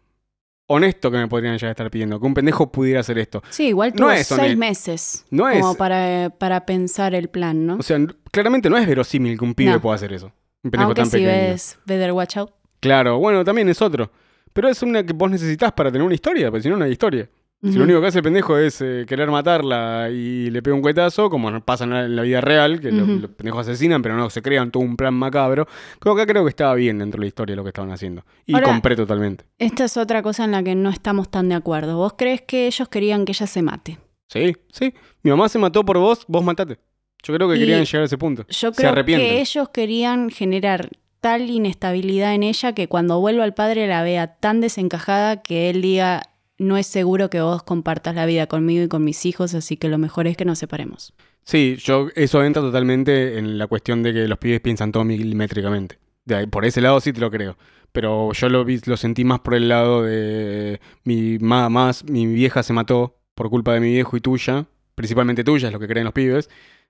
honesto 0.68 1.10
que 1.12 1.18
me 1.18 1.28
podrían 1.28 1.58
ya 1.58 1.70
estar 1.72 1.90
pidiendo. 1.90 2.20
Que 2.20 2.26
un 2.28 2.34
pendejo 2.34 2.72
pudiera 2.72 3.00
hacer 3.00 3.18
esto. 3.18 3.42
sí, 3.50 3.68
igual 3.68 3.90
no 3.92 3.96
tuvo 3.98 4.12
es 4.12 4.28
seis 4.28 4.56
meses 4.56 5.26
No 5.32 5.50
como 5.52 5.72
es- 5.72 5.78
para, 5.78 6.30
para 6.38 6.66
pensar 6.66 7.16
el 7.16 7.30
plan, 7.30 7.66
¿no? 7.66 7.78
O 7.78 7.84
sea, 7.84 7.98
claramente 8.32 8.70
no 8.70 8.78
es 8.78 8.88
verosímil 8.88 9.38
que 9.38 9.44
un 9.46 9.56
pibe 9.56 9.72
No. 9.72 9.82
pueda 9.82 9.96
hacer 9.96 10.14
eso. 10.14 10.28
Un 10.64 10.72
pendejo 10.72 10.84
Aunque 10.90 11.02
tan 11.02 11.10
si 11.10 11.18
pequeño. 11.18 11.32
ves 11.32 11.80
Better 11.86 12.12
Watch 12.12 12.38
Out. 12.38 12.52
Claro, 12.80 13.20
bueno, 13.20 13.44
también 13.44 13.70
es 13.70 13.82
otro. 13.82 14.12
Pero 14.54 14.68
es 14.68 14.82
una 14.82 15.06
que 15.06 15.14
vos 15.14 15.30
necesitas 15.30 15.72
para 15.72 15.92
tener 15.92 16.06
una 16.06 16.16
historia, 16.16 16.50
porque 16.50 16.64
si 16.64 16.70
no, 16.70 16.78
no 16.78 16.86
hay 16.86 16.92
historia. 16.92 17.30
Si 17.62 17.74
lo 17.74 17.84
único 17.84 18.00
que 18.00 18.08
hace 18.08 18.20
el 18.20 18.24
pendejo 18.24 18.58
es 18.58 18.80
eh, 18.80 19.04
querer 19.06 19.30
matarla 19.30 20.10
y 20.10 20.50
le 20.50 20.62
pega 20.62 20.74
un 20.78 20.82
cuetazo, 20.82 21.30
como 21.30 21.60
pasa 21.60 21.84
en 21.84 22.16
la, 22.16 22.22
vida 22.22 22.40
real, 22.40 22.80
que 22.80 22.90
los 22.90 23.32
pendejos 23.32 23.68
asesinan, 23.68 24.02
pero 24.02 24.16
no 24.16 24.30
se 24.30 24.42
crean 24.42 24.72
todo 24.72 24.82
un 24.82 24.96
plan 24.96 25.14
macabro. 25.14 25.68
Creo 26.00 26.16
que 26.16 26.26
creo 26.26 26.46
que 26.46 26.50
estaba 26.52 26.74
bien 26.76 27.00
dentro 27.00 27.20
de 27.20 27.26
la 27.26 27.28
historia 27.28 27.58
lo 27.58 27.64
que 27.64 27.70
estaban 27.70 27.92
haciendo. 27.92 28.24
Y 28.46 28.54
Ahora- 28.54 28.68
compré 28.68 28.96
totalmente. 28.96 29.44
Esta 29.58 29.84
es 29.84 29.98
otra 29.98 30.22
cosa 30.24 30.46
en 30.46 30.52
la 30.52 30.64
que 30.64 30.74
no 30.74 30.90
estamos 30.90 31.30
tan 31.30 31.50
de 31.50 31.56
acuerdo. 31.56 31.98
¿Vos 31.98 32.14
crees 32.18 32.42
que 32.44 32.66
ellos 32.66 32.88
querían 32.88 33.26
que 33.26 33.34
ella 33.34 33.46
se 33.46 33.62
mate? 33.62 33.98
Sí, 34.28 34.56
sí. 34.72 34.94
Mi 35.24 35.32
mamá 35.32 35.50
se 35.50 35.60
mató 35.60 35.84
por 35.84 35.98
vos, 35.98 36.24
vos 36.30 36.44
matate. 36.44 36.80
Yo 37.24 37.34
creo 37.34 37.50
que 37.50 37.58
Y 37.58 37.60
querían 37.60 37.84
llegar 37.84 38.04
a 38.04 38.06
ese 38.06 38.18
punto. 38.18 38.46
Yo 38.48 38.72
creo 38.72 39.04
que 39.04 39.42
ellos 39.42 39.68
querían 39.70 40.30
generar 40.30 40.90
tal 41.22 41.50
inestabilidad 41.50 42.34
en 42.34 42.44
ella 42.44 42.74
que 42.74 42.88
cuando 42.88 43.20
vuelva 43.20 43.44
al 43.44 43.54
padre 43.54 43.88
la 43.88 44.04
vea 44.04 44.36
tan 44.38 44.62
desencajada 44.62 45.42
que 45.42 45.70
él 45.70 45.82
diga, 45.82 46.24
no 46.58 46.78
es 46.78 46.88
seguro 46.88 47.30
que 47.30 47.42
vos 47.42 47.64
compartas 47.64 48.16
la 48.16 48.26
vida 48.26 48.48
conmigo 48.48 48.84
y 48.84 48.88
con 48.88 49.04
mis 49.04 49.26
hijos, 49.26 49.54
así 49.54 49.78
que 49.78 49.90
lo 49.90 49.98
mejor 49.98 50.28
es 50.28 50.38
que 50.38 50.46
nos 50.46 50.60
separemos. 50.60 51.14
Sí, 51.44 51.78
yo 51.80 52.10
eso 52.16 52.44
entra 52.44 52.62
totalmente 52.62 53.38
en 53.38 53.58
la 53.58 53.68
cuestión 53.68 54.04
de 54.04 54.14
que 54.14 54.28
los 54.28 54.38
pibes 54.38 54.60
piensan 54.62 54.92
todo 54.92 55.04
milimétricamente. 55.04 55.98
De 56.26 56.36
ahí, 56.36 56.46
por 56.48 56.66
ese 56.66 56.82
lado 56.82 57.00
sí 57.00 57.12
te 57.14 57.22
lo 57.22 57.32
creo. 57.32 57.58
Pero 57.92 58.32
yo 58.34 58.50
lo, 58.50 58.64
vi- 58.66 58.82
lo 58.86 58.98
sentí 58.98 59.24
más 59.24 59.40
por 59.40 59.56
el 59.56 59.68
lado 59.68 60.04
de 60.04 60.80
mi 61.06 61.40
ma- 61.40 61.70
más, 61.70 62.04
mi 62.04 62.28
vieja 62.28 62.62
se 62.62 62.72
mató 62.74 63.18
por 63.34 63.50
culpa 63.50 63.74
de 63.74 63.80
mi 63.80 63.88
viejo 63.94 64.16
y 64.16 64.22
tuya, 64.22 64.68
principalmente 64.94 65.44
tuya, 65.44 65.70
es 65.70 65.74
lo 65.74 65.80
que 65.80 65.88
creen 65.88 66.04
los 66.06 66.14
pibes. 66.14 66.50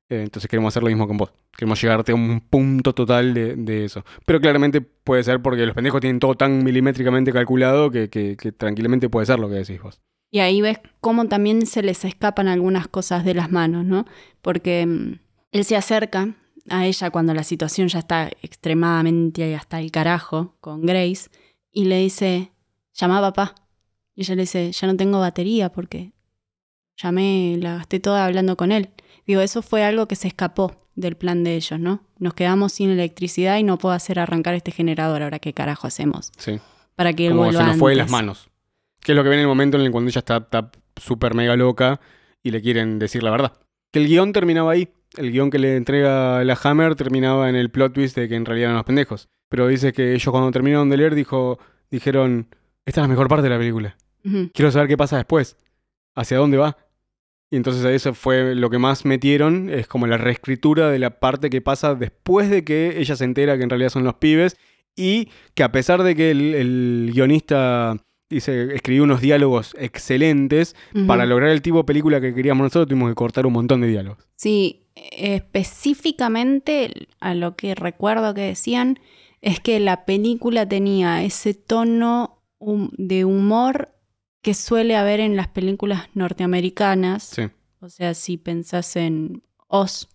Eh, 0.10 0.24
entonces 0.24 0.50
queremos 0.50 0.72
hacer 0.74 0.82
lo 0.84 0.90
mismo 0.90 1.08
con 1.08 1.18
vos. 1.18 1.32
Queremos 1.56 1.82
llegarte 1.82 2.12
a 2.12 2.16
un 2.16 2.42
punto 2.42 2.94
total 2.94 3.34
de, 3.34 3.86
eso. 3.86 4.04
Pero 4.26 4.40
claramente 4.42 4.82
puede 4.82 5.24
ser 5.24 5.42
porque 5.42 5.66
los 5.66 5.76
pendejos 5.76 6.02
tienen 6.02 6.20
todo 6.20 6.36
tan 6.36 6.64
milimétricamente 6.64 7.32
calculado 7.32 7.92
que, 7.92 8.10
que- 8.10 8.36
que 8.36 8.52
tranquilamente 8.52 9.10
puede 9.10 9.26
ser 9.28 9.40
lo 9.40 9.50
que 9.50 9.56
decís 9.56 9.82
vos. 9.82 10.02
Y 10.32 10.40
ahí 10.40 10.62
ves 10.62 10.80
cómo 11.02 11.28
también 11.28 11.66
se 11.66 11.82
les 11.84 12.06
escapan 12.06 12.48
algunas 12.48 12.88
cosas 12.88 13.24
de 13.26 13.34
las 13.34 13.52
manos, 13.52 13.86
¿no? 13.86 14.06
Porque 14.42 14.86
mm, 14.86 15.20
él 15.52 15.64
se 15.64 15.76
acerca 15.76 16.36
a 16.70 16.86
ella 16.86 17.10
cuando 17.10 17.34
la 17.34 17.44
situación 17.44 17.88
ya 17.88 18.00
está 18.00 18.30
extremadamente 18.42 19.56
hasta 19.56 19.80
el 19.80 19.92
carajo 19.92 20.56
con 20.62 20.86
Grace 20.86 21.30
y 21.72 21.86
le 21.86 21.98
dice, 22.00 22.52
llama 22.94 23.18
a 23.20 23.22
papá. 23.22 23.56
Y 24.16 24.22
ella 24.22 24.36
le 24.36 24.42
dice, 24.42 24.72
ya 24.72 24.88
no 24.88 24.96
tengo 24.96 25.20
batería 25.20 25.72
porque 25.72 26.14
llamé, 26.98 27.58
la 27.60 27.76
gasté 27.78 28.00
toda 28.00 28.26
hablando 28.26 28.56
con 28.58 28.72
él. 28.72 28.90
Digo, 29.30 29.42
eso 29.42 29.62
fue 29.62 29.84
algo 29.84 30.08
que 30.08 30.16
se 30.16 30.28
escapó 30.28 30.76
del 30.96 31.16
plan 31.16 31.44
de 31.44 31.56
ellos, 31.56 31.80
¿no? 31.80 32.02
Nos 32.18 32.34
quedamos 32.34 32.74
sin 32.74 32.90
electricidad 32.90 33.60
y 33.60 33.64
no 33.64 33.78
puedo 33.78 33.94
hacer 33.94 34.18
arrancar 34.18 34.56
este 34.56 34.72
generador. 34.72 35.22
Ahora, 35.22 35.38
¿qué 35.38 35.54
carajo 35.54 35.86
hacemos? 35.86 36.32
Sí. 36.40 36.60
Para 36.96 37.14
que 37.14 37.28
él 37.28 37.34
Como 37.34 37.52
se 37.52 37.64
nos 37.64 37.78
fue 37.78 37.92
de 37.92 37.98
las 37.98 38.10
manos. 38.10 38.50
Que 39.00 39.12
es 39.12 39.16
lo 39.16 39.22
que 39.22 39.30
viene 39.30 39.44
en 39.44 39.48
el 39.48 39.50
momento 39.50 39.78
en 39.78 39.84
el 39.84 39.92
cuando 39.92 40.10
ella 40.10 40.18
está 40.18 40.72
súper 40.96 41.36
mega 41.36 41.56
loca 41.56 42.02
y 42.42 42.50
le 42.50 42.60
quieren 42.64 42.98
decir 42.98 43.22
la 43.22 43.30
verdad. 43.30 43.54
Que 43.92 44.00
el 44.00 44.08
guion 44.08 44.34
terminaba 44.34 44.72
ahí. 44.72 44.90
El 45.16 45.32
guion 45.32 45.52
que 45.52 45.60
le 45.60 45.76
entrega 45.76 46.44
la 46.44 46.60
Hammer 46.64 46.96
terminaba 46.96 47.50
en 47.50 47.56
el 47.56 47.70
plot 47.70 47.94
twist 47.94 48.16
de 48.16 48.28
que 48.28 48.36
en 48.36 48.46
realidad 48.46 48.70
eran 48.70 48.78
los 48.78 48.86
pendejos. 48.86 49.30
Pero 49.48 49.68
dice 49.68 49.94
que 49.94 50.16
ellos 50.16 50.32
cuando 50.32 50.50
terminaron 50.50 50.90
de 50.90 50.98
leer 50.98 51.14
dijo, 51.14 51.60
dijeron, 51.92 52.48
esta 52.84 53.02
es 53.02 53.04
la 53.04 53.10
mejor 53.10 53.28
parte 53.28 53.44
de 53.44 53.50
la 53.50 53.60
película. 53.60 53.96
Quiero 54.56 54.72
saber 54.72 54.88
qué 54.88 54.98
pasa 54.98 55.18
después. 55.18 55.56
¿Hacia 56.16 56.38
dónde 56.38 56.58
va? 56.58 56.78
Y 57.52 57.56
entonces 57.56 57.84
a 57.84 57.92
eso 57.92 58.14
fue 58.14 58.56
lo 58.56 58.70
que 58.70 58.78
más 58.78 59.06
metieron, 59.06 59.70
es 59.70 59.88
como 59.88 60.06
la 60.06 60.18
reescritura 60.18 60.90
de 60.90 61.00
la 61.00 61.20
parte 61.20 61.50
que 61.50 61.62
pasa 61.62 61.96
después 61.96 62.50
de 62.50 62.64
que 62.64 63.00
ella 63.00 63.16
se 63.16 63.26
entera 63.26 63.58
que 63.58 63.64
en 63.64 63.70
realidad 63.70 63.90
son 63.90 64.04
los 64.04 64.16
pibes 64.16 64.56
y 64.96 65.30
que 65.56 65.64
a 65.64 65.72
pesar 65.72 66.04
de 66.04 66.16
que 66.16 66.32
el, 66.32 66.54
el 66.54 67.12
guionista 67.14 67.96
dice, 68.30 68.76
escribió 68.76 69.04
unos 69.04 69.22
diálogos 69.22 69.76
excelentes, 69.80 70.76
para 71.08 71.26
lograr 71.26 71.50
el 71.50 71.62
tipo 71.62 71.80
de 71.80 71.84
película 71.84 72.22
que 72.22 72.34
queríamos 72.34 72.64
nosotros 72.64 72.88
tuvimos 72.88 73.10
que 73.10 73.16
cortar 73.16 73.46
un 73.46 73.54
montón 73.54 73.82
de 73.82 73.88
diálogos. 73.88 74.28
Sí, 74.36 74.86
específicamente 74.96 77.08
a 77.20 77.34
lo 77.34 77.56
que 77.56 77.76
recuerdo 77.76 78.34
que 78.34 78.42
decían 78.42 79.00
es 79.42 79.60
que 79.60 79.80
la 79.80 80.06
película 80.06 80.68
tenía 80.68 81.24
ese 81.24 81.54
tono 81.54 82.42
de 82.60 83.26
humor 83.26 83.96
que 84.42 84.54
suele 84.54 84.96
haber 84.96 85.20
en 85.20 85.36
las 85.36 85.48
películas 85.48 86.08
norteamericanas. 86.14 87.24
Sí, 87.24 87.44
O 87.82 87.90
sea, 87.90 88.14
si 88.14 88.38
pensás 88.38 88.96
en 88.96 89.44
Oz 89.68 90.08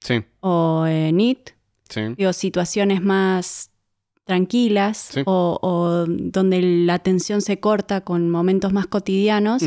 sí, 0.00 0.22
o 0.40 0.84
en 0.86 1.20
It, 1.20 1.50
sí. 1.88 2.00
digo, 2.16 2.32
situaciones 2.32 3.00
más 3.02 3.70
tranquilas 4.24 5.10
Sí. 5.12 5.22
o, 5.26 5.58
o 5.62 6.06
donde 6.08 6.62
la 6.62 6.98
tensión 6.98 7.40
se 7.42 7.60
corta 7.60 8.02
con 8.02 8.30
momentos 8.30 8.72
más 8.72 8.86
cotidianos. 8.86 9.62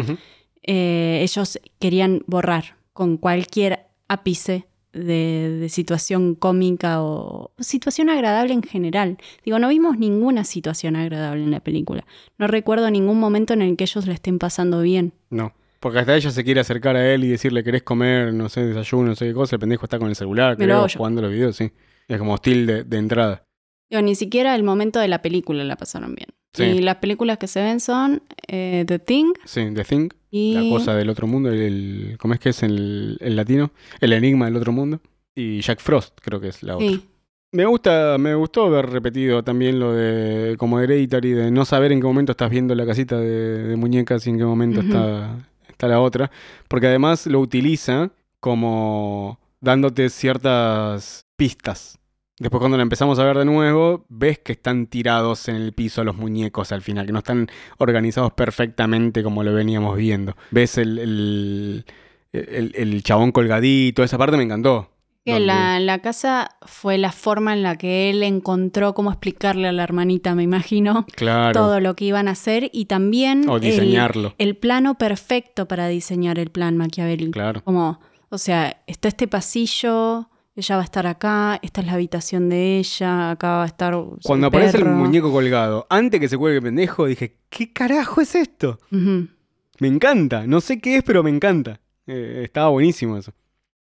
Eh, 0.64 1.20
ellos 1.22 1.60
querían 1.80 2.24
borrar 2.28 2.76
con 2.94 3.18
cualquier 3.18 3.88
ápice 4.08 4.68
de, 4.94 5.58
de 5.60 5.70
situación 5.70 6.36
cómica 6.36 7.02
o, 7.02 7.52
o 7.58 7.64
situación 7.64 8.10
agradable 8.10 8.54
en 8.54 8.64
general. 8.64 9.18
Digo, 9.46 9.60
no 9.60 9.70
vimos 9.70 9.98
ninguna 9.98 10.44
situación 10.44 10.96
agradable 10.96 11.44
en 11.44 11.52
la 11.52 11.60
película. 11.60 12.06
No 12.38 12.48
recuerdo 12.48 12.90
ningún 12.90 13.20
momento 13.20 13.54
en 13.54 13.62
el 13.62 13.78
que 13.78 13.84
ellos 13.84 14.08
le 14.08 14.14
estén 14.14 14.40
pasando 14.40 14.82
bien. 14.82 15.14
No. 15.30 15.54
Porque 15.80 16.00
hasta 16.00 16.16
ella 16.16 16.32
se 16.32 16.44
quiere 16.44 16.60
acercar 16.60 16.96
a 16.96 17.14
él 17.14 17.24
y 17.24 17.28
decirle, 17.28 17.64
¿querés 17.64 17.84
comer, 17.84 18.34
no 18.34 18.50
sé, 18.50 18.66
desayuno, 18.66 19.10
no 19.10 19.16
sé 19.16 19.28
qué 19.28 19.34
cosa? 19.34 19.58
El 19.58 19.60
pendejo 19.60 19.86
está 19.86 20.00
con 20.00 20.10
el 20.10 20.16
celular, 20.16 20.58
creo, 20.58 20.88
jugando 20.90 21.22
los 21.22 21.32
videos, 21.32 21.56
sí. 21.56 21.72
Es 22.08 22.18
como 22.18 22.34
hostil 22.34 22.66
de, 22.66 22.84
de 22.84 22.98
entrada. 22.98 23.44
Digo, 23.90 24.02
ni 24.02 24.16
siquiera 24.16 24.56
el 24.56 24.64
momento 24.64 25.00
de 25.00 25.08
la 25.08 25.22
película 25.22 25.64
la 25.64 25.76
pasaron 25.76 26.16
bien. 26.16 26.30
Sí. 26.58 26.64
Y 26.64 26.80
las 26.80 26.96
películas 26.98 27.38
que 27.38 27.48
se 27.48 27.62
ven 27.62 27.80
son 27.80 28.22
eh, 28.48 28.84
The 28.88 29.00
Thing 29.00 29.34
Sí, 29.46 29.70
The 29.74 29.84
Thing, 29.84 30.10
y... 30.32 30.54
la 30.54 30.70
cosa 30.70 30.96
del 30.96 31.10
otro 31.10 31.28
mundo, 31.28 31.50
el, 31.50 32.18
¿cómo 32.20 32.34
es 32.34 32.40
que 32.40 32.50
es 32.50 32.64
el, 32.64 33.18
el 33.22 33.36
latino? 33.36 33.72
El 34.00 34.14
enigma 34.14 34.46
del 34.46 34.56
otro 34.56 34.72
mundo. 34.72 35.00
Y 35.36 35.62
Jack 35.62 35.80
Frost, 35.80 36.18
creo 36.22 36.40
que 36.42 36.48
es 36.48 36.64
la 36.64 36.76
otra. 36.78 36.88
Sí. 36.88 37.04
Me 37.52 37.66
gusta, 37.66 38.18
me 38.18 38.36
gustó 38.36 38.66
haber 38.66 38.90
repetido 38.90 39.44
también 39.44 39.80
lo 39.80 39.94
de 39.94 40.58
como 40.58 40.80
Hereditary, 40.82 41.32
de 41.32 41.52
no 41.52 41.64
saber 41.64 41.92
en 41.92 42.02
qué 42.02 42.08
momento 42.08 42.34
estás 42.34 42.50
viendo 42.50 42.76
la 42.76 42.86
casita 42.86 43.18
de, 43.18 43.64
de 43.64 43.76
muñecas 43.78 44.28
y 44.28 44.32
en 44.32 44.38
qué 44.38 44.44
momento 44.44 44.82
está, 44.82 45.38
está 45.70 45.88
la 45.88 46.02
otra. 46.02 46.30
Porque 46.68 46.88
además 46.88 47.26
lo 47.26 47.40
utiliza 47.40 48.12
como 48.42 49.40
dándote 49.62 50.10
ciertas 50.10 51.26
pistas. 51.38 52.00
Después 52.40 52.60
cuando 52.60 52.78
la 52.78 52.84
empezamos 52.84 53.18
a 53.18 53.24
ver 53.24 53.38
de 53.38 53.46
nuevo, 53.46 54.06
ves 54.10 54.38
que 54.40 54.52
están 54.52 54.86
tirados 54.88 55.48
en 55.48 55.56
el 55.56 55.74
piso 55.74 56.04
los 56.04 56.16
muñecos 56.18 56.72
al 56.72 56.82
final, 56.84 57.08
que 57.08 57.12
no 57.12 57.20
están 57.20 57.48
organizados 57.80 58.32
perfectamente 58.34 59.24
como 59.24 59.44
lo 59.44 59.54
veníamos 59.54 59.98
viendo. 59.98 60.36
Ves 60.52 60.78
el, 60.78 61.00
el, 61.00 61.86
el- 62.34 62.74
el 62.76 63.04
chabón 63.04 63.32
colgadito, 63.32 64.04
esa 64.04 64.18
parte 64.20 64.38
me 64.38 64.44
encantó. 64.44 64.92
Que 65.26 65.42
la, 65.42 65.78
la 65.82 66.00
casa 66.00 66.52
fue 66.66 66.98
la 66.98 67.12
forma 67.12 67.52
en 67.52 67.62
la 67.62 67.76
que 67.78 68.10
él 68.10 68.24
encontró 68.24 68.94
cómo 68.94 69.10
explicarle 69.12 69.68
a 69.68 69.74
la 69.74 69.84
hermanita, 69.84 70.36
me 70.36 70.44
imagino, 70.44 71.06
Claro. 71.18 71.52
todo 71.52 71.80
lo 71.82 71.98
que 71.98 72.06
iban 72.06 72.30
a 72.30 72.32
hacer 72.32 72.70
y 72.72 72.86
también 72.86 73.50
O 73.50 73.56
el- 73.58 73.62
diseñarlo. 73.64 74.36
El, 74.38 74.56
plano 74.56 74.96
perfecto 74.98 75.68
para 75.68 75.88
diseñar 75.90 76.40
el 76.40 76.50
plan 76.50 76.78
maquiavélico. 76.78 77.32
Claro. 77.32 77.62
Como, 77.66 78.00
o 78.30 78.38
sea, 78.38 78.78
está 78.88 79.10
este 79.10 79.28
pasillo, 79.28 80.30
ella 80.58 80.76
va 80.76 80.82
a 80.82 80.86
estar 80.86 81.06
acá, 81.06 81.60
esta 81.62 81.82
es 81.82 81.88
la 81.88 81.94
habitación 81.94 82.50
de 82.50 82.80
ella, 82.80 83.32
acá 83.32 83.58
va 83.58 83.64
a 83.64 83.68
estar 83.68 83.96
Cuando 84.24 84.48
aparece 84.48 84.78
el 84.78 84.86
muñeco 84.86 85.32
colgado, 85.32 85.86
antes 85.88 86.20
que 86.20 86.28
se 86.28 86.36
cuelgue 86.36 86.58
el 86.58 86.64
pendejo, 86.64 87.06
dije, 87.06 87.38
¿qué 87.50 87.72
carajo 87.72 88.22
es 88.22 88.34
esto? 88.34 88.80
Me 88.90 89.88
encanta. 89.88 90.48
No 90.48 90.60
sé 90.60 90.80
qué 90.80 90.98
es, 90.98 91.04
pero 91.04 91.22
me 91.22 91.30
encanta. 91.30 91.80
Eh, 92.08 92.42
estaba 92.46 92.70
buenísimo 92.70 93.18
eso. 93.18 93.34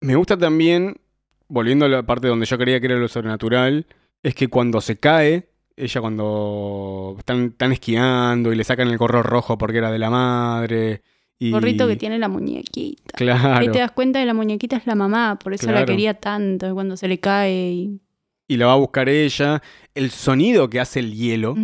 Me 0.03 0.17
gusta 0.17 0.37
también, 0.37 1.01
volviendo 1.49 1.87
a 1.87 1.89
la 1.89 2.03
parte 2.03 2.29
donde 2.29 2.45
yo 2.45 2.59
creía 2.59 2.79
que 2.79 2.87
era 2.87 2.97
lo 2.97 3.09
sobrenatural, 3.09 3.87
es 4.23 4.35
que 4.35 4.49
cuando 4.49 4.83
se 4.83 4.99
cae, 4.99 5.49
ella 5.77 6.01
cuando 6.03 7.17
están, 7.19 7.47
están 7.47 7.73
esquiando 7.73 8.53
y 8.53 8.57
le 8.57 8.65
sacan 8.65 8.89
el 8.89 8.99
gorro 8.99 9.23
rojo 9.23 9.57
porque 9.57 9.79
era 9.79 9.91
de 9.91 9.99
la 9.99 10.11
madre. 10.11 11.03
Y... 11.39 11.51
Gorrito 11.51 11.87
que 11.87 11.97
tiene 11.97 12.19
la 12.19 12.29
muñequita. 12.29 13.03
Claro. 13.15 13.55
Ahí 13.57 13.71
te 13.71 13.79
das 13.81 13.91
cuenta 13.93 14.21
que 14.21 14.27
la 14.27 14.35
muñequita 14.35 14.77
es 14.77 14.87
la 14.87 14.95
mamá, 14.95 15.39
por 15.39 15.53
eso 15.53 15.71
la 15.71 15.85
quería 15.85 16.15
tanto, 16.15 16.73
cuando 16.75 16.97
se 16.97 17.09
le 17.09 17.19
cae 17.21 17.71
y... 17.73 18.01
Y 18.49 18.57
la 18.59 18.67
va 18.67 18.75
a 18.75 18.77
buscar 18.77 19.09
ella. 19.09 19.61
El 19.95 20.11
sonido 20.11 20.71
que 20.71 20.79
hace 20.79 21.01
el 21.01 21.13
hielo. 21.15 21.55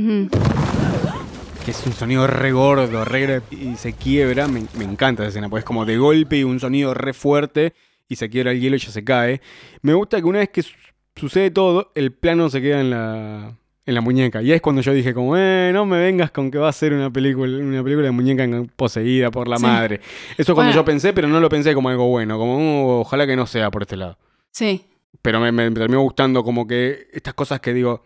Que 1.65 1.71
es 1.71 1.87
un 1.87 1.93
sonido 1.93 2.27
re 2.27 2.51
gordo, 2.51 3.05
re 3.05 3.41
y 3.53 3.77
se 3.77 3.93
quiebra. 3.93 4.49
Me, 4.49 4.65
me 4.77 4.85
encanta 4.85 5.23
esa 5.23 5.29
escena, 5.31 5.49
pues 5.49 5.61
es 5.61 5.65
como 5.65 5.85
de 5.87 5.97
golpe 5.97 6.39
y 6.39 6.43
un 6.45 6.59
sonido 6.59 6.93
re 6.93 7.13
fuerte 7.13 7.73
y 8.09 8.17
se 8.17 8.29
quiebra 8.29 8.51
el 8.51 8.61
hielo 8.61 8.75
y 8.75 8.81
ya 8.81 8.91
se 8.91 9.05
cae. 9.05 9.41
Me 9.81 9.95
gusta 9.95 10.19
que 10.19 10.25
una 10.25 10.41
vez 10.41 10.49
que 10.49 10.63
su- 10.65 10.75
sucede 11.15 11.53
todo, 11.53 11.93
el 11.95 12.13
plano 12.13 12.51
se 12.51 12.61
queda 12.61 12.81
en 12.81 12.91
la, 12.91 13.57
en 13.85 13.95
la 13.95 14.01
muñeca. 14.01 14.43
Y 14.43 14.53
es 14.53 14.61
cuando 14.61 14.81
yo 14.83 14.93
dije 14.93 15.13
como, 15.13 15.37
eh, 15.37 15.71
no 15.73 15.85
me 15.87 15.99
vengas 15.99 16.31
con 16.31 16.51
que 16.51 16.59
va 16.59 16.69
a 16.69 16.73
ser 16.73 16.93
una 16.93 17.11
película, 17.11 17.59
una 17.59 17.83
película 17.83 18.07
de 18.07 18.13
muñeca 18.13 18.49
poseída 18.77 19.31
por 19.31 19.49
la 19.49 19.57
Sí. 19.59 19.63
madre. 19.65 19.97
Eso 20.37 20.53
es 20.53 20.55
cuando 20.55 20.71
Bueno. 20.71 20.73
yo 20.75 20.85
pensé, 20.85 21.13
pero 21.13 21.29
no 21.29 21.41
lo 21.41 21.49
pensé 21.49 21.75
como 21.75 21.89
algo 21.89 22.07
bueno, 22.09 22.39
como 22.39 22.59
"Uh, 22.59 23.01
ojalá 23.01 23.27
que 23.27 23.35
no 23.37 23.47
sea 23.47 23.71
por 23.71 23.83
este 23.83 23.97
lado. 23.97 24.19
Sí, 24.51 24.85
Pero 25.21 25.39
me, 25.41 25.53
me 25.53 25.71
terminó 25.71 26.01
gustando 26.01 26.43
como 26.43 26.67
que 26.67 27.07
estas 27.13 27.35
cosas 27.35 27.61
que 27.61 27.73
digo, 27.75 28.03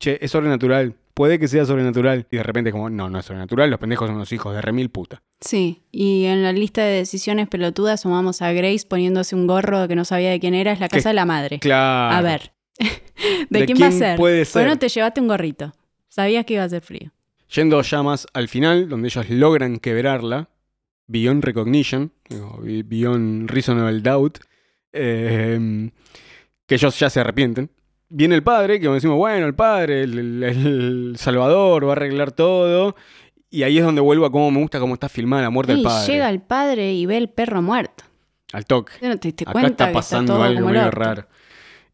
che, 0.00 0.18
es 0.24 0.30
sobrenatural, 0.30 0.94
puede 1.14 1.38
que 1.38 1.46
sea 1.46 1.64
sobrenatural. 1.64 2.26
Y 2.30 2.36
de 2.38 2.42
repente 2.42 2.72
como, 2.72 2.88
no, 2.90 3.10
no 3.10 3.18
es 3.18 3.26
sobrenatural, 3.26 3.70
los 3.70 3.78
pendejos 3.78 4.06
son 4.08 4.16
unos 4.16 4.32
hijos 4.32 4.54
de 4.54 4.62
remil 4.62 4.88
puta. 4.90 5.22
Sí, 5.40 5.82
y 5.92 6.24
en 6.24 6.42
la 6.42 6.52
lista 6.52 6.82
de 6.82 6.94
decisiones 6.98 7.48
pelotudas 7.48 8.00
sumamos 8.00 8.40
a 8.42 8.50
Grace 8.52 8.86
poniéndose 8.88 9.36
un 9.36 9.46
gorro 9.46 9.86
que 9.88 9.94
no 9.94 10.04
sabía 10.04 10.30
de 10.30 10.40
quién 10.40 10.54
era, 10.54 10.72
es 10.72 10.80
la 10.80 10.88
casa 10.88 11.10
de 11.10 11.14
la 11.14 11.26
madre. 11.26 11.58
Claro. 11.58 12.16
A 12.16 12.22
ver, 12.22 12.52
¿de, 13.50 13.58
¿De 13.60 13.66
quién 13.66 13.78
va 13.80 13.86
a 13.88 13.92
ser? 13.92 14.16
puede 14.16 14.44
¿Por 14.46 14.62
qué 14.62 14.66
no 14.66 14.70
ser? 14.72 14.78
te 14.78 14.88
llevaste 14.88 15.20
un 15.20 15.28
gorrito? 15.28 15.72
Sabías 16.08 16.44
que 16.44 16.54
iba 16.54 16.64
a 16.64 16.68
ser 16.68 16.82
frío. 16.82 17.10
Yendo 17.54 17.80
ya 17.82 18.02
más 18.02 18.26
al 18.34 18.48
final, 18.48 18.88
donde 18.88 19.08
ellos 19.08 19.28
logran 19.30 19.78
quebrarla, 19.78 20.48
Beyond 21.06 21.42
Recognition, 21.44 22.12
Beyond 22.62 23.50
Reasonable 23.50 24.00
Doubt, 24.00 24.38
eh, 24.92 25.90
que 26.66 26.74
ellos 26.74 26.98
ya 26.98 27.08
se 27.10 27.20
arrepienten. 27.20 27.70
Viene 28.10 28.34
el 28.34 28.42
padre, 28.42 28.78
que 28.78 28.86
como 28.86 28.94
decimos, 28.94 29.16
bueno, 29.16 29.46
el 29.46 29.54
padre, 29.54 30.02
el, 30.02 30.42
el- 30.42 31.14
Salvador, 31.18 31.86
va 31.86 31.90
a 31.90 31.92
arreglar 31.92 32.32
todo. 32.32 32.96
Y 33.50 33.62
ahí 33.62 33.78
es 33.78 33.84
donde 33.84 34.00
vuelvo 34.02 34.26
a 34.26 34.30
cómo 34.32 34.50
me 34.50 34.60
gusta 34.60 34.78
cómo 34.80 34.94
está 34.94 35.08
filmada 35.08 35.42
la 35.42 35.50
muerte 35.50 35.72
Y 35.72 35.76
del 35.76 35.84
padre. 35.84 36.12
llega 36.12 36.28
el 36.30 36.40
padre 36.40 36.92
y 36.92 37.06
ve 37.06 37.16
el 37.16 37.28
perro 37.30 37.62
muerto. 37.62 38.04
Al 38.52 38.66
toque. 38.66 38.92
¿Tú 39.00 39.06
no 39.08 39.16
te 39.18 39.28
diste 39.28 39.44
Acá 39.46 39.66
está 39.66 39.92
pasando 39.92 40.42
algo 40.42 40.68
medio 40.68 40.86
orto? 40.86 40.90
raro. 40.98 41.26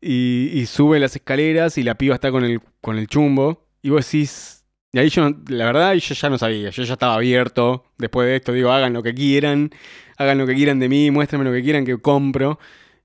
Y, 0.06 0.66
sube 0.66 0.98
las 0.98 1.16
escaleras 1.16 1.78
y 1.78 1.82
la 1.82 1.96
piba 1.96 2.14
está 2.14 2.30
con 2.30 2.44
el, 2.44 2.60
con 2.80 2.98
el 2.98 3.06
chumbo. 3.06 3.66
Y 3.82 3.90
vos 3.90 4.10
decís. 4.10 4.64
Y 4.92 4.98
ahí 4.98 5.08
yo, 5.08 5.28
la 5.48 5.64
verdad, 5.64 5.94
yo 5.94 6.14
ya 6.14 6.30
no 6.30 6.38
sabía. 6.38 6.70
Yo 6.70 6.82
ya 6.82 6.92
estaba 6.92 7.14
abierto. 7.14 7.84
Después 7.98 8.26
de 8.26 8.36
esto, 8.36 8.52
digo, 8.52 8.70
hagan 8.70 8.92
lo 8.92 9.02
que 9.02 9.14
quieran. 9.14 9.70
Hagan 10.18 10.38
lo 10.38 10.46
que 10.46 10.54
quieran 10.54 10.78
de 10.78 10.88
mí. 10.88 11.10
Muéstrenme 11.10 11.44
lo 11.44 11.52
que 11.52 11.62
quieran 11.62 11.84
que 11.84 11.98
compro. 11.98 12.58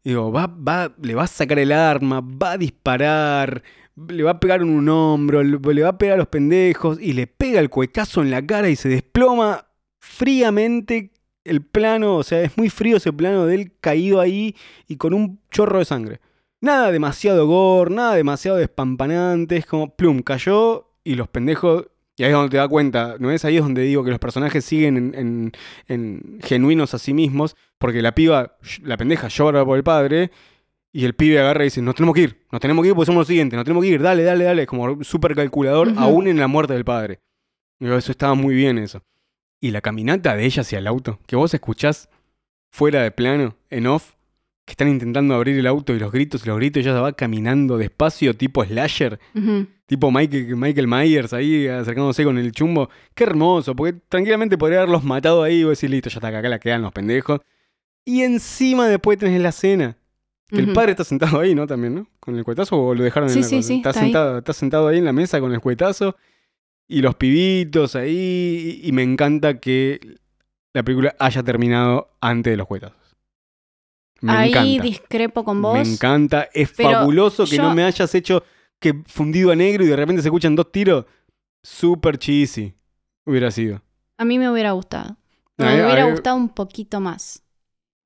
Digo, 0.04 0.32
va, 0.32 0.48
va, 0.48 0.94
le 1.02 1.16
va 1.16 1.24
a 1.24 1.28
sacar 1.28 1.60
el 1.60 1.72
arma. 1.72 2.22
Va 2.22 2.52
a 2.54 2.58
disparar. 2.58 3.64
Le 4.10 4.24
va 4.24 4.32
a 4.32 4.40
pegar 4.40 4.62
en 4.62 4.70
un 4.70 4.90
hombro. 4.90 5.42
Le, 5.42 5.82
va 5.82 5.90
a 5.90 5.98
pegar 5.98 6.16
a 6.16 6.18
los 6.18 6.28
pendejos. 6.28 7.00
Y 7.02 7.14
le 7.14 7.28
pega 7.28 7.60
el 7.60 7.70
cuecazo 7.70 8.22
en 8.22 8.32
la 8.32 8.46
cara 8.46 8.70
y 8.70 8.76
se 8.76 8.90
desploma 8.90 9.66
fríamente 10.00 11.12
el 11.46 11.62
plano, 11.62 12.18
o 12.18 12.24
sea, 12.24 12.42
es 12.42 12.58
muy 12.58 12.70
frío 12.70 12.98
ese 12.98 13.12
plano 13.12 13.46
de 13.46 13.56
él 13.56 13.72
caído 13.82 14.20
ahí 14.20 14.56
y 14.88 14.98
con 14.98 15.14
un 15.14 15.40
chorro 15.50 15.80
de 15.80 15.86
sangre. 15.86 16.20
Nada 16.62 16.92
demasiado 16.92 17.48
gore, 17.48 17.94
nada 17.94 18.16
demasiado 18.16 18.58
despampanante, 18.58 19.58
es 19.58 19.66
como 19.66 19.96
plum, 19.96 20.22
cayó 20.22 20.92
y 21.04 21.16
los 21.16 21.28
pendejos. 21.30 21.88
Y 22.18 22.24
ahí 22.24 22.30
es 22.32 22.36
donde 22.36 22.50
te 22.50 22.58
das 22.58 22.68
cuenta, 22.68 23.16
¿no 23.18 23.32
es? 23.32 23.46
Ahí 23.46 23.56
es 23.56 23.64
donde 23.64 23.82
digo 23.84 24.04
que 24.04 24.10
los 24.12 24.20
personajes 24.20 24.66
siguen 24.66 24.98
en, 24.98 25.16
en- 25.16 25.52
en 25.88 26.40
genuinos 26.44 26.94
a 26.94 27.00
sí 27.00 27.14
mismos, 27.14 27.56
porque 27.78 28.02
la 28.02 28.14
piba, 28.14 28.58
la 28.84 28.98
pendeja 28.98 29.30
llora 29.30 29.64
por 29.64 29.78
el 29.78 29.84
padre, 29.86 30.32
y 30.92 31.06
el 31.06 31.14
pibe 31.16 31.40
agarra 31.40 31.62
y 31.64 31.68
dice, 31.68 31.82
nos 31.82 31.96
tenemos 31.96 32.16
que 32.16 32.22
ir, 32.22 32.46
nos 32.52 32.60
tenemos 32.60 32.82
que 32.84 32.90
ir 32.90 32.96
porque 32.96 33.06
somos 33.06 33.22
los 33.22 33.28
siguientes, 33.28 33.56
nos 33.56 33.64
tenemos 33.64 33.84
que 33.84 33.90
ir, 33.92 34.02
dale, 34.02 34.24
dale, 34.24 34.44
dale, 34.44 34.66
como 34.66 35.02
súper 35.04 35.34
calculador, 35.36 35.94
aún 35.98 36.28
en 36.28 36.40
la 36.40 36.48
muerte 36.48 36.74
del 36.74 36.84
padre. 36.84 37.22
Eso 37.80 38.12
estaba 38.12 38.34
muy 38.34 38.54
bien 38.56 38.78
eso. 38.78 39.02
Y 39.62 39.72
la 39.72 39.80
caminata 39.82 40.36
de 40.36 40.44
ella 40.46 40.62
hacia 40.62 40.80
el 40.80 40.88
auto, 40.88 41.20
que 41.26 41.36
vos 41.38 41.54
escuchás 41.54 42.10
fuera 42.72 43.02
de 43.04 43.12
plano, 43.12 43.56
en 43.70 43.88
off, 43.88 44.16
que 44.70 44.74
están 44.74 44.88
intentando 44.90 45.34
abrir 45.34 45.58
el 45.58 45.66
auto 45.66 45.94
y 45.96 46.00
los 46.00 46.12
gritos 46.12 46.46
y 46.46 46.48
los 46.48 46.58
gritos, 46.58 46.84
y 46.84 46.88
ella 46.88 47.02
va 47.02 47.14
caminando 47.14 47.78
despacio, 47.78 48.36
tipo 48.36 48.64
slasher, 48.64 49.20
tipo 49.88 50.12
Michael, 50.12 50.56
Michael 50.56 50.88
Myers 50.88 51.34
ahí 51.34 51.68
acercándose 51.68 52.24
con 52.24 52.38
el 52.38 52.52
chumbo. 52.52 52.88
Qué 53.16 53.24
hermoso, 53.24 53.76
porque 53.76 54.00
tranquilamente 54.08 54.58
podría 54.58 54.78
haberlos 54.80 55.04
matado 55.04 55.42
ahí 55.42 55.62
y 55.62 55.64
vos 55.64 55.78
decís, 55.80 55.90
listo, 55.90 56.10
ya 56.10 56.18
está, 56.20 56.28
acá 56.28 56.48
la 56.48 56.60
quedan 56.60 56.84
los 56.84 56.92
pendejos. 56.92 57.42
Y 58.06 58.22
encima 58.22 58.88
después 58.88 59.18
tenés 59.18 59.42
la 59.42 59.52
cena. 59.52 59.98
Que 60.48 60.60
el 60.60 60.74
padre 60.74 60.92
está 60.92 61.04
sentado 61.04 61.40
ahí, 61.40 61.54
¿no? 61.54 61.68
También, 61.68 61.94
¿no? 61.94 62.08
Con 62.20 62.36
el 62.36 62.44
cuetazo 62.44 62.76
o 62.76 62.96
lo 62.96 63.04
dejaron 63.04 63.30
Sí, 63.30 63.36
en 63.40 63.42
la 63.42 63.48
sí, 63.50 63.56
cosa? 63.58 63.68
sí, 63.68 63.76
está, 63.78 63.90
está 63.90 64.00
ahí. 64.00 64.06
sentado, 64.06 64.38
está 64.40 64.54
sentado 64.54 64.88
ahí 64.88 64.98
en 64.98 65.06
la 65.06 65.14
mesa 65.14 65.40
con 65.40 65.54
el 65.54 65.60
cuetazo 65.60 66.16
y 66.88 67.02
los 67.02 67.14
pibitos 67.16 67.96
ahí. 67.96 68.80
Y, 68.84 68.88
y 68.88 68.92
me 68.92 69.04
encanta 69.04 69.60
que 69.60 70.00
la 70.74 70.82
película 70.84 71.16
haya 71.20 71.44
terminado 71.44 72.12
antes 72.22 72.52
de 72.52 72.58
los 72.58 72.66
cuetazos. 72.68 72.99
Me 74.22 74.32
Ahí 74.34 74.50
encanta. 74.52 74.84
discrepo 74.84 75.44
con 75.44 75.62
vos. 75.62 75.74
Me 75.74 75.82
encanta. 75.94 76.50
Es 76.54 76.72
fabuloso 76.72 77.46
que 77.46 77.58
yo- 77.58 77.64
no 77.64 77.74
me 77.76 77.84
hayas 77.84 78.14
hecho 78.16 78.44
que 78.80 79.02
fundido 79.08 79.52
a 79.52 79.56
negro 79.56 79.84
y 79.84 79.88
de 79.88 79.96
repente 79.96 80.22
se 80.22 80.28
escuchan 80.28 80.56
dos 80.56 80.72
tiros. 80.72 81.06
Super 81.64 82.18
cheesy. 82.18 82.74
Hubiera 83.26 83.52
sido. 83.52 83.82
A 84.18 84.26
mí 84.26 84.40
me 84.40 84.50
hubiera 84.50 84.72
gustado. 84.72 85.18
Me 85.58 85.84
hubiera 85.84 86.06
gustado 86.10 86.38
un 86.38 86.50
poquito 86.50 87.00
más. 87.02 87.44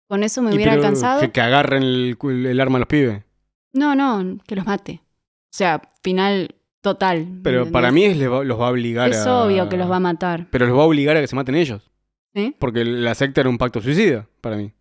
Con 0.07 0.23
eso 0.23 0.41
me 0.41 0.53
hubiera 0.53 0.73
alcanzado. 0.73 1.21
Que, 1.21 1.31
que 1.31 1.41
agarren 1.41 1.83
el, 1.83 2.17
el 2.23 2.59
arma 2.59 2.77
a 2.77 2.79
los 2.79 2.87
pibes. 2.87 3.23
No, 3.73 3.95
no, 3.95 4.37
que 4.45 4.55
los 4.55 4.65
mate. 4.65 5.01
O 5.03 5.55
sea, 5.55 5.81
final 6.03 6.55
total. 6.81 7.27
¿me 7.27 7.41
Pero 7.43 7.71
para 7.71 7.91
mí 7.91 8.05
es, 8.05 8.17
va- 8.31 8.43
los 8.43 8.59
va 8.59 8.67
a 8.67 8.71
obligar 8.71 9.09
es 9.11 9.25
a. 9.25 9.43
obvio 9.43 9.69
que 9.69 9.77
los 9.77 9.89
va 9.89 9.95
a 9.97 9.99
matar. 10.01 10.47
Pero 10.51 10.65
los 10.67 10.77
va 10.77 10.81
a 10.81 10.85
obligar 10.85 11.15
a 11.17 11.21
que 11.21 11.27
se 11.27 11.35
maten 11.35 11.55
ellos. 11.55 11.89
Porque 12.59 12.83
la 12.83 13.13
secta 13.13 13.41
era 13.41 13.49
un 13.49 13.59
pacto 13.59 13.79
suicida 13.81 14.27
para 14.41 14.57
mí. 14.57 14.73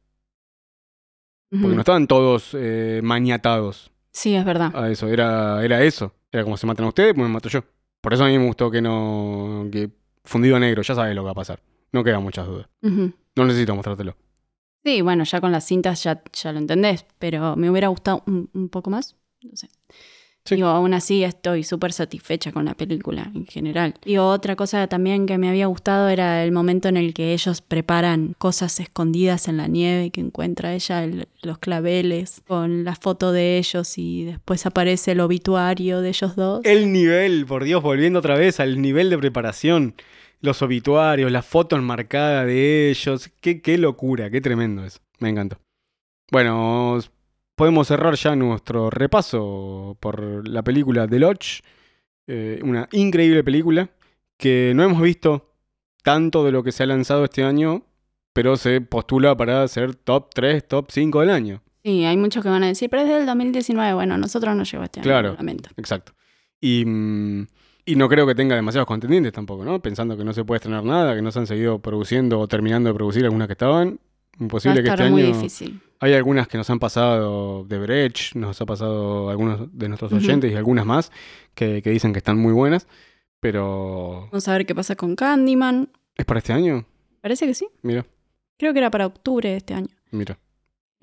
Porque 1.60 1.74
no 1.74 1.80
estaban 1.82 2.06
todos 2.06 2.50
eh, 2.54 3.00
maniatados 3.02 3.90
Sí, 4.10 4.34
es 4.34 4.44
verdad. 4.44 4.74
a 4.74 4.90
eso. 4.90 5.08
Era, 5.08 5.62
era 5.64 5.82
eso. 5.82 6.14
Era 6.30 6.44
como 6.44 6.56
se 6.56 6.66
matan 6.66 6.86
a 6.86 6.88
ustedes, 6.88 7.12
pues 7.14 7.26
me 7.26 7.32
mato 7.32 7.48
yo. 7.50 7.62
Por 8.00 8.14
eso 8.14 8.24
a 8.24 8.28
mí 8.28 8.38
me 8.38 8.46
gustó 8.46 8.70
que 8.70 8.80
no. 8.80 9.68
que 9.70 9.90
fundido 10.24 10.56
a 10.56 10.60
negro, 10.60 10.82
ya 10.82 10.94
sabes 10.94 11.14
lo 11.14 11.22
que 11.22 11.26
va 11.26 11.30
a 11.32 11.34
pasar. 11.34 11.60
No 11.92 12.02
quedan 12.02 12.22
muchas 12.22 12.46
dudas. 12.46 12.68
No 12.80 13.44
necesito 13.44 13.74
mostrártelo. 13.74 14.16
Sí, 14.84 15.00
bueno, 15.02 15.24
ya 15.24 15.40
con 15.40 15.52
las 15.52 15.64
cintas 15.66 16.02
ya, 16.02 16.22
ya 16.32 16.52
lo 16.52 16.58
entendés, 16.58 17.04
pero 17.18 17.54
me 17.54 17.70
hubiera 17.70 17.88
gustado 17.88 18.22
un, 18.26 18.50
un 18.54 18.68
poco 18.68 18.90
más. 18.90 19.16
No 19.42 19.54
sé. 19.56 19.68
Sí. 20.44 20.56
Digo, 20.56 20.68
aún 20.68 20.92
así 20.92 21.22
estoy 21.22 21.62
súper 21.62 21.92
satisfecha 21.92 22.50
con 22.50 22.64
la 22.64 22.74
película 22.74 23.30
en 23.32 23.46
general. 23.46 23.94
Digo, 24.04 24.26
otra 24.26 24.56
cosa 24.56 24.88
también 24.88 25.24
que 25.26 25.38
me 25.38 25.48
había 25.48 25.66
gustado 25.66 26.08
era 26.08 26.42
el 26.42 26.50
momento 26.50 26.88
en 26.88 26.96
el 26.96 27.14
que 27.14 27.32
ellos 27.32 27.60
preparan 27.60 28.34
cosas 28.38 28.80
escondidas 28.80 29.46
en 29.46 29.56
la 29.56 29.68
nieve, 29.68 30.10
que 30.10 30.20
encuentra 30.20 30.74
ella 30.74 31.04
el- 31.04 31.28
los 31.42 31.58
claveles 31.58 32.42
con 32.48 32.82
la 32.82 32.96
foto 32.96 33.30
de 33.30 33.58
ellos 33.58 33.96
y 33.98 34.24
después 34.24 34.66
aparece 34.66 35.12
el 35.12 35.20
obituario 35.20 36.00
de 36.00 36.08
ellos 36.08 36.34
dos. 36.34 36.60
El 36.64 36.92
nivel, 36.92 37.46
por 37.46 37.62
Dios, 37.62 37.80
volviendo 37.80 38.18
otra 38.18 38.34
vez 38.36 38.58
al 38.58 38.82
nivel 38.82 39.10
de 39.10 39.18
preparación. 39.18 39.94
Los 40.40 40.60
obituarios, 40.60 41.30
la 41.30 41.42
foto 41.42 41.76
enmarcada 41.76 42.44
de 42.44 42.90
ellos. 42.90 43.30
Qué, 43.40 43.60
qué 43.62 43.78
locura, 43.78 44.28
qué 44.28 44.40
tremendo 44.40 44.84
eso. 44.84 44.98
Me 45.20 45.28
encantó. 45.28 45.58
Bueno, 46.32 46.98
podemos 47.62 47.86
cerrar 47.86 48.16
ya 48.16 48.34
nuestro 48.34 48.90
repaso 48.90 49.96
por 50.00 50.48
la 50.48 50.64
película 50.64 51.06
The 51.06 51.18
Lodge. 51.20 51.60
Eh, 52.26 52.58
una 52.64 52.88
increíble 52.90 53.44
película 53.44 53.88
que 54.36 54.72
no 54.74 54.82
hemos 54.82 55.00
visto 55.00 55.54
tanto 56.02 56.44
de 56.44 56.50
lo 56.50 56.64
que 56.64 56.72
se 56.72 56.82
ha 56.82 56.86
lanzado 56.86 57.22
este 57.22 57.44
año, 57.44 57.84
pero 58.32 58.56
se 58.56 58.80
postula 58.80 59.36
para 59.36 59.68
ser 59.68 59.94
top 59.94 60.30
3, 60.34 60.66
top 60.66 60.86
5 60.90 61.20
del 61.20 61.30
año. 61.30 61.62
Sí, 61.84 62.04
hay 62.04 62.16
muchos 62.16 62.42
que 62.42 62.48
van 62.48 62.64
a 62.64 62.66
decir, 62.66 62.90
pero 62.90 63.02
es 63.02 63.08
del 63.08 63.26
2019. 63.26 63.94
Bueno, 63.94 64.18
nosotros 64.18 64.56
no 64.56 64.64
llegó 64.64 64.82
este 64.82 64.98
año, 64.98 65.04
Claro. 65.04 65.34
lamento. 65.36 65.70
Exacto. 65.76 66.14
Y, 66.60 66.84
mm, 66.84 67.46
y 67.86 67.94
no 67.94 68.08
creo 68.08 68.26
que 68.26 68.34
tenga 68.34 68.56
demasiados 68.56 68.88
contendientes 68.88 69.32
tampoco, 69.32 69.64
¿no? 69.64 69.80
Pensando 69.80 70.16
que 70.16 70.24
no 70.24 70.32
se 70.32 70.42
puede 70.44 70.56
estrenar 70.56 70.82
nada, 70.82 71.14
que 71.14 71.22
no 71.22 71.30
se 71.30 71.38
han 71.38 71.46
seguido 71.46 71.78
produciendo 71.78 72.40
o 72.40 72.48
terminando 72.48 72.88
de 72.88 72.94
producir 72.94 73.24
algunas 73.24 73.46
que 73.46 73.52
estaban. 73.52 74.00
Va 74.00 74.38
a 74.40 74.42
Imposible 74.42 74.82
que 74.82 74.88
estar 74.88 75.00
este 75.02 75.10
muy 75.12 75.22
año. 75.22 75.34
difícil. 75.36 75.80
Hay 76.02 76.14
algunas 76.14 76.48
que 76.48 76.58
nos 76.58 76.68
han 76.68 76.80
pasado 76.80 77.64
de 77.64 77.78
Brecht, 77.78 78.34
nos 78.34 78.60
ha 78.60 78.66
pasado 78.66 79.30
algunos 79.30 79.68
de 79.72 79.88
nuestros 79.88 80.12
oyentes 80.12 80.50
y 80.50 80.56
algunas 80.56 80.84
más 80.84 81.12
que, 81.54 81.80
que 81.80 81.90
dicen 81.90 82.12
que 82.12 82.18
están 82.18 82.38
muy 82.38 82.52
buenas. 82.52 82.88
Pero. 83.38 84.28
Vamos 84.32 84.48
a 84.48 84.52
ver 84.52 84.66
qué 84.66 84.74
pasa 84.74 84.96
con 84.96 85.14
Candyman. 85.14 85.90
¿Es 86.16 86.24
para 86.24 86.38
este 86.38 86.52
año? 86.52 86.84
Parece 87.20 87.46
que 87.46 87.54
sí. 87.54 87.68
Mira, 87.82 88.04
Creo 88.58 88.72
que 88.72 88.80
era 88.80 88.90
para 88.90 89.06
octubre 89.06 89.48
de 89.48 89.56
este 89.56 89.74
año. 89.74 89.94
mira. 90.10 90.38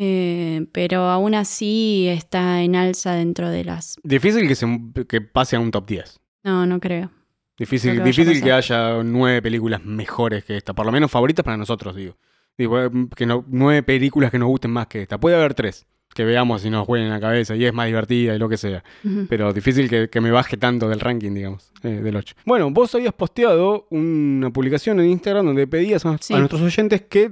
Eh, 0.02 0.66
pero 0.72 1.10
aún 1.10 1.34
así 1.34 2.08
está 2.10 2.62
en 2.62 2.78
alza 2.78 3.14
dentro 3.16 3.50
de 3.50 3.66
las... 3.66 4.00
Difícil 4.02 4.48
que, 4.48 4.56
se, 4.56 4.66
que 5.10 5.20
pase 5.20 5.58
a 5.58 5.60
un 5.60 5.72
top 5.72 5.88
10. 5.88 6.20
No, 6.44 6.66
no 6.66 6.80
creo. 6.80 7.12
Difícil, 7.58 7.92
Creo 7.92 8.04
que 8.04 8.10
difícil 8.10 8.42
que 8.42 8.52
haya 8.54 9.04
nueve 9.04 9.42
películas 9.42 9.84
mejores 9.84 10.46
que 10.46 10.56
esta. 10.56 10.74
Por 10.74 10.86
lo 10.86 10.94
menos 10.94 11.12
favoritas 11.12 11.44
para 11.44 11.58
nosotros, 11.58 11.96
digo. 11.98 12.18
Digo, 12.60 12.80
eh, 12.80 12.90
que 13.16 13.26
no, 13.26 13.44
nueve 13.48 13.82
películas 13.82 14.30
que 14.30 14.38
nos 14.38 14.50
gusten 14.50 14.70
más 14.70 14.86
que 14.86 15.02
esta. 15.02 15.18
Puede 15.18 15.36
haber 15.36 15.56
tres 15.56 15.88
que 16.14 16.26
veamos 16.26 16.66
y 16.66 16.70
nos 16.70 16.86
jueguen 16.86 17.08
en 17.08 17.14
la 17.14 17.20
cabeza 17.20 17.56
y 17.56 17.64
es 17.66 17.74
más 17.74 17.86
divertida 17.88 18.36
y 18.36 18.40
lo 18.40 18.50
que 18.50 18.58
sea. 18.58 18.84
Pero 19.30 19.54
difícil 19.54 19.90
que, 19.90 20.10
que 20.10 20.20
me 20.22 20.30
baje 20.32 20.58
tanto 20.58 20.90
del 20.90 21.00
ranking, 21.00 21.34
digamos, 21.34 21.72
eh, 21.84 21.88
del 22.02 22.16
8. 22.16 22.36
Bueno, 22.46 22.70
vos 22.72 22.94
habías 22.96 23.14
posteado 23.14 23.88
una 23.92 24.50
publicación 24.50 25.00
en 25.00 25.06
Instagram 25.08 25.46
donde 25.46 25.66
pedías 25.68 26.06
a, 26.06 26.18
Sí. 26.20 26.34
a 26.34 26.40
nuestros 26.40 26.62
oyentes 26.62 27.04
que 27.04 27.32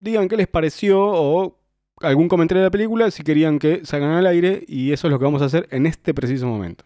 digan 0.00 0.28
qué 0.28 0.36
les 0.36 0.48
pareció 0.48 1.00
o 1.00 1.56
algún 2.00 2.28
comentario 2.28 2.62
de 2.62 2.66
la 2.66 2.70
película 2.70 3.10
si 3.10 3.22
querían 3.22 3.58
que 3.58 3.82
salgan 3.84 4.10
al 4.10 4.26
aire 4.26 4.64
y 4.66 4.92
eso 4.92 5.06
es 5.06 5.12
lo 5.12 5.18
que 5.18 5.24
vamos 5.24 5.40
a 5.42 5.44
hacer 5.46 5.68
en 5.70 5.86
este 5.86 6.12
preciso 6.12 6.46
momento. 6.46 6.84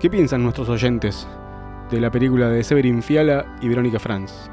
¿Qué 0.00 0.08
piensan 0.10 0.42
nuestros 0.42 0.68
oyentes 0.68 1.26
de 1.90 2.00
la 2.00 2.10
película 2.10 2.48
de 2.48 2.62
Severin 2.62 3.02
Fiala 3.02 3.56
y 3.60 3.68
Verónica 3.68 3.98
Franz? 3.98 4.50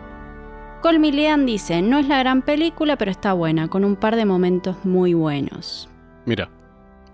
Colmilean 0.81 1.45
dice, 1.45 1.81
no 1.81 1.97
es 1.99 2.07
la 2.07 2.19
gran 2.19 2.41
película, 2.41 2.97
pero 2.97 3.11
está 3.11 3.33
buena, 3.33 3.67
con 3.67 3.83
un 3.85 3.95
par 3.95 4.15
de 4.15 4.25
momentos 4.25 4.77
muy 4.85 5.13
buenos. 5.13 5.89
Mira, 6.25 6.49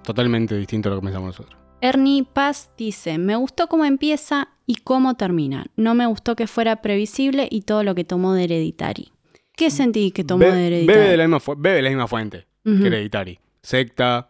totalmente 0.04 0.56
distinto 0.56 0.90
a 0.90 0.92
lo 0.94 1.00
que 1.00 1.06
pensamos 1.06 1.28
nosotros. 1.28 1.58
Ernie 1.82 2.24
Paz 2.24 2.70
dice, 2.78 3.18
me 3.18 3.36
gustó 3.36 3.68
cómo 3.68 3.86
empieza 3.86 4.50
y 4.66 4.76
cómo 4.76 5.16
termina. 5.16 5.66
No 5.76 5.96
me 5.96 6.06
gustó 6.06 6.36
que 6.36 6.48
fuera 6.48 6.82
previsible 6.82 7.48
y 7.50 7.62
todo 7.62 7.84
lo 7.84 7.96
que 7.96 8.04
tomó 8.04 8.34
de 8.34 8.44
Hereditary. 8.46 9.12
¿Qué 9.56 9.70
sentí 9.72 10.12
que 10.12 10.24
tomó 10.24 10.40
Be- 10.46 10.52
de 10.52 10.68
Hereditary? 10.68 10.98
bebe, 11.00 11.10
de 11.12 11.18
la 11.18 11.24
misma 11.24 11.40
fu- 11.40 11.56
bebe 11.58 11.76
de 11.78 11.82
la 11.82 11.90
misma 11.90 12.08
fuente 12.08 12.48
Ujú. 12.66 12.80
que 12.82 12.88
Hereditary. 12.88 13.40
Secta, 13.64 14.30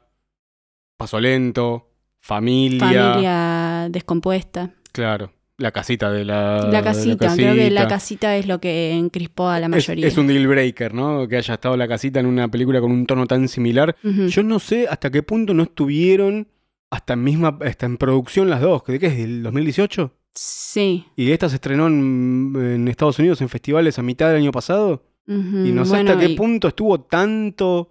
paso 0.98 1.20
lento, 1.20 1.90
familia, 2.20 2.80
Familia 2.80 3.61
descompuesta. 3.90 4.72
Claro, 4.92 5.32
la 5.58 5.72
casita 5.72 6.12
de 6.12 6.26
la, 6.26 6.66
de 6.66 6.72
La 6.72 6.84
casita, 6.84 7.34
creo 7.36 7.54
que 7.56 7.70
la 7.72 7.88
casita 7.88 8.36
es 8.36 8.48
lo 8.48 8.60
que 8.60 8.92
encrispó 8.94 9.48
a 9.50 9.60
la 9.60 9.68
mayoría. 9.70 10.08
es 10.08 10.18
un 10.18 10.28
deal 10.28 10.48
breaker, 10.48 10.94
¿no? 10.94 11.28
Que 11.28 11.38
haya 11.38 11.54
estado 11.54 11.78
la 11.78 11.88
casita 11.88 12.20
en 12.20 12.26
una 12.26 12.48
película 12.50 12.82
con 12.82 12.92
un 12.92 13.06
tono 13.06 13.26
tan 13.28 13.48
similar. 13.48 13.96
Yo 14.04 14.44
no 14.44 14.60
sé 14.60 14.88
hasta 14.90 15.10
qué 15.12 15.24
punto 15.24 15.54
no 15.54 15.64
estuvieron 15.64 16.48
hasta 16.90 17.14
en 17.14 17.24
misma, 17.24 17.58
hasta 17.62 17.86
en 17.86 17.98
producción 17.98 18.50
las 18.50 18.60
dos. 18.62 18.84
¿De 18.86 19.00
qué 19.00 19.08
es? 19.08 19.18
¿Del 19.18 19.44
2018? 19.44 20.12
Sí. 20.34 21.06
Y 21.16 21.32
esta 21.32 21.48
se 21.50 21.56
estrenó 21.56 21.88
en, 21.88 22.54
en 22.58 22.88
Estados 22.88 23.20
Unidos 23.20 23.40
en 23.42 23.50
festivales 23.50 24.00
a 24.00 24.02
mitad 24.04 24.28
del 24.28 24.38
año 24.38 24.52
pasado. 24.52 25.04
Y 25.28 25.34
no 25.72 25.86
sé 25.86 25.92
Bueno, 25.92 26.12
hasta 26.12 26.20
qué 26.26 26.32
y- 26.34 26.36
punto 26.36 26.68
estuvo 26.68 27.00
tanto 27.02 27.90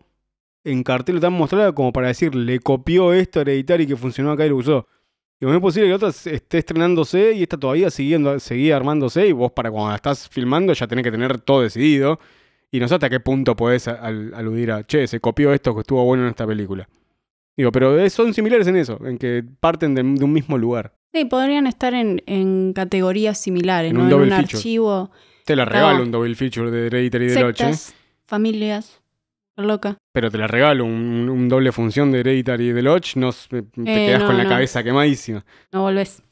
en 0.64 0.82
cartel 0.82 1.16
o 1.16 1.20
tan 1.20 1.32
mostrada 1.32 1.72
como 1.72 1.92
para 1.92 2.08
decir, 2.08 2.34
le 2.34 2.58
copió 2.60 3.14
esto 3.14 3.38
a 3.38 3.42
Hereditary 3.42 3.86
que 3.86 3.96
funcionó 3.96 4.32
acá 4.32 4.44
y 4.44 4.50
lo 4.50 4.56
usó. 4.56 4.86
Y 5.40 5.46
no 5.46 5.54
es 5.54 5.60
posible 5.60 5.86
que 5.86 5.90
la 5.90 5.96
otra 5.96 6.08
esté 6.10 6.58
estrenándose 6.58 7.32
y 7.32 7.42
esta 7.42 7.56
todavía 7.56 7.88
siguiendo, 7.90 8.38
seguía 8.38 8.76
armándose 8.76 9.26
y 9.26 9.32
vos 9.32 9.52
para 9.52 9.70
cuando 9.70 9.88
la 9.90 9.96
estás 9.96 10.28
filmando 10.28 10.72
ya 10.74 10.86
tenés 10.86 11.02
que 11.04 11.10
tener 11.10 11.40
todo 11.40 11.62
decidido. 11.62 12.20
Y 12.70 12.78
no 12.78 12.86
sé 12.86 12.94
hasta 12.94 13.08
qué 13.10 13.20
punto 13.20 13.56
podés 13.56 13.88
al- 13.88 14.32
aludir 14.34 14.70
a, 14.70 14.84
che, 14.86 15.06
se 15.06 15.18
copió 15.18 15.52
esto 15.52 15.74
que 15.74 15.80
estuvo 15.80 16.04
bueno 16.04 16.22
en 16.24 16.28
esta 16.30 16.46
película. 16.46 16.88
Digo, 17.56 17.72
pero 17.72 17.98
es- 17.98 18.12
son 18.12 18.32
similares 18.34 18.66
en 18.68 18.76
eso, 18.76 18.98
en 19.04 19.18
que 19.18 19.42
parten 19.60 19.94
de, 19.94 20.02
de 20.02 20.24
un 20.24 20.32
mismo 20.32 20.56
lugar. 20.58 20.92
Sí, 21.12 21.24
podrían 21.24 21.66
estar 21.66 21.94
en, 21.94 22.22
en 22.26 22.72
categorías 22.72 23.38
similares, 23.38 23.90
En 23.90 23.96
¿no? 23.96 24.04
un 24.04 24.08
en 24.12 24.14
un 24.14 24.28
feature. 24.28 24.56
archivo, 24.58 25.10
Te 25.44 25.56
la 25.56 25.64
regalo 25.64 26.02
un 26.04 26.12
double 26.12 26.34
feature 26.36 26.70
de 26.70 26.86
Hereditary 26.86 27.26
de 27.26 27.34
sectas, 27.34 27.94
familias, 28.26 28.99
loca. 29.64 29.96
Pero 30.12 30.30
te 30.30 30.38
la 30.38 30.46
regalo, 30.46 30.84
un, 30.84 31.28
un 31.28 31.48
doble 31.48 31.72
función 31.72 32.10
de 32.12 32.20
Hereditary 32.20 32.68
y 32.68 32.72
de 32.72 32.82
Lodge, 32.82 33.16
no, 33.16 33.30
te 33.32 33.58
Eh, 33.58 33.64
quedas 33.84 34.20
no, 34.20 34.26
con 34.26 34.36
la 34.36 34.44
no. 34.44 34.48
cabeza 34.50 34.82
quemadísima. 34.82 35.44
No 35.72 35.82
volvés. 35.82 36.22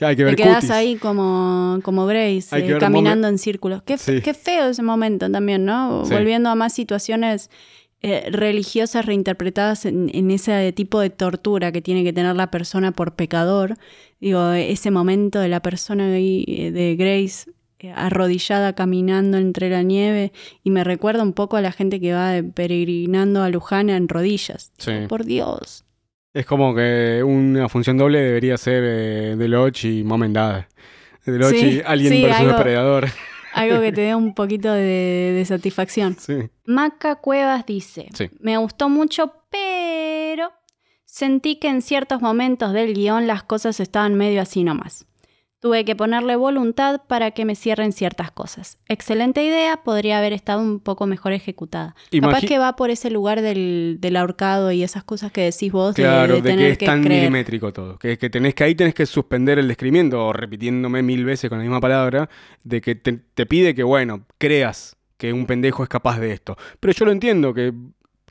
Hay 0.00 0.16
que 0.16 0.22
Te 0.22 0.24
ver 0.24 0.36
quedás 0.36 0.56
cutis. 0.56 0.70
ahí 0.72 0.96
como, 0.96 1.78
como 1.84 2.04
Grace, 2.06 2.48
eh, 2.58 2.76
caminando 2.80 3.28
en 3.28 3.38
círculos. 3.38 3.82
Qué, 3.84 3.96
Sí. 3.96 4.20
qué 4.22 4.34
feo 4.34 4.66
ese 4.70 4.82
momento 4.82 5.30
también, 5.30 5.64
¿no? 5.64 6.04
Sí. 6.04 6.12
Volviendo 6.14 6.50
a 6.50 6.56
más 6.56 6.72
situaciones 6.72 7.48
eh, 8.02 8.28
religiosas 8.30 9.06
reinterpretadas 9.06 9.86
en, 9.86 10.10
en 10.12 10.30
ese 10.30 10.72
tipo 10.72 11.00
de 11.00 11.08
tortura 11.10 11.72
que 11.72 11.80
tiene 11.80 12.02
que 12.04 12.12
tener 12.12 12.34
la 12.36 12.50
persona 12.50 12.90
por 12.92 13.14
pecador. 13.14 13.76
Digo, 14.20 14.50
ese 14.50 14.90
momento 14.90 15.38
de 15.38 15.48
la 15.48 15.60
persona 15.60 16.08
eh, 16.18 16.70
de 16.72 16.96
Grace 16.96 17.50
arrodillada 17.92 18.74
caminando 18.74 19.36
entre 19.38 19.68
la 19.70 19.82
nieve 19.82 20.32
y 20.62 20.70
me 20.70 20.84
recuerda 20.84 21.22
un 21.22 21.32
poco 21.32 21.56
a 21.56 21.60
la 21.60 21.72
gente 21.72 22.00
que 22.00 22.12
va 22.12 22.32
peregrinando 22.54 23.42
a 23.42 23.48
Luján 23.48 23.90
en 23.90 24.08
rodillas. 24.08 24.72
Sí. 24.78 24.92
Por 25.08 25.24
Dios. 25.24 25.84
Es 26.32 26.46
como 26.46 26.74
que 26.74 27.22
una 27.24 27.68
función 27.68 27.96
doble 27.96 28.18
debería 28.20 28.56
ser 28.56 28.82
eh, 28.84 29.36
de 29.36 29.48
Lodge 29.48 29.84
y 29.84 30.02
Mom 30.04 30.22
and 30.22 30.34
Dad. 30.34 30.64
De 31.24 31.38
Lodge 31.38 31.58
Sí, 31.58 31.66
y 31.76 31.82
Alien 31.86 32.12
sí, 32.12 32.22
versus 32.22 32.40
algo- 32.40 32.56
Depredador. 32.56 33.08
Algo 33.54 33.80
que 33.80 33.92
te 33.92 34.00
dé 34.00 34.14
un 34.16 34.34
poquito 34.34 34.72
de- 34.72 35.32
de 35.36 35.44
satisfacción. 35.44 36.16
Sí. 36.18 36.34
Maca 36.64 37.16
Cuevas 37.16 37.64
dice, 37.66 38.08
me 38.40 38.56
gustó 38.58 38.88
mucho, 38.88 39.32
pero 39.50 40.50
sentí 41.04 41.56
que 41.56 41.68
en 41.68 41.80
ciertos 41.82 42.20
momentos 42.20 42.72
del 42.72 42.94
guion 42.94 43.28
las 43.28 43.44
cosas 43.44 43.78
estaban 43.78 44.16
medio 44.16 44.42
así 44.42 44.64
nomás. 44.64 45.06
Tuve 45.64 45.86
que 45.86 45.96
ponerle 45.96 46.36
voluntad 46.36 47.00
para 47.08 47.30
que 47.30 47.46
me 47.46 47.56
cierren 47.56 47.92
ciertas 47.92 48.30
cosas. 48.30 48.76
Excelente 48.86 49.42
idea, 49.42 49.78
podría 49.82 50.18
haber 50.18 50.34
estado 50.34 50.60
un 50.60 50.78
poco 50.78 51.06
mejor 51.06 51.32
ejecutada. 51.32 51.94
Capaz 52.20 52.42
que 52.42 52.58
va 52.58 52.76
por 52.76 52.90
ese 52.90 53.08
lugar 53.08 53.40
del, 53.40 53.96
del 53.98 54.16
ahorcado 54.16 54.72
y 54.72 54.82
esas 54.82 55.04
cosas 55.04 55.32
que 55.32 55.40
decís 55.40 55.72
vos 55.72 55.94
Claro, 55.94 56.34
de, 56.34 56.42
de, 56.42 56.50
que 56.50 56.54
tener 56.54 56.70
es 56.72 56.76
que 56.76 56.84
tan 56.84 57.02
creer. 57.02 57.22
milimétrico 57.22 57.72
todo. 57.72 57.98
Que, 57.98 58.18
que 58.18 58.28
tenés 58.28 58.54
que 58.54 58.64
ahí 58.64 58.74
tenés 58.74 58.92
que 58.92 59.06
suspender 59.06 59.58
el 59.58 59.66
descrimiento, 59.66 60.26
o 60.26 60.34
repitiéndome 60.34 61.02
mil 61.02 61.24
veces 61.24 61.48
con 61.48 61.56
la 61.56 61.64
misma 61.64 61.80
palabra, 61.80 62.28
de 62.62 62.82
que 62.82 62.94
te, 62.94 63.14
te 63.32 63.46
pide 63.46 63.74
que, 63.74 63.84
bueno, 63.84 64.26
creas 64.36 64.98
que 65.16 65.32
un 65.32 65.46
pendejo 65.46 65.82
es 65.82 65.88
capaz 65.88 66.20
de 66.20 66.32
esto. 66.32 66.58
Pero 66.78 66.92
yo 66.92 67.06
lo 67.06 67.12
entiendo, 67.12 67.54
que 67.54 67.72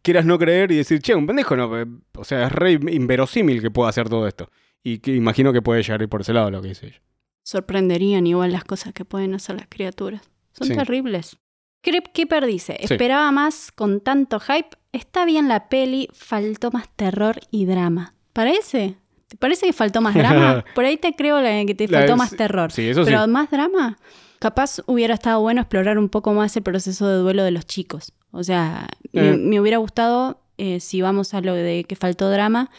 quieras 0.04 0.26
no 0.28 0.38
creer 0.38 0.72
y 0.72 0.76
decir, 0.76 1.02
che, 1.02 1.16
un 1.16 1.26
pendejo 1.26 1.58
no. 1.58 1.82
eh, 1.82 1.88
O 2.16 2.24
sea, 2.26 2.46
es 2.46 2.52
re 2.52 2.74
inverosímil 2.74 3.60
que 3.60 3.72
pueda 3.72 3.90
hacer 3.90 4.08
todo 4.08 4.28
esto. 4.28 4.52
Y 4.84 5.00
que 5.00 5.16
imagino 5.16 5.52
que 5.52 5.64
puede 5.64 5.82
llegar 5.82 6.00
a 6.00 6.04
ir 6.04 6.10
por 6.10 6.22
ese 6.22 6.34
lado 6.34 6.52
lo 6.52 6.62
que 6.62 6.68
dice 6.68 6.86
ella. 6.86 7.02
Sorprenderían 7.44 8.26
igual 8.28 8.52
las 8.52 8.64
cosas 8.64 8.94
que 8.94 9.06
pueden 9.06 9.34
hacer 9.36 9.56
las 9.58 9.68
criaturas. 9.70 10.22
Son 10.54 10.68
Sí. 10.68 10.76
terribles. 10.76 11.38
Crypt 11.82 12.14
Keeper 12.14 12.46
dice, 12.46 12.78
Sí. 12.80 12.94
esperaba 12.94 13.30
más 13.32 13.72
con 13.72 14.00
tanto 14.00 14.40
hype, 14.40 14.70
está 14.94 15.26
bien 15.26 15.48
la 15.50 15.68
peli, 15.68 16.08
faltó 16.14 16.72
más 16.72 16.88
terror 16.96 17.40
y 17.52 17.66
drama. 17.66 18.14
¿Parece? 18.32 18.96
¿Te 19.28 19.36
parece 19.38 19.66
que 19.66 19.74
faltó 19.74 20.00
más 20.00 20.14
drama? 20.16 20.64
Por 20.76 20.86
ahí 20.86 20.96
te 20.98 21.14
creo 21.16 21.42
la- 21.42 21.66
que 21.66 21.76
te 21.76 21.88
La- 21.88 22.00
faltó 22.00 22.16
más 22.16 22.32
terror. 22.36 22.72
Sí, 22.72 22.88
eso 22.88 23.04
Pero 23.04 23.28
más 23.28 23.52
drama. 23.52 23.98
Capaz 24.40 24.80
hubiera 24.86 25.14
estado 25.14 25.42
bueno 25.42 25.62
explorar 25.62 25.98
un 25.98 26.10
poco 26.10 26.34
más 26.34 26.56
el 26.56 26.64
proceso 26.64 27.08
de 27.08 27.16
duelo 27.18 27.44
de 27.44 27.52
los 27.52 27.66
chicos. 27.66 28.14
O 28.32 28.44
sea, 28.44 28.88
me, 29.12 29.30
Eh. 29.30 29.38
me 29.38 29.60
hubiera 29.60 29.78
gustado, 29.78 30.42
eh, 30.58 30.80
si 30.80 31.02
vamos 31.02 31.34
a 31.34 31.42
lo 31.42 31.54
de 31.54 31.84
que 31.86 31.96
faltó 31.96 32.30
drama, 32.30 32.70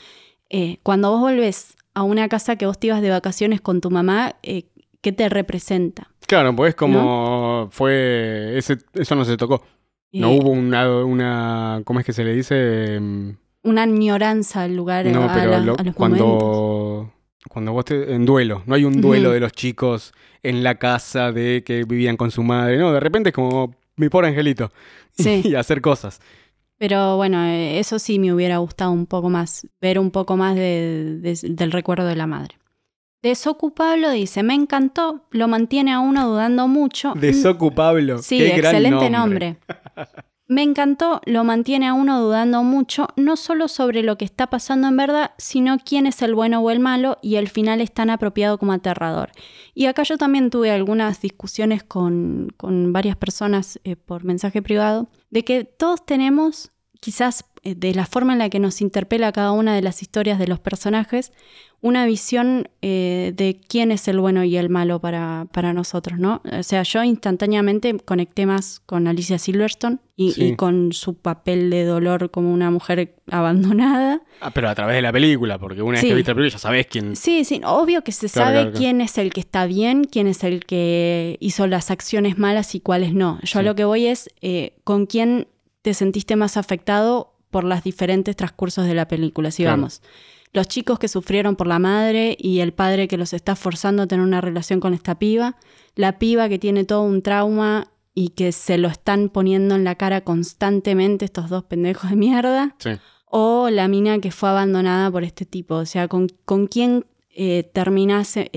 eh, 0.51 0.79
cuando 0.83 1.11
vos 1.11 1.21
volvés 1.21 1.75
a 1.95 2.03
una 2.03 2.29
casa 2.29 2.57
que 2.57 2.67
vos 2.67 2.79
te 2.79 2.89
ibas 2.89 3.01
de 3.03 3.11
vacaciones 3.11 3.61
con 3.61 3.81
tu 3.81 3.91
mamá, 3.91 4.37
eh, 4.43 4.65
¿qué 5.01 5.13
te 5.13 5.29
representa? 5.29 6.09
Claro, 6.27 6.55
pues 6.57 6.75
como 6.75 7.69
fue. 7.71 8.55
Ese, 8.57 8.79
eso 8.95 9.15
no 9.15 9.25
se 9.25 9.37
tocó. 9.37 9.63
No 10.13 10.31
Eh, 10.31 10.39
hubo 10.41 10.51
una, 10.51 10.89
una. 11.05 11.83
¿Cómo 11.85 12.01
es 12.01 12.07
que 12.07 12.13
se 12.13 12.25
le 12.25 12.33
dice? 12.35 12.97
Em, 12.97 13.37
Una 13.63 13.83
añoranza 13.83 14.63
al 14.63 14.77
lugar, 14.77 15.07
No, 15.07 15.25
a, 15.25 15.35
pero 15.35 15.51
la- 15.53 15.59
lo- 15.61 15.75
a 15.79 15.83
los 15.83 15.99
momentos. 15.99 16.27
cuando, 16.27 17.13
cuando 17.49 17.73
vos 17.73 17.85
te, 17.85 18.15
en 18.15 18.25
duelo, 18.27 18.63
no 18.67 18.75
hay 18.75 18.85
un 18.85 19.01
duelo 19.01 19.31
de 19.33 19.41
los 19.41 19.53
chicos 19.53 20.13
en 20.43 20.63
la 20.63 20.75
casa 20.77 21.33
de 21.33 21.63
que 21.65 21.85
vivían 21.85 22.17
con 22.17 22.31
su 22.31 22.43
madre, 22.43 22.77
no, 22.79 22.93
de 22.93 23.01
repente 23.01 23.31
es 23.31 23.35
como 23.35 23.75
mi 23.97 24.09
pobre 24.09 24.29
angelito 24.29 24.71
Sí. 25.19 25.43
y 25.45 25.55
hacer 25.55 25.81
cosas. 25.81 26.21
Pero 26.79 27.17
bueno, 27.17 27.45
eh, 27.45 27.79
eso 27.79 27.99
sí 27.99 28.19
me 28.19 28.33
hubiera 28.33 28.59
gustado 28.59 28.91
un 28.93 29.07
poco 29.07 29.31
más, 29.31 29.67
ver 29.81 29.99
un 29.99 30.11
poco 30.11 30.37
más 30.37 30.55
de- 30.57 31.19
de- 31.21 31.39
del 31.55 31.73
recuerdo 31.73 32.07
de 32.07 32.17
la 32.17 32.27
madre. 32.27 32.59
Desocupable 33.23 34.11
dice, 34.11 34.43
me 34.43 34.53
encantó, 34.55 35.27
lo 35.31 35.49
mantiene 35.49 35.93
a 35.93 36.01
uno 36.01 36.29
dudando 36.29 36.69
mucho. 36.69 37.15
Desocu 37.17 37.73
Pablo, 37.75 38.19
Sí, 38.19 38.37
qué 38.39 38.49
gran 38.57 38.75
excelente 38.75 39.09
nombre. 39.11 39.57
nombre. 39.57 39.59
Me 40.47 40.63
encantó, 40.63 41.23
lo 41.25 41.43
mantiene 41.43 41.89
a 41.89 41.95
uno 41.95 42.21
dudando 42.21 42.63
mucho, 42.63 43.09
no 43.17 43.37
solo 43.37 43.67
sobre 43.67 44.03
lo 44.03 44.19
que 44.19 44.27
está 44.27 44.49
pasando 44.49 44.89
en 44.89 44.97
verdad, 44.99 45.31
sino 45.39 45.79
quién 45.79 46.07
es 46.07 46.21
el 46.21 46.35
bueno 46.35 46.61
o 46.61 46.71
el 46.71 46.81
malo, 46.81 47.17
y 47.23 47.37
el 47.37 47.49
final 47.49 47.81
es 47.81 47.93
tan 47.93 48.11
apropiado 48.11 48.59
como 48.59 48.75
aterrador. 48.75 49.33
Y 49.73 49.87
acá 49.87 50.03
yo 50.03 50.19
también 50.19 50.51
tuve 50.51 50.71
algunas 50.71 51.23
discusiones 51.23 51.83
con, 51.83 52.49
con 52.59 52.93
varias 52.93 53.17
personas 53.17 53.81
eh, 53.85 53.97
por 53.97 54.25
mensaje 54.25 54.61
privado, 54.61 55.09
de 55.31 55.45
que 55.45 55.65
todos 55.65 56.05
tenemos, 56.05 56.73
quizás 57.01 57.47
de 57.65 57.95
la 57.95 58.07
forma 58.07 58.33
en 58.35 58.39
la 58.39 58.51
que 58.51 58.59
nos 58.61 58.81
interpela 58.81 59.33
cada 59.33 59.53
una 59.53 59.75
de 59.75 59.83
las 59.83 60.03
historias 60.03 60.39
de 60.39 60.47
los 60.47 60.59
personajes, 60.61 61.33
una 61.81 62.07
visión 62.07 62.69
eh, 62.81 63.33
de 63.37 63.61
quién 63.69 63.93
es 63.93 64.09
el 64.09 64.19
bueno 64.19 64.43
y 64.43 64.57
el 64.57 64.71
malo 64.71 65.01
para, 65.01 65.47
para 65.53 65.75
nosotros, 65.75 66.19
¿no? 66.19 66.41
O 66.59 66.63
sea, 66.63 66.83
yo 66.83 67.05
instantáneamente 67.05 67.99
conecté 67.99 68.47
más 68.47 68.81
con 68.87 69.07
Alicia 69.07 69.39
Silverstone 69.39 69.99
y, 70.17 70.33
Sí. 70.33 70.45
y 70.45 70.57
con 70.57 70.93
su 70.95 71.15
papel 71.19 71.69
de 71.69 71.85
dolor 71.85 72.31
como 72.31 72.53
una 72.55 72.71
mujer 72.71 73.17
abandonada. 73.31 74.23
Ah, 74.41 74.51
pero 74.51 74.71
a 74.71 74.75
través 74.75 74.97
de 74.97 75.03
la 75.03 75.13
película, 75.13 75.59
porque 75.59 75.83
una 75.83 75.93
vez 75.93 76.01
Sí. 76.01 76.09
que 76.09 76.15
viste 76.15 76.31
la 76.31 76.35
película 76.37 76.53
ya 76.55 76.59
sabés 76.59 76.87
quién. 76.87 77.17
Sí, 77.17 77.45
sí, 77.45 77.61
obvio 77.65 78.03
que 78.03 78.13
se 78.13 78.29
Claro, 78.31 78.47
sabe 78.47 78.55
claro, 78.57 78.71
claro. 78.71 78.79
quién 78.83 79.01
es 79.03 79.19
el 79.19 79.33
que 79.33 79.41
está 79.41 79.67
bien, 79.67 80.05
quién 80.05 80.27
es 80.27 80.43
el 80.43 80.65
que 80.65 81.37
hizo 81.41 81.67
las 81.67 81.91
acciones 81.91 82.39
malas 82.39 82.75
y 82.75 82.81
cuáles 82.81 83.13
no. 83.13 83.39
Yo 83.43 83.59
a 83.61 83.63
lo 83.63 83.75
que 83.75 83.85
voy 83.85 84.07
es 84.07 84.31
eh, 84.41 84.77
con 84.85 85.05
quién 85.07 85.49
te 85.83 85.93
sentiste 85.93 86.35
más 86.37 86.57
afectado 86.57 87.34
por 87.55 87.63
los 87.63 87.85
diferentes 87.85 88.35
transcursos 88.35 88.85
de 88.85 88.95
la 88.95 89.07
película. 89.07 89.53
Si 89.53 89.63
Claro. 89.63 89.77
vamos, 89.77 90.03
los 90.53 90.67
chicos 90.67 90.99
que 90.99 91.07
sufrieron 91.07 91.55
por 91.55 91.69
la 91.69 91.79
madre 91.79 92.37
y 92.37 92.59
el 92.59 92.73
padre 92.73 93.07
que 93.07 93.17
los 93.17 93.33
está 93.33 93.55
forzando 93.55 94.03
a 94.03 94.07
tener 94.09 94.25
una 94.27 94.41
relación 94.41 94.81
con 94.81 94.93
esta 94.93 95.21
piba, 95.21 95.55
la 95.95 96.19
piba 96.19 96.49
que 96.49 96.59
tiene 96.59 96.83
todo 96.83 97.03
un 97.03 97.23
trauma 97.23 97.87
y 98.13 98.31
que 98.31 98.51
se 98.51 98.77
lo 98.77 98.89
están 98.89 99.29
poniendo 99.29 99.77
en 99.77 99.85
la 99.85 99.95
cara 99.95 100.23
constantemente 100.23 101.25
estos 101.27 101.49
dos 101.49 101.63
pendejos 101.63 102.11
de 102.11 102.17
mierda 102.17 102.75
Sí. 102.79 102.91
o 103.27 103.71
la 103.71 103.87
mina 103.87 104.19
que 104.19 104.33
fue 104.33 104.49
abandonada 104.49 105.13
por 105.13 105.23
este 105.23 105.45
tipo. 105.47 105.77
O 105.77 105.87
sea, 105.87 106.09
¿con, 106.09 106.27
con 106.45 106.67
quién 106.67 107.07
eh, 107.37 107.71
terminás 107.73 108.37
eh, 108.37 108.49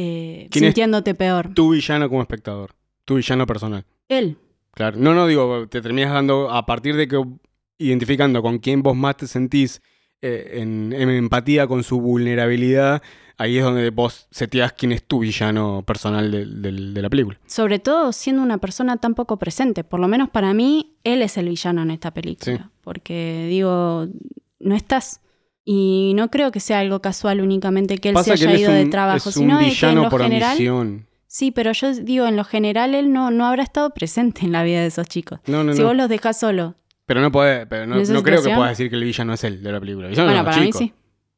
¿Quién 0.52 0.64
es 0.65 0.69
sintiéndote 0.69 1.14
peor? 1.14 1.53
Tu 1.53 1.69
villano 1.72 2.10
como 2.10 2.22
espectador, 2.24 2.72
tu 3.06 3.15
villano 3.18 3.45
personal. 3.45 3.86
Él. 4.10 4.38
Claro. 4.74 4.98
No, 4.99 5.15
no, 5.15 5.26
digo, 5.26 5.68
te 5.68 5.82
terminas 5.82 6.14
dando, 6.14 6.52
a 6.52 6.65
partir 6.68 6.95
de 6.95 7.07
que 7.07 7.18
identificando 7.78 8.41
con 8.41 8.60
quién 8.60 8.82
vos 8.84 8.95
más 8.95 9.18
te 9.18 9.28
sentís 9.28 9.82
eh, 10.22 10.54
en, 10.62 10.94
en 10.94 11.10
empatía 11.10 11.68
con 11.68 11.84
su 11.84 12.02
vulnerabilidad, 12.02 13.02
ahí 13.38 13.58
es 13.60 13.64
donde 13.64 13.90
vos 13.91 14.28
seteás 14.32 14.74
quién 14.74 14.91
es 14.91 15.04
tu 15.04 15.20
villano 15.20 15.84
personal 15.86 16.32
del- 16.32 16.94
de 16.94 17.02
la 17.02 17.10
película. 17.10 17.40
Sobre 17.45 17.78
todo 17.80 18.12
siendo 18.12 18.41
una 18.41 18.58
persona 18.58 18.98
tan 18.98 19.14
poco 19.14 19.38
presente. 19.38 19.84
Por 19.84 19.99
lo 19.99 20.08
menos 20.08 20.30
para 20.30 20.54
mí, 20.56 20.98
él 21.04 21.22
es 21.22 21.38
el 21.38 21.49
villano 21.49 21.84
en 21.84 21.91
esta 21.91 22.12
película. 22.12 22.58
Sí. 22.58 22.64
Porque 22.82 23.45
digo, 23.49 24.08
no 24.60 24.76
estás. 24.76 25.22
Y 25.64 26.14
no 26.16 26.32
creo 26.32 26.52
que 26.52 26.60
sea 26.62 26.80
algo 26.80 27.02
casual 27.02 27.41
únicamente 27.41 27.98
que 27.98 28.10
él 28.10 28.14
Pasa 28.16 28.38
se 28.38 28.44
que 28.45 28.49
haya 28.49 28.56
él 28.56 28.62
ido 28.62 28.72
de 28.72 28.86
trabajo, 28.88 29.30
es 29.30 29.38
un 29.38 29.44
sino 29.44 29.58
de 29.60 29.66
que 29.66 29.70
en 29.70 29.74
villano 29.76 30.04
lo 30.04 30.10
por 30.10 30.22
general. 30.24 30.52
omisión. 30.56 31.08
Sí, 31.28 31.52
pero 31.52 31.74
yo 31.74 31.94
digo, 31.94 32.26
en 32.26 32.38
lo 32.38 32.45
general 32.45 32.95
él 32.95 33.12
no, 33.12 33.30
no 33.32 33.45
habrá 33.45 33.62
estado 33.64 33.90
presente 33.94 34.45
en 34.45 34.54
la 34.54 34.64
vida 34.64 34.80
de 34.80 34.88
esos 34.88 35.08
chicos. 35.08 35.40
No, 35.45 35.64
no, 35.66 35.74
si 35.74 35.82
no. 35.82 35.88
vos 35.88 35.95
los 35.95 36.08
dejás 36.10 36.40
solo. 36.40 36.76
Pero 37.07 37.21
no 37.21 37.31
podés, 37.31 37.65
pero 37.67 37.88
no, 37.88 37.95
¿En 37.95 38.01
esa 38.01 38.13
no 38.13 38.21
creo 38.21 38.43
que 38.43 38.53
puedas 38.53 38.69
decir 38.77 38.89
que 38.91 38.95
el 38.97 39.03
villano 39.03 39.34
es 39.34 39.43
él 39.43 39.63
de 39.63 39.71
la 39.71 39.79
película. 39.79 40.05
El 40.07 40.11
villano 40.11 40.29
Bueno, 40.29 40.45
para 40.45 40.57
chicos. 40.63 40.81
mí 40.81 40.88
sí. 40.89 40.93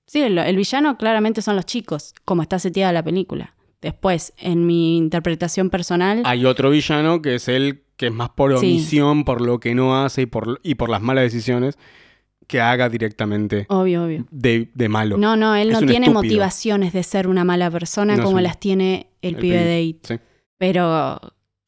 Sí, 0.08 0.22
el, 0.22 0.38
el 0.38 0.56
villano 0.58 0.98
claramente 0.98 1.42
son 1.42 1.56
los 1.56 1.66
chicos, 1.66 2.14
como 2.26 2.42
está 2.42 2.60
seteada 2.60 2.92
la 2.92 3.04
película. 3.04 3.54
Después, 3.82 4.34
en 4.38 4.66
mi 4.66 4.98
interpretación 4.98 5.70
personal, 5.70 6.24
Hay 6.26 6.44
otro 6.46 6.72
villano 6.72 7.22
que 7.22 7.36
es 7.36 7.48
él, 7.48 7.84
que 7.96 8.08
es 8.08 8.12
más 8.14 8.30
por 8.32 8.52
Sí. 8.60 8.66
omisión, 8.66 9.24
por 9.24 9.40
lo 9.42 9.60
que 9.60 9.74
no 9.76 10.04
hace 10.04 10.24
y 10.24 10.26
por, 10.26 10.60
y 10.64 10.76
por 10.76 10.90
las 10.90 11.02
malas 11.02 11.24
decisiones, 11.26 11.78
que 12.48 12.60
haga 12.60 12.90
directamente 12.90 13.68
obvio, 13.70 14.06
obvio. 14.06 14.26
de, 14.32 14.72
de 14.74 14.90
malo. 14.90 15.18
No, 15.18 15.36
no, 15.38 15.54
él 15.56 15.68
Es 15.70 15.74
no 15.74 15.80
tiene 15.82 16.08
estúpido. 16.08 16.14
motivaciones 16.24 16.92
de 16.94 17.04
ser 17.04 17.28
una 17.28 17.44
mala 17.44 17.70
persona 17.70 18.18
No 18.18 18.24
como 18.24 18.38
un- 18.38 18.44
las 18.44 18.60
tiene 18.60 19.12
el, 19.22 19.36
el 19.36 19.42
pibe 19.42 19.58
pibe, 19.60 19.66
de 19.70 19.82
It. 19.84 20.06
sí. 20.08 20.16
Pero 20.58 21.20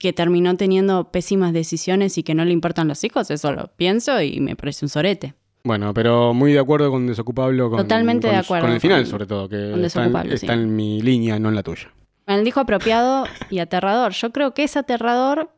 que 0.01 0.13
terminó 0.13 0.57
teniendo 0.57 1.11
pésimas 1.11 1.53
decisiones 1.53 2.17
y 2.17 2.23
que 2.23 2.33
no 2.33 2.43
le 2.43 2.51
importan 2.53 2.87
los 2.87 3.03
hijos, 3.03 3.29
eso 3.29 3.51
lo 3.51 3.67
pienso 3.75 4.19
y 4.19 4.39
me 4.39 4.55
parece 4.55 4.83
un 4.85 4.89
sorete. 4.89 5.35
Bueno, 5.63 5.93
pero 5.93 6.33
muy 6.33 6.53
de 6.53 6.59
acuerdo 6.59 6.89
con 6.89 7.05
Desocupable. 7.05 7.61
Con, 7.61 7.77
Totalmente 7.77 8.25
con- 8.27 8.35
de 8.35 8.41
acuerdo 8.41 8.65
Con 8.65 8.73
el 8.73 8.81
final, 8.81 9.03
con- 9.03 9.11
sobre 9.11 9.27
todo, 9.27 9.47
que 9.47 9.57
está, 9.63 9.75
en, 9.75 9.81
Desocupable, 9.83 10.33
está 10.33 10.53
sí. 10.55 10.59
en 10.59 10.75
mi 10.75 11.01
línea, 11.03 11.37
no 11.37 11.49
en 11.49 11.55
la 11.55 11.61
tuya. 11.61 11.91
Él 12.25 12.43
dijo 12.43 12.59
apropiado 12.59 13.25
y 13.51 13.59
aterrador. 13.59 14.11
Yo 14.13 14.31
creo 14.31 14.55
que 14.55 14.63
es 14.63 14.75
aterrador. 14.75 15.51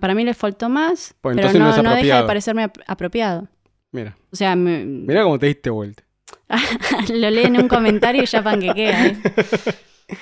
Para 0.00 0.14
mí 0.16 0.24
le 0.24 0.34
faltó 0.34 0.68
más, 0.68 1.14
Pues 1.20 1.36
pero 1.36 1.52
no, 1.52 1.58
no 1.60 1.70
es 1.76 1.82
no 1.84 1.94
deja 1.94 2.22
de 2.22 2.26
parecerme 2.26 2.64
ap- 2.64 2.78
apropiado. 2.88 3.46
Mira, 3.92 4.16
O 4.32 4.36
sea, 4.36 4.56
me- 4.56 4.84
mira 4.84 5.22
cómo 5.22 5.38
te 5.38 5.46
diste 5.46 5.70
vuelta. 5.70 6.02
lo 7.14 7.30
lee 7.30 7.44
en 7.44 7.56
un 7.60 7.68
comentario 7.68 8.24
y 8.24 8.26
ya 8.26 8.42
panquequea. 8.42 9.06
¿eh? 9.06 9.16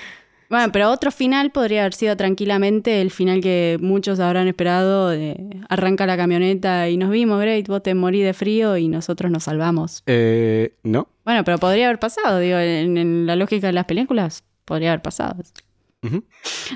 Bueno, 0.55 0.71
pero 0.71 0.89
otro 0.89 1.11
final 1.11 1.51
podría 1.51 1.81
haber 1.81 1.93
sido 1.93 2.15
tranquilamente 2.15 3.01
el 3.01 3.11
final 3.11 3.41
que 3.41 3.77
muchos 3.81 4.21
habrán 4.21 4.47
esperado 4.47 5.09
de 5.09 5.49
arranca 5.67 6.05
la 6.05 6.15
camioneta 6.15 6.87
y 6.87 6.95
nos 6.95 7.09
vimos, 7.09 7.41
Great, 7.41 7.67
vos 7.67 7.83
te 7.83 7.93
morí 7.93 8.21
de 8.21 8.33
frío 8.33 8.77
y 8.77 8.87
nosotros 8.87 9.29
nos 9.29 9.43
salvamos. 9.43 10.01
Eh, 10.05 10.77
no. 10.83 11.09
Bueno, 11.25 11.43
pero 11.43 11.57
podría 11.57 11.87
haber 11.87 11.99
pasado, 11.99 12.39
digo, 12.39 12.57
en, 12.57 12.97
en 12.97 13.25
la 13.25 13.35
lógica 13.35 13.67
de 13.67 13.73
las 13.73 13.83
películas, 13.83 14.45
podría 14.63 14.91
haber 14.91 15.01
pasado. 15.01 15.43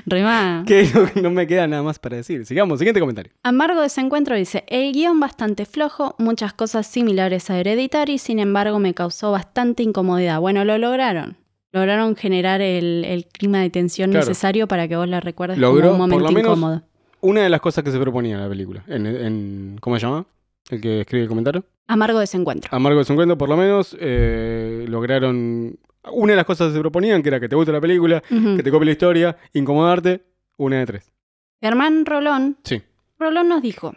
Rima. 0.04 0.62
Que 0.66 0.86
no, 1.14 1.22
no 1.22 1.30
me 1.30 1.46
queda 1.46 1.66
nada 1.66 1.82
más 1.82 1.98
para 1.98 2.18
decir. 2.18 2.44
Sigamos, 2.44 2.80
siguiente 2.80 3.00
comentario. 3.00 3.32
Amargo 3.44 3.80
desencuentro 3.80 4.36
dice, 4.36 4.62
el 4.66 4.92
guion 4.92 5.20
bastante 5.20 5.64
flojo, 5.64 6.16
muchas 6.18 6.52
cosas 6.52 6.86
similares 6.86 7.48
a 7.48 7.58
Hereditary, 7.58 8.18
sin 8.18 8.40
embargo 8.40 8.78
me 8.78 8.92
causó 8.92 9.32
bastante 9.32 9.82
incomodidad. 9.82 10.38
Bueno, 10.38 10.66
lo 10.66 10.76
lograron. 10.76 11.39
Lograron 11.72 12.16
generar 12.16 12.60
el, 12.60 13.04
el 13.04 13.26
clima 13.26 13.60
de 13.60 13.70
tensión 13.70 14.10
Claro. 14.10 14.26
necesario 14.26 14.66
para 14.66 14.88
que 14.88 14.96
vos 14.96 15.08
la 15.08 15.20
recuerdes 15.20 15.58
Logró, 15.58 15.90
como 15.92 16.04
un 16.04 16.10
por 16.10 16.20
momento 16.20 16.30
lo 16.30 16.34
menos, 16.34 16.58
incómodo. 16.58 16.82
Una 17.20 17.42
de 17.42 17.48
las 17.50 17.60
cosas 17.60 17.84
que 17.84 17.90
se 17.92 17.98
proponía 17.98 18.34
en 18.36 18.40
la 18.42 18.48
película. 18.48 18.82
En, 18.88 19.06
en- 19.06 19.76
¿Cómo 19.80 19.96
se 19.98 20.06
llama? 20.06 20.26
El 20.70 20.80
que 20.80 21.00
escribe 21.02 21.22
el 21.24 21.28
comentario. 21.28 21.64
Amargo 21.86 22.18
desencuentro. 22.18 22.70
Amargo 22.74 22.98
de 23.00 23.04
50, 23.04 23.36
por 23.36 23.48
lo 23.48 23.56
menos, 23.56 23.96
eh, 24.00 24.84
lograron. 24.88 25.76
Una 26.12 26.32
de 26.32 26.36
las 26.36 26.46
cosas 26.46 26.68
que 26.68 26.74
se 26.74 26.80
proponían, 26.80 27.22
que 27.22 27.28
era 27.28 27.38
que 27.40 27.48
te 27.48 27.54
guste 27.56 27.72
la 27.72 27.80
película, 27.80 28.22
que 28.22 28.62
te 28.62 28.70
copie 28.70 28.86
la 28.86 28.92
historia, 28.92 29.36
incomodarte, 29.52 30.22
una 30.56 30.78
de 30.78 30.86
tres. 30.86 31.12
Germán 31.60 32.06
Rolón, 32.06 32.56
Sí. 32.64 32.80
Rolón 33.18 33.48
nos 33.48 33.60
dijo, 33.60 33.94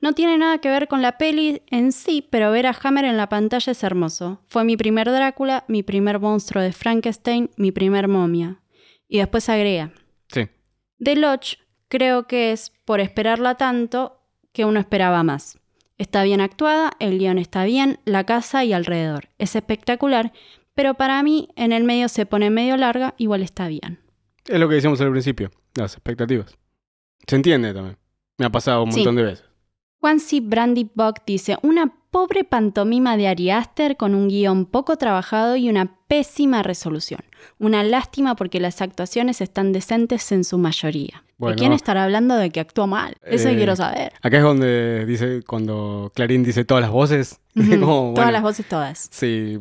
no 0.00 0.12
tiene 0.12 0.38
nada 0.38 0.58
que 0.58 0.68
ver 0.70 0.86
con 0.88 1.02
la 1.02 1.18
peli 1.18 1.62
en 1.70 1.92
sí, 1.92 2.26
pero 2.30 2.50
ver 2.52 2.66
a 2.66 2.76
Hammer 2.82 3.04
en 3.04 3.16
la 3.16 3.28
pantalla 3.28 3.72
es 3.72 3.82
hermoso. 3.82 4.40
Fue 4.48 4.64
mi 4.64 4.76
primer 4.76 5.10
Drácula, 5.10 5.64
mi 5.68 5.82
primer 5.82 6.20
monstruo 6.20 6.62
de 6.62 6.72
Frankenstein, 6.72 7.50
mi 7.56 7.72
primer 7.72 8.08
momia. 8.08 8.60
Y 9.08 9.18
después 9.18 9.48
agrega, 9.48 9.92
Sí. 10.28 10.48
The 11.02 11.16
Lodge 11.16 11.56
creo 11.88 12.26
que 12.26 12.52
es 12.52 12.70
por 12.84 13.00
esperarla 13.00 13.54
tanto 13.56 14.20
que 14.52 14.64
uno 14.64 14.78
esperaba 14.80 15.22
más. 15.22 15.58
Está 15.96 16.22
bien 16.22 16.40
actuada, 16.40 16.92
el 17.00 17.18
guion 17.18 17.38
está 17.38 17.64
bien, 17.64 17.98
la 18.04 18.24
casa 18.24 18.64
y 18.64 18.72
alrededor. 18.72 19.30
Es 19.38 19.56
espectacular, 19.56 20.32
pero 20.74 20.94
para 20.94 21.20
mí 21.22 21.48
en 21.56 21.72
el 21.72 21.82
medio 21.84 22.08
se 22.08 22.24
pone 22.26 22.50
medio 22.50 22.76
larga, 22.76 23.14
igual 23.18 23.42
está 23.42 23.66
bien. 23.68 23.98
Es 24.46 24.60
lo 24.60 24.68
que 24.68 24.76
decíamos 24.76 25.00
al 25.00 25.10
principio, 25.10 25.50
las 25.74 25.94
expectativas. 25.94 26.56
Se 27.26 27.36
entiende 27.36 27.74
también. 27.74 27.96
Me 28.36 28.46
ha 28.46 28.50
pasado 28.50 28.84
un 28.84 28.92
Sí. 28.92 29.00
montón 29.00 29.16
de 29.16 29.22
veces. 29.24 29.44
Juancy 30.00 30.40
Brandy 30.40 30.90
Buck 30.94 31.20
dice, 31.26 31.58
una 31.62 31.92
pobre 32.10 32.44
pantomima 32.44 33.16
de 33.16 33.28
Ari 33.28 33.50
Aster 33.50 33.96
con 33.96 34.14
un 34.14 34.28
guion 34.28 34.64
poco 34.64 34.96
trabajado 34.96 35.56
y 35.56 35.68
una 35.68 35.98
pésima 36.06 36.62
resolución. 36.62 37.20
Una 37.58 37.82
lástima 37.82 38.36
porque 38.36 38.60
las 38.60 38.80
actuaciones 38.80 39.40
están 39.40 39.72
decentes 39.72 40.30
en 40.32 40.44
su 40.44 40.56
mayoría. 40.56 41.24
Bueno. 41.36 41.54
¿De 41.54 41.60
quién 41.60 41.72
estará 41.72 42.04
hablando 42.04 42.36
de 42.36 42.50
que 42.50 42.60
actuó 42.60 42.86
mal? 42.86 43.16
Eso 43.22 43.48
Eh, 43.48 43.56
quiero 43.56 43.76
saber. 43.76 44.12
Acá 44.22 44.38
es 44.38 44.42
donde 44.42 45.04
dice, 45.06 45.42
cuando 45.46 46.10
Clarín 46.14 46.42
dice 46.42 46.64
todas 46.64 46.82
las 46.82 46.90
voces. 46.90 47.40
Como, 47.54 48.12
Todas 48.14 48.32
las 48.32 48.42
voces, 48.42 48.66
todas. 48.68 49.08
Sí, 49.12 49.58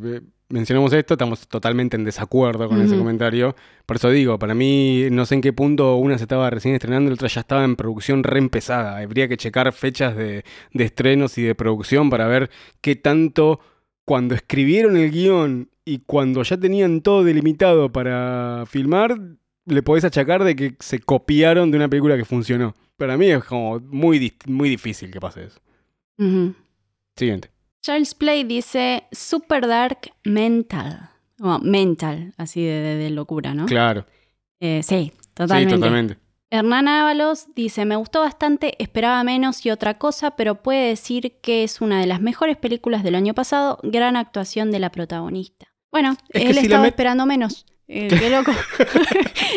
mencionamos 0.49 0.93
esto, 0.93 1.15
estamos 1.15 1.47
totalmente 1.47 1.97
en 1.97 2.03
desacuerdo 2.03 2.67
con 2.69 2.81
ese 2.81 2.97
comentario. 2.97 3.55
Por 3.85 3.97
eso 3.97 4.09
digo, 4.09 4.39
para 4.39 4.53
mí, 4.55 5.07
no 5.11 5.25
sé 5.25 5.35
en 5.35 5.41
qué 5.41 5.53
punto 5.53 5.95
una 5.95 6.17
se 6.17 6.23
estaba 6.23 6.49
recién 6.49 6.73
estrenando 6.73 7.07
y 7.07 7.09
la 7.09 7.15
otra 7.15 7.27
ya 7.27 7.41
estaba 7.41 7.63
en 7.63 7.75
producción 7.75 8.23
reempezada. 8.23 8.97
Habría 8.97 9.27
que 9.27 9.37
checar 9.37 9.71
fechas 9.73 10.15
de, 10.15 10.43
de 10.73 10.83
estrenos 10.83 11.37
y 11.37 11.43
de 11.43 11.55
producción 11.55 12.09
para 12.09 12.27
ver 12.27 12.49
qué 12.81 12.95
tanto 12.95 13.59
cuando 14.05 14.35
escribieron 14.35 14.95
el 14.95 15.11
guion 15.11 15.69
y 15.83 15.99
cuando 15.99 16.43
ya 16.43 16.57
tenían 16.57 17.01
todo 17.01 17.23
delimitado 17.23 17.91
para 17.91 18.63
filmar, 18.67 19.17
le 19.65 19.83
podés 19.83 20.05
achacar 20.05 20.43
de 20.43 20.55
que 20.55 20.75
se 20.79 20.99
copiaron 20.99 21.71
de 21.71 21.77
una 21.77 21.89
película 21.89 22.15
que 22.15 22.25
funcionó. 22.25 22.73
Para 22.95 23.17
mí 23.17 23.27
es 23.27 23.43
como 23.43 23.79
muy, 23.79 24.33
muy 24.45 24.69
difícil 24.69 25.11
que 25.11 25.19
pase 25.19 25.45
eso. 25.45 25.59
Siguiente. 27.15 27.56
Charles 27.81 28.13
Play 28.15 28.43
dice 28.43 29.03
Super 29.11 29.67
Dark 29.67 30.11
Mental. 30.23 31.09
O 31.39 31.59
mental, 31.59 32.33
así 32.37 32.63
de, 32.65 32.81
de- 32.81 32.95
de 32.95 33.09
locura, 33.11 33.53
¿no? 33.53 33.65
Claro. 33.67 34.05
Eh, 34.59 34.81
sí, 34.83 35.13
totalmente. 35.35 35.75
Sí, 35.75 35.79
totalmente. 35.79 36.17
Hernán 36.49 36.87
Ábalos 36.87 37.53
dice, 37.55 37.85
me 37.85 37.95
gustó 37.95 38.21
bastante, 38.21 38.81
esperaba 38.81 39.23
menos 39.23 39.63
y 39.65 39.69
otra 39.69 39.95
cosa, 39.95 40.31
pero 40.31 40.63
puede 40.63 40.87
decir 40.87 41.33
que 41.41 41.63
es 41.63 41.79
una 41.81 41.99
de 41.99 42.07
las 42.07 42.21
mejores 42.21 42.57
películas 42.57 43.03
del 43.03 43.15
año 43.15 43.33
pasado, 43.35 43.79
gran 43.83 44.15
actuación 44.15 44.71
de 44.71 44.79
la 44.79 44.89
protagonista. 44.91 45.67
Bueno, 45.91 46.15
Es 46.29 46.43
él 46.43 46.53
si 46.55 46.61
estaba 46.65 46.87
esperando 46.87 47.25
menos. 47.25 47.65
Eh, 47.87 48.07
qué 48.19 48.29
loco. 48.29 48.51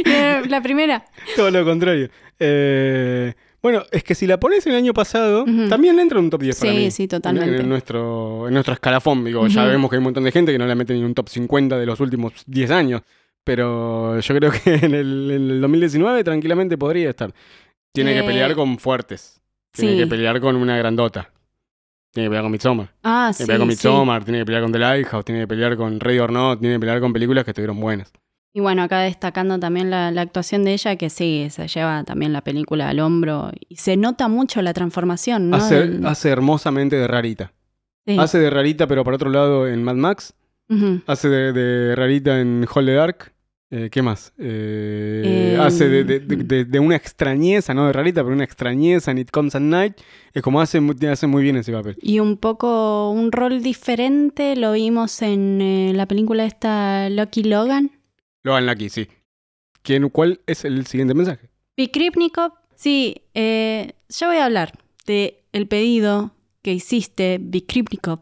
Eh, 0.04 0.42
la 0.48 0.60
primera. 0.62 1.04
Todo 1.36 1.50
lo 1.50 1.64
contrario. 1.64 2.08
Eh, 2.38 3.34
bueno, 3.62 3.82
es 3.90 4.02
que 4.04 4.14
si 4.14 4.26
la 4.26 4.38
pones 4.40 4.66
el 4.66 4.74
año 4.74 4.92
pasado, 4.94 5.42
Ujú. 5.42 5.68
también 5.68 5.96
le 5.96 6.02
entra 6.02 6.18
un 6.18 6.30
top 6.30 6.42
10 6.42 6.58
para 6.60 6.72
Sí, 6.72 6.78
mí. 6.78 6.90
sí, 6.90 7.02
En, 7.04 7.08
totalmente. 7.08 7.56
en 7.60 7.68
nuestro, 7.68 8.48
en 8.48 8.54
nuestro 8.54 8.74
escalafón, 8.74 9.24
digo, 9.24 9.46
ya 9.48 9.64
vemos 9.64 9.90
que 9.90 9.96
hay 9.96 9.98
un 9.98 10.04
montón 10.04 10.24
de 10.24 10.32
gente 10.32 10.52
que 10.52 10.58
no 10.58 10.66
la 10.66 10.74
mete 10.74 10.92
ni 10.94 11.00
en 11.00 11.06
un 11.06 11.14
top 11.14 11.28
50 11.28 11.78
de 11.78 11.86
los 11.86 12.00
últimos 12.00 12.32
10 12.46 12.70
años. 12.70 13.02
Pero 13.44 14.20
yo 14.20 14.34
creo 14.36 14.50
que 14.52 14.74
en 14.74 14.94
el, 14.94 15.30
en 15.30 15.50
el 15.50 15.60
2019 15.60 16.22
tranquilamente 16.24 16.76
podría 16.76 17.10
estar. 17.10 17.32
Tiene 17.92 18.12
Eh, 18.12 18.20
que 18.20 18.26
pelear 18.26 18.54
con 18.54 18.78
fuertes. 18.78 19.40
Tiene 19.72 19.92
sí. 19.94 19.98
que 19.98 20.06
pelear 20.06 20.40
con 20.40 20.56
una 20.56 20.76
grandota. 20.76 21.30
Tiene 22.12 22.26
que 22.26 22.30
pelear 22.30 22.42
con 22.44 22.52
Midsommar. 22.52 22.92
Ah, 23.02 23.30
Tiene 23.30 23.36
que 23.36 23.42
sí, 23.42 23.46
pelear 23.46 23.58
con 23.60 23.68
sí. 23.68 23.70
Midsommar, 23.72 24.24
tiene 24.24 24.38
que 24.40 24.44
pelear 24.46 24.62
con 24.62 24.72
The 24.72 24.78
Lighthouse, 24.78 25.24
tiene 25.24 25.40
que 25.42 25.46
pelear 25.48 25.76
con 25.76 26.00
Ready 26.00 26.18
or 26.18 26.32
Not, 26.32 26.60
tiene 26.60 26.74
que 26.76 26.80
pelear 26.80 27.00
con 27.00 27.12
películas 27.12 27.44
que 27.44 27.50
estuvieron 27.52 27.80
buenas. 27.80 28.12
Y 28.52 28.60
bueno, 28.60 28.82
acá 28.82 29.00
destacando 29.00 29.58
también 29.60 29.90
la, 29.90 30.10
la 30.10 30.22
actuación 30.22 30.64
de 30.64 30.72
ella, 30.72 30.96
que 30.96 31.08
sí, 31.08 31.46
se 31.50 31.68
lleva 31.68 32.02
también 32.04 32.32
la 32.32 32.40
película 32.42 32.88
al 32.88 32.98
hombro. 32.98 33.52
Y 33.68 33.76
se 33.76 33.96
nota 33.96 34.26
mucho 34.28 34.60
la 34.60 34.72
transformación, 34.72 35.50
¿no? 35.50 35.56
Hace, 35.56 35.74
Del- 35.86 36.06
hace 36.06 36.30
hermosamente 36.30 36.96
de 36.96 37.06
rarita. 37.06 37.52
sí. 38.06 38.16
Hace 38.18 38.38
de 38.40 38.50
rarita, 38.50 38.86
pero 38.88 39.04
por 39.04 39.14
otro 39.14 39.30
lado 39.30 39.68
en 39.68 39.82
Mad 39.84 39.94
Max. 39.96 40.34
Hace 41.06 41.28
de, 41.28 41.52
de 41.52 41.96
rarita 41.96 42.40
en 42.40 42.64
Hall 42.72 42.86
the 42.86 42.92
Dark. 42.94 43.32
Eh, 43.72 43.88
¿Qué 43.90 44.02
más? 44.02 44.32
Eh, 44.38 45.54
Eh, 45.54 45.58
hace 45.60 45.88
de, 45.88 46.04
de- 46.64 46.78
una 46.80 46.96
extrañeza, 46.96 47.72
no 47.72 47.86
de 47.86 47.92
rarita, 47.92 48.22
pero 48.22 48.34
una 48.34 48.42
extrañeza 48.44 49.10
en 49.12 49.18
It 49.18 49.30
Comes 49.30 49.54
at 49.54 49.60
Night. 49.60 49.94
Es 50.32 50.42
como 50.42 50.60
hace, 50.60 50.80
hace 51.08 51.26
muy 51.28 51.42
bien 51.44 51.56
ese 51.56 51.70
papel. 51.72 51.96
Y 52.02 52.18
un 52.18 52.36
poco 52.36 53.10
un 53.10 53.30
rol 53.30 53.62
diferente 53.62 54.56
lo 54.56 54.72
vimos 54.72 55.22
en 55.22 55.92
la 55.96 56.06
película 56.06 56.44
esta 56.46 57.08
Lucky 57.10 57.44
Logan. 57.44 57.92
Lo 58.42 58.54
hagan 58.54 58.68
aquí, 58.68 58.88
sí. 58.88 59.08
¿Quién, 59.82 60.08
¿Cuál 60.10 60.40
es 60.46 60.64
el 60.64 60.86
siguiente 60.86 61.14
mensaje? 61.14 61.50
Vikripnikov, 61.76 62.52
sí, 62.74 63.22
eh, 63.34 63.92
yo 64.08 64.26
voy 64.26 64.36
a 64.36 64.44
hablar 64.44 64.72
de 65.06 65.44
el 65.52 65.66
pedido 65.66 66.32
que 66.62 66.72
hiciste, 66.74 67.38
Vikripnikov, 67.40 68.20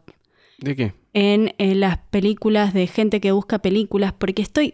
¿De 0.59 0.75
qué? 0.75 0.93
en, 1.13 1.53
eh, 1.57 1.75
las 1.75 1.97
películas 1.97 2.73
de 2.73 2.87
gente 2.87 3.19
que 3.19 3.31
busca 3.33 3.59
películas, 3.59 4.13
porque 4.13 4.41
estoy 4.41 4.73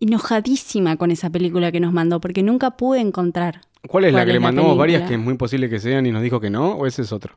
enojadísima 0.00 0.96
con 0.96 1.10
esa 1.10 1.30
película 1.30 1.72
que 1.72 1.80
nos 1.80 1.92
mandó, 1.92 2.20
porque 2.20 2.42
nunca 2.42 2.76
pude 2.76 3.00
encontrar. 3.00 3.62
¿Cuál 3.88 4.04
es 4.04 4.12
la 4.12 4.18
¿Cuál 4.20 4.26
que 4.26 4.30
es 4.32 4.34
le 4.34 4.40
mandamos 4.40 4.76
varias 4.76 5.08
que 5.08 5.14
es 5.14 5.20
muy 5.20 5.34
posible 5.36 5.70
que 5.70 5.78
sean 5.78 6.06
y 6.06 6.10
nos 6.12 6.22
dijo 6.22 6.40
que 6.40 6.50
no? 6.50 6.72
¿O 6.72 6.86
ese 6.86 7.02
es 7.02 7.12
otro? 7.12 7.36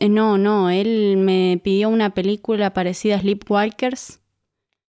Eh, 0.00 0.08
No, 0.08 0.38
no, 0.38 0.70
él 0.70 1.16
me 1.18 1.60
pidió 1.62 1.88
una 1.88 2.10
película 2.14 2.72
parecida 2.74 3.16
a 3.16 3.20
Sleepwalkers, 3.20 4.20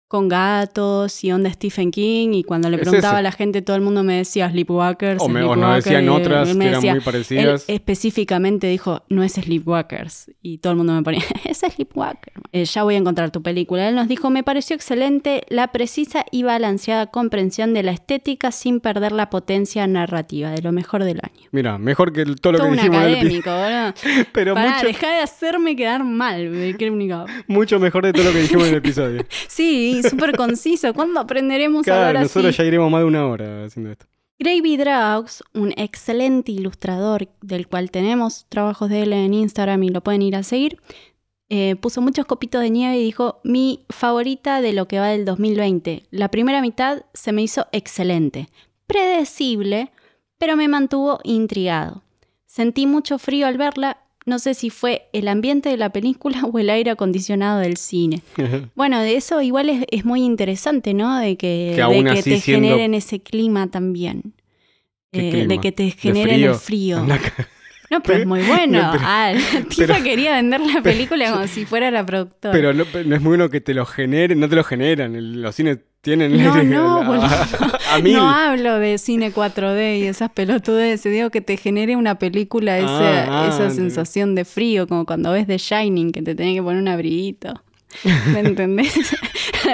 con 0.08 0.30
gatos 0.30 1.24
y 1.24 1.32
onda 1.34 1.52
Stephen 1.52 1.92
King, 1.92 2.30
y 2.34 2.44
cuando 2.44 2.70
le 2.70 2.78
preguntaba 2.78 3.18
a 3.18 3.22
la 3.22 3.32
gente, 3.34 3.62
todo 3.62 3.76
el 3.76 3.82
mundo 3.82 4.04
me 4.04 4.16
decía 4.18 4.50
Sleepwalkers. 4.50 5.22
O, 5.22 5.28
me- 5.28 5.42
o 5.44 5.56
nos 5.56 5.84
Sleepwalkers", 5.84 5.86
decían 5.86 6.10
otras 6.10 6.58
que 6.58 6.66
eran 6.68 6.82
muy 6.82 6.90
Él 6.92 7.02
parecidas. 7.04 7.66
específicamente 7.68 8.68
dijo, 8.68 9.04
no 9.10 9.24
es 9.24 9.34
Sleepwalkers. 9.34 10.32
Y 10.42 10.60
todo 10.60 10.72
el 10.72 10.78
mundo 10.78 10.94
me 10.94 11.04
ponía, 11.04 11.24
es 11.46 11.58
Sleepwalker. 11.60 12.34
Eh, 12.52 12.64
ya 12.66 12.84
voy 12.84 12.96
a 12.96 12.98
encontrar 13.00 13.32
tu 13.32 13.42
película. 13.42 13.90
Él 13.90 13.96
nos 13.96 14.08
dijo, 14.08 14.30
me 14.30 14.44
pareció 14.44 14.76
excelente 14.76 15.44
la 15.50 15.72
precisa 15.74 16.24
y 16.32 16.44
balanceada 16.44 17.08
comprensión 17.08 17.74
de 17.74 17.84
la 17.84 17.92
estética 17.92 18.52
sin 18.52 18.80
perder 18.80 19.12
la 19.12 19.30
potencia 19.30 19.86
narrativa, 19.88 20.52
de 20.52 20.62
lo 20.62 20.72
mejor 20.72 21.04
del 21.04 21.20
año. 21.22 21.48
Mira, 21.52 21.78
mejor 21.78 22.14
que 22.14 22.24
todo 22.26 22.54
lo 22.54 22.60
Todo 22.60 22.68
que 22.68 22.72
un 22.72 22.78
dijimos 22.78 22.98
en 23.04 23.08
el 23.10 23.16
epi- 23.16 23.40
académico, 23.40 23.52
boludo. 23.52 24.28
Pero 24.34 24.54
Pará, 24.54 24.76
mucho, 24.76 24.88
dejá 24.88 25.12
de 25.12 25.20
hacerme 25.20 25.76
quedar 25.76 26.04
mal, 26.04 26.50
me 26.50 26.78
mucho 27.48 27.80
mejor 27.80 28.06
de 28.06 28.14
todo 28.14 28.26
lo 28.26 28.32
que 28.32 28.42
dijimos 28.42 28.64
en 28.68 28.70
el 28.74 28.78
episodio. 28.78 29.26
Sí, 29.48 29.97
súper 30.04 30.36
conciso. 30.36 30.94
¿Cuándo 30.94 31.20
aprenderemos 31.20 31.82
a 31.82 31.92
Claro, 31.92 32.08
hablar 32.08 32.24
nosotros 32.24 32.50
así? 32.50 32.58
ya 32.60 32.66
iremos 32.66 32.92
más 32.92 33.02
de 33.02 33.06
una 33.06 33.26
hora 33.28 33.66
haciendo 33.66 33.92
esto. 33.92 34.06
Gravy 34.40 34.78
Draux, 34.78 35.44
un 35.54 35.74
excelente 35.78 36.52
ilustrador 36.52 37.28
del 37.42 37.68
cual 37.68 37.90
tenemos 37.90 38.46
trabajos 38.50 38.90
de 38.90 39.02
él 39.04 39.14
en 39.14 39.34
Instagram 39.34 39.82
y 39.84 39.90
lo 39.90 40.02
pueden 40.02 40.22
ir 40.22 40.36
a 40.36 40.44
seguir, 40.44 40.78
eh, 41.50 41.76
puso 41.78 42.02
muchos 42.02 42.26
copitos 42.26 42.62
de 42.62 42.70
nieve 42.70 42.98
y 43.00 43.04
dijo, 43.04 43.40
mi 43.44 43.86
favorita 43.90 44.62
de 44.62 44.74
lo 44.74 44.88
que 44.88 45.00
va 45.00 45.08
del 45.08 45.26
2020. 45.26 46.04
La 46.12 46.30
primera 46.30 46.62
mitad 46.62 47.04
se 47.14 47.32
me 47.32 47.42
hizo 47.42 47.66
excelente, 47.72 48.48
predecible, 48.86 49.92
pero 50.38 50.56
me 50.58 50.68
mantuvo 50.68 51.20
intrigado. 51.24 52.04
Sentí 52.46 52.86
mucho 52.86 53.18
frío 53.18 53.48
al 53.48 53.58
verla, 53.58 53.98
no 54.28 54.38
sé 54.38 54.54
si 54.54 54.70
fue 54.70 55.08
el 55.14 55.28
ambiente 55.28 55.70
de 55.70 55.78
la 55.78 55.90
película 55.92 56.44
o 56.54 56.60
el 56.60 56.70
aire 56.70 56.92
acondicionado 56.92 57.60
del 57.62 57.78
cine. 57.78 58.22
Bueno, 58.76 59.00
de 59.02 59.16
eso 59.16 59.42
igual 59.42 59.70
es, 59.70 59.86
es 59.90 60.06
muy 60.06 60.22
interesante, 60.24 60.94
¿no? 60.94 61.18
De 61.18 61.36
que, 61.38 61.74
Que 61.76 61.82
de 61.82 62.04
que 62.14 62.24
te 62.24 62.40
siendo- 62.40 62.68
generen 62.68 62.94
ese 62.94 63.20
clima 63.22 63.68
también. 63.68 64.34
¿Qué 65.12 65.30
Eh, 65.30 65.32
clima? 65.32 65.48
De 65.48 65.60
que 65.60 65.72
te 65.72 65.84
¿De 65.84 65.92
generen 65.92 66.44
el 66.44 66.56
frío. 66.56 67.04
No, 67.90 68.02
pero 68.04 68.20
es 68.20 68.26
muy 68.26 68.42
bueno. 68.48 68.82
No, 68.82 68.92
pero- 68.92 69.04
ah, 69.06 69.32
la 69.34 69.62
tipa 69.70 69.94
pero- 69.94 70.04
quería 70.04 70.36
vender 70.36 70.62
la 70.62 70.82
película 70.84 71.32
como 71.32 71.48
si 71.48 71.66
fuera 71.66 71.90
la 71.92 72.06
productora. 72.06 72.52
Pero 72.54 72.74
no, 72.74 72.84
es 72.84 73.06
muy 73.22 73.30
bueno 73.38 73.50
que 73.50 73.62
te 73.62 73.74
lo 73.74 73.86
generen, 73.86 74.40
no 74.40 74.50
te 74.50 74.56
lo 74.56 74.64
generan. 74.64 75.16
el- 75.16 75.42
los 75.42 75.56
cines 75.56 75.80
tienen 76.02 76.42
No, 76.42 76.64
no, 76.64 77.14
a, 77.14 77.80
a 77.96 78.00
mil. 78.00 78.14
No 78.14 78.30
hablo 78.30 78.78
de 78.80 78.98
cine 78.98 79.34
4D 79.34 80.00
y 80.00 80.04
esas 80.04 80.30
pelotudes, 80.32 81.04
digo 81.04 81.30
que 81.32 81.42
te 81.42 81.58
genere 81.58 81.96
una 81.96 82.18
película 82.20 82.78
esa, 82.78 83.24
Ah, 83.26 83.46
ah, 83.46 83.50
esa 83.50 83.70
sensación 83.72 84.34
de 84.36 84.46
frío, 84.46 84.88
como 84.88 85.06
cuando 85.06 85.32
ves 85.32 85.48
The 85.48 85.58
Shining, 85.58 86.12
que 86.12 86.22
te 86.22 86.36
tenés 86.36 86.56
que 86.56 86.64
poner 86.64 86.82
un 86.82 86.88
abriguito. 86.88 87.62
¿Me 88.32 88.40
entendés? 88.40 88.94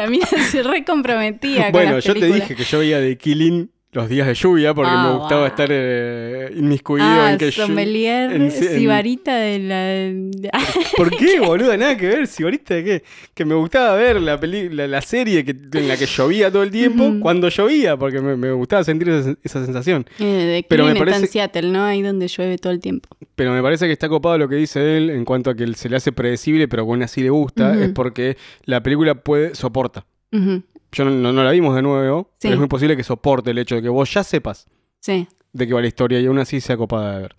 A 0.02 0.08
mí 0.08 0.20
se 0.50 0.64
re 0.64 0.86
comprometía 0.86 1.64
con 1.66 1.72
bueno, 1.74 1.96
las 1.96 2.04
yo 2.06 2.14
te 2.14 2.26
dije 2.28 2.56
que 2.56 2.64
yo 2.64 2.80
veía 2.80 3.00
The 3.00 3.18
Killing 3.18 3.70
los 3.94 4.10
días 4.10 4.28
de 4.28 4.34
lluvia 4.34 4.74
porque 4.74 4.92
Ah, 4.94 5.08
me 5.08 5.18
gustaba 5.20 5.42
wow. 5.42 5.48
estar 5.48 5.68
eh, 5.72 6.52
inmiscuido 6.56 7.06
Ah, 7.08 7.32
en 7.34 7.38
que 7.38 7.52
sommelier, 7.52 8.32
en- 8.34 8.42
en- 8.44 8.52
sibarita 8.52 9.36
de 9.36 9.60
la... 9.60 10.50
¿Por 10.98 11.10
qué, 11.18 11.40
boludo? 11.40 11.76
Nada 11.78 11.96
que 11.96 12.08
ver, 12.08 12.28
si 12.28 12.44
ahorita 12.44 12.84
qué. 12.84 13.04
Que 13.34 13.46
me 13.46 13.56
gustaba 13.56 13.96
ver 13.96 14.20
la, 14.22 14.40
peli- 14.40 14.70
la, 14.70 14.88
la 14.88 15.02
serie 15.02 15.46
que, 15.46 15.52
en 15.52 15.88
la 15.88 15.96
que 15.98 16.06
llovía 16.06 16.52
todo 16.52 16.64
el 16.64 16.72
tiempo 16.72 17.14
cuando 17.22 17.50
llovía, 17.50 17.96
porque 17.98 18.20
me, 18.20 18.36
me 18.36 18.52
gustaba 18.52 18.84
sentir 18.84 19.10
esa, 19.10 19.36
esa 19.44 19.64
sensación. 19.66 20.06
Eh, 20.20 20.24
de 20.24 20.66
Pero 20.68 20.86
me 20.86 20.92
Killing 20.94 21.02
está 21.04 21.12
parece- 21.20 21.26
en 21.26 21.32
Seattle, 21.32 21.70
¿no? 21.72 21.84
Ahí 21.84 22.02
donde 22.02 22.28
llueve 22.28 22.58
todo 22.58 22.74
el 22.74 22.80
tiempo. 22.80 23.10
Pero 23.36 23.52
me 23.54 23.62
parece 23.62 23.86
que 23.88 23.92
está 23.94 24.10
copado 24.10 24.38
lo 24.38 24.48
que 24.50 24.56
dice 24.56 24.98
él 24.98 25.10
en 25.10 25.26
cuanto 25.26 25.50
a 25.50 25.56
que 25.56 25.72
se 25.76 25.90
le 25.90 25.96
hace 25.96 26.12
predecible, 26.12 26.68
pero 26.68 26.84
aún 26.84 27.02
así 27.04 27.22
le 27.22 27.30
gusta, 27.30 27.74
es 27.82 27.92
porque 27.92 28.38
la 28.66 28.82
película 28.84 29.16
puede 29.16 29.56
soporta. 29.56 30.06
Ujú, 30.32 30.64
Yo 30.94 31.06
no, 31.06 31.32
la 31.44 31.52
vimos 31.52 31.76
de 31.76 31.82
nuevo, 31.82 32.30
Sí. 32.34 32.38
pero 32.44 32.54
es 32.54 32.60
muy 32.60 32.68
posible 32.70 32.96
que 32.96 33.04
soporte 33.04 33.52
el 33.52 33.58
hecho 33.58 33.76
de 33.76 33.82
que 33.82 33.90
vos 33.90 34.14
ya 34.14 34.24
sepas 34.24 34.68
Sí. 35.00 35.28
de 35.52 35.68
qué 35.68 35.74
va 35.74 35.82
la 35.82 35.88
historia 35.88 36.20
y 36.20 36.26
aún 36.28 36.40
así 36.40 36.62
sea 36.62 36.78
copada 36.78 37.16
de 37.16 37.22
ver. 37.24 37.36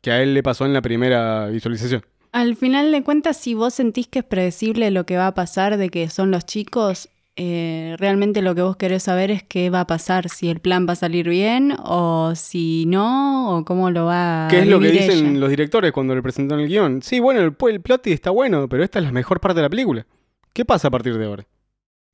Que 0.00 0.10
a 0.12 0.22
él 0.22 0.34
le 0.34 0.42
pasó 0.42 0.64
en 0.66 0.72
la 0.72 0.82
primera 0.82 1.46
visualización. 1.46 2.02
Al 2.32 2.56
final 2.56 2.90
de 2.92 3.02
cuentas, 3.02 3.36
si 3.36 3.54
vos 3.54 3.74
sentís 3.74 4.08
que 4.08 4.20
es 4.20 4.24
predecible 4.24 4.90
lo 4.90 5.04
que 5.04 5.16
va 5.16 5.26
a 5.26 5.34
pasar, 5.34 5.76
de 5.76 5.90
que 5.90 6.08
son 6.08 6.30
los 6.30 6.46
chicos, 6.46 7.08
eh, 7.36 7.94
realmente 7.98 8.42
lo 8.42 8.54
que 8.54 8.62
vos 8.62 8.76
querés 8.76 9.02
saber 9.04 9.30
es 9.30 9.42
qué 9.42 9.68
va 9.70 9.80
a 9.80 9.86
pasar, 9.86 10.28
si 10.28 10.48
el 10.48 10.60
plan 10.60 10.86
va 10.88 10.92
a 10.94 10.96
salir 10.96 11.28
bien 11.28 11.74
o 11.84 12.32
si 12.34 12.84
no, 12.86 13.56
o 13.58 13.64
cómo 13.64 13.90
lo 13.90 14.06
va 14.06 14.46
a 14.46 14.48
¿Qué 14.48 14.60
es 14.60 14.66
lo 14.66 14.80
que 14.80 14.90
dicen 14.90 15.26
ella. 15.28 15.38
los 15.40 15.50
directores 15.50 15.92
cuando 15.92 16.14
le 16.14 16.22
presentan 16.22 16.60
el 16.60 16.68
guion? 16.68 17.02
Sí, 17.02 17.20
bueno, 17.20 17.40
el, 17.40 17.54
el 17.70 17.80
plot 17.80 18.06
está 18.08 18.30
bueno, 18.30 18.68
pero 18.68 18.82
esta 18.84 18.98
es 18.98 19.04
la 19.04 19.12
mejor 19.12 19.38
parte 19.40 19.56
de 19.56 19.62
la 19.62 19.70
película. 19.70 20.06
¿Qué 20.52 20.64
pasa 20.64 20.88
a 20.88 20.90
partir 20.90 21.16
de 21.16 21.24
ahora? 21.26 21.46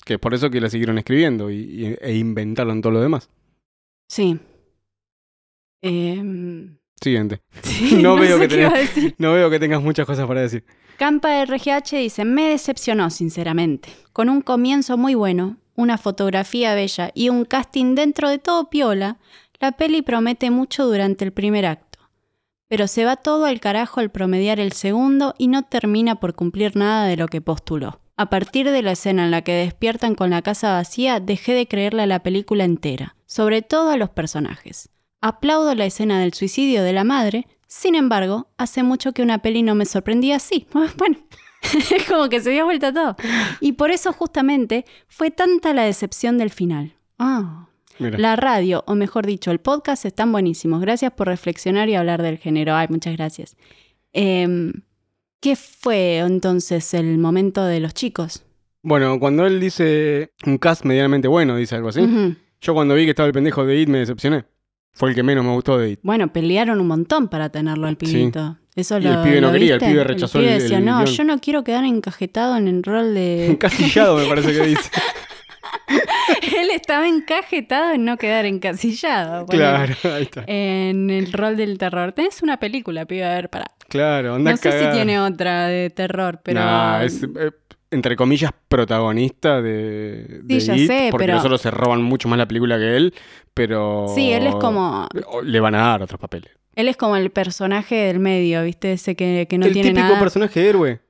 Que 0.04 0.14
es 0.14 0.20
por 0.20 0.32
eso 0.34 0.48
que 0.50 0.60
la 0.60 0.70
siguieron 0.70 0.98
escribiendo 0.98 1.50
y, 1.50 1.56
y- 1.56 1.96
e 2.00 2.16
inventaron 2.16 2.80
todo 2.80 2.92
lo 2.92 3.00
demás. 3.00 3.28
Sí. 4.08 4.38
Em, 5.82 6.78
Siguiente. 7.00 7.42
sí, 7.62 7.96
No 8.02 8.16
veo 8.16 8.38
que 8.38 8.48
tenés-. 8.48 9.14
No 9.18 9.32
veo 9.34 9.50
que 9.50 9.58
tengas 9.60 9.82
muchas 9.82 10.06
cosas 10.06 10.26
para 10.26 10.40
decir. 10.42 10.64
Campa 10.96 11.44
RGH 11.44 11.92
dice, 11.96 12.24
me 12.24 12.48
decepcionó 12.48 13.10
sinceramente. 13.10 13.88
Con 14.12 14.28
un 14.28 14.40
comienzo 14.40 14.96
muy 14.96 15.14
bueno, 15.14 15.58
una 15.76 15.96
fotografía 15.96 16.74
bella 16.74 17.12
y 17.14 17.28
un 17.28 17.44
casting 17.44 17.94
dentro 17.94 18.28
de 18.28 18.38
todo 18.38 18.68
piola, 18.68 19.18
la 19.60 19.72
peli 19.72 20.02
promete 20.02 20.50
mucho 20.50 20.86
durante 20.86 21.24
el 21.24 21.32
primer 21.32 21.66
acto. 21.66 22.00
Pero 22.68 22.88
se 22.88 23.04
va 23.04 23.14
todo 23.16 23.44
al 23.44 23.60
carajo 23.60 24.00
al 24.00 24.10
promediar 24.10 24.58
el 24.58 24.72
segundo 24.72 25.34
y 25.38 25.46
no 25.46 25.62
termina 25.62 26.16
por 26.16 26.34
cumplir 26.34 26.74
nada 26.76 27.06
de 27.06 27.16
lo 27.16 27.28
que 27.28 27.40
postuló. 27.40 28.00
A 28.18 28.30
partir 28.30 28.68
de 28.68 28.82
la 28.82 28.90
escena 28.90 29.24
en 29.24 29.30
la 29.30 29.42
que 29.42 29.52
despiertan 29.52 30.16
con 30.16 30.30
la 30.30 30.42
casa 30.42 30.72
vacía, 30.72 31.20
dejé 31.20 31.54
de 31.54 31.68
creerle 31.68 32.02
a 32.02 32.06
la 32.06 32.24
película 32.24 32.64
entera, 32.64 33.14
sobre 33.26 33.62
todo 33.62 33.90
a 33.90 33.96
los 33.96 34.10
personajes. 34.10 34.88
Aplaudo 35.20 35.72
la 35.76 35.86
escena 35.86 36.18
del 36.18 36.34
suicidio 36.34 36.82
de 36.82 36.92
la 36.92 37.04
madre, 37.04 37.46
sin 37.68 37.94
embargo, 37.94 38.48
hace 38.56 38.82
mucho 38.82 39.12
que 39.12 39.22
una 39.22 39.38
peli 39.38 39.62
no 39.62 39.76
me 39.76 39.84
sorprendía 39.84 40.36
así. 40.36 40.66
Bueno, 40.96 41.16
es 41.62 42.08
como 42.08 42.28
que 42.28 42.40
se 42.40 42.50
dio 42.50 42.64
vuelta 42.64 42.92
todo. 42.92 43.14
Y 43.60 43.72
por 43.72 43.92
eso 43.92 44.12
justamente 44.12 44.84
fue 45.06 45.30
tanta 45.30 45.72
la 45.72 45.84
decepción 45.84 46.38
del 46.38 46.50
final. 46.50 46.96
Ah. 47.20 47.68
Mira. 48.00 48.18
La 48.18 48.34
radio, 48.34 48.82
o 48.88 48.96
mejor 48.96 49.26
dicho, 49.26 49.52
el 49.52 49.60
podcast 49.60 50.04
están 50.04 50.32
buenísimos. 50.32 50.80
Gracias 50.80 51.12
por 51.12 51.28
reflexionar 51.28 51.88
y 51.88 51.94
hablar 51.94 52.22
del 52.22 52.38
género. 52.38 52.74
Ay, 52.74 52.88
muchas 52.90 53.16
gracias. 53.16 53.56
Em, 54.12 54.72
¿Qué 55.40 55.56
fue 55.56 56.18
entonces 56.18 56.94
el 56.94 57.18
momento 57.18 57.64
de 57.64 57.80
los 57.80 57.94
chicos? 57.94 58.44
Bueno, 58.82 59.18
cuando 59.20 59.46
él 59.46 59.60
dice 59.60 60.32
un 60.46 60.58
cast 60.58 60.84
medianamente 60.84 61.28
bueno, 61.28 61.56
dice 61.56 61.76
algo 61.76 61.88
así. 61.88 62.00
Yo 62.60 62.74
cuando 62.74 62.94
vi 62.94 63.04
que 63.04 63.10
estaba 63.10 63.26
el 63.26 63.32
pendejo 63.32 63.64
de 63.64 63.80
It 63.80 63.88
me 63.88 63.98
decepcioné. 63.98 64.44
Fue 64.92 65.10
el 65.10 65.14
que 65.14 65.22
menos 65.22 65.44
me 65.44 65.52
gustó 65.52 65.78
de 65.78 65.90
It. 65.90 66.00
Bueno, 66.02 66.32
pelearon 66.32 66.80
un 66.80 66.88
montón 66.88 67.28
para 67.28 67.50
tenerlo 67.50 67.86
al 67.86 67.96
Sí. 68.00 68.06
pibito. 68.06 68.58
Eso 68.74 68.98
Y 68.98 69.02
lo, 69.02 69.10
el 69.10 69.22
pibe 69.22 69.40
no 69.40 69.52
quería, 69.52 69.74
el 69.74 69.80
pibe 69.80 70.04
rechazó 70.04 70.38
el- 70.38 70.44
pibe 70.46 70.60
decía, 70.60 70.78
el 70.78 70.84
no, 70.84 70.98
guion". 71.02 71.06
yo 71.14 71.24
no 71.24 71.38
quiero 71.40 71.64
quedar 71.64 71.84
encajetado 71.84 72.56
en 72.56 72.68
el 72.68 72.82
rol 72.84 73.12
de... 73.14 73.46
Encasillado 73.50 74.16
me 74.16 74.26
parece 74.26 74.52
que 74.52 74.66
dice. 74.66 74.90
Él 76.56 76.70
estaba 76.70 77.08
encajetado 77.08 77.92
en 77.92 78.04
no 78.04 78.16
quedar 78.16 78.46
encasillado. 78.46 79.46
claro, 79.46 79.94
ahí 80.04 80.22
está. 80.22 80.44
En 80.46 81.10
el 81.10 81.32
rol 81.32 81.56
del 81.56 81.78
terror. 81.78 82.12
Tenés 82.12 82.42
una 82.42 82.58
película, 82.58 83.06
pibe, 83.06 83.24
a 83.24 83.34
ver, 83.34 83.48
para. 83.50 83.66
Claro, 83.88 84.34
anda 84.34 84.50
No 84.50 84.56
sé 84.56 84.72
si 84.84 84.90
tiene 84.92 85.18
otra 85.20 85.66
de 85.66 85.90
terror, 85.90 86.40
pero. 86.42 86.60
Nah, 86.60 87.02
es, 87.04 87.22
eh, 87.22 87.50
entre 87.90 88.16
comillas, 88.16 88.50
protagonista 88.68 89.62
de, 89.62 90.40
de 90.42 90.60
Sí, 90.60 90.66
ya 90.66 90.76
It, 90.76 90.86
sé, 90.86 91.08
porque 91.10 91.24
pero- 91.26 91.36
los 91.36 91.44
otros 91.44 91.60
se 91.62 91.70
roban 91.70 92.02
mucho 92.02 92.28
más 92.28 92.38
la 92.38 92.46
película 92.46 92.76
que 92.78 92.96
él, 92.96 93.14
pero... 93.54 94.06
Sí, 94.14 94.30
él 94.32 94.46
es 94.46 94.54
como. 94.56 95.08
Le 95.42 95.60
van 95.60 95.74
a 95.74 95.78
dar 95.78 96.02
otros 96.02 96.20
papeles. 96.20 96.50
Él 96.74 96.86
es 96.88 96.96
como 96.98 97.16
el 97.16 97.30
personaje 97.30 97.94
del 97.96 98.18
medio, 98.20 98.62
¿viste? 98.62 98.92
Ese 98.92 99.16
que, 99.16 99.46
que 99.48 99.58
no 99.58 99.66
el 99.66 99.72
tiene 99.72 99.88
típico 99.88 100.06
nada. 100.06 100.20
personaje 100.20 100.68
héroe, 100.68 101.00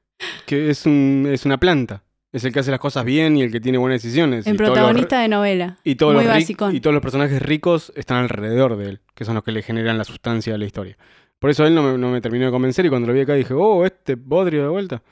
que 0.46 0.70
es, 0.70 0.86
un, 0.86 1.28
es 1.30 1.44
una 1.44 1.58
planta. 1.58 2.04
Es 2.38 2.44
el 2.44 2.52
que 2.52 2.60
hace 2.60 2.70
las 2.70 2.80
cosas 2.80 3.04
bien 3.04 3.36
y 3.36 3.42
el 3.42 3.50
que 3.52 3.60
tiene 3.60 3.78
buenas 3.78 4.00
decisiones. 4.02 4.46
El 4.46 4.54
y 4.54 4.58
protagonista 4.58 5.20
de 5.20 5.28
novela. 5.28 5.76
y 5.84 5.96
todos, 5.96 6.14
muy 6.14 6.24
los 6.24 6.32
basicón. 6.32 6.74
y 6.74 6.80
todos 6.80 6.94
los 6.94 7.02
personajes 7.02 7.42
ricos 7.42 7.92
están 7.96 8.18
alrededor 8.18 8.76
de 8.76 8.90
él, 8.90 9.00
que 9.14 9.24
son 9.24 9.34
los 9.34 9.42
que 9.44 9.52
le 9.52 9.62
generan 9.62 9.98
la 9.98 10.04
sustancia 10.04 10.52
de 10.52 10.58
la 10.58 10.64
historia. 10.64 10.96
Por 11.38 11.50
eso 11.50 11.66
él 11.66 11.74
no 11.74 11.82
me, 11.82 11.98
no 11.98 12.10
me 12.10 12.20
terminó 12.20 12.46
de 12.46 12.50
convencer 12.50 12.86
y 12.86 12.88
cuando 12.88 13.08
lo 13.08 13.12
vi 13.14 13.20
acá 13.20 13.34
dije, 13.34 13.54
oh, 13.54 13.84
este 13.84 14.14
bodrio 14.14 14.62
de 14.62 14.68
vuelta. 14.68 15.02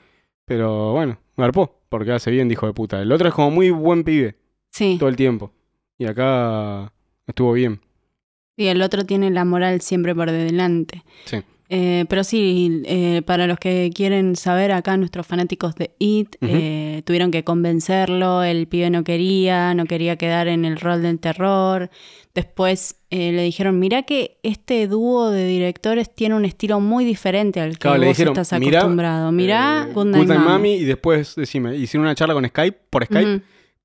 Pero 0.45 0.93
bueno, 0.93 1.19
me 1.35 1.43
arpó, 1.45 1.81
porque 1.89 2.11
hace 2.13 2.31
bien, 2.31 2.47
dijo 2.47 2.65
de 2.65 2.73
puta. 2.73 3.01
El 3.01 3.11
otro 3.11 3.27
es 3.27 3.33
como 3.33 3.51
muy 3.51 3.69
buen 3.71 4.03
pibe 4.03 4.35
Sí. 4.71 4.95
todo 4.99 5.09
el 5.09 5.15
tiempo. 5.15 5.51
Y 5.97 6.05
acá 6.05 6.91
estuvo 7.25 7.53
bien. 7.53 7.81
Y 8.55 8.67
el 8.67 8.81
otro 8.81 9.05
tiene 9.05 9.29
la 9.31 9.45
moral 9.45 9.81
siempre 9.81 10.15
por 10.15 10.31
delante. 10.31 11.03
Sí. 11.25 11.43
Eh, 11.69 12.05
pero 12.07 12.23
sí, 12.23 12.81
eh, 12.85 13.21
para 13.25 13.45
los 13.45 13.57
que 13.59 13.91
quieren 13.93 14.37
saber 14.37 14.71
acá, 14.71 14.95
nuestros 14.95 15.27
fanáticos 15.27 15.75
de 15.75 15.91
It, 15.99 16.35
eh, 16.41 17.01
tuvieron 17.05 17.29
que 17.29 17.43
convencerlo, 17.43 18.43
el 18.43 18.67
pibe 18.67 18.89
no 18.89 19.03
quería, 19.03 19.73
no 19.73 19.85
quería 19.85 20.15
quedar 20.15 20.47
en 20.47 20.63
el 20.63 20.79
rol 20.79 21.01
del 21.01 21.19
terror. 21.19 21.89
Después 22.33 22.95
eh, 23.09 23.31
le 23.33 23.41
dijeron, 23.43 23.79
mira 23.79 24.03
que 24.03 24.37
este 24.43 24.87
dúo 24.87 25.29
de 25.31 25.45
directores 25.45 26.13
tiene 26.13 26.35
un 26.35 26.45
estilo 26.45 26.79
muy 26.79 27.03
diferente 27.03 27.59
al 27.59 27.71
que 27.71 27.79
Claro, 27.79 27.97
le 27.97 28.07
vos 28.07 28.15
dijeron, 28.17 28.37
estás 28.39 28.59
"Mirá, 28.59 28.79
acostumbrado. 28.79 29.31
Mirá, 29.31 29.87
Eh, 29.89 29.93
Good 29.93 30.05
Night 30.05 30.27
Mami". 30.27 30.45
Mami 30.45 30.73
y 30.75 30.83
después, 30.85 31.35
decime, 31.35 31.75
hicieron 31.75 32.05
una 32.05 32.15
charla 32.15 32.33
con 32.33 32.45
Skype, 32.47 32.77
por 32.89 33.03
Skype. 33.05 33.41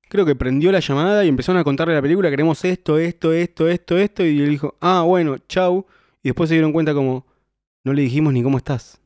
Creo 0.07 0.25
que 0.25 0.35
prendió 0.35 0.71
la 0.71 0.79
llamada 0.79 1.25
y 1.25 1.27
empezaron 1.27 1.59
a 1.59 1.63
contarle 1.63 1.95
la 1.95 2.01
película, 2.01 2.29
queremos 2.29 2.63
esto, 2.63 2.97
esto, 2.99 3.33
esto, 3.33 3.67
esto, 3.67 3.97
esto, 3.97 4.23
y 4.25 4.39
él 4.41 4.49
dijo, 4.51 4.75
ah, 4.79 5.01
bueno, 5.01 5.37
chau. 5.49 5.85
Y 6.21 6.29
después 6.29 6.47
se 6.49 6.55
dieron 6.55 6.71
cuenta 6.71 6.93
como, 6.93 7.25
no 7.83 7.93
le 7.93 8.01
dijimos 8.01 8.33
ni 8.33 8.43
cómo 8.43 8.57
estás. 8.57 8.99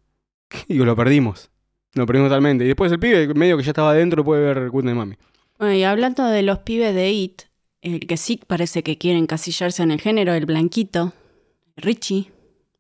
Y 0.68 0.74
digo, 0.74 0.86
lo 0.86 0.96
perdimos. 0.96 1.50
Lo 1.94 2.06
perdimos 2.06 2.30
totalmente. 2.30 2.64
Y 2.64 2.68
después 2.68 2.92
el 2.92 3.00
pibe, 3.00 3.34
medio 3.34 3.58
que 3.58 3.64
ya 3.64 3.72
estaba 3.72 3.92
adentro, 3.92 4.24
puede 4.24 4.42
ver 4.54 4.70
Good 4.70 4.84
Night 4.84 4.98
Mami. 4.98 5.16
Bueno, 5.58 5.74
y 5.74 5.84
hablando 5.84 6.26
de 6.28 6.44
los 6.44 6.60
pibes 6.60 6.94
de 6.94 7.12
IT, 7.12 7.42
el 7.82 8.02
que 8.02 8.18
sí 8.18 8.40
parece 8.46 8.84
que 8.84 8.98
quiere 8.98 9.18
encasillarse 9.18 9.82
en 9.82 9.92
el 9.92 10.00
género, 10.02 10.34
el 10.34 10.46
blanquito, 10.46 11.14
Richie. 11.76 12.32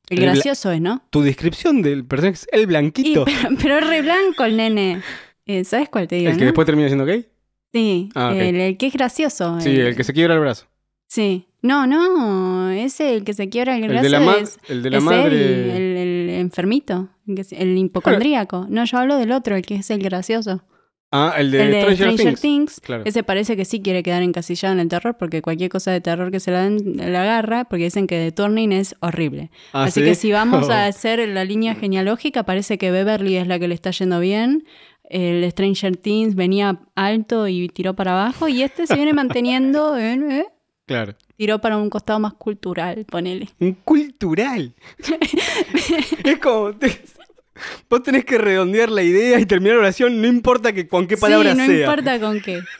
El, 0.09 0.19
El 0.19 0.25
gracioso 0.25 0.71
es, 0.71 0.79
¿no? 0.79 1.03
Tu 1.09 1.21
descripción 1.21 1.81
del 1.81 2.05
personaje 2.05 2.35
es 2.35 2.47
el 2.51 2.61
Y- 2.61 2.65
blanquito. 2.65 3.25
pero, 3.41 3.55
pero 3.61 3.77
es 3.79 3.87
re 3.87 4.01
blanco 4.03 4.43
el 4.45 4.55
nene. 4.57 5.01
Eh, 5.45 5.63
¿Sabes 5.63 5.89
cuál 5.89 6.07
te 6.07 6.15
digo? 6.17 6.29
el 6.29 6.35
que 6.37 6.41
no? 6.41 6.45
después 6.45 6.65
termina 6.65 6.87
siendo 6.87 7.05
gay. 7.05 7.25
Sí, 7.73 8.09
Ah, 8.15 8.33
el, 8.35 8.55
el 8.55 8.77
que 8.77 8.87
es 8.87 8.93
gracioso. 8.93 9.59
Sí, 9.59 9.69
el 9.75 9.95
que 9.95 10.03
se 10.03 10.13
quiebra 10.13 10.35
el 10.35 10.39
brazo. 10.41 10.65
Sí. 11.07 11.46
No, 11.61 11.87
no, 11.87 12.69
ese 12.69 13.15
el 13.15 13.23
que 13.23 13.33
se 13.33 13.49
quiebra 13.49 13.77
el 13.77 13.83
El 13.85 13.89
brazo 13.89 14.03
de 14.03 14.09
la, 14.09 14.33
es, 14.37 14.59
el 14.69 14.83
de 14.83 14.89
la 14.91 14.97
es 14.97 15.03
madre. 15.03 15.25
él, 15.25 15.69
el, 15.69 15.97
el 15.97 16.29
enfermito, 16.39 17.09
el, 17.27 17.77
hipocondríaco. 17.77 18.67
No, 18.69 18.85
yo 18.85 18.97
hablo 18.97 19.17
del 19.17 19.31
otro, 19.31 19.55
el 19.55 19.63
que 19.63 19.75
es 19.75 19.89
el 19.89 20.01
gracioso. 20.03 20.63
Ah, 21.11 21.33
el 21.37 21.51
de, 21.51 21.63
el 21.63 21.71
de 21.71 21.81
Stranger, 21.81 21.95
Stranger, 22.13 22.25
Things. 22.25 22.41
Things. 22.41 22.81
Claro. 22.81 23.03
Ese 23.05 23.23
parece 23.23 23.55
que 23.55 23.63
sí 23.63 23.81
quiere 23.81 24.03
quedar 24.03 24.21
encasillado 24.23 24.73
en 24.73 24.81
el 24.81 24.89
terror 24.89 25.15
porque 25.17 25.41
cualquier 25.41 25.69
cosa 25.69 25.89
de 25.91 26.01
terror 26.01 26.31
que 26.31 26.39
se 26.41 26.51
la 26.51 26.63
den 26.63 26.97
la 26.97 27.21
agarra 27.23 27.63
porque 27.63 27.85
dicen 27.85 28.07
que 28.07 28.17
The 28.17 28.31
Turning 28.33 28.73
es 28.73 28.93
horrible. 28.99 29.49
Ah, 29.71 29.85
Así 29.85 30.01
¿sí? 30.01 30.05
que 30.05 30.15
si 30.15 30.31
vamos 30.33 30.67
Oh. 30.69 30.71
a 30.71 30.85
hacer 30.85 31.25
la 31.29 31.45
línea 31.45 31.75
genealógica, 31.75 32.43
parece 32.43 32.77
que 32.77 32.91
Beverly 32.91 33.37
es 33.37 33.47
la 33.47 33.57
que 33.57 33.67
le 33.69 33.73
está 33.73 33.91
yendo 33.91 34.19
bien. 34.19 34.65
El 35.09 35.49
Stranger 35.49 35.95
Things 35.95 36.35
venía 36.35 36.81
alto 36.95 37.47
y 37.47 37.69
tiró 37.69 37.95
para 37.95 38.11
abajo 38.11 38.49
y 38.49 38.61
este 38.61 38.85
se 38.85 38.95
viene 38.95 39.13
manteniendo 39.13 39.97
en... 39.97 40.29
¿eh? 40.29 40.45
Claro. 40.85 41.15
Tiró 41.37 41.59
para 41.61 41.77
un 41.77 41.89
costado 41.89 42.19
más 42.19 42.33
cultural, 42.33 43.05
ponele. 43.09 43.47
Un 43.59 43.73
cultural. 43.83 44.73
es 46.23 46.39
como. 46.39 46.73
te- 46.73 46.99
vos 47.89 48.03
tenés 48.03 48.25
que 48.25 48.37
redondear 48.37 48.89
la 48.89 49.03
idea 49.03 49.39
y 49.39 49.45
terminar 49.45 49.75
la 49.77 49.81
oración, 49.83 50.21
no 50.21 50.27
importa 50.27 50.73
que 50.73 50.87
con 50.87 51.07
qué 51.07 51.15
palabra 51.17 51.53
sí, 51.53 51.57
no 51.59 51.65
sea. 51.65 51.79
importa 51.81 52.19
con 52.19 52.41
qué. 52.41 52.61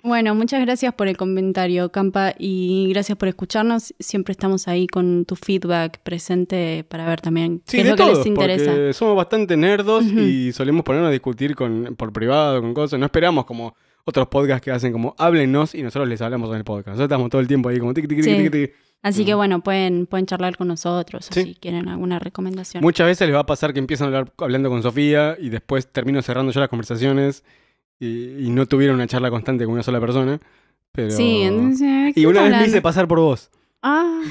Bueno, 0.00 0.34
muchas 0.34 0.60
gracias 0.62 0.94
por 0.94 1.08
el 1.08 1.16
comentario, 1.18 1.90
Campa, 1.90 2.32
y 2.38 2.88
gracias 2.90 3.18
por 3.18 3.28
escucharnos. 3.28 3.92
Siempre 3.98 4.32
estamos 4.32 4.66
ahí 4.68 4.86
con 4.86 5.24
tu 5.26 5.34
feedback 5.34 5.98
presente 5.98 6.84
para 6.88 7.04
ver 7.06 7.20
también 7.20 7.62
Sí, 7.66 7.78
qué 7.78 7.82
es 7.82 7.88
lo 7.90 7.96
que 7.96 8.14
les 8.14 8.24
interesa. 8.24 8.70
porque 8.70 8.92
somos 8.94 9.16
bastante 9.16 9.56
nerdos 9.56 10.04
y 10.06 10.52
solemos 10.52 10.84
ponernos 10.84 11.08
a 11.08 11.12
discutir 11.12 11.54
con, 11.56 11.94
por 11.96 12.12
privado, 12.12 12.62
con 12.62 12.72
cosas. 12.74 12.98
No 12.98 13.06
esperamos 13.06 13.44
como 13.44 13.74
otros 14.08 14.28
podcasts 14.28 14.64
que 14.64 14.70
hacen 14.70 14.92
como 14.92 15.14
háblenos 15.18 15.74
y 15.74 15.82
nosotros 15.82 16.08
les 16.08 16.20
hablamos 16.22 16.48
en 16.50 16.56
el 16.56 16.64
podcast. 16.64 16.88
Nosotros 16.88 17.06
estamos 17.06 17.30
todo 17.30 17.40
el 17.40 17.46
tiempo 17.48 17.68
ahí 17.68 17.78
como 17.78 17.92
tiqui, 17.94 18.08
tiqui, 18.08 18.22
Sí. 18.22 18.30
tiqui, 18.36 18.50
tiqui. 18.50 18.72
Así 19.02 19.24
que 19.24 19.34
Mm. 19.34 19.36
bueno, 19.36 19.60
pueden, 19.60 20.06
pueden 20.06 20.26
charlar 20.26 20.56
con 20.56 20.66
nosotros 20.68 21.28
o 21.30 21.34
Sí. 21.34 21.42
si 21.42 21.54
quieren 21.54 21.88
alguna 21.88 22.18
recomendación. 22.18 22.82
Muchas 22.82 23.06
veces 23.06 23.28
les 23.28 23.36
va 23.36 23.40
a 23.40 23.46
pasar 23.46 23.72
que 23.72 23.78
empiezan 23.78 24.06
a 24.06 24.08
hablar 24.08 24.32
hablando 24.38 24.70
con 24.70 24.82
Sofía 24.82 25.36
y 25.38 25.50
después 25.50 25.86
termino 25.92 26.20
cerrando 26.22 26.50
yo 26.52 26.60
las 26.60 26.68
conversaciones 26.68 27.44
y, 28.00 28.44
y 28.46 28.50
no 28.50 28.66
tuvieron 28.66 28.96
una 28.96 29.06
charla 29.06 29.30
constante 29.30 29.64
con 29.66 29.74
una 29.74 29.82
sola 29.82 30.00
persona. 30.00 30.40
Pero... 30.92 31.10
Sí, 31.10 31.42
entonces... 31.42 32.14
¿qué 32.14 32.20
Y 32.20 32.26
una 32.26 32.40
vez 32.42 32.50
me 32.50 32.56
hice 32.56 32.64
hablando? 32.66 32.82
pasar 32.82 33.06
por 33.06 33.18
vos. 33.20 33.50
Ah, 33.82 34.22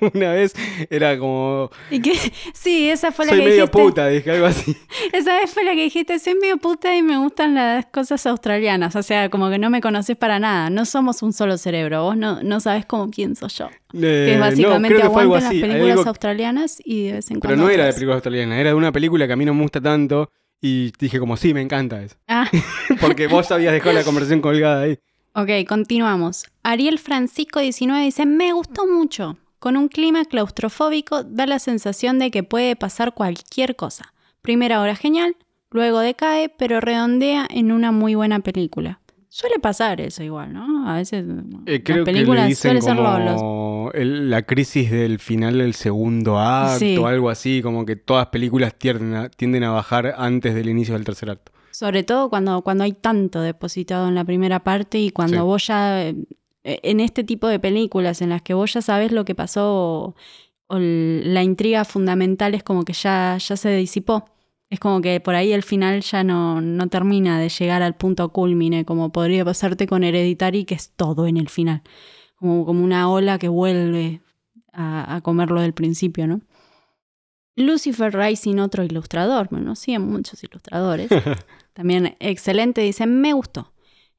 una 0.14 0.32
vez 0.32 0.52
era 0.90 1.18
como, 1.18 1.70
¿y 1.90 2.00
qué? 2.00 2.12
Sí, 2.54 2.88
esa 2.88 3.12
fue 3.12 3.26
la 3.26 3.30
soy 3.32 3.40
que 3.40 3.44
medio 3.46 3.62
dijiste. 3.66 3.82
puta, 3.82 4.08
dije 4.08 4.30
algo 4.30 4.46
así. 4.46 4.76
Esa 5.12 5.36
vez 5.36 5.50
fue 5.52 5.64
la 5.64 5.72
que 5.74 5.82
dijiste, 5.84 6.18
soy 6.18 6.34
medio 6.34 6.56
puta 6.58 6.94
y 6.96 7.02
me 7.02 7.16
gustan 7.18 7.54
las 7.54 7.86
cosas 7.86 8.24
australianas. 8.26 8.96
O 8.96 9.02
sea, 9.02 9.28
como 9.30 9.50
que 9.50 9.58
no 9.58 9.70
me 9.70 9.80
conoces 9.80 10.16
para 10.16 10.38
nada. 10.38 10.70
No 10.70 10.84
somos 10.84 11.22
un 11.22 11.32
solo 11.32 11.58
cerebro. 11.58 12.02
Vos 12.04 12.16
no, 12.16 12.42
no 12.42 12.60
sabes 12.60 12.86
cómo 12.86 13.10
pienso 13.10 13.48
yo. 13.48 13.68
Que 13.90 13.98
Eh, 14.30 14.34
es 14.34 14.40
básicamente 14.40 14.94
no, 15.02 15.12
que 15.12 15.18
las 15.40 15.48
películas 15.50 15.90
algo- 15.98 16.08
australianas 16.08 16.80
y 16.84 17.06
de 17.08 17.12
vez 17.14 17.30
en 17.30 17.40
pero 17.40 17.50
cuando. 17.54 17.64
no 17.64 17.70
era 17.70 17.82
de 17.84 17.88
otras. 17.90 17.94
película 17.96 18.14
australiana, 18.14 18.58
era 18.60 18.70
de 18.70 18.74
una 18.76 18.92
película 18.92 19.26
que 19.26 19.32
a 19.32 19.36
mí 19.36 19.44
no 19.44 19.54
me 19.54 19.62
gusta 19.62 19.80
tanto 19.80 20.30
y 20.60 20.92
dije 20.98 21.18
como, 21.18 21.36
sí, 21.36 21.52
me 21.54 21.60
encanta 21.60 22.02
eso. 22.02 22.16
Ah, 22.28 22.48
Porque 23.00 23.26
vos 23.26 23.50
habías 23.50 23.72
dejado 23.72 23.92
la 23.94 24.04
conversación 24.04 24.40
colgada 24.40 24.82
ahí. 24.82 24.98
ok, 25.34 25.66
continuamos. 25.68 26.46
Ariel 26.62 26.98
Francisco 26.98 27.60
19 27.60 28.04
dice, 28.04 28.24
me 28.26 28.52
gustó 28.52 28.86
mucho. 28.86 29.36
Con 29.62 29.76
un 29.76 29.86
clima 29.86 30.24
claustrofóbico 30.24 31.22
da 31.22 31.46
la 31.46 31.60
sensación 31.60 32.18
de 32.18 32.32
que 32.32 32.42
puede 32.42 32.74
pasar 32.74 33.14
cualquier 33.14 33.76
cosa. 33.76 34.12
Primera 34.42 34.80
hora 34.80 34.96
genial, 34.96 35.36
luego 35.70 36.00
decae, 36.00 36.48
pero 36.48 36.80
redondea 36.80 37.46
en 37.48 37.70
una 37.70 37.92
muy 37.92 38.16
buena 38.16 38.40
película. 38.40 38.98
Suele 39.28 39.60
pasar 39.60 40.00
eso 40.00 40.24
igual, 40.24 40.52
¿no? 40.52 40.90
A 40.90 40.96
veces 40.96 41.24
Eh, 41.66 41.80
creo 41.84 41.98
las 41.98 42.04
que 42.06 42.12
películas 42.12 42.42
le 42.42 42.48
dicen 42.48 42.82
suelen 42.82 42.82
ser 42.82 42.96
lo- 42.96 43.18
los- 43.20 43.94
el- 43.94 44.30
la 44.30 44.42
crisis 44.42 44.90
del 44.90 45.20
final 45.20 45.58
del 45.58 45.74
segundo 45.74 46.40
acto, 46.40 46.80
Sí. 46.80 46.96
algo 47.06 47.30
así, 47.30 47.62
como 47.62 47.86
que 47.86 47.94
todas 47.94 48.26
películas 48.26 48.74
tienden 48.76 49.14
a, 49.14 49.28
tienden 49.28 49.62
a 49.62 49.70
bajar 49.70 50.12
antes 50.18 50.56
del 50.56 50.68
inicio 50.70 50.94
del 50.94 51.04
tercer 51.04 51.30
acto. 51.30 51.52
Sobre 51.70 52.02
todo 52.02 52.28
cuando, 52.30 52.62
cuando 52.62 52.82
hay 52.82 52.94
tanto 52.94 53.40
depositado 53.40 54.08
en 54.08 54.16
la 54.16 54.24
primera 54.24 54.58
parte 54.64 54.98
y 54.98 55.10
cuando 55.10 55.36
Sí. 55.36 55.42
vos 55.42 55.66
ya, 55.68 56.02
eh, 56.02 56.16
en 56.64 57.00
este 57.00 57.24
tipo 57.24 57.48
de 57.48 57.58
películas 57.58 58.22
en 58.22 58.30
las 58.30 58.42
que 58.42 58.54
vos 58.54 58.72
ya 58.72 58.82
sabes 58.82 59.12
lo 59.12 59.24
que 59.24 59.34
pasó 59.34 60.14
o, 60.68 60.78
la 60.78 61.42
intriga 61.42 61.84
fundamental 61.84 62.54
es 62.54 62.62
como 62.62 62.84
que 62.84 62.94
ya, 62.94 63.36
ya 63.36 63.56
se 63.58 63.76
disipó. 63.76 64.24
Es 64.70 64.80
como 64.80 65.02
que 65.02 65.20
por 65.20 65.34
ahí 65.34 65.52
el 65.52 65.62
final 65.62 66.00
ya 66.00 66.24
no, 66.24 66.62
no 66.62 66.88
termina 66.88 67.38
de 67.38 67.50
llegar 67.50 67.82
al 67.82 67.94
punto 67.94 68.30
culmine, 68.30 68.86
como 68.86 69.12
podría 69.12 69.44
pasarte 69.44 69.86
con 69.86 70.02
Hereditary, 70.02 70.64
que 70.64 70.74
es 70.74 70.90
todo 70.96 71.26
en 71.26 71.36
el 71.36 71.50
final. 71.50 71.82
Como, 72.36 72.64
como 72.64 72.82
una 72.82 73.10
ola 73.10 73.38
que 73.38 73.48
vuelve 73.48 74.22
a, 74.72 75.16
a 75.16 75.20
comerlo 75.20 75.60
del 75.60 75.74
principio, 75.74 76.26
¿no? 76.26 76.40
Lucifer 77.54 78.16
Rising, 78.16 78.58
otro 78.58 78.82
ilustrador, 78.82 79.48
bueno, 79.50 79.76
sí, 79.76 79.92
hay 79.92 79.98
muchos 79.98 80.42
ilustradores. 80.42 81.10
También 81.74 82.16
excelente, 82.18 82.80
dice, 82.80 83.06
me 83.06 83.34
gustó. 83.34 83.71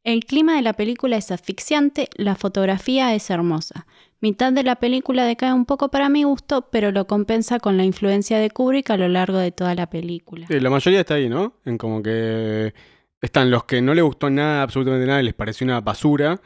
El 0.04 0.26
clima 0.26 0.56
de 0.56 0.62
la 0.62 0.74
película 0.74 1.16
es 1.16 1.32
asfixiante, 1.32 2.10
la 2.18 2.36
fotografía 2.36 3.16
es 3.16 3.30
hermosa. 3.30 3.88
Mitad 4.20 4.52
de 4.52 4.64
la 4.64 4.76
película 4.76 5.26
decae 5.26 5.54
un 5.54 5.66
poco 5.66 5.90
para 5.90 6.10
mi 6.10 6.24
gusto, 6.24 6.68
pero 6.72 6.92
lo 6.92 7.08
compensa 7.08 7.60
con 7.60 7.78
la 7.78 7.86
influencia 7.86 8.40
de 8.40 8.50
Kubrick 8.50 8.90
a 8.90 8.98
lo 8.98 9.08
largo 9.08 9.38
de 9.38 9.52
toda 9.52 9.76
la 9.76 9.90
película. 9.90 10.48
Sí, 10.48 10.60
la 10.60 10.70
mayoría 10.70 11.02
está 11.02 11.16
ahí, 11.16 11.30
¿no? 11.30 11.54
En 11.66 11.78
como 11.78 12.04
que 12.04 12.74
están 13.22 13.50
los 13.50 13.64
que 13.64 13.82
no 13.82 13.94
les 13.94 14.04
gustó 14.04 14.30
nada, 14.30 14.64
absolutamente 14.64 15.08
nada, 15.08 15.22
les 15.22 15.34
pareció 15.34 15.64
una 15.64 15.80
basura, 15.80 16.42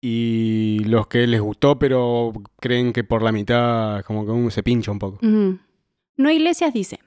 y 0.00 0.78
los 0.84 1.08
que 1.08 1.26
les 1.26 1.40
gustó, 1.40 1.80
pero 1.80 2.32
creen 2.60 2.92
que 2.92 3.02
por 3.02 3.22
la 3.22 3.32
mitad 3.32 4.04
como 4.04 4.24
que 4.24 4.30
uno 4.30 4.50
se 4.50 4.62
pincha 4.62 4.92
un 4.92 5.00
poco. 5.00 5.18
No 5.20 6.30
Iglesias 6.30 6.72
dice, 6.72 7.00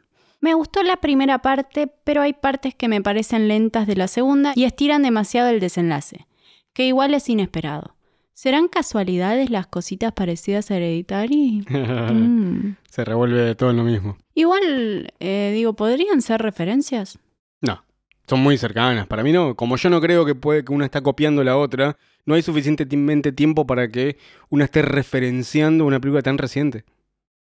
me 0.43 0.55
gustó 0.55 0.83
la 0.83 0.97
primera 0.97 1.39
parte, 1.39 1.87
pero 2.03 2.21
hay 2.21 2.33
partes 2.33 2.75
que 2.75 2.89
me 2.89 3.01
parecen 3.01 3.47
lentas 3.47 3.87
de 3.87 3.95
la 3.95 4.09
segunda 4.09 4.51
y 4.57 4.65
estiran 4.65 5.01
demasiado 5.01 5.47
el 5.47 5.61
desenlace, 5.61 6.27
que 6.73 6.85
igual 6.85 7.13
es 7.13 7.29
inesperado. 7.29 7.95
¿Serán 8.33 8.67
casualidades 8.67 9.49
las 9.49 9.67
cositas 9.67 10.11
parecidas 10.11 10.69
a 10.69 10.75
Hereditary? 10.75 11.63
Mm. 11.69 12.75
se 12.89 13.05
revuelve 13.05 13.55
todo 13.55 13.69
en 13.69 13.77
lo 13.77 13.83
mismo. 13.85 14.17
Igual, 14.35 15.13
eh, 15.21 15.51
digo, 15.55 15.75
¿podrían 15.77 16.21
ser 16.21 16.41
referencias? 16.41 17.19
No, 17.61 17.81
son 18.27 18.41
muy 18.41 18.57
cercanas. 18.57 19.07
Para 19.07 19.23
mí 19.23 19.31
no. 19.31 19.55
Como 19.55 19.77
yo 19.77 19.89
no 19.89 20.01
creo 20.01 20.25
que 20.25 20.35
puede 20.35 20.65
que 20.65 20.73
una 20.73 20.83
está 20.83 20.99
copiando 20.99 21.41
la 21.45 21.55
otra, 21.57 21.95
no 22.25 22.35
hay 22.35 22.41
suficientemente 22.41 23.31
tiempo 23.31 23.65
para 23.65 23.87
que 23.87 24.17
una 24.49 24.65
esté 24.65 24.81
referenciando 24.81 25.85
una 25.85 26.01
película 26.01 26.21
tan 26.21 26.37
reciente. 26.37 26.83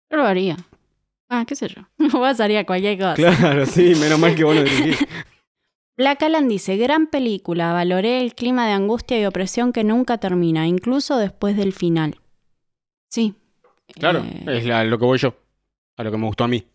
Yo 0.09 0.17
lo 0.17 0.23
haría. 0.25 0.57
Ah, 1.29 1.45
qué 1.47 1.55
sé 1.55 1.67
yo. 1.69 1.81
Vos 2.19 2.39
haría 2.39 2.65
cualquier 2.65 2.97
cosa. 2.97 3.15
Claro, 3.15 3.65
sí, 3.65 3.93
menos 3.95 4.19
mal 4.19 4.35
que 4.35 4.43
vos 4.43 4.55
no 4.55 4.63
dirigís. 4.63 4.97
Black 5.97 6.23
Alan 6.23 6.47
dice, 6.47 6.77
gran 6.77 7.07
película, 7.07 7.73
valoré 7.73 8.21
el 8.21 8.33
clima 8.33 8.65
de 8.65 8.71
angustia 8.73 9.19
y 9.19 9.25
opresión 9.25 9.73
que 9.73 9.83
nunca 9.83 10.17
termina, 10.17 10.65
incluso 10.65 11.17
después 11.17 11.57
del 11.57 11.73
final. 11.73 12.19
Sí. 13.09 13.35
Claro, 13.95 14.23
Eh, 14.25 14.45
es 14.59 14.65
la- 14.65 14.83
lo 14.85 14.97
que 14.97 15.05
voy 15.05 15.17
yo. 15.17 15.35
A 15.97 16.03
lo 16.03 16.11
que 16.11 16.17
me 16.17 16.25
gustó 16.25 16.45
a 16.45 16.47
mí. 16.47 16.65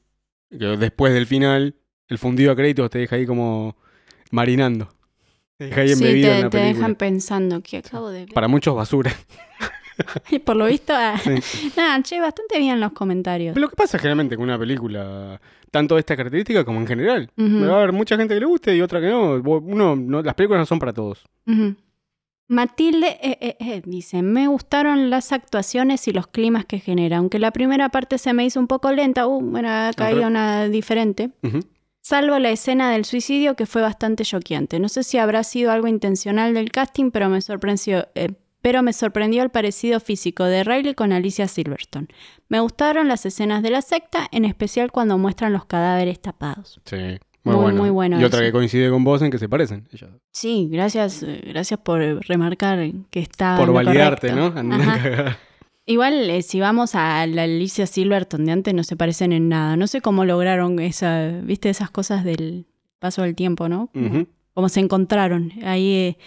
Que 0.50 0.66
después 0.76 1.14
del 1.14 1.26
final, 1.26 1.74
el 2.08 2.18
fundido 2.18 2.52
a 2.52 2.56
créditos 2.56 2.90
te 2.90 2.98
deja 2.98 3.16
ahí 3.16 3.24
como 3.26 3.76
marinando. 4.30 4.88
Te 5.56 5.66
deja 5.66 5.80
ahí 5.80 5.88
sí, 5.88 5.94
embebido 5.94 6.28
te, 6.30 6.36
en 6.36 6.42
la 6.42 6.50
te 6.50 6.58
película. 6.58 6.74
dejan 6.80 6.94
pensando 6.96 7.62
que 7.62 7.78
acabo 7.78 8.10
de 8.10 8.26
ver. 8.26 8.34
Para 8.34 8.48
muchos 8.48 8.74
basura. 8.76 9.10
Y 10.30 10.38
por 10.40 10.56
lo 10.56 10.66
visto, 10.66 10.92
ah, 10.96 11.16
Sí. 11.18 11.70
nada, 11.76 12.02
che, 12.02 12.20
bastante 12.20 12.58
bien 12.58 12.80
los 12.80 12.92
comentarios. 12.92 13.54
Pero 13.54 13.66
lo 13.66 13.70
que 13.70 13.76
pasa 13.76 13.98
generalmente 13.98 14.36
con 14.36 14.44
una 14.44 14.58
película, 14.58 15.40
tanto 15.70 15.94
de 15.94 16.00
esta 16.00 16.16
característica 16.16 16.64
como 16.64 16.80
en 16.80 16.86
general. 16.86 17.30
Ujú. 17.36 17.66
Va 17.66 17.74
a 17.74 17.76
haber 17.78 17.92
mucha 17.92 18.16
gente 18.16 18.34
que 18.34 18.40
le 18.40 18.46
guste 18.46 18.74
y 18.76 18.80
otra 18.80 19.00
que 19.00 19.08
no. 19.08 19.34
Uno, 19.34 19.96
no- 19.96 20.22
las 20.22 20.34
películas 20.34 20.60
no 20.60 20.66
son 20.66 20.78
para 20.78 20.92
todos. 20.92 21.24
Matilde 22.46 23.18
eh, 23.22 23.38
eh, 23.40 23.56
eh, 23.58 23.82
dice, 23.86 24.20
me 24.20 24.48
gustaron 24.48 25.08
las 25.08 25.32
actuaciones 25.32 26.06
y 26.08 26.12
los 26.12 26.26
climas 26.26 26.66
que 26.66 26.78
genera, 26.78 27.16
aunque 27.16 27.38
la 27.38 27.52
primera 27.52 27.88
parte 27.88 28.18
se 28.18 28.34
me 28.34 28.44
hizo 28.44 28.60
un 28.60 28.66
poco 28.66 28.92
lenta, 28.92 29.26
uh, 29.26 29.40
bueno, 29.40 29.68
acá 29.70 30.08
había 30.08 30.26
una 30.26 30.68
diferente, 30.68 31.30
salvo 32.02 32.38
la 32.38 32.50
escena 32.50 32.90
del 32.92 33.06
suicidio 33.06 33.56
que 33.56 33.64
fue 33.64 33.80
bastante 33.80 34.24
choqueante. 34.24 34.78
No 34.78 34.90
sé 34.90 35.04
si 35.04 35.16
habrá 35.16 35.42
sido 35.42 35.70
algo 35.70 35.88
intencional 35.88 36.52
del 36.52 36.70
casting, 36.70 37.10
pero 37.10 37.30
me 37.30 37.40
sorprendió, 37.40 38.08
pero 38.64 38.82
me 38.82 38.94
sorprendió 38.94 39.42
el 39.42 39.50
parecido 39.50 40.00
físico 40.00 40.44
de 40.44 40.64
Riley 40.64 40.94
con 40.94 41.12
Alicia 41.12 41.48
Silverstone. 41.48 42.06
Me 42.48 42.60
gustaron 42.60 43.08
las 43.08 43.26
escenas 43.26 43.62
de 43.62 43.68
la 43.68 43.82
secta, 43.82 44.26
en 44.32 44.46
especial 44.46 44.90
cuando 44.90 45.18
muestran 45.18 45.52
los 45.52 45.66
cadáveres 45.66 46.18
tapados. 46.18 46.80
Sí. 46.86 46.96
Muy, 47.42 47.54
Muy, 47.56 47.62
bueno. 47.62 47.78
muy 47.82 47.90
bueno 47.90 48.20
Y 48.22 48.24
otra 48.24 48.40
que 48.40 48.52
coincide 48.52 48.88
con 48.88 49.04
vos 49.04 49.20
en 49.20 49.30
que 49.30 49.36
se 49.38 49.50
parecen. 49.50 49.86
ellas. 49.92 50.08
Sí, 50.32 50.66
gracias, 50.72 51.22
eh, 51.22 51.42
gracias 51.46 51.78
por 51.78 52.00
remarcar 52.26 52.90
que 53.10 53.20
está 53.20 53.58
Por 53.58 53.70
validarte, 53.70 54.28
correcto. 54.30 54.62
¿no? 54.62 54.74
Ajá. 54.74 55.36
Igual, 55.84 56.30
eh, 56.30 56.40
si 56.40 56.58
vamos 56.60 56.94
a 56.94 57.26
la 57.26 57.42
Alicia 57.42 57.86
Silverton 57.86 58.46
de 58.46 58.52
antes, 58.52 58.72
no 58.72 58.82
se 58.82 58.96
parecen 58.96 59.34
en 59.34 59.50
nada. 59.50 59.76
No 59.76 59.86
sé 59.88 60.00
cómo 60.00 60.24
lograron 60.24 60.80
esa, 60.80 61.28
viste, 61.42 61.68
esas 61.68 61.90
cosas 61.90 62.24
del 62.24 62.64
paso 62.98 63.20
del 63.20 63.34
tiempo, 63.34 63.68
¿no? 63.68 63.90
Como, 63.92 64.06
Ujú. 64.06 64.26
como 64.54 64.70
se 64.70 64.80
encontraron. 64.80 65.52
Ahí 65.64 65.92
eh, 65.92 66.18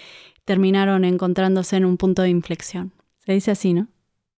terminaron 0.47 1.03
encontrándose 1.03 1.75
en 1.75 1.83
un 1.83 1.97
punto 1.97 2.21
de 2.21 2.29
inflexión. 2.29 2.93
Se 3.25 3.33
dice 3.33 3.51
así, 3.51 3.73
¿no? 3.73 3.87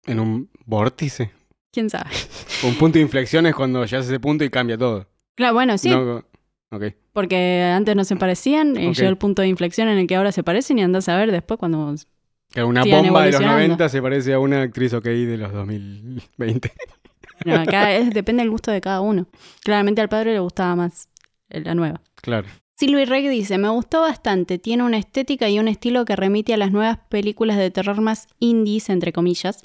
En 0.07 0.19
un 0.19 0.49
vórtice. 0.65 1.29
¿Quién 1.71 1.89
sabe? 1.91 2.09
Un 2.63 2.73
punto 2.75 2.97
de 2.97 3.01
inflexión 3.03 3.45
es 3.45 3.53
cuando 3.53 3.85
ya 3.85 3.99
ese 3.99 4.19
punto 4.19 4.43
y 4.43 4.49
cambia 4.49 4.75
todo. 4.75 5.05
Claro, 5.35 5.53
bueno, 5.53 5.77
sí, 5.77 5.89
No- 5.91 6.25
ok. 6.71 6.83
porque 7.13 7.61
antes 7.63 7.95
no 7.95 8.03
se 8.03 8.15
parecían, 8.15 8.75
y 8.75 8.91
llegó 8.91 9.07
el 9.07 9.17
punto 9.19 9.43
de 9.43 9.49
inflexión 9.49 9.87
en 9.87 9.99
el 9.99 10.07
que 10.07 10.15
ahora 10.15 10.31
se 10.31 10.43
parecen 10.43 10.79
y 10.79 10.81
andás 10.83 11.07
a 11.09 11.15
ver 11.15 11.31
después 11.31 11.59
cuando... 11.59 11.93
Que 12.51 12.63
una 12.63 12.81
bomba 12.81 12.97
de 12.97 13.31
los 13.31 13.41
evolucionando. 13.41 13.53
90 13.77 13.89
se 13.89 14.01
parece 14.01 14.33
a 14.33 14.39
una 14.39 14.63
actriz 14.63 14.93
ok 14.95 15.03
de 15.05 15.37
los 15.37 15.53
2020. 15.53 16.71
No, 17.45 17.55
acá 17.55 17.93
es- 17.95 18.09
depende 18.13 18.41
del 18.43 18.49
gusto 18.49 18.69
de 18.71 18.81
cada 18.81 18.99
uno. 18.99 19.25
Claramente 19.63 20.01
al 20.01 20.09
padre 20.09 20.33
le 20.33 20.39
gustaba 20.39 20.75
más 20.75 21.07
la 21.49 21.73
nueva. 21.75 22.01
claro. 22.15 22.47
Silvi 22.79 23.03
Reg 23.03 23.29
dice, 23.29 23.57
me 23.57 23.67
gustó 23.67 23.99
bastante, 23.99 24.57
tiene 24.57 24.83
una 24.83 24.97
estética 24.97 25.49
y 25.49 25.59
un 25.59 25.67
estilo 25.67 26.05
que 26.05 26.15
remite 26.15 26.53
a 26.53 26.57
las 26.57 26.71
nuevas 26.71 26.97
películas 27.09 27.57
de 27.57 27.71
terror 27.71 27.99
más 27.99 28.27
indies, 28.39 28.87
entre 28.87 29.11
comillas. 29.11 29.61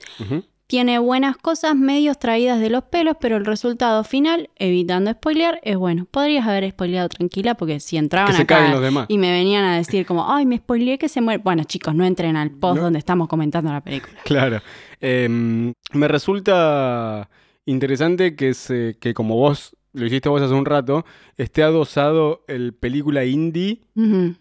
Tiene 0.67 0.99
buenas 0.99 1.37
cosas 1.37 1.77
medios 1.77 2.19
traídas 2.19 2.59
de 2.59 2.71
los 2.71 2.83
pelos, 2.83 3.17
pero 3.21 3.37
el 3.37 3.45
resultado 3.45 4.03
final, 4.03 4.51
evitando 4.57 5.13
spoilear, 5.13 5.61
es 5.63 5.77
bueno. 5.77 6.09
Podrías 6.11 6.45
haber 6.45 6.69
spoileado 6.69 7.09
tranquila 7.09 7.55
porque 7.55 7.79
si 7.79 7.99
entraban 7.99 8.35
se 8.35 8.43
acá 8.43 8.69
los 8.73 8.83
demás. 8.83 9.07
y 9.09 9.17
me 9.19 9.31
venían 9.31 9.63
a 9.65 9.77
decir 9.77 10.07
como, 10.07 10.29
ay, 10.29 10.45
me 10.45 10.57
spoileé 10.57 10.99
que 10.99 11.09
se 11.09 11.21
muere. 11.21 11.41
Bueno, 11.41 11.63
chicos, 11.63 11.95
no 11.95 12.05
entren 12.05 12.35
al 12.37 12.51
post 12.51 12.79
No. 12.79 12.83
donde 12.83 12.99
estamos 12.99 13.29
comentando 13.29 13.71
la 13.71 13.81
película. 13.81 14.19
Claro. 14.25 14.61
Em, 15.01 15.73
me 15.93 16.09
resulta 16.09 17.29
interesante 17.65 18.35
que, 18.35 18.55
se, 18.55 18.97
que 18.99 19.15
como 19.15 19.37
vos 19.37 19.74
lo 19.95 20.07
hiciste 20.07 20.29
vos 20.29 20.43
hace 20.43 20.53
un 20.55 20.67
rato, 20.67 21.05
esté 21.37 21.63
adosado 21.63 22.45
el 22.49 22.75
película 22.75 23.25
indie 23.25 23.81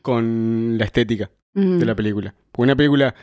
con 0.02 0.78
la 0.78 0.86
estética 0.86 1.32
de 1.54 1.86
la 1.86 1.96
película. 1.96 2.34
Porque 2.52 2.64
una 2.64 2.76
película 2.76 3.16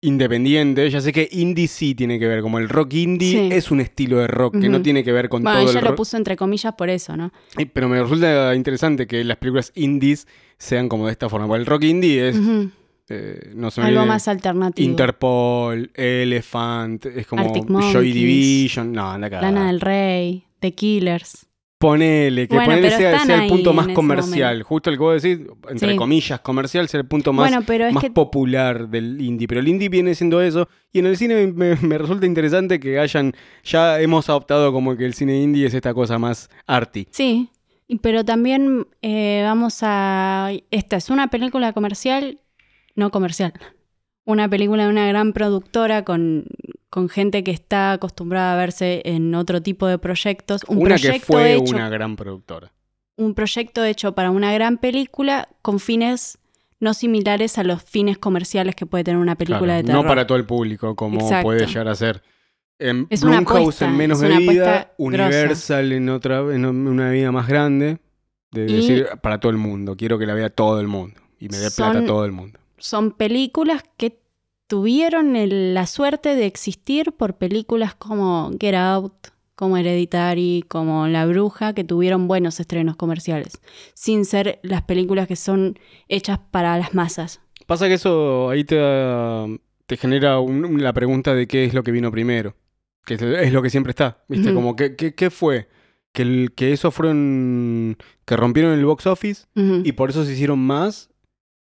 independiente, 0.00 0.88
ya 0.90 1.00
sé 1.00 1.12
que 1.12 1.28
indie 1.32 1.66
sí 1.66 1.94
tiene 1.94 2.20
que 2.20 2.28
ver, 2.28 2.40
como 2.40 2.58
el 2.58 2.68
rock 2.68 2.94
indie 2.94 3.32
Sí. 3.32 3.48
es 3.52 3.70
un 3.72 3.80
estilo 3.80 4.18
de 4.18 4.28
rock 4.28 4.60
que 4.60 4.68
no 4.68 4.80
tiene 4.80 5.02
que 5.02 5.10
ver 5.12 5.28
con 5.28 5.42
Bueno, 5.42 5.58
todo 5.58 5.70
ella 5.70 5.78
el 5.80 5.84
lo 5.84 5.90
rock. 5.90 5.96
puso 5.96 6.16
entre 6.16 6.36
comillas 6.36 6.72
por 6.74 6.88
eso, 6.88 7.16
¿no? 7.16 7.32
Eh, 7.56 7.66
Pero 7.66 7.88
me 7.88 8.00
resulta 8.00 8.54
interesante 8.54 9.06
que 9.08 9.24
las 9.24 9.38
películas 9.38 9.72
indies 9.74 10.28
sean 10.56 10.88
como 10.88 11.06
de 11.06 11.12
esta 11.12 11.28
forma. 11.28 11.48
Porque 11.48 11.60
el 11.60 11.66
rock 11.66 11.82
indie 11.84 12.28
es, 12.28 12.36
eh, 13.08 13.52
no 13.56 13.72
se 13.72 13.80
me 13.80 13.88
Algo 13.88 14.06
más 14.06 14.28
alternativo. 14.28 14.88
Interpol, 14.88 15.90
Elephant, 15.94 17.06
es 17.06 17.26
como 17.26 17.52
Joy 17.92 18.12
Division. 18.12 18.92
No, 18.92 19.10
anda. 19.10 19.28
Lana 19.28 19.66
del 19.66 19.80
Rey, 19.80 20.44
The 20.60 20.74
Killers. 20.74 21.47
Ponele, 21.78 22.48
que 22.48 22.56
Bueno, 22.56 22.72
ponele 22.72 22.90
sea, 22.90 23.22
el 23.42 23.48
punto 23.48 23.72
más 23.72 23.86
comercial. 23.88 24.64
Justo 24.64 24.90
el 24.90 24.96
que 24.96 25.02
vos 25.02 25.22
decís, 25.22 25.46
entre 25.70 25.90
Sí. 25.92 25.96
comillas, 25.96 26.40
comercial, 26.40 26.88
sea 26.88 27.00
el 27.00 27.06
punto 27.06 27.32
más, 27.32 27.48
bueno, 27.50 27.64
pero 27.64 27.86
es 27.86 27.92
más 27.94 28.02
que 28.02 28.10
popular 28.10 28.88
del 28.88 29.20
indie. 29.20 29.46
Pero 29.46 29.60
el 29.60 29.68
indie 29.68 29.88
viene 29.88 30.14
siendo 30.16 30.42
eso. 30.42 30.68
Y 30.92 30.98
en 30.98 31.06
el 31.06 31.16
cine 31.16 31.46
me, 31.46 31.76
me 31.76 31.98
resulta 31.98 32.26
interesante 32.26 32.80
que 32.80 32.98
hayan. 32.98 33.32
Ya 33.62 34.00
hemos 34.00 34.28
adoptado 34.28 34.72
como 34.72 34.96
que 34.96 35.04
el 35.04 35.14
cine 35.14 35.40
indie 35.40 35.66
es 35.66 35.74
esta 35.74 35.94
cosa 35.94 36.18
más 36.18 36.50
arty. 36.66 37.06
sí, 37.10 37.48
pero 38.02 38.22
también 38.22 38.86
eh, 39.00 39.40
vamos 39.44 39.78
a... 39.80 40.50
Esta 40.70 40.96
es 40.96 41.08
una 41.08 41.28
película 41.28 41.72
comercial, 41.72 42.38
no 42.96 43.10
comercial. 43.10 43.54
Una 44.26 44.46
película 44.46 44.82
de 44.84 44.90
una 44.90 45.08
gran 45.08 45.32
productora 45.32 46.04
con, 46.04 46.44
con 46.98 47.08
gente 47.08 47.44
que 47.44 47.52
está 47.52 47.92
acostumbrada 47.92 48.54
a 48.54 48.56
verse 48.56 49.02
en 49.04 49.34
otro 49.36 49.62
tipo 49.62 49.86
de 49.86 49.98
proyectos. 49.98 50.62
Un 50.66 50.78
una 50.78 50.96
que 50.96 51.02
proyecto 51.02 51.26
fue 51.32 51.54
hecho 51.54 51.74
una 51.76 51.88
gran 51.88 52.16
productora. 52.16 52.72
un 53.16 53.34
proyecto 53.34 53.84
hecho 53.84 54.12
para 54.14 54.30
una 54.30 54.52
gran 54.52 54.78
película 54.78 55.48
con 55.62 55.78
fines 55.80 56.38
no 56.80 56.94
similares 56.94 57.58
a 57.58 57.64
los 57.64 57.82
fines 57.82 58.18
comerciales 58.18 58.74
que 58.76 58.86
puede 58.86 59.02
tener 59.04 59.18
una 59.20 59.34
película 59.36 59.60
Claro, 59.68 59.76
de 59.78 59.84
terror. 59.84 60.02
no 60.04 60.08
para 60.08 60.26
todo 60.26 60.38
el 60.38 60.44
público, 60.44 60.94
como 60.96 61.20
Exacto. 61.20 61.44
puede 61.44 61.66
llegar 61.66 61.88
a 61.88 61.94
ser. 61.94 62.22
En 62.80 63.06
Es 63.10 63.22
una 63.24 63.38
Blumhouse 63.38 63.60
apuesta, 63.60 63.84
en 63.86 63.96
menos 63.96 64.18
una 64.20 64.28
medida, 64.38 64.70
apuesta 64.80 64.94
Universal 64.98 65.92
en 65.92 66.08
otra 66.10 66.38
en 66.54 66.64
una 66.64 67.08
medida 67.08 67.32
más 67.32 67.46
grande. 67.48 67.98
De 68.52 68.64
Y- 68.66 68.72
decir 68.76 69.06
para 69.22 69.38
todo 69.40 69.50
el 69.50 69.58
mundo. 69.58 69.96
Quiero 69.96 70.18
que 70.18 70.26
la 70.26 70.34
vea 70.34 70.48
todo 70.50 70.80
el 70.80 70.86
mundo. 70.88 71.20
Y 71.40 71.48
me 71.48 71.56
dé 71.58 71.70
plata 71.70 71.94
Son- 71.98 72.06
todo 72.06 72.24
el 72.24 72.32
mundo. 72.32 72.58
Son 72.78 73.10
películas 73.12 73.82
que 73.96 74.20
tuvieron 74.68 75.34
el- 75.34 75.74
la 75.74 75.86
suerte 75.86 76.36
de 76.36 76.46
existir 76.46 77.12
por 77.12 77.34
películas 77.36 77.94
como 77.94 78.52
Get 78.60 78.74
Out, 78.76 79.12
como 79.56 79.76
Hereditary, 79.76 80.64
como 80.68 81.08
La 81.08 81.26
Bruja, 81.26 81.72
que 81.74 81.82
tuvieron 81.82 82.28
buenos 82.28 82.60
estrenos 82.60 82.94
comerciales, 82.94 83.60
sin 83.94 84.24
ser 84.24 84.60
las 84.62 84.82
películas 84.82 85.26
que 85.26 85.34
son 85.34 85.78
hechas 86.06 86.38
para 86.52 86.78
las 86.78 86.94
masas. 86.94 87.40
Pasa 87.66 87.88
que 87.88 87.94
eso 87.94 88.50
ahí 88.50 88.62
te, 88.62 88.76
te 89.86 89.96
genera 89.96 90.38
un- 90.38 90.80
la 90.82 90.92
pregunta 90.92 91.34
de 91.34 91.48
qué 91.48 91.64
es 91.64 91.74
lo 91.74 91.82
que 91.82 91.90
vino 91.90 92.12
primero. 92.12 92.54
Que 93.04 93.14
es, 93.14 93.52
lo 93.52 93.62
que 93.62 93.70
siempre 93.70 93.90
está. 93.90 94.22
¿Viste? 94.28 94.52
Como, 94.54 94.76
¿qué, 94.76 94.94
qué, 94.94 95.14
qué 95.14 95.30
fue? 95.30 95.68
Que, 96.12 96.22
el, 96.22 96.52
que 96.54 96.72
eso 96.72 96.90
fueron. 96.90 97.96
que 98.26 98.36
rompieron 98.36 98.72
el 98.78 98.84
box 98.84 99.06
office 99.06 99.46
y 99.84 99.92
por 99.92 100.10
eso 100.10 100.24
se 100.24 100.34
hicieron 100.34 100.58
más. 100.58 101.08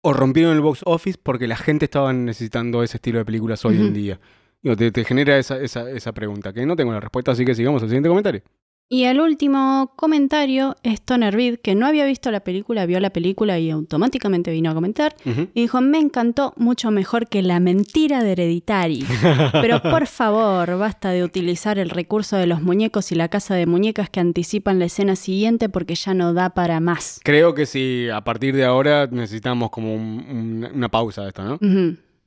O 0.01 0.13
rompieron 0.13 0.53
el 0.53 0.61
box 0.61 0.81
office 0.85 1.19
porque 1.21 1.47
la 1.47 1.57
gente 1.57 1.85
estaba 1.85 2.13
necesitando 2.13 2.83
ese 2.83 2.97
estilo 2.97 3.19
de 3.19 3.25
películas 3.25 3.65
hoy 3.65 3.77
en 3.77 3.93
día. 3.93 4.19
Digo, 4.61 4.75
te, 4.75 4.91
te 4.91 5.03
genera 5.03 5.37
esa, 5.37 5.59
esa, 5.59 5.89
esa 5.89 6.13
pregunta, 6.13 6.53
que 6.53 6.65
no 6.65 6.75
tengo 6.75 6.91
la 6.91 6.99
respuesta, 6.99 7.31
así 7.31 7.45
que 7.45 7.55
sigamos 7.55 7.81
al 7.83 7.89
siguiente 7.89 8.09
comentario. 8.09 8.41
Y 8.89 9.03
el 9.03 9.19
último 9.19 9.91
comentario 9.97 10.77
es 10.81 11.01
Toner 11.01 11.33
Reed, 11.33 11.59
que 11.59 11.75
no 11.75 11.85
había 11.87 12.05
visto 12.05 12.31
la 12.31 12.39
película, 12.39 12.85
vio 12.85 13.01
la 13.01 13.09
película 13.09 13.59
y 13.59 13.69
automáticamente 13.69 14.49
vino 14.51 14.71
a 14.71 14.73
comentar. 14.73 15.13
Y 15.53 15.61
dijo, 15.61 15.81
me 15.81 15.97
encantó 15.99 16.53
mucho 16.55 16.89
mejor 16.89 17.27
que 17.27 17.41
la 17.41 17.59
mentira 17.59 18.23
de 18.23 18.31
Hereditary. 18.31 19.05
Pero 19.61 19.81
por 19.81 20.07
favor, 20.07 20.77
basta 20.77 21.09
de 21.09 21.25
utilizar 21.25 21.77
el 21.79 21.89
recurso 21.89 22.37
de 22.37 22.47
los 22.47 22.61
muñecos 22.61 23.11
y 23.11 23.15
la 23.15 23.27
casa 23.27 23.55
de 23.55 23.65
muñecas 23.65 24.09
que 24.09 24.21
anticipan 24.21 24.79
la 24.79 24.85
escena 24.85 25.17
siguiente 25.17 25.67
porque 25.67 25.95
ya 25.95 26.13
no 26.13 26.33
da 26.33 26.51
para 26.51 26.79
más. 26.79 27.19
Creo 27.25 27.53
que 27.53 27.65
sí, 27.65 28.07
a 28.13 28.21
partir 28.23 28.55
de 28.55 28.63
ahora 28.63 29.07
necesitamos 29.11 29.69
como 29.69 29.93
un- 29.95 30.25
un- 30.29 30.67
una 30.73 30.87
pausa 30.87 31.23
de 31.23 31.27
esto, 31.27 31.43
¿no? 31.43 31.59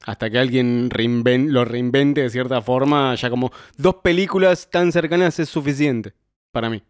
Hasta 0.05 0.29
que 0.31 0.39
alguien 0.39 0.91
reinven- 0.91 1.49
lo 1.49 1.65
reinvente 1.65 2.21
de 2.23 2.31
cierta 2.31 2.61
forma, 2.61 3.15
ya 3.15 3.31
como 3.31 3.51
dos 3.79 3.97
películas 4.03 4.69
tan 4.71 4.93
cercanas 4.93 5.39
es 5.39 5.49
suficiente 5.49 6.13
para 6.53 6.71
mí. 6.71 6.83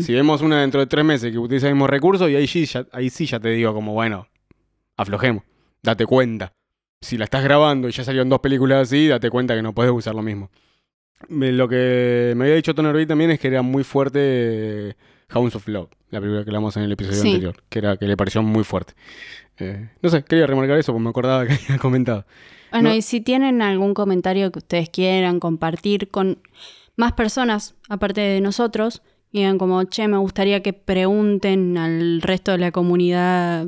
Si 0.00 0.12
vemos 0.12 0.40
una 0.40 0.60
dentro 0.60 0.78
de 0.78 0.86
tres 0.86 1.04
meses 1.04 1.32
que 1.32 1.38
utiliza 1.38 1.66
el 1.66 1.74
mismo 1.74 1.88
recurso, 1.88 2.28
y 2.28 2.36
ahí 2.36 2.46
sí, 2.46 2.64
ya, 2.64 2.86
ahí 2.92 3.10
sí 3.10 3.26
ya 3.26 3.40
te 3.40 3.48
digo 3.48 3.74
como, 3.74 3.92
bueno, 3.92 4.28
aflojemos, 4.96 5.42
date 5.82 6.06
cuenta. 6.06 6.52
Si 7.00 7.18
la 7.18 7.24
estás 7.24 7.42
grabando 7.42 7.88
y 7.88 7.92
ya 7.92 8.04
salieron 8.04 8.28
dos 8.28 8.38
películas 8.38 8.82
así, 8.88 9.08
date 9.08 9.30
cuenta 9.30 9.56
que 9.56 9.62
no 9.62 9.74
puedes 9.74 9.90
usar 9.92 10.14
lo 10.14 10.22
mismo. 10.22 10.48
Lo 11.28 11.68
que 11.68 12.34
me 12.36 12.44
había 12.44 12.54
dicho 12.56 12.72
Tony 12.74 12.92
Reid 12.92 13.08
también 13.08 13.32
es 13.32 13.40
que 13.40 13.48
era 13.48 13.62
muy 13.62 13.82
fuerte 13.82 14.20
eh, 14.20 14.94
Hounds 15.32 15.56
of 15.56 15.66
Love, 15.66 15.90
la 16.10 16.20
película 16.20 16.44
que 16.44 16.50
hablamos 16.50 16.76
en 16.76 16.84
el 16.84 16.92
episodio 16.92 17.20
Sí. 17.22 17.28
anterior, 17.30 17.56
que 17.68 17.78
era 17.80 17.96
que 17.96 18.06
le 18.06 18.16
pareció 18.16 18.42
muy 18.44 18.62
fuerte. 18.62 18.92
Eh, 19.58 19.88
no 20.02 20.08
sé, 20.08 20.22
quería 20.24 20.46
remarcar 20.46 20.78
eso 20.78 20.92
porque 20.92 21.02
me 21.02 21.10
acordaba 21.10 21.46
que 21.46 21.54
había 21.68 21.78
comentado. 21.78 22.26
Bueno, 22.70 22.90
No- 22.90 22.94
y 22.94 23.02
si 23.02 23.20
tienen 23.20 23.60
algún 23.60 23.92
comentario 23.92 24.52
que 24.52 24.60
ustedes 24.60 24.88
quieran 24.90 25.40
compartir 25.40 26.10
con 26.10 26.38
más 26.96 27.12
personas, 27.12 27.74
aparte 27.88 28.20
de 28.20 28.40
nosotros, 28.40 29.02
digan 29.32 29.58
como, 29.58 29.82
che, 29.84 30.06
me 30.08 30.18
gustaría 30.18 30.62
que 30.62 30.72
pregunten 30.72 31.76
al 31.78 32.22
resto 32.22 32.52
de 32.52 32.58
la 32.58 32.70
comunidad 32.72 33.66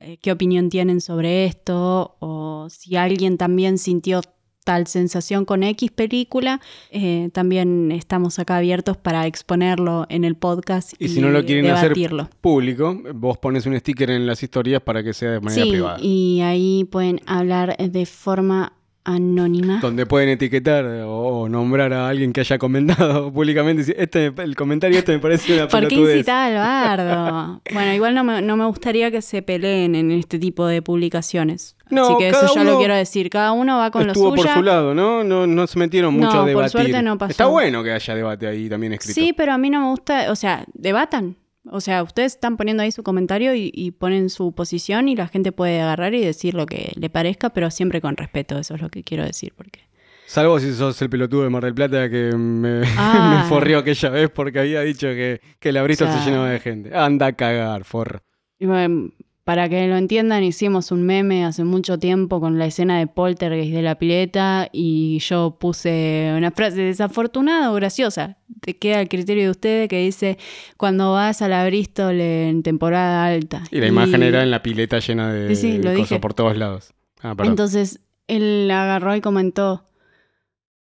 eh, 0.00 0.16
qué 0.22 0.30
opinión 0.32 0.68
tienen 0.68 1.00
sobre 1.00 1.44
esto, 1.44 2.16
o 2.20 2.68
si 2.70 2.94
alguien 2.96 3.36
también 3.36 3.78
sintió 3.78 4.20
tal 4.64 4.86
sensación 4.86 5.46
con 5.46 5.62
X 5.62 5.90
película, 5.90 6.60
eh, 6.90 7.30
también 7.32 7.90
estamos 7.90 8.38
acá 8.38 8.58
abiertos 8.58 8.98
para 8.98 9.26
exponerlo 9.26 10.04
en 10.10 10.24
el 10.24 10.36
podcast 10.36 10.92
y, 10.98 11.06
Y 11.06 11.08
si 11.08 11.20
no 11.22 11.30
lo 11.30 11.42
quieren 11.44 11.66
hacer 11.70 11.84
debatirlo. 11.94 12.28
público, 12.42 12.94
vos 13.14 13.38
pones 13.38 13.64
un 13.64 13.78
sticker 13.80 14.10
en 14.10 14.26
las 14.26 14.42
historias 14.42 14.82
para 14.82 15.02
que 15.02 15.14
sea 15.14 15.30
de 15.32 15.40
manera 15.40 15.64
Sí, 15.64 15.70
privada. 15.70 15.98
y 16.02 16.42
ahí 16.42 16.84
pueden 16.84 17.20
hablar 17.26 17.76
de 17.78 18.04
forma 18.06 18.74
anónima. 19.08 19.80
Donde 19.80 20.06
pueden 20.06 20.28
etiquetar 20.28 20.84
o, 21.06 21.48
nombrar 21.48 21.92
a 21.92 22.08
alguien 22.08 22.32
que 22.32 22.40
haya 22.40 22.58
comentado 22.58 23.32
públicamente. 23.32 23.94
Este, 24.00 24.32
el 24.36 24.54
comentario 24.54 24.98
este 24.98 25.12
me 25.12 25.18
parece 25.18 25.54
una 25.54 25.68
¿Por 25.68 25.80
qué 25.80 25.86
pelotudez". 25.88 26.16
incitar 26.18 26.52
al 26.52 26.98
bardo? 26.98 27.62
bueno, 27.72 27.94
igual 27.94 28.14
no 28.14 28.24
me, 28.24 28.42
no 28.42 28.56
me 28.56 28.66
gustaría 28.66 29.10
que 29.10 29.22
se 29.22 29.42
peleen 29.42 29.94
en 29.94 30.10
este 30.10 30.38
tipo 30.38 30.66
de 30.66 30.82
publicaciones. 30.82 31.76
No, 31.90 32.04
Así 32.04 32.14
que 32.18 32.28
eso 32.28 32.54
ya 32.54 32.64
lo 32.64 32.76
quiero 32.78 32.94
decir. 32.94 33.30
Cada 33.30 33.52
uno 33.52 33.78
va 33.78 33.90
con 33.90 34.04
lo 34.04 34.12
Estuvo 34.12 34.30
suyo. 34.30 34.42
por 34.42 34.54
su 34.54 34.62
lado, 34.62 34.94
¿no? 34.94 35.24
No, 35.24 35.46
no 35.46 35.66
se 35.66 35.78
metieron 35.78 36.12
mucho 36.14 36.44
No, 36.44 36.50
a 36.50 36.52
por 36.52 36.68
suerte 36.68 37.02
no 37.02 37.16
pasó. 37.16 37.30
Está 37.30 37.46
bueno 37.46 37.82
que 37.82 37.92
haya 37.92 38.14
debate 38.14 38.46
ahí 38.46 38.68
también 38.68 38.92
escrito. 38.92 39.18
Sí, 39.18 39.32
pero 39.32 39.52
a 39.52 39.58
mí 39.58 39.70
no 39.70 39.80
me 39.80 39.86
gusta, 39.88 40.30
o 40.30 40.36
sea, 40.36 40.64
debatan. 40.74 41.36
O 41.70 41.80
sea, 41.80 42.02
ustedes 42.02 42.34
están 42.34 42.56
poniendo 42.56 42.82
ahí 42.82 42.90
su 42.92 43.02
comentario 43.02 43.54
y, 43.54 43.70
y 43.74 43.90
ponen 43.92 44.30
su 44.30 44.52
posición 44.52 45.08
y 45.08 45.16
la 45.16 45.28
gente 45.28 45.52
puede 45.52 45.80
agarrar 45.80 46.14
y 46.14 46.20
decir 46.24 46.54
lo 46.54 46.66
que 46.66 46.92
le 46.96 47.10
parezca, 47.10 47.50
pero 47.50 47.70
siempre 47.70 48.00
con 48.00 48.16
respeto, 48.16 48.58
eso 48.58 48.74
es 48.74 48.80
lo 48.82 48.88
que 48.88 49.02
quiero 49.04 49.24
decir. 49.24 49.52
Porque... 49.56 49.80
Salvo 50.26 50.60
si 50.60 50.72
sos 50.74 51.00
el 51.02 51.08
pelotudo 51.10 51.44
de 51.44 51.50
Mar 51.50 51.64
del 51.64 51.74
Plata 51.74 52.08
que 52.10 52.32
me, 52.36 52.82
Ah. 52.98 53.40
me 53.42 53.48
forrió 53.48 53.78
aquella 53.78 54.10
vez 54.10 54.30
porque 54.30 54.58
había 54.60 54.80
dicho 54.82 55.06
que, 55.08 55.40
que 55.58 55.72
la 55.72 55.82
brisa 55.82 56.04
O 56.04 56.08
sea- 56.12 56.18
se 56.22 56.26
llenaba 56.30 56.50
de 56.50 56.60
gente. 56.60 56.94
Anda 56.96 57.26
a 57.26 57.32
cagar, 57.32 57.84
forro. 57.84 58.20
Bueno, 58.60 59.10
para 59.48 59.66
que 59.70 59.86
lo 59.88 59.96
entiendan, 59.96 60.44
hicimos 60.44 60.92
un 60.92 61.04
meme 61.04 61.46
hace 61.46 61.64
mucho 61.64 61.98
tiempo 61.98 62.38
con 62.38 62.58
la 62.58 62.66
escena 62.66 62.98
de 62.98 63.06
Poltergeist 63.06 63.72
de 63.72 63.80
la 63.80 63.94
pileta 63.94 64.68
y 64.72 65.20
yo 65.20 65.56
puse 65.58 66.34
una 66.36 66.50
frase 66.50 66.82
desafortunada 66.82 67.72
o 67.72 67.74
graciosa. 67.76 68.36
Te 68.60 68.76
queda 68.76 69.00
el 69.00 69.08
criterio 69.08 69.44
de 69.44 69.50
ustedes 69.50 69.88
que 69.88 70.00
dice 70.04 70.36
cuando 70.76 71.12
vas 71.12 71.40
a 71.40 71.48
la 71.48 71.64
Bristol 71.64 72.20
en 72.20 72.62
temporada 72.62 73.24
alta. 73.24 73.62
Y 73.70 73.80
la 73.80 73.86
imagen 73.86 74.22
era 74.22 74.42
en 74.42 74.50
la 74.50 74.62
pileta 74.62 74.98
llena 74.98 75.32
de, 75.32 75.54
Sí, 75.56 75.62
sí, 75.62 75.78
lo 75.78 75.88
de 75.92 75.96
cosas 75.96 76.10
dije. 76.10 76.20
por 76.20 76.34
todos 76.34 76.54
lados. 76.58 76.92
Ah, 77.22 77.34
perdón. 77.34 77.52
Entonces 77.52 78.00
él 78.26 78.70
agarró 78.70 79.16
y 79.16 79.22
comentó. 79.22 79.82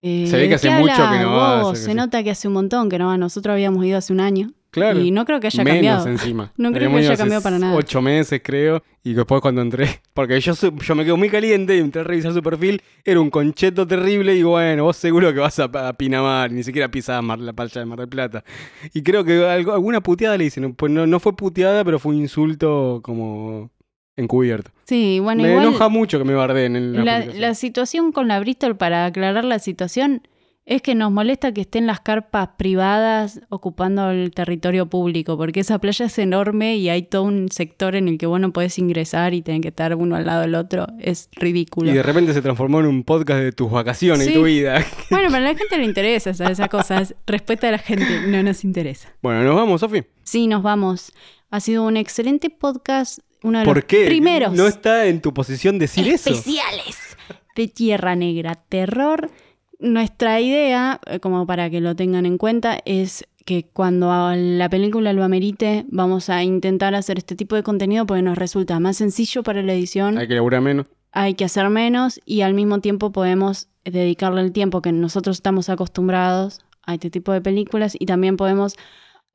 eh, 0.02 0.26
Se 0.28 0.36
ve 0.36 0.44
que 0.46 0.50
¿de 0.50 0.56
hace 0.56 0.72
mucho 0.72 0.96
que 0.96 1.20
no 1.20 1.32
va, 1.38 1.62
vos? 1.62 1.78
se- 1.78 1.84
Se 1.86 1.90
sí. 1.92 1.96
nota 1.96 2.24
que 2.24 2.32
hace 2.32 2.48
un 2.48 2.56
montón 2.56 2.90
que 2.90 2.98
no 2.98 3.06
va. 3.06 3.18
Nosotros 3.20 3.54
habíamos 3.54 3.86
ido 3.86 4.00
hace 4.00 4.14
un 4.14 4.20
año. 4.20 4.52
Claro. 4.72 4.99
Y 4.99 5.11
no 5.11 5.26
creo 5.26 5.39
que 5.39 5.48
haya 5.48 5.64
Menos 5.64 5.76
cambiado. 5.77 6.07
encima. 6.07 6.52
No 6.57 6.72
creo 6.72 6.89
que 6.91 6.98
haya 6.98 7.18
cambiado 7.18 7.41
para 7.41 7.60
nada. 7.60 7.76
Ocho 7.76 8.02
meses, 8.02 8.41
creo. 8.44 8.84
Y 9.03 9.14
después 9.14 9.41
cuando 9.41 9.61
entré, 9.61 9.88
porque 10.14 10.39
yo, 10.39 10.53
yo 10.53 10.95
me 10.95 11.06
quedo 11.06 11.18
muy 11.18 11.30
caliente 11.30 11.76
y 11.76 11.80
entré 11.80 12.02
a 12.02 12.03
revisar 12.03 12.34
su 12.34 12.41
perfil, 12.41 12.81
era 13.06 13.19
un 13.19 13.30
concheto 13.30 13.88
terrible. 13.88 14.35
Y 14.35 14.44
bueno, 14.44 14.84
vos 14.84 14.98
seguro 14.98 15.34
que 15.34 15.39
vas 15.39 15.57
a, 15.60 15.64
a 15.65 15.94
Pinamar, 15.94 16.52
ni 16.52 16.64
siquiera 16.64 16.89
pisás 16.91 17.23
Mar, 17.23 17.39
la 17.39 17.53
playa 17.53 17.80
de 17.80 17.85
Mar 17.85 17.99
del 17.99 18.10
Plata. 18.10 18.44
Y 18.94 19.02
creo 19.03 19.23
que 19.23 19.45
algo, 19.45 19.73
alguna 19.73 20.02
puteada 20.02 20.38
le 20.38 20.44
dicen. 20.45 20.73
Pues 20.73 20.91
no, 20.91 21.07
no 21.07 21.19
fue 21.19 21.35
puteada, 21.35 21.84
pero 21.85 21.99
fue 21.99 22.14
un 22.14 22.19
insulto 22.22 22.99
como 23.03 23.72
encubierto. 24.18 24.72
Sí, 24.85 25.19
bueno, 25.19 25.44
me 25.44 25.49
igual 25.52 25.65
enoja 25.68 25.89
mucho 25.89 26.18
que 26.18 26.26
me 26.26 26.34
bardeen 26.34 26.76
en 26.76 27.06
la, 27.06 27.23
la 27.26 27.53
situación 27.53 28.11
con 28.11 28.27
la 28.27 28.39
Bristol, 28.39 28.76
para 28.76 29.06
aclarar 29.06 29.45
la 29.45 29.60
situación, 29.60 30.27
es 30.69 30.81
que 30.81 30.95
nos 30.95 31.14
molesta 31.14 31.53
que 31.53 31.61
estén 31.61 31.88
las 31.88 32.02
carpas 32.02 32.49
privadas 32.57 33.39
ocupando 33.48 34.11
el 34.11 34.31
territorio 34.31 34.88
público, 34.88 35.38
porque 35.38 35.61
esa 35.61 35.80
playa 35.80 36.07
es 36.07 36.19
enorme 36.19 36.76
y 36.76 36.89
hay 36.89 37.03
todo 37.03 37.23
un 37.23 37.49
sector 37.49 37.95
en 37.95 38.10
el 38.10 38.18
que 38.18 38.26
vos 38.26 38.39
no 38.41 38.52
podés 38.52 38.77
ingresar 38.77 39.34
y 39.34 39.41
tienen 39.41 39.61
que 39.61 39.69
estar 39.69 39.95
uno 39.95 40.18
al 40.18 40.26
lado 40.26 40.41
del 40.41 40.56
otro. 40.56 40.85
Es 40.99 41.30
ridículo. 41.31 41.89
Y 41.89 41.94
de 41.94 42.03
repente 42.03 42.34
se 42.34 42.41
transformó 42.41 42.81
en 42.81 42.88
un 42.88 43.03
podcast 43.06 43.39
de 43.39 43.53
tus 43.53 43.72
vacaciones 43.72 44.27
y 44.27 44.34
tu 44.34 44.44
vida. 44.44 44.85
Bueno, 45.10 45.30
para 45.31 45.39
la 45.45 45.56
gente 45.56 45.77
le 45.77 45.85
interesa 45.85 46.31
esa- 46.31 46.52
esas 46.52 46.68
cosas. 46.68 47.15
Respuesta 47.26 47.69
a 47.69 47.72
la 47.72 47.77
gente, 47.80 48.27
no 48.27 48.44
nos 48.44 48.65
interesa. 48.65 49.07
Bueno, 49.22 49.44
nos 49.44 49.56
vamos, 49.56 49.80
Sofi. 49.80 50.03
Sí, 50.23 50.48
nos 50.48 50.64
vamos. 50.64 51.14
Ha 51.49 51.61
sido 51.61 51.85
un 51.85 51.95
excelente 51.95 52.49
podcast, 52.49 53.19
uno 53.41 53.60
de 53.60 53.65
¿Por 53.65 53.77
los 53.77 53.85
qué? 53.85 54.06
primeros 54.07 54.52
No 54.53 54.68
está 54.68 55.06
en 55.06 55.22
tu 55.22 55.34
posición 55.34 55.80
decir 55.80 56.06
eso. 56.10 56.30
especiales 56.30 56.98
de 57.56 57.68
Tierra 57.69 58.18
Negra. 58.18 58.56
Terror. 58.68 59.31
Nuestra 59.80 60.41
idea, 60.41 60.99
eh, 61.06 61.20
como 61.20 61.45
para 61.45 61.70
que 61.70 61.82
lo 61.82 61.95
tengan 61.95 62.26
en 62.26 62.38
cuenta, 62.38 62.80
es 62.86 63.26
que 63.45 63.70
cuando 63.72 64.12
la 64.36 64.70
película 64.70 65.14
lo 65.14 65.24
amerite, 65.24 65.86
vamos 65.90 66.30
a 66.30 66.44
intentar 66.44 66.95
hacer 66.95 67.18
este 67.20 67.36
tipo 67.36 67.56
de 67.56 67.64
contenido 67.64 68.06
porque 68.06 68.22
nos 68.24 68.38
resulta 68.38 68.80
más 68.80 68.98
sencillo 68.98 69.44
para 69.44 69.62
la 69.62 69.74
edición 69.74 70.18
Hay 70.18 70.28
que 70.28 70.34
laburar 70.36 70.62
menos. 70.62 70.88
hay 71.14 71.36
que 71.36 71.45
hacer 71.45 71.70
menos 71.70 72.20
y 72.26 72.41
al 72.41 72.54
mismo 72.54 72.80
tiempo 72.80 73.12
podemos 73.12 73.70
dedicarle 73.86 74.41
el 74.41 74.52
tiempo 74.52 74.82
que 74.82 74.91
nosotros 74.91 75.38
estamos 75.38 75.70
acostumbrados 75.70 76.60
a 76.86 76.95
este 76.95 77.10
tipo 77.10 77.32
de 77.32 77.40
películas 77.40 77.95
y 77.98 78.06
también 78.06 78.36
podemos 78.36 78.76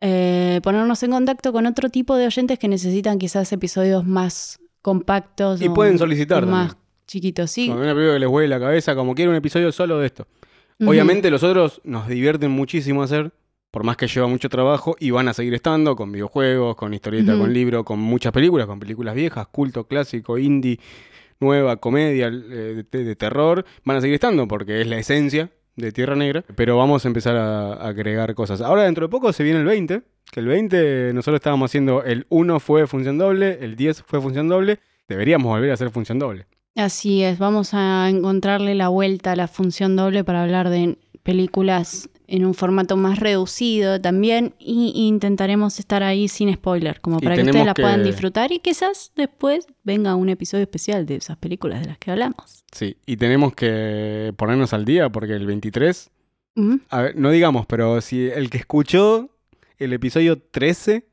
eh, 0.02 0.60
ponernos 0.62 1.02
en 1.04 1.12
contacto 1.12 1.52
con 1.52 1.64
otro 1.66 1.88
tipo 1.88 2.16
de 2.16 2.26
oyentes 2.26 2.58
que 2.58 2.68
necesitan 2.68 3.18
quizás 3.18 3.50
episodios 3.52 4.04
más 4.04 4.58
compactos 4.82 5.62
Y 5.62 5.68
o- 5.68 5.74
pueden 5.74 5.96
solicitar 5.98 6.42
o 6.44 6.46
más 6.48 6.68
también. 6.68 6.81
Chiquitos. 7.06 7.50
Sí, 7.50 7.66
Cuando 7.66 7.84
una 7.84 7.94
película 7.94 8.14
que 8.14 8.20
les 8.20 8.28
huele 8.28 8.48
la 8.48 8.60
cabeza, 8.60 8.94
como 8.94 9.14
quiero 9.14 9.30
un 9.30 9.36
episodio 9.36 9.70
solo 9.72 9.98
de 9.98 10.06
esto. 10.06 10.26
Obviamente 10.84 11.30
los 11.30 11.42
otros 11.44 11.80
nos 11.84 12.08
divierten 12.08 12.50
muchísimo 12.50 13.02
hacer, 13.04 13.30
por 13.70 13.84
más 13.84 13.96
que 13.96 14.08
lleva 14.08 14.26
mucho 14.26 14.48
trabajo, 14.48 14.96
y 14.98 15.10
van 15.12 15.28
a 15.28 15.32
seguir 15.34 15.54
estando 15.54 15.94
con 15.94 16.10
videojuegos, 16.10 16.74
con 16.74 16.92
historieta, 16.92 17.32
Ujú. 17.34 17.42
con 17.42 17.52
libro, 17.54 17.84
con 17.84 18.00
muchas 18.00 18.32
películas, 18.32 18.66
con 18.66 18.80
películas 18.80 19.14
viejas, 19.14 19.46
culto, 19.46 19.84
clásico, 19.84 20.38
indie, 20.38 20.80
nueva, 21.40 21.76
comedia, 21.76 22.28
eh, 22.28 22.82
de, 22.90 23.04
de 23.04 23.16
terror. 23.16 23.64
Van 23.84 23.96
a 23.96 24.00
seguir 24.00 24.14
estando 24.14 24.48
porque 24.48 24.80
es 24.80 24.86
la 24.88 24.98
esencia 24.98 25.50
de 25.76 25.92
Tierra 25.92 26.16
Negra, 26.16 26.44
pero 26.56 26.76
vamos 26.76 27.04
a 27.04 27.08
empezar 27.08 27.36
a, 27.36 27.74
a 27.74 27.88
agregar 27.88 28.34
cosas. 28.34 28.60
Ahora 28.60 28.82
dentro 28.82 29.06
de 29.06 29.10
poco 29.10 29.32
se 29.32 29.42
viene 29.44 29.60
el 29.60 29.64
20, 29.66 30.02
que 30.32 30.40
el 30.40 30.46
20 30.46 31.12
nosotros 31.14 31.36
estábamos 31.38 31.70
haciendo 31.70 32.02
el 32.02 32.26
1 32.28 32.58
fue 32.60 32.86
función 32.88 33.18
doble, 33.18 33.58
el 33.60 33.76
10 33.76 34.02
fue 34.02 34.20
función 34.20 34.48
doble, 34.48 34.80
deberíamos 35.08 35.48
volver 35.48 35.70
a 35.70 35.74
hacer 35.74 35.90
función 35.90 36.18
doble. 36.18 36.46
Así 36.74 37.22
es, 37.22 37.38
vamos 37.38 37.74
a 37.74 38.08
encontrarle 38.08 38.74
la 38.74 38.88
vuelta 38.88 39.32
a 39.32 39.36
la 39.36 39.46
función 39.46 39.94
doble 39.94 40.24
para 40.24 40.42
hablar 40.42 40.70
de 40.70 40.96
películas 41.22 42.08
en 42.26 42.46
un 42.46 42.54
formato 42.54 42.96
más 42.96 43.18
reducido 43.18 44.00
también 44.00 44.54
y 44.58 44.92
intentaremos 45.06 45.78
estar 45.78 46.02
ahí 46.02 46.28
sin 46.28 46.52
spoiler, 46.54 47.00
como 47.02 47.20
para 47.20 47.34
que 47.36 47.42
ustedes 47.42 47.66
la 47.66 47.74
que- 47.74 47.82
puedan 47.82 48.02
disfrutar 48.04 48.52
y 48.52 48.60
quizás 48.60 49.12
después 49.16 49.66
venga 49.84 50.14
un 50.14 50.30
episodio 50.30 50.62
especial 50.62 51.04
de 51.04 51.16
esas 51.16 51.36
películas 51.36 51.82
de 51.82 51.88
las 51.88 51.98
que 51.98 52.10
hablamos. 52.10 52.64
Sí, 52.72 52.96
y 53.04 53.18
tenemos 53.18 53.54
que 53.54 54.32
ponernos 54.38 54.72
al 54.72 54.86
día 54.86 55.10
porque 55.10 55.34
el 55.34 55.46
23 55.46 56.10
Ujú. 56.54 56.80
A 56.90 57.00
ver, 57.02 57.16
no 57.16 57.30
digamos, 57.30 57.64
pero 57.66 58.00
si 58.02 58.26
el 58.28 58.50
que 58.50 58.58
escuchó 58.58 59.30
el 59.78 59.92
episodio 59.94 60.38
13 60.38 61.06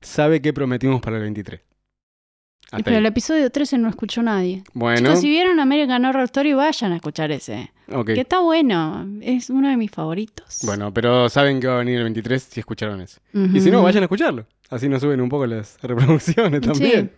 sabe 0.00 0.40
qué 0.42 0.52
prometimos 0.52 1.00
para 1.00 1.16
el 1.16 1.22
23. 1.22 1.60
Hasta 2.74 2.84
Pero 2.84 2.96
ahí. 2.96 3.00
el 3.00 3.06
episodio 3.06 3.50
13 3.50 3.78
no 3.78 3.88
escuchó 3.88 4.22
nadie. 4.22 4.62
Bueno, 4.72 4.98
Chicos, 5.08 5.20
si 5.20 5.28
vieron 5.28 5.60
American 5.60 6.04
Horror 6.04 6.24
Story, 6.24 6.52
vayan 6.54 6.92
a 6.92 6.96
escuchar 6.96 7.30
ese. 7.32 7.70
ok. 7.92 8.06
Que 8.06 8.20
está 8.20 8.40
bueno, 8.40 9.06
es 9.22 9.50
uno 9.50 9.68
de 9.68 9.76
mis 9.76 9.90
favoritos. 9.90 10.58
Bueno, 10.64 10.92
pero 10.92 11.28
saben 11.28 11.60
que 11.60 11.66
va 11.66 11.74
a 11.74 11.78
venir 11.78 11.96
el 11.98 12.02
23 12.04 12.42
si 12.42 12.60
escucharon 12.60 13.00
ese. 13.00 13.20
Y 13.32 13.60
si 13.60 13.70
no, 13.70 13.82
vayan 13.82 14.02
a 14.02 14.06
escucharlo. 14.06 14.46
Así 14.70 14.88
nos 14.88 15.02
suben 15.02 15.20
un 15.20 15.28
poco 15.28 15.46
las 15.46 15.78
reproducciones 15.82 16.60
también. 16.62 17.12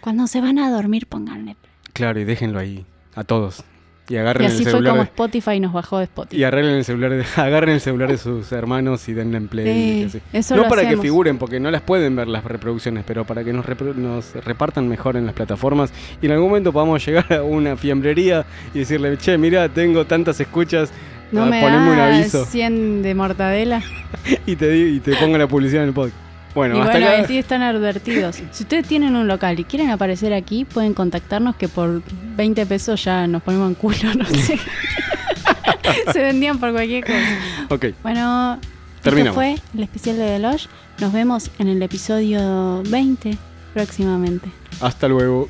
Cuando 0.00 0.26
se 0.26 0.40
van 0.40 0.58
a 0.58 0.70
dormir, 0.70 1.06
pónganle. 1.06 1.56
Claro, 1.92 2.18
y 2.20 2.24
déjenlo 2.24 2.58
ahí, 2.58 2.84
a 3.14 3.24
todos. 3.24 3.62
Y 4.06 4.14
Y 4.14 4.16
agarren 4.18 4.46
así 4.48 4.58
el 4.58 4.62
fue 4.64 4.72
celular. 4.72 4.90
como 4.92 5.02
de- 5.02 5.08
Spotify 5.08 5.60
nos 5.60 5.72
bajó 5.72 5.96
de 5.98 6.04
Spotify. 6.04 6.36
Y 6.40 6.44
arreglen 6.44 6.74
el 6.74 6.84
celular 6.84 7.10
de, 7.12 7.24
agarren 7.40 7.70
el 7.74 7.80
celular 7.80 8.10
de 8.10 8.18
sus 8.18 8.52
hermanos 8.52 9.08
y 9.08 9.14
denle 9.14 9.38
en 9.38 9.48
play. 9.48 10.08
Sí, 10.10 10.20
eso 10.32 10.56
No 10.56 10.68
para 10.68 10.86
que 10.86 10.96
figuren, 10.98 11.38
porque 11.38 11.58
no 11.58 11.70
las 11.70 11.80
pueden 11.80 12.14
ver 12.16 12.28
las 12.28 12.44
reproducciones, 12.44 13.04
pero 13.06 13.24
para 13.24 13.42
que 13.44 13.52
nos, 13.52 13.64
repro- 13.64 13.94
nos 13.94 14.34
repartan 14.44 14.88
mejor 14.88 15.16
en 15.16 15.24
las 15.26 15.34
plataformas 15.34 15.90
y 16.20 16.26
en 16.26 16.32
algún 16.32 16.48
momento 16.48 16.70
podamos 16.72 17.04
llegar 17.06 17.32
a 17.32 17.42
una 17.42 17.76
fiambrería 17.76 18.44
y 18.74 18.80
decirle, 18.80 19.16
che, 19.16 19.38
mira, 19.38 19.68
tengo 19.70 20.04
tantas 20.04 20.38
escuchas, 20.38 20.92
No 21.32 21.44
ah, 21.44 21.46
me 21.46 21.60
poneme 21.62 21.90
un 21.92 21.98
aviso 21.98 22.44
100 22.44 23.02
de 23.02 23.14
mortadela. 23.14 23.82
y 24.46 24.54
te, 24.56 24.76
y 24.76 25.00
te 25.00 25.16
pongo 25.16 25.38
la 25.38 25.46
publicidad 25.46 25.82
en 25.82 25.88
el 25.88 25.94
podcast. 25.94 26.18
Bueno, 26.54 26.76
y 26.76 26.80
hasta 26.80 26.92
bueno, 26.92 27.06
acá. 27.08 27.18
así 27.22 27.38
están 27.38 27.62
advertidos. 27.62 28.36
Si 28.52 28.62
ustedes 28.62 28.86
tienen 28.86 29.16
un 29.16 29.26
local 29.26 29.58
y 29.58 29.64
quieren 29.64 29.90
aparecer 29.90 30.32
aquí, 30.32 30.64
pueden 30.64 30.94
contactarnos 30.94 31.56
que 31.56 31.66
por 31.68 32.02
20 32.36 32.64
pesos 32.66 33.02
ya 33.04 33.26
nos 33.26 33.42
ponemos 33.42 33.68
en 33.70 33.74
culo, 33.74 34.14
no 34.16 34.24
sé. 34.26 34.58
Se 36.12 36.18
vendían 36.20 36.58
por 36.58 36.72
cualquier 36.72 37.04
cosa. 37.04 37.38
Ok, 37.70 37.86
Bueno, 38.02 38.58
Terminamos. 39.02 39.42
esto 39.42 39.60
fue 39.60 39.76
el 39.76 39.82
especial 39.82 40.16
de 40.16 40.22
Deloche. 40.24 40.68
Nos 41.00 41.12
vemos 41.12 41.50
en 41.58 41.68
el 41.68 41.82
episodio 41.82 42.82
20 42.88 43.36
próximamente. 43.74 44.48
hasta 44.80 45.08
luego. 45.08 45.48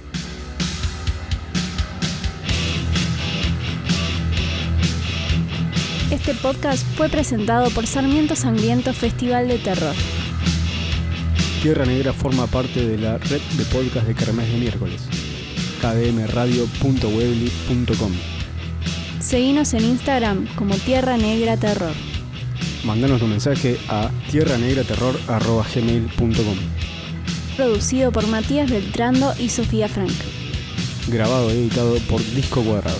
Este 6.10 6.34
podcast 6.34 6.84
fue 6.96 7.08
presentado 7.08 7.70
por 7.70 7.86
Sarmiento 7.86 8.36
Sangriento 8.36 8.92
Festival 8.92 9.48
de 9.48 9.58
Terror. 9.58 9.94
Tierra 11.64 11.84
Negra 11.86 12.12
forma 12.12 12.46
parte 12.46 12.86
de 12.86 12.98
la 12.98 13.16
red 13.16 13.40
de 13.56 13.64
podcast 13.64 14.06
de 14.06 14.14
Kermés 14.14 14.52
de 14.52 14.58
miércoles. 14.58 15.00
kdmradio.webly.com 15.80 18.12
Se 19.18 19.30
Seguinos 19.30 19.72
en 19.72 19.86
Instagram 19.86 20.46
como 20.56 20.74
Tierra 20.74 21.16
Negra 21.16 21.56
Terror. 21.56 21.94
Mandanos 22.84 23.18
tu 23.18 23.26
mensaje 23.26 23.78
a 23.88 24.10
tierranegraterror.gmail.com 24.30 26.58
Producido 27.56 28.12
por 28.12 28.26
Matías 28.26 28.70
Beltrando 28.70 29.32
y 29.38 29.48
Sofía 29.48 29.88
Frank. 29.88 30.12
Grabado 31.08 31.48
y 31.48 31.60
editado 31.60 31.96
por 32.10 32.22
Disco 32.34 32.62
Cuadrado. 32.62 32.98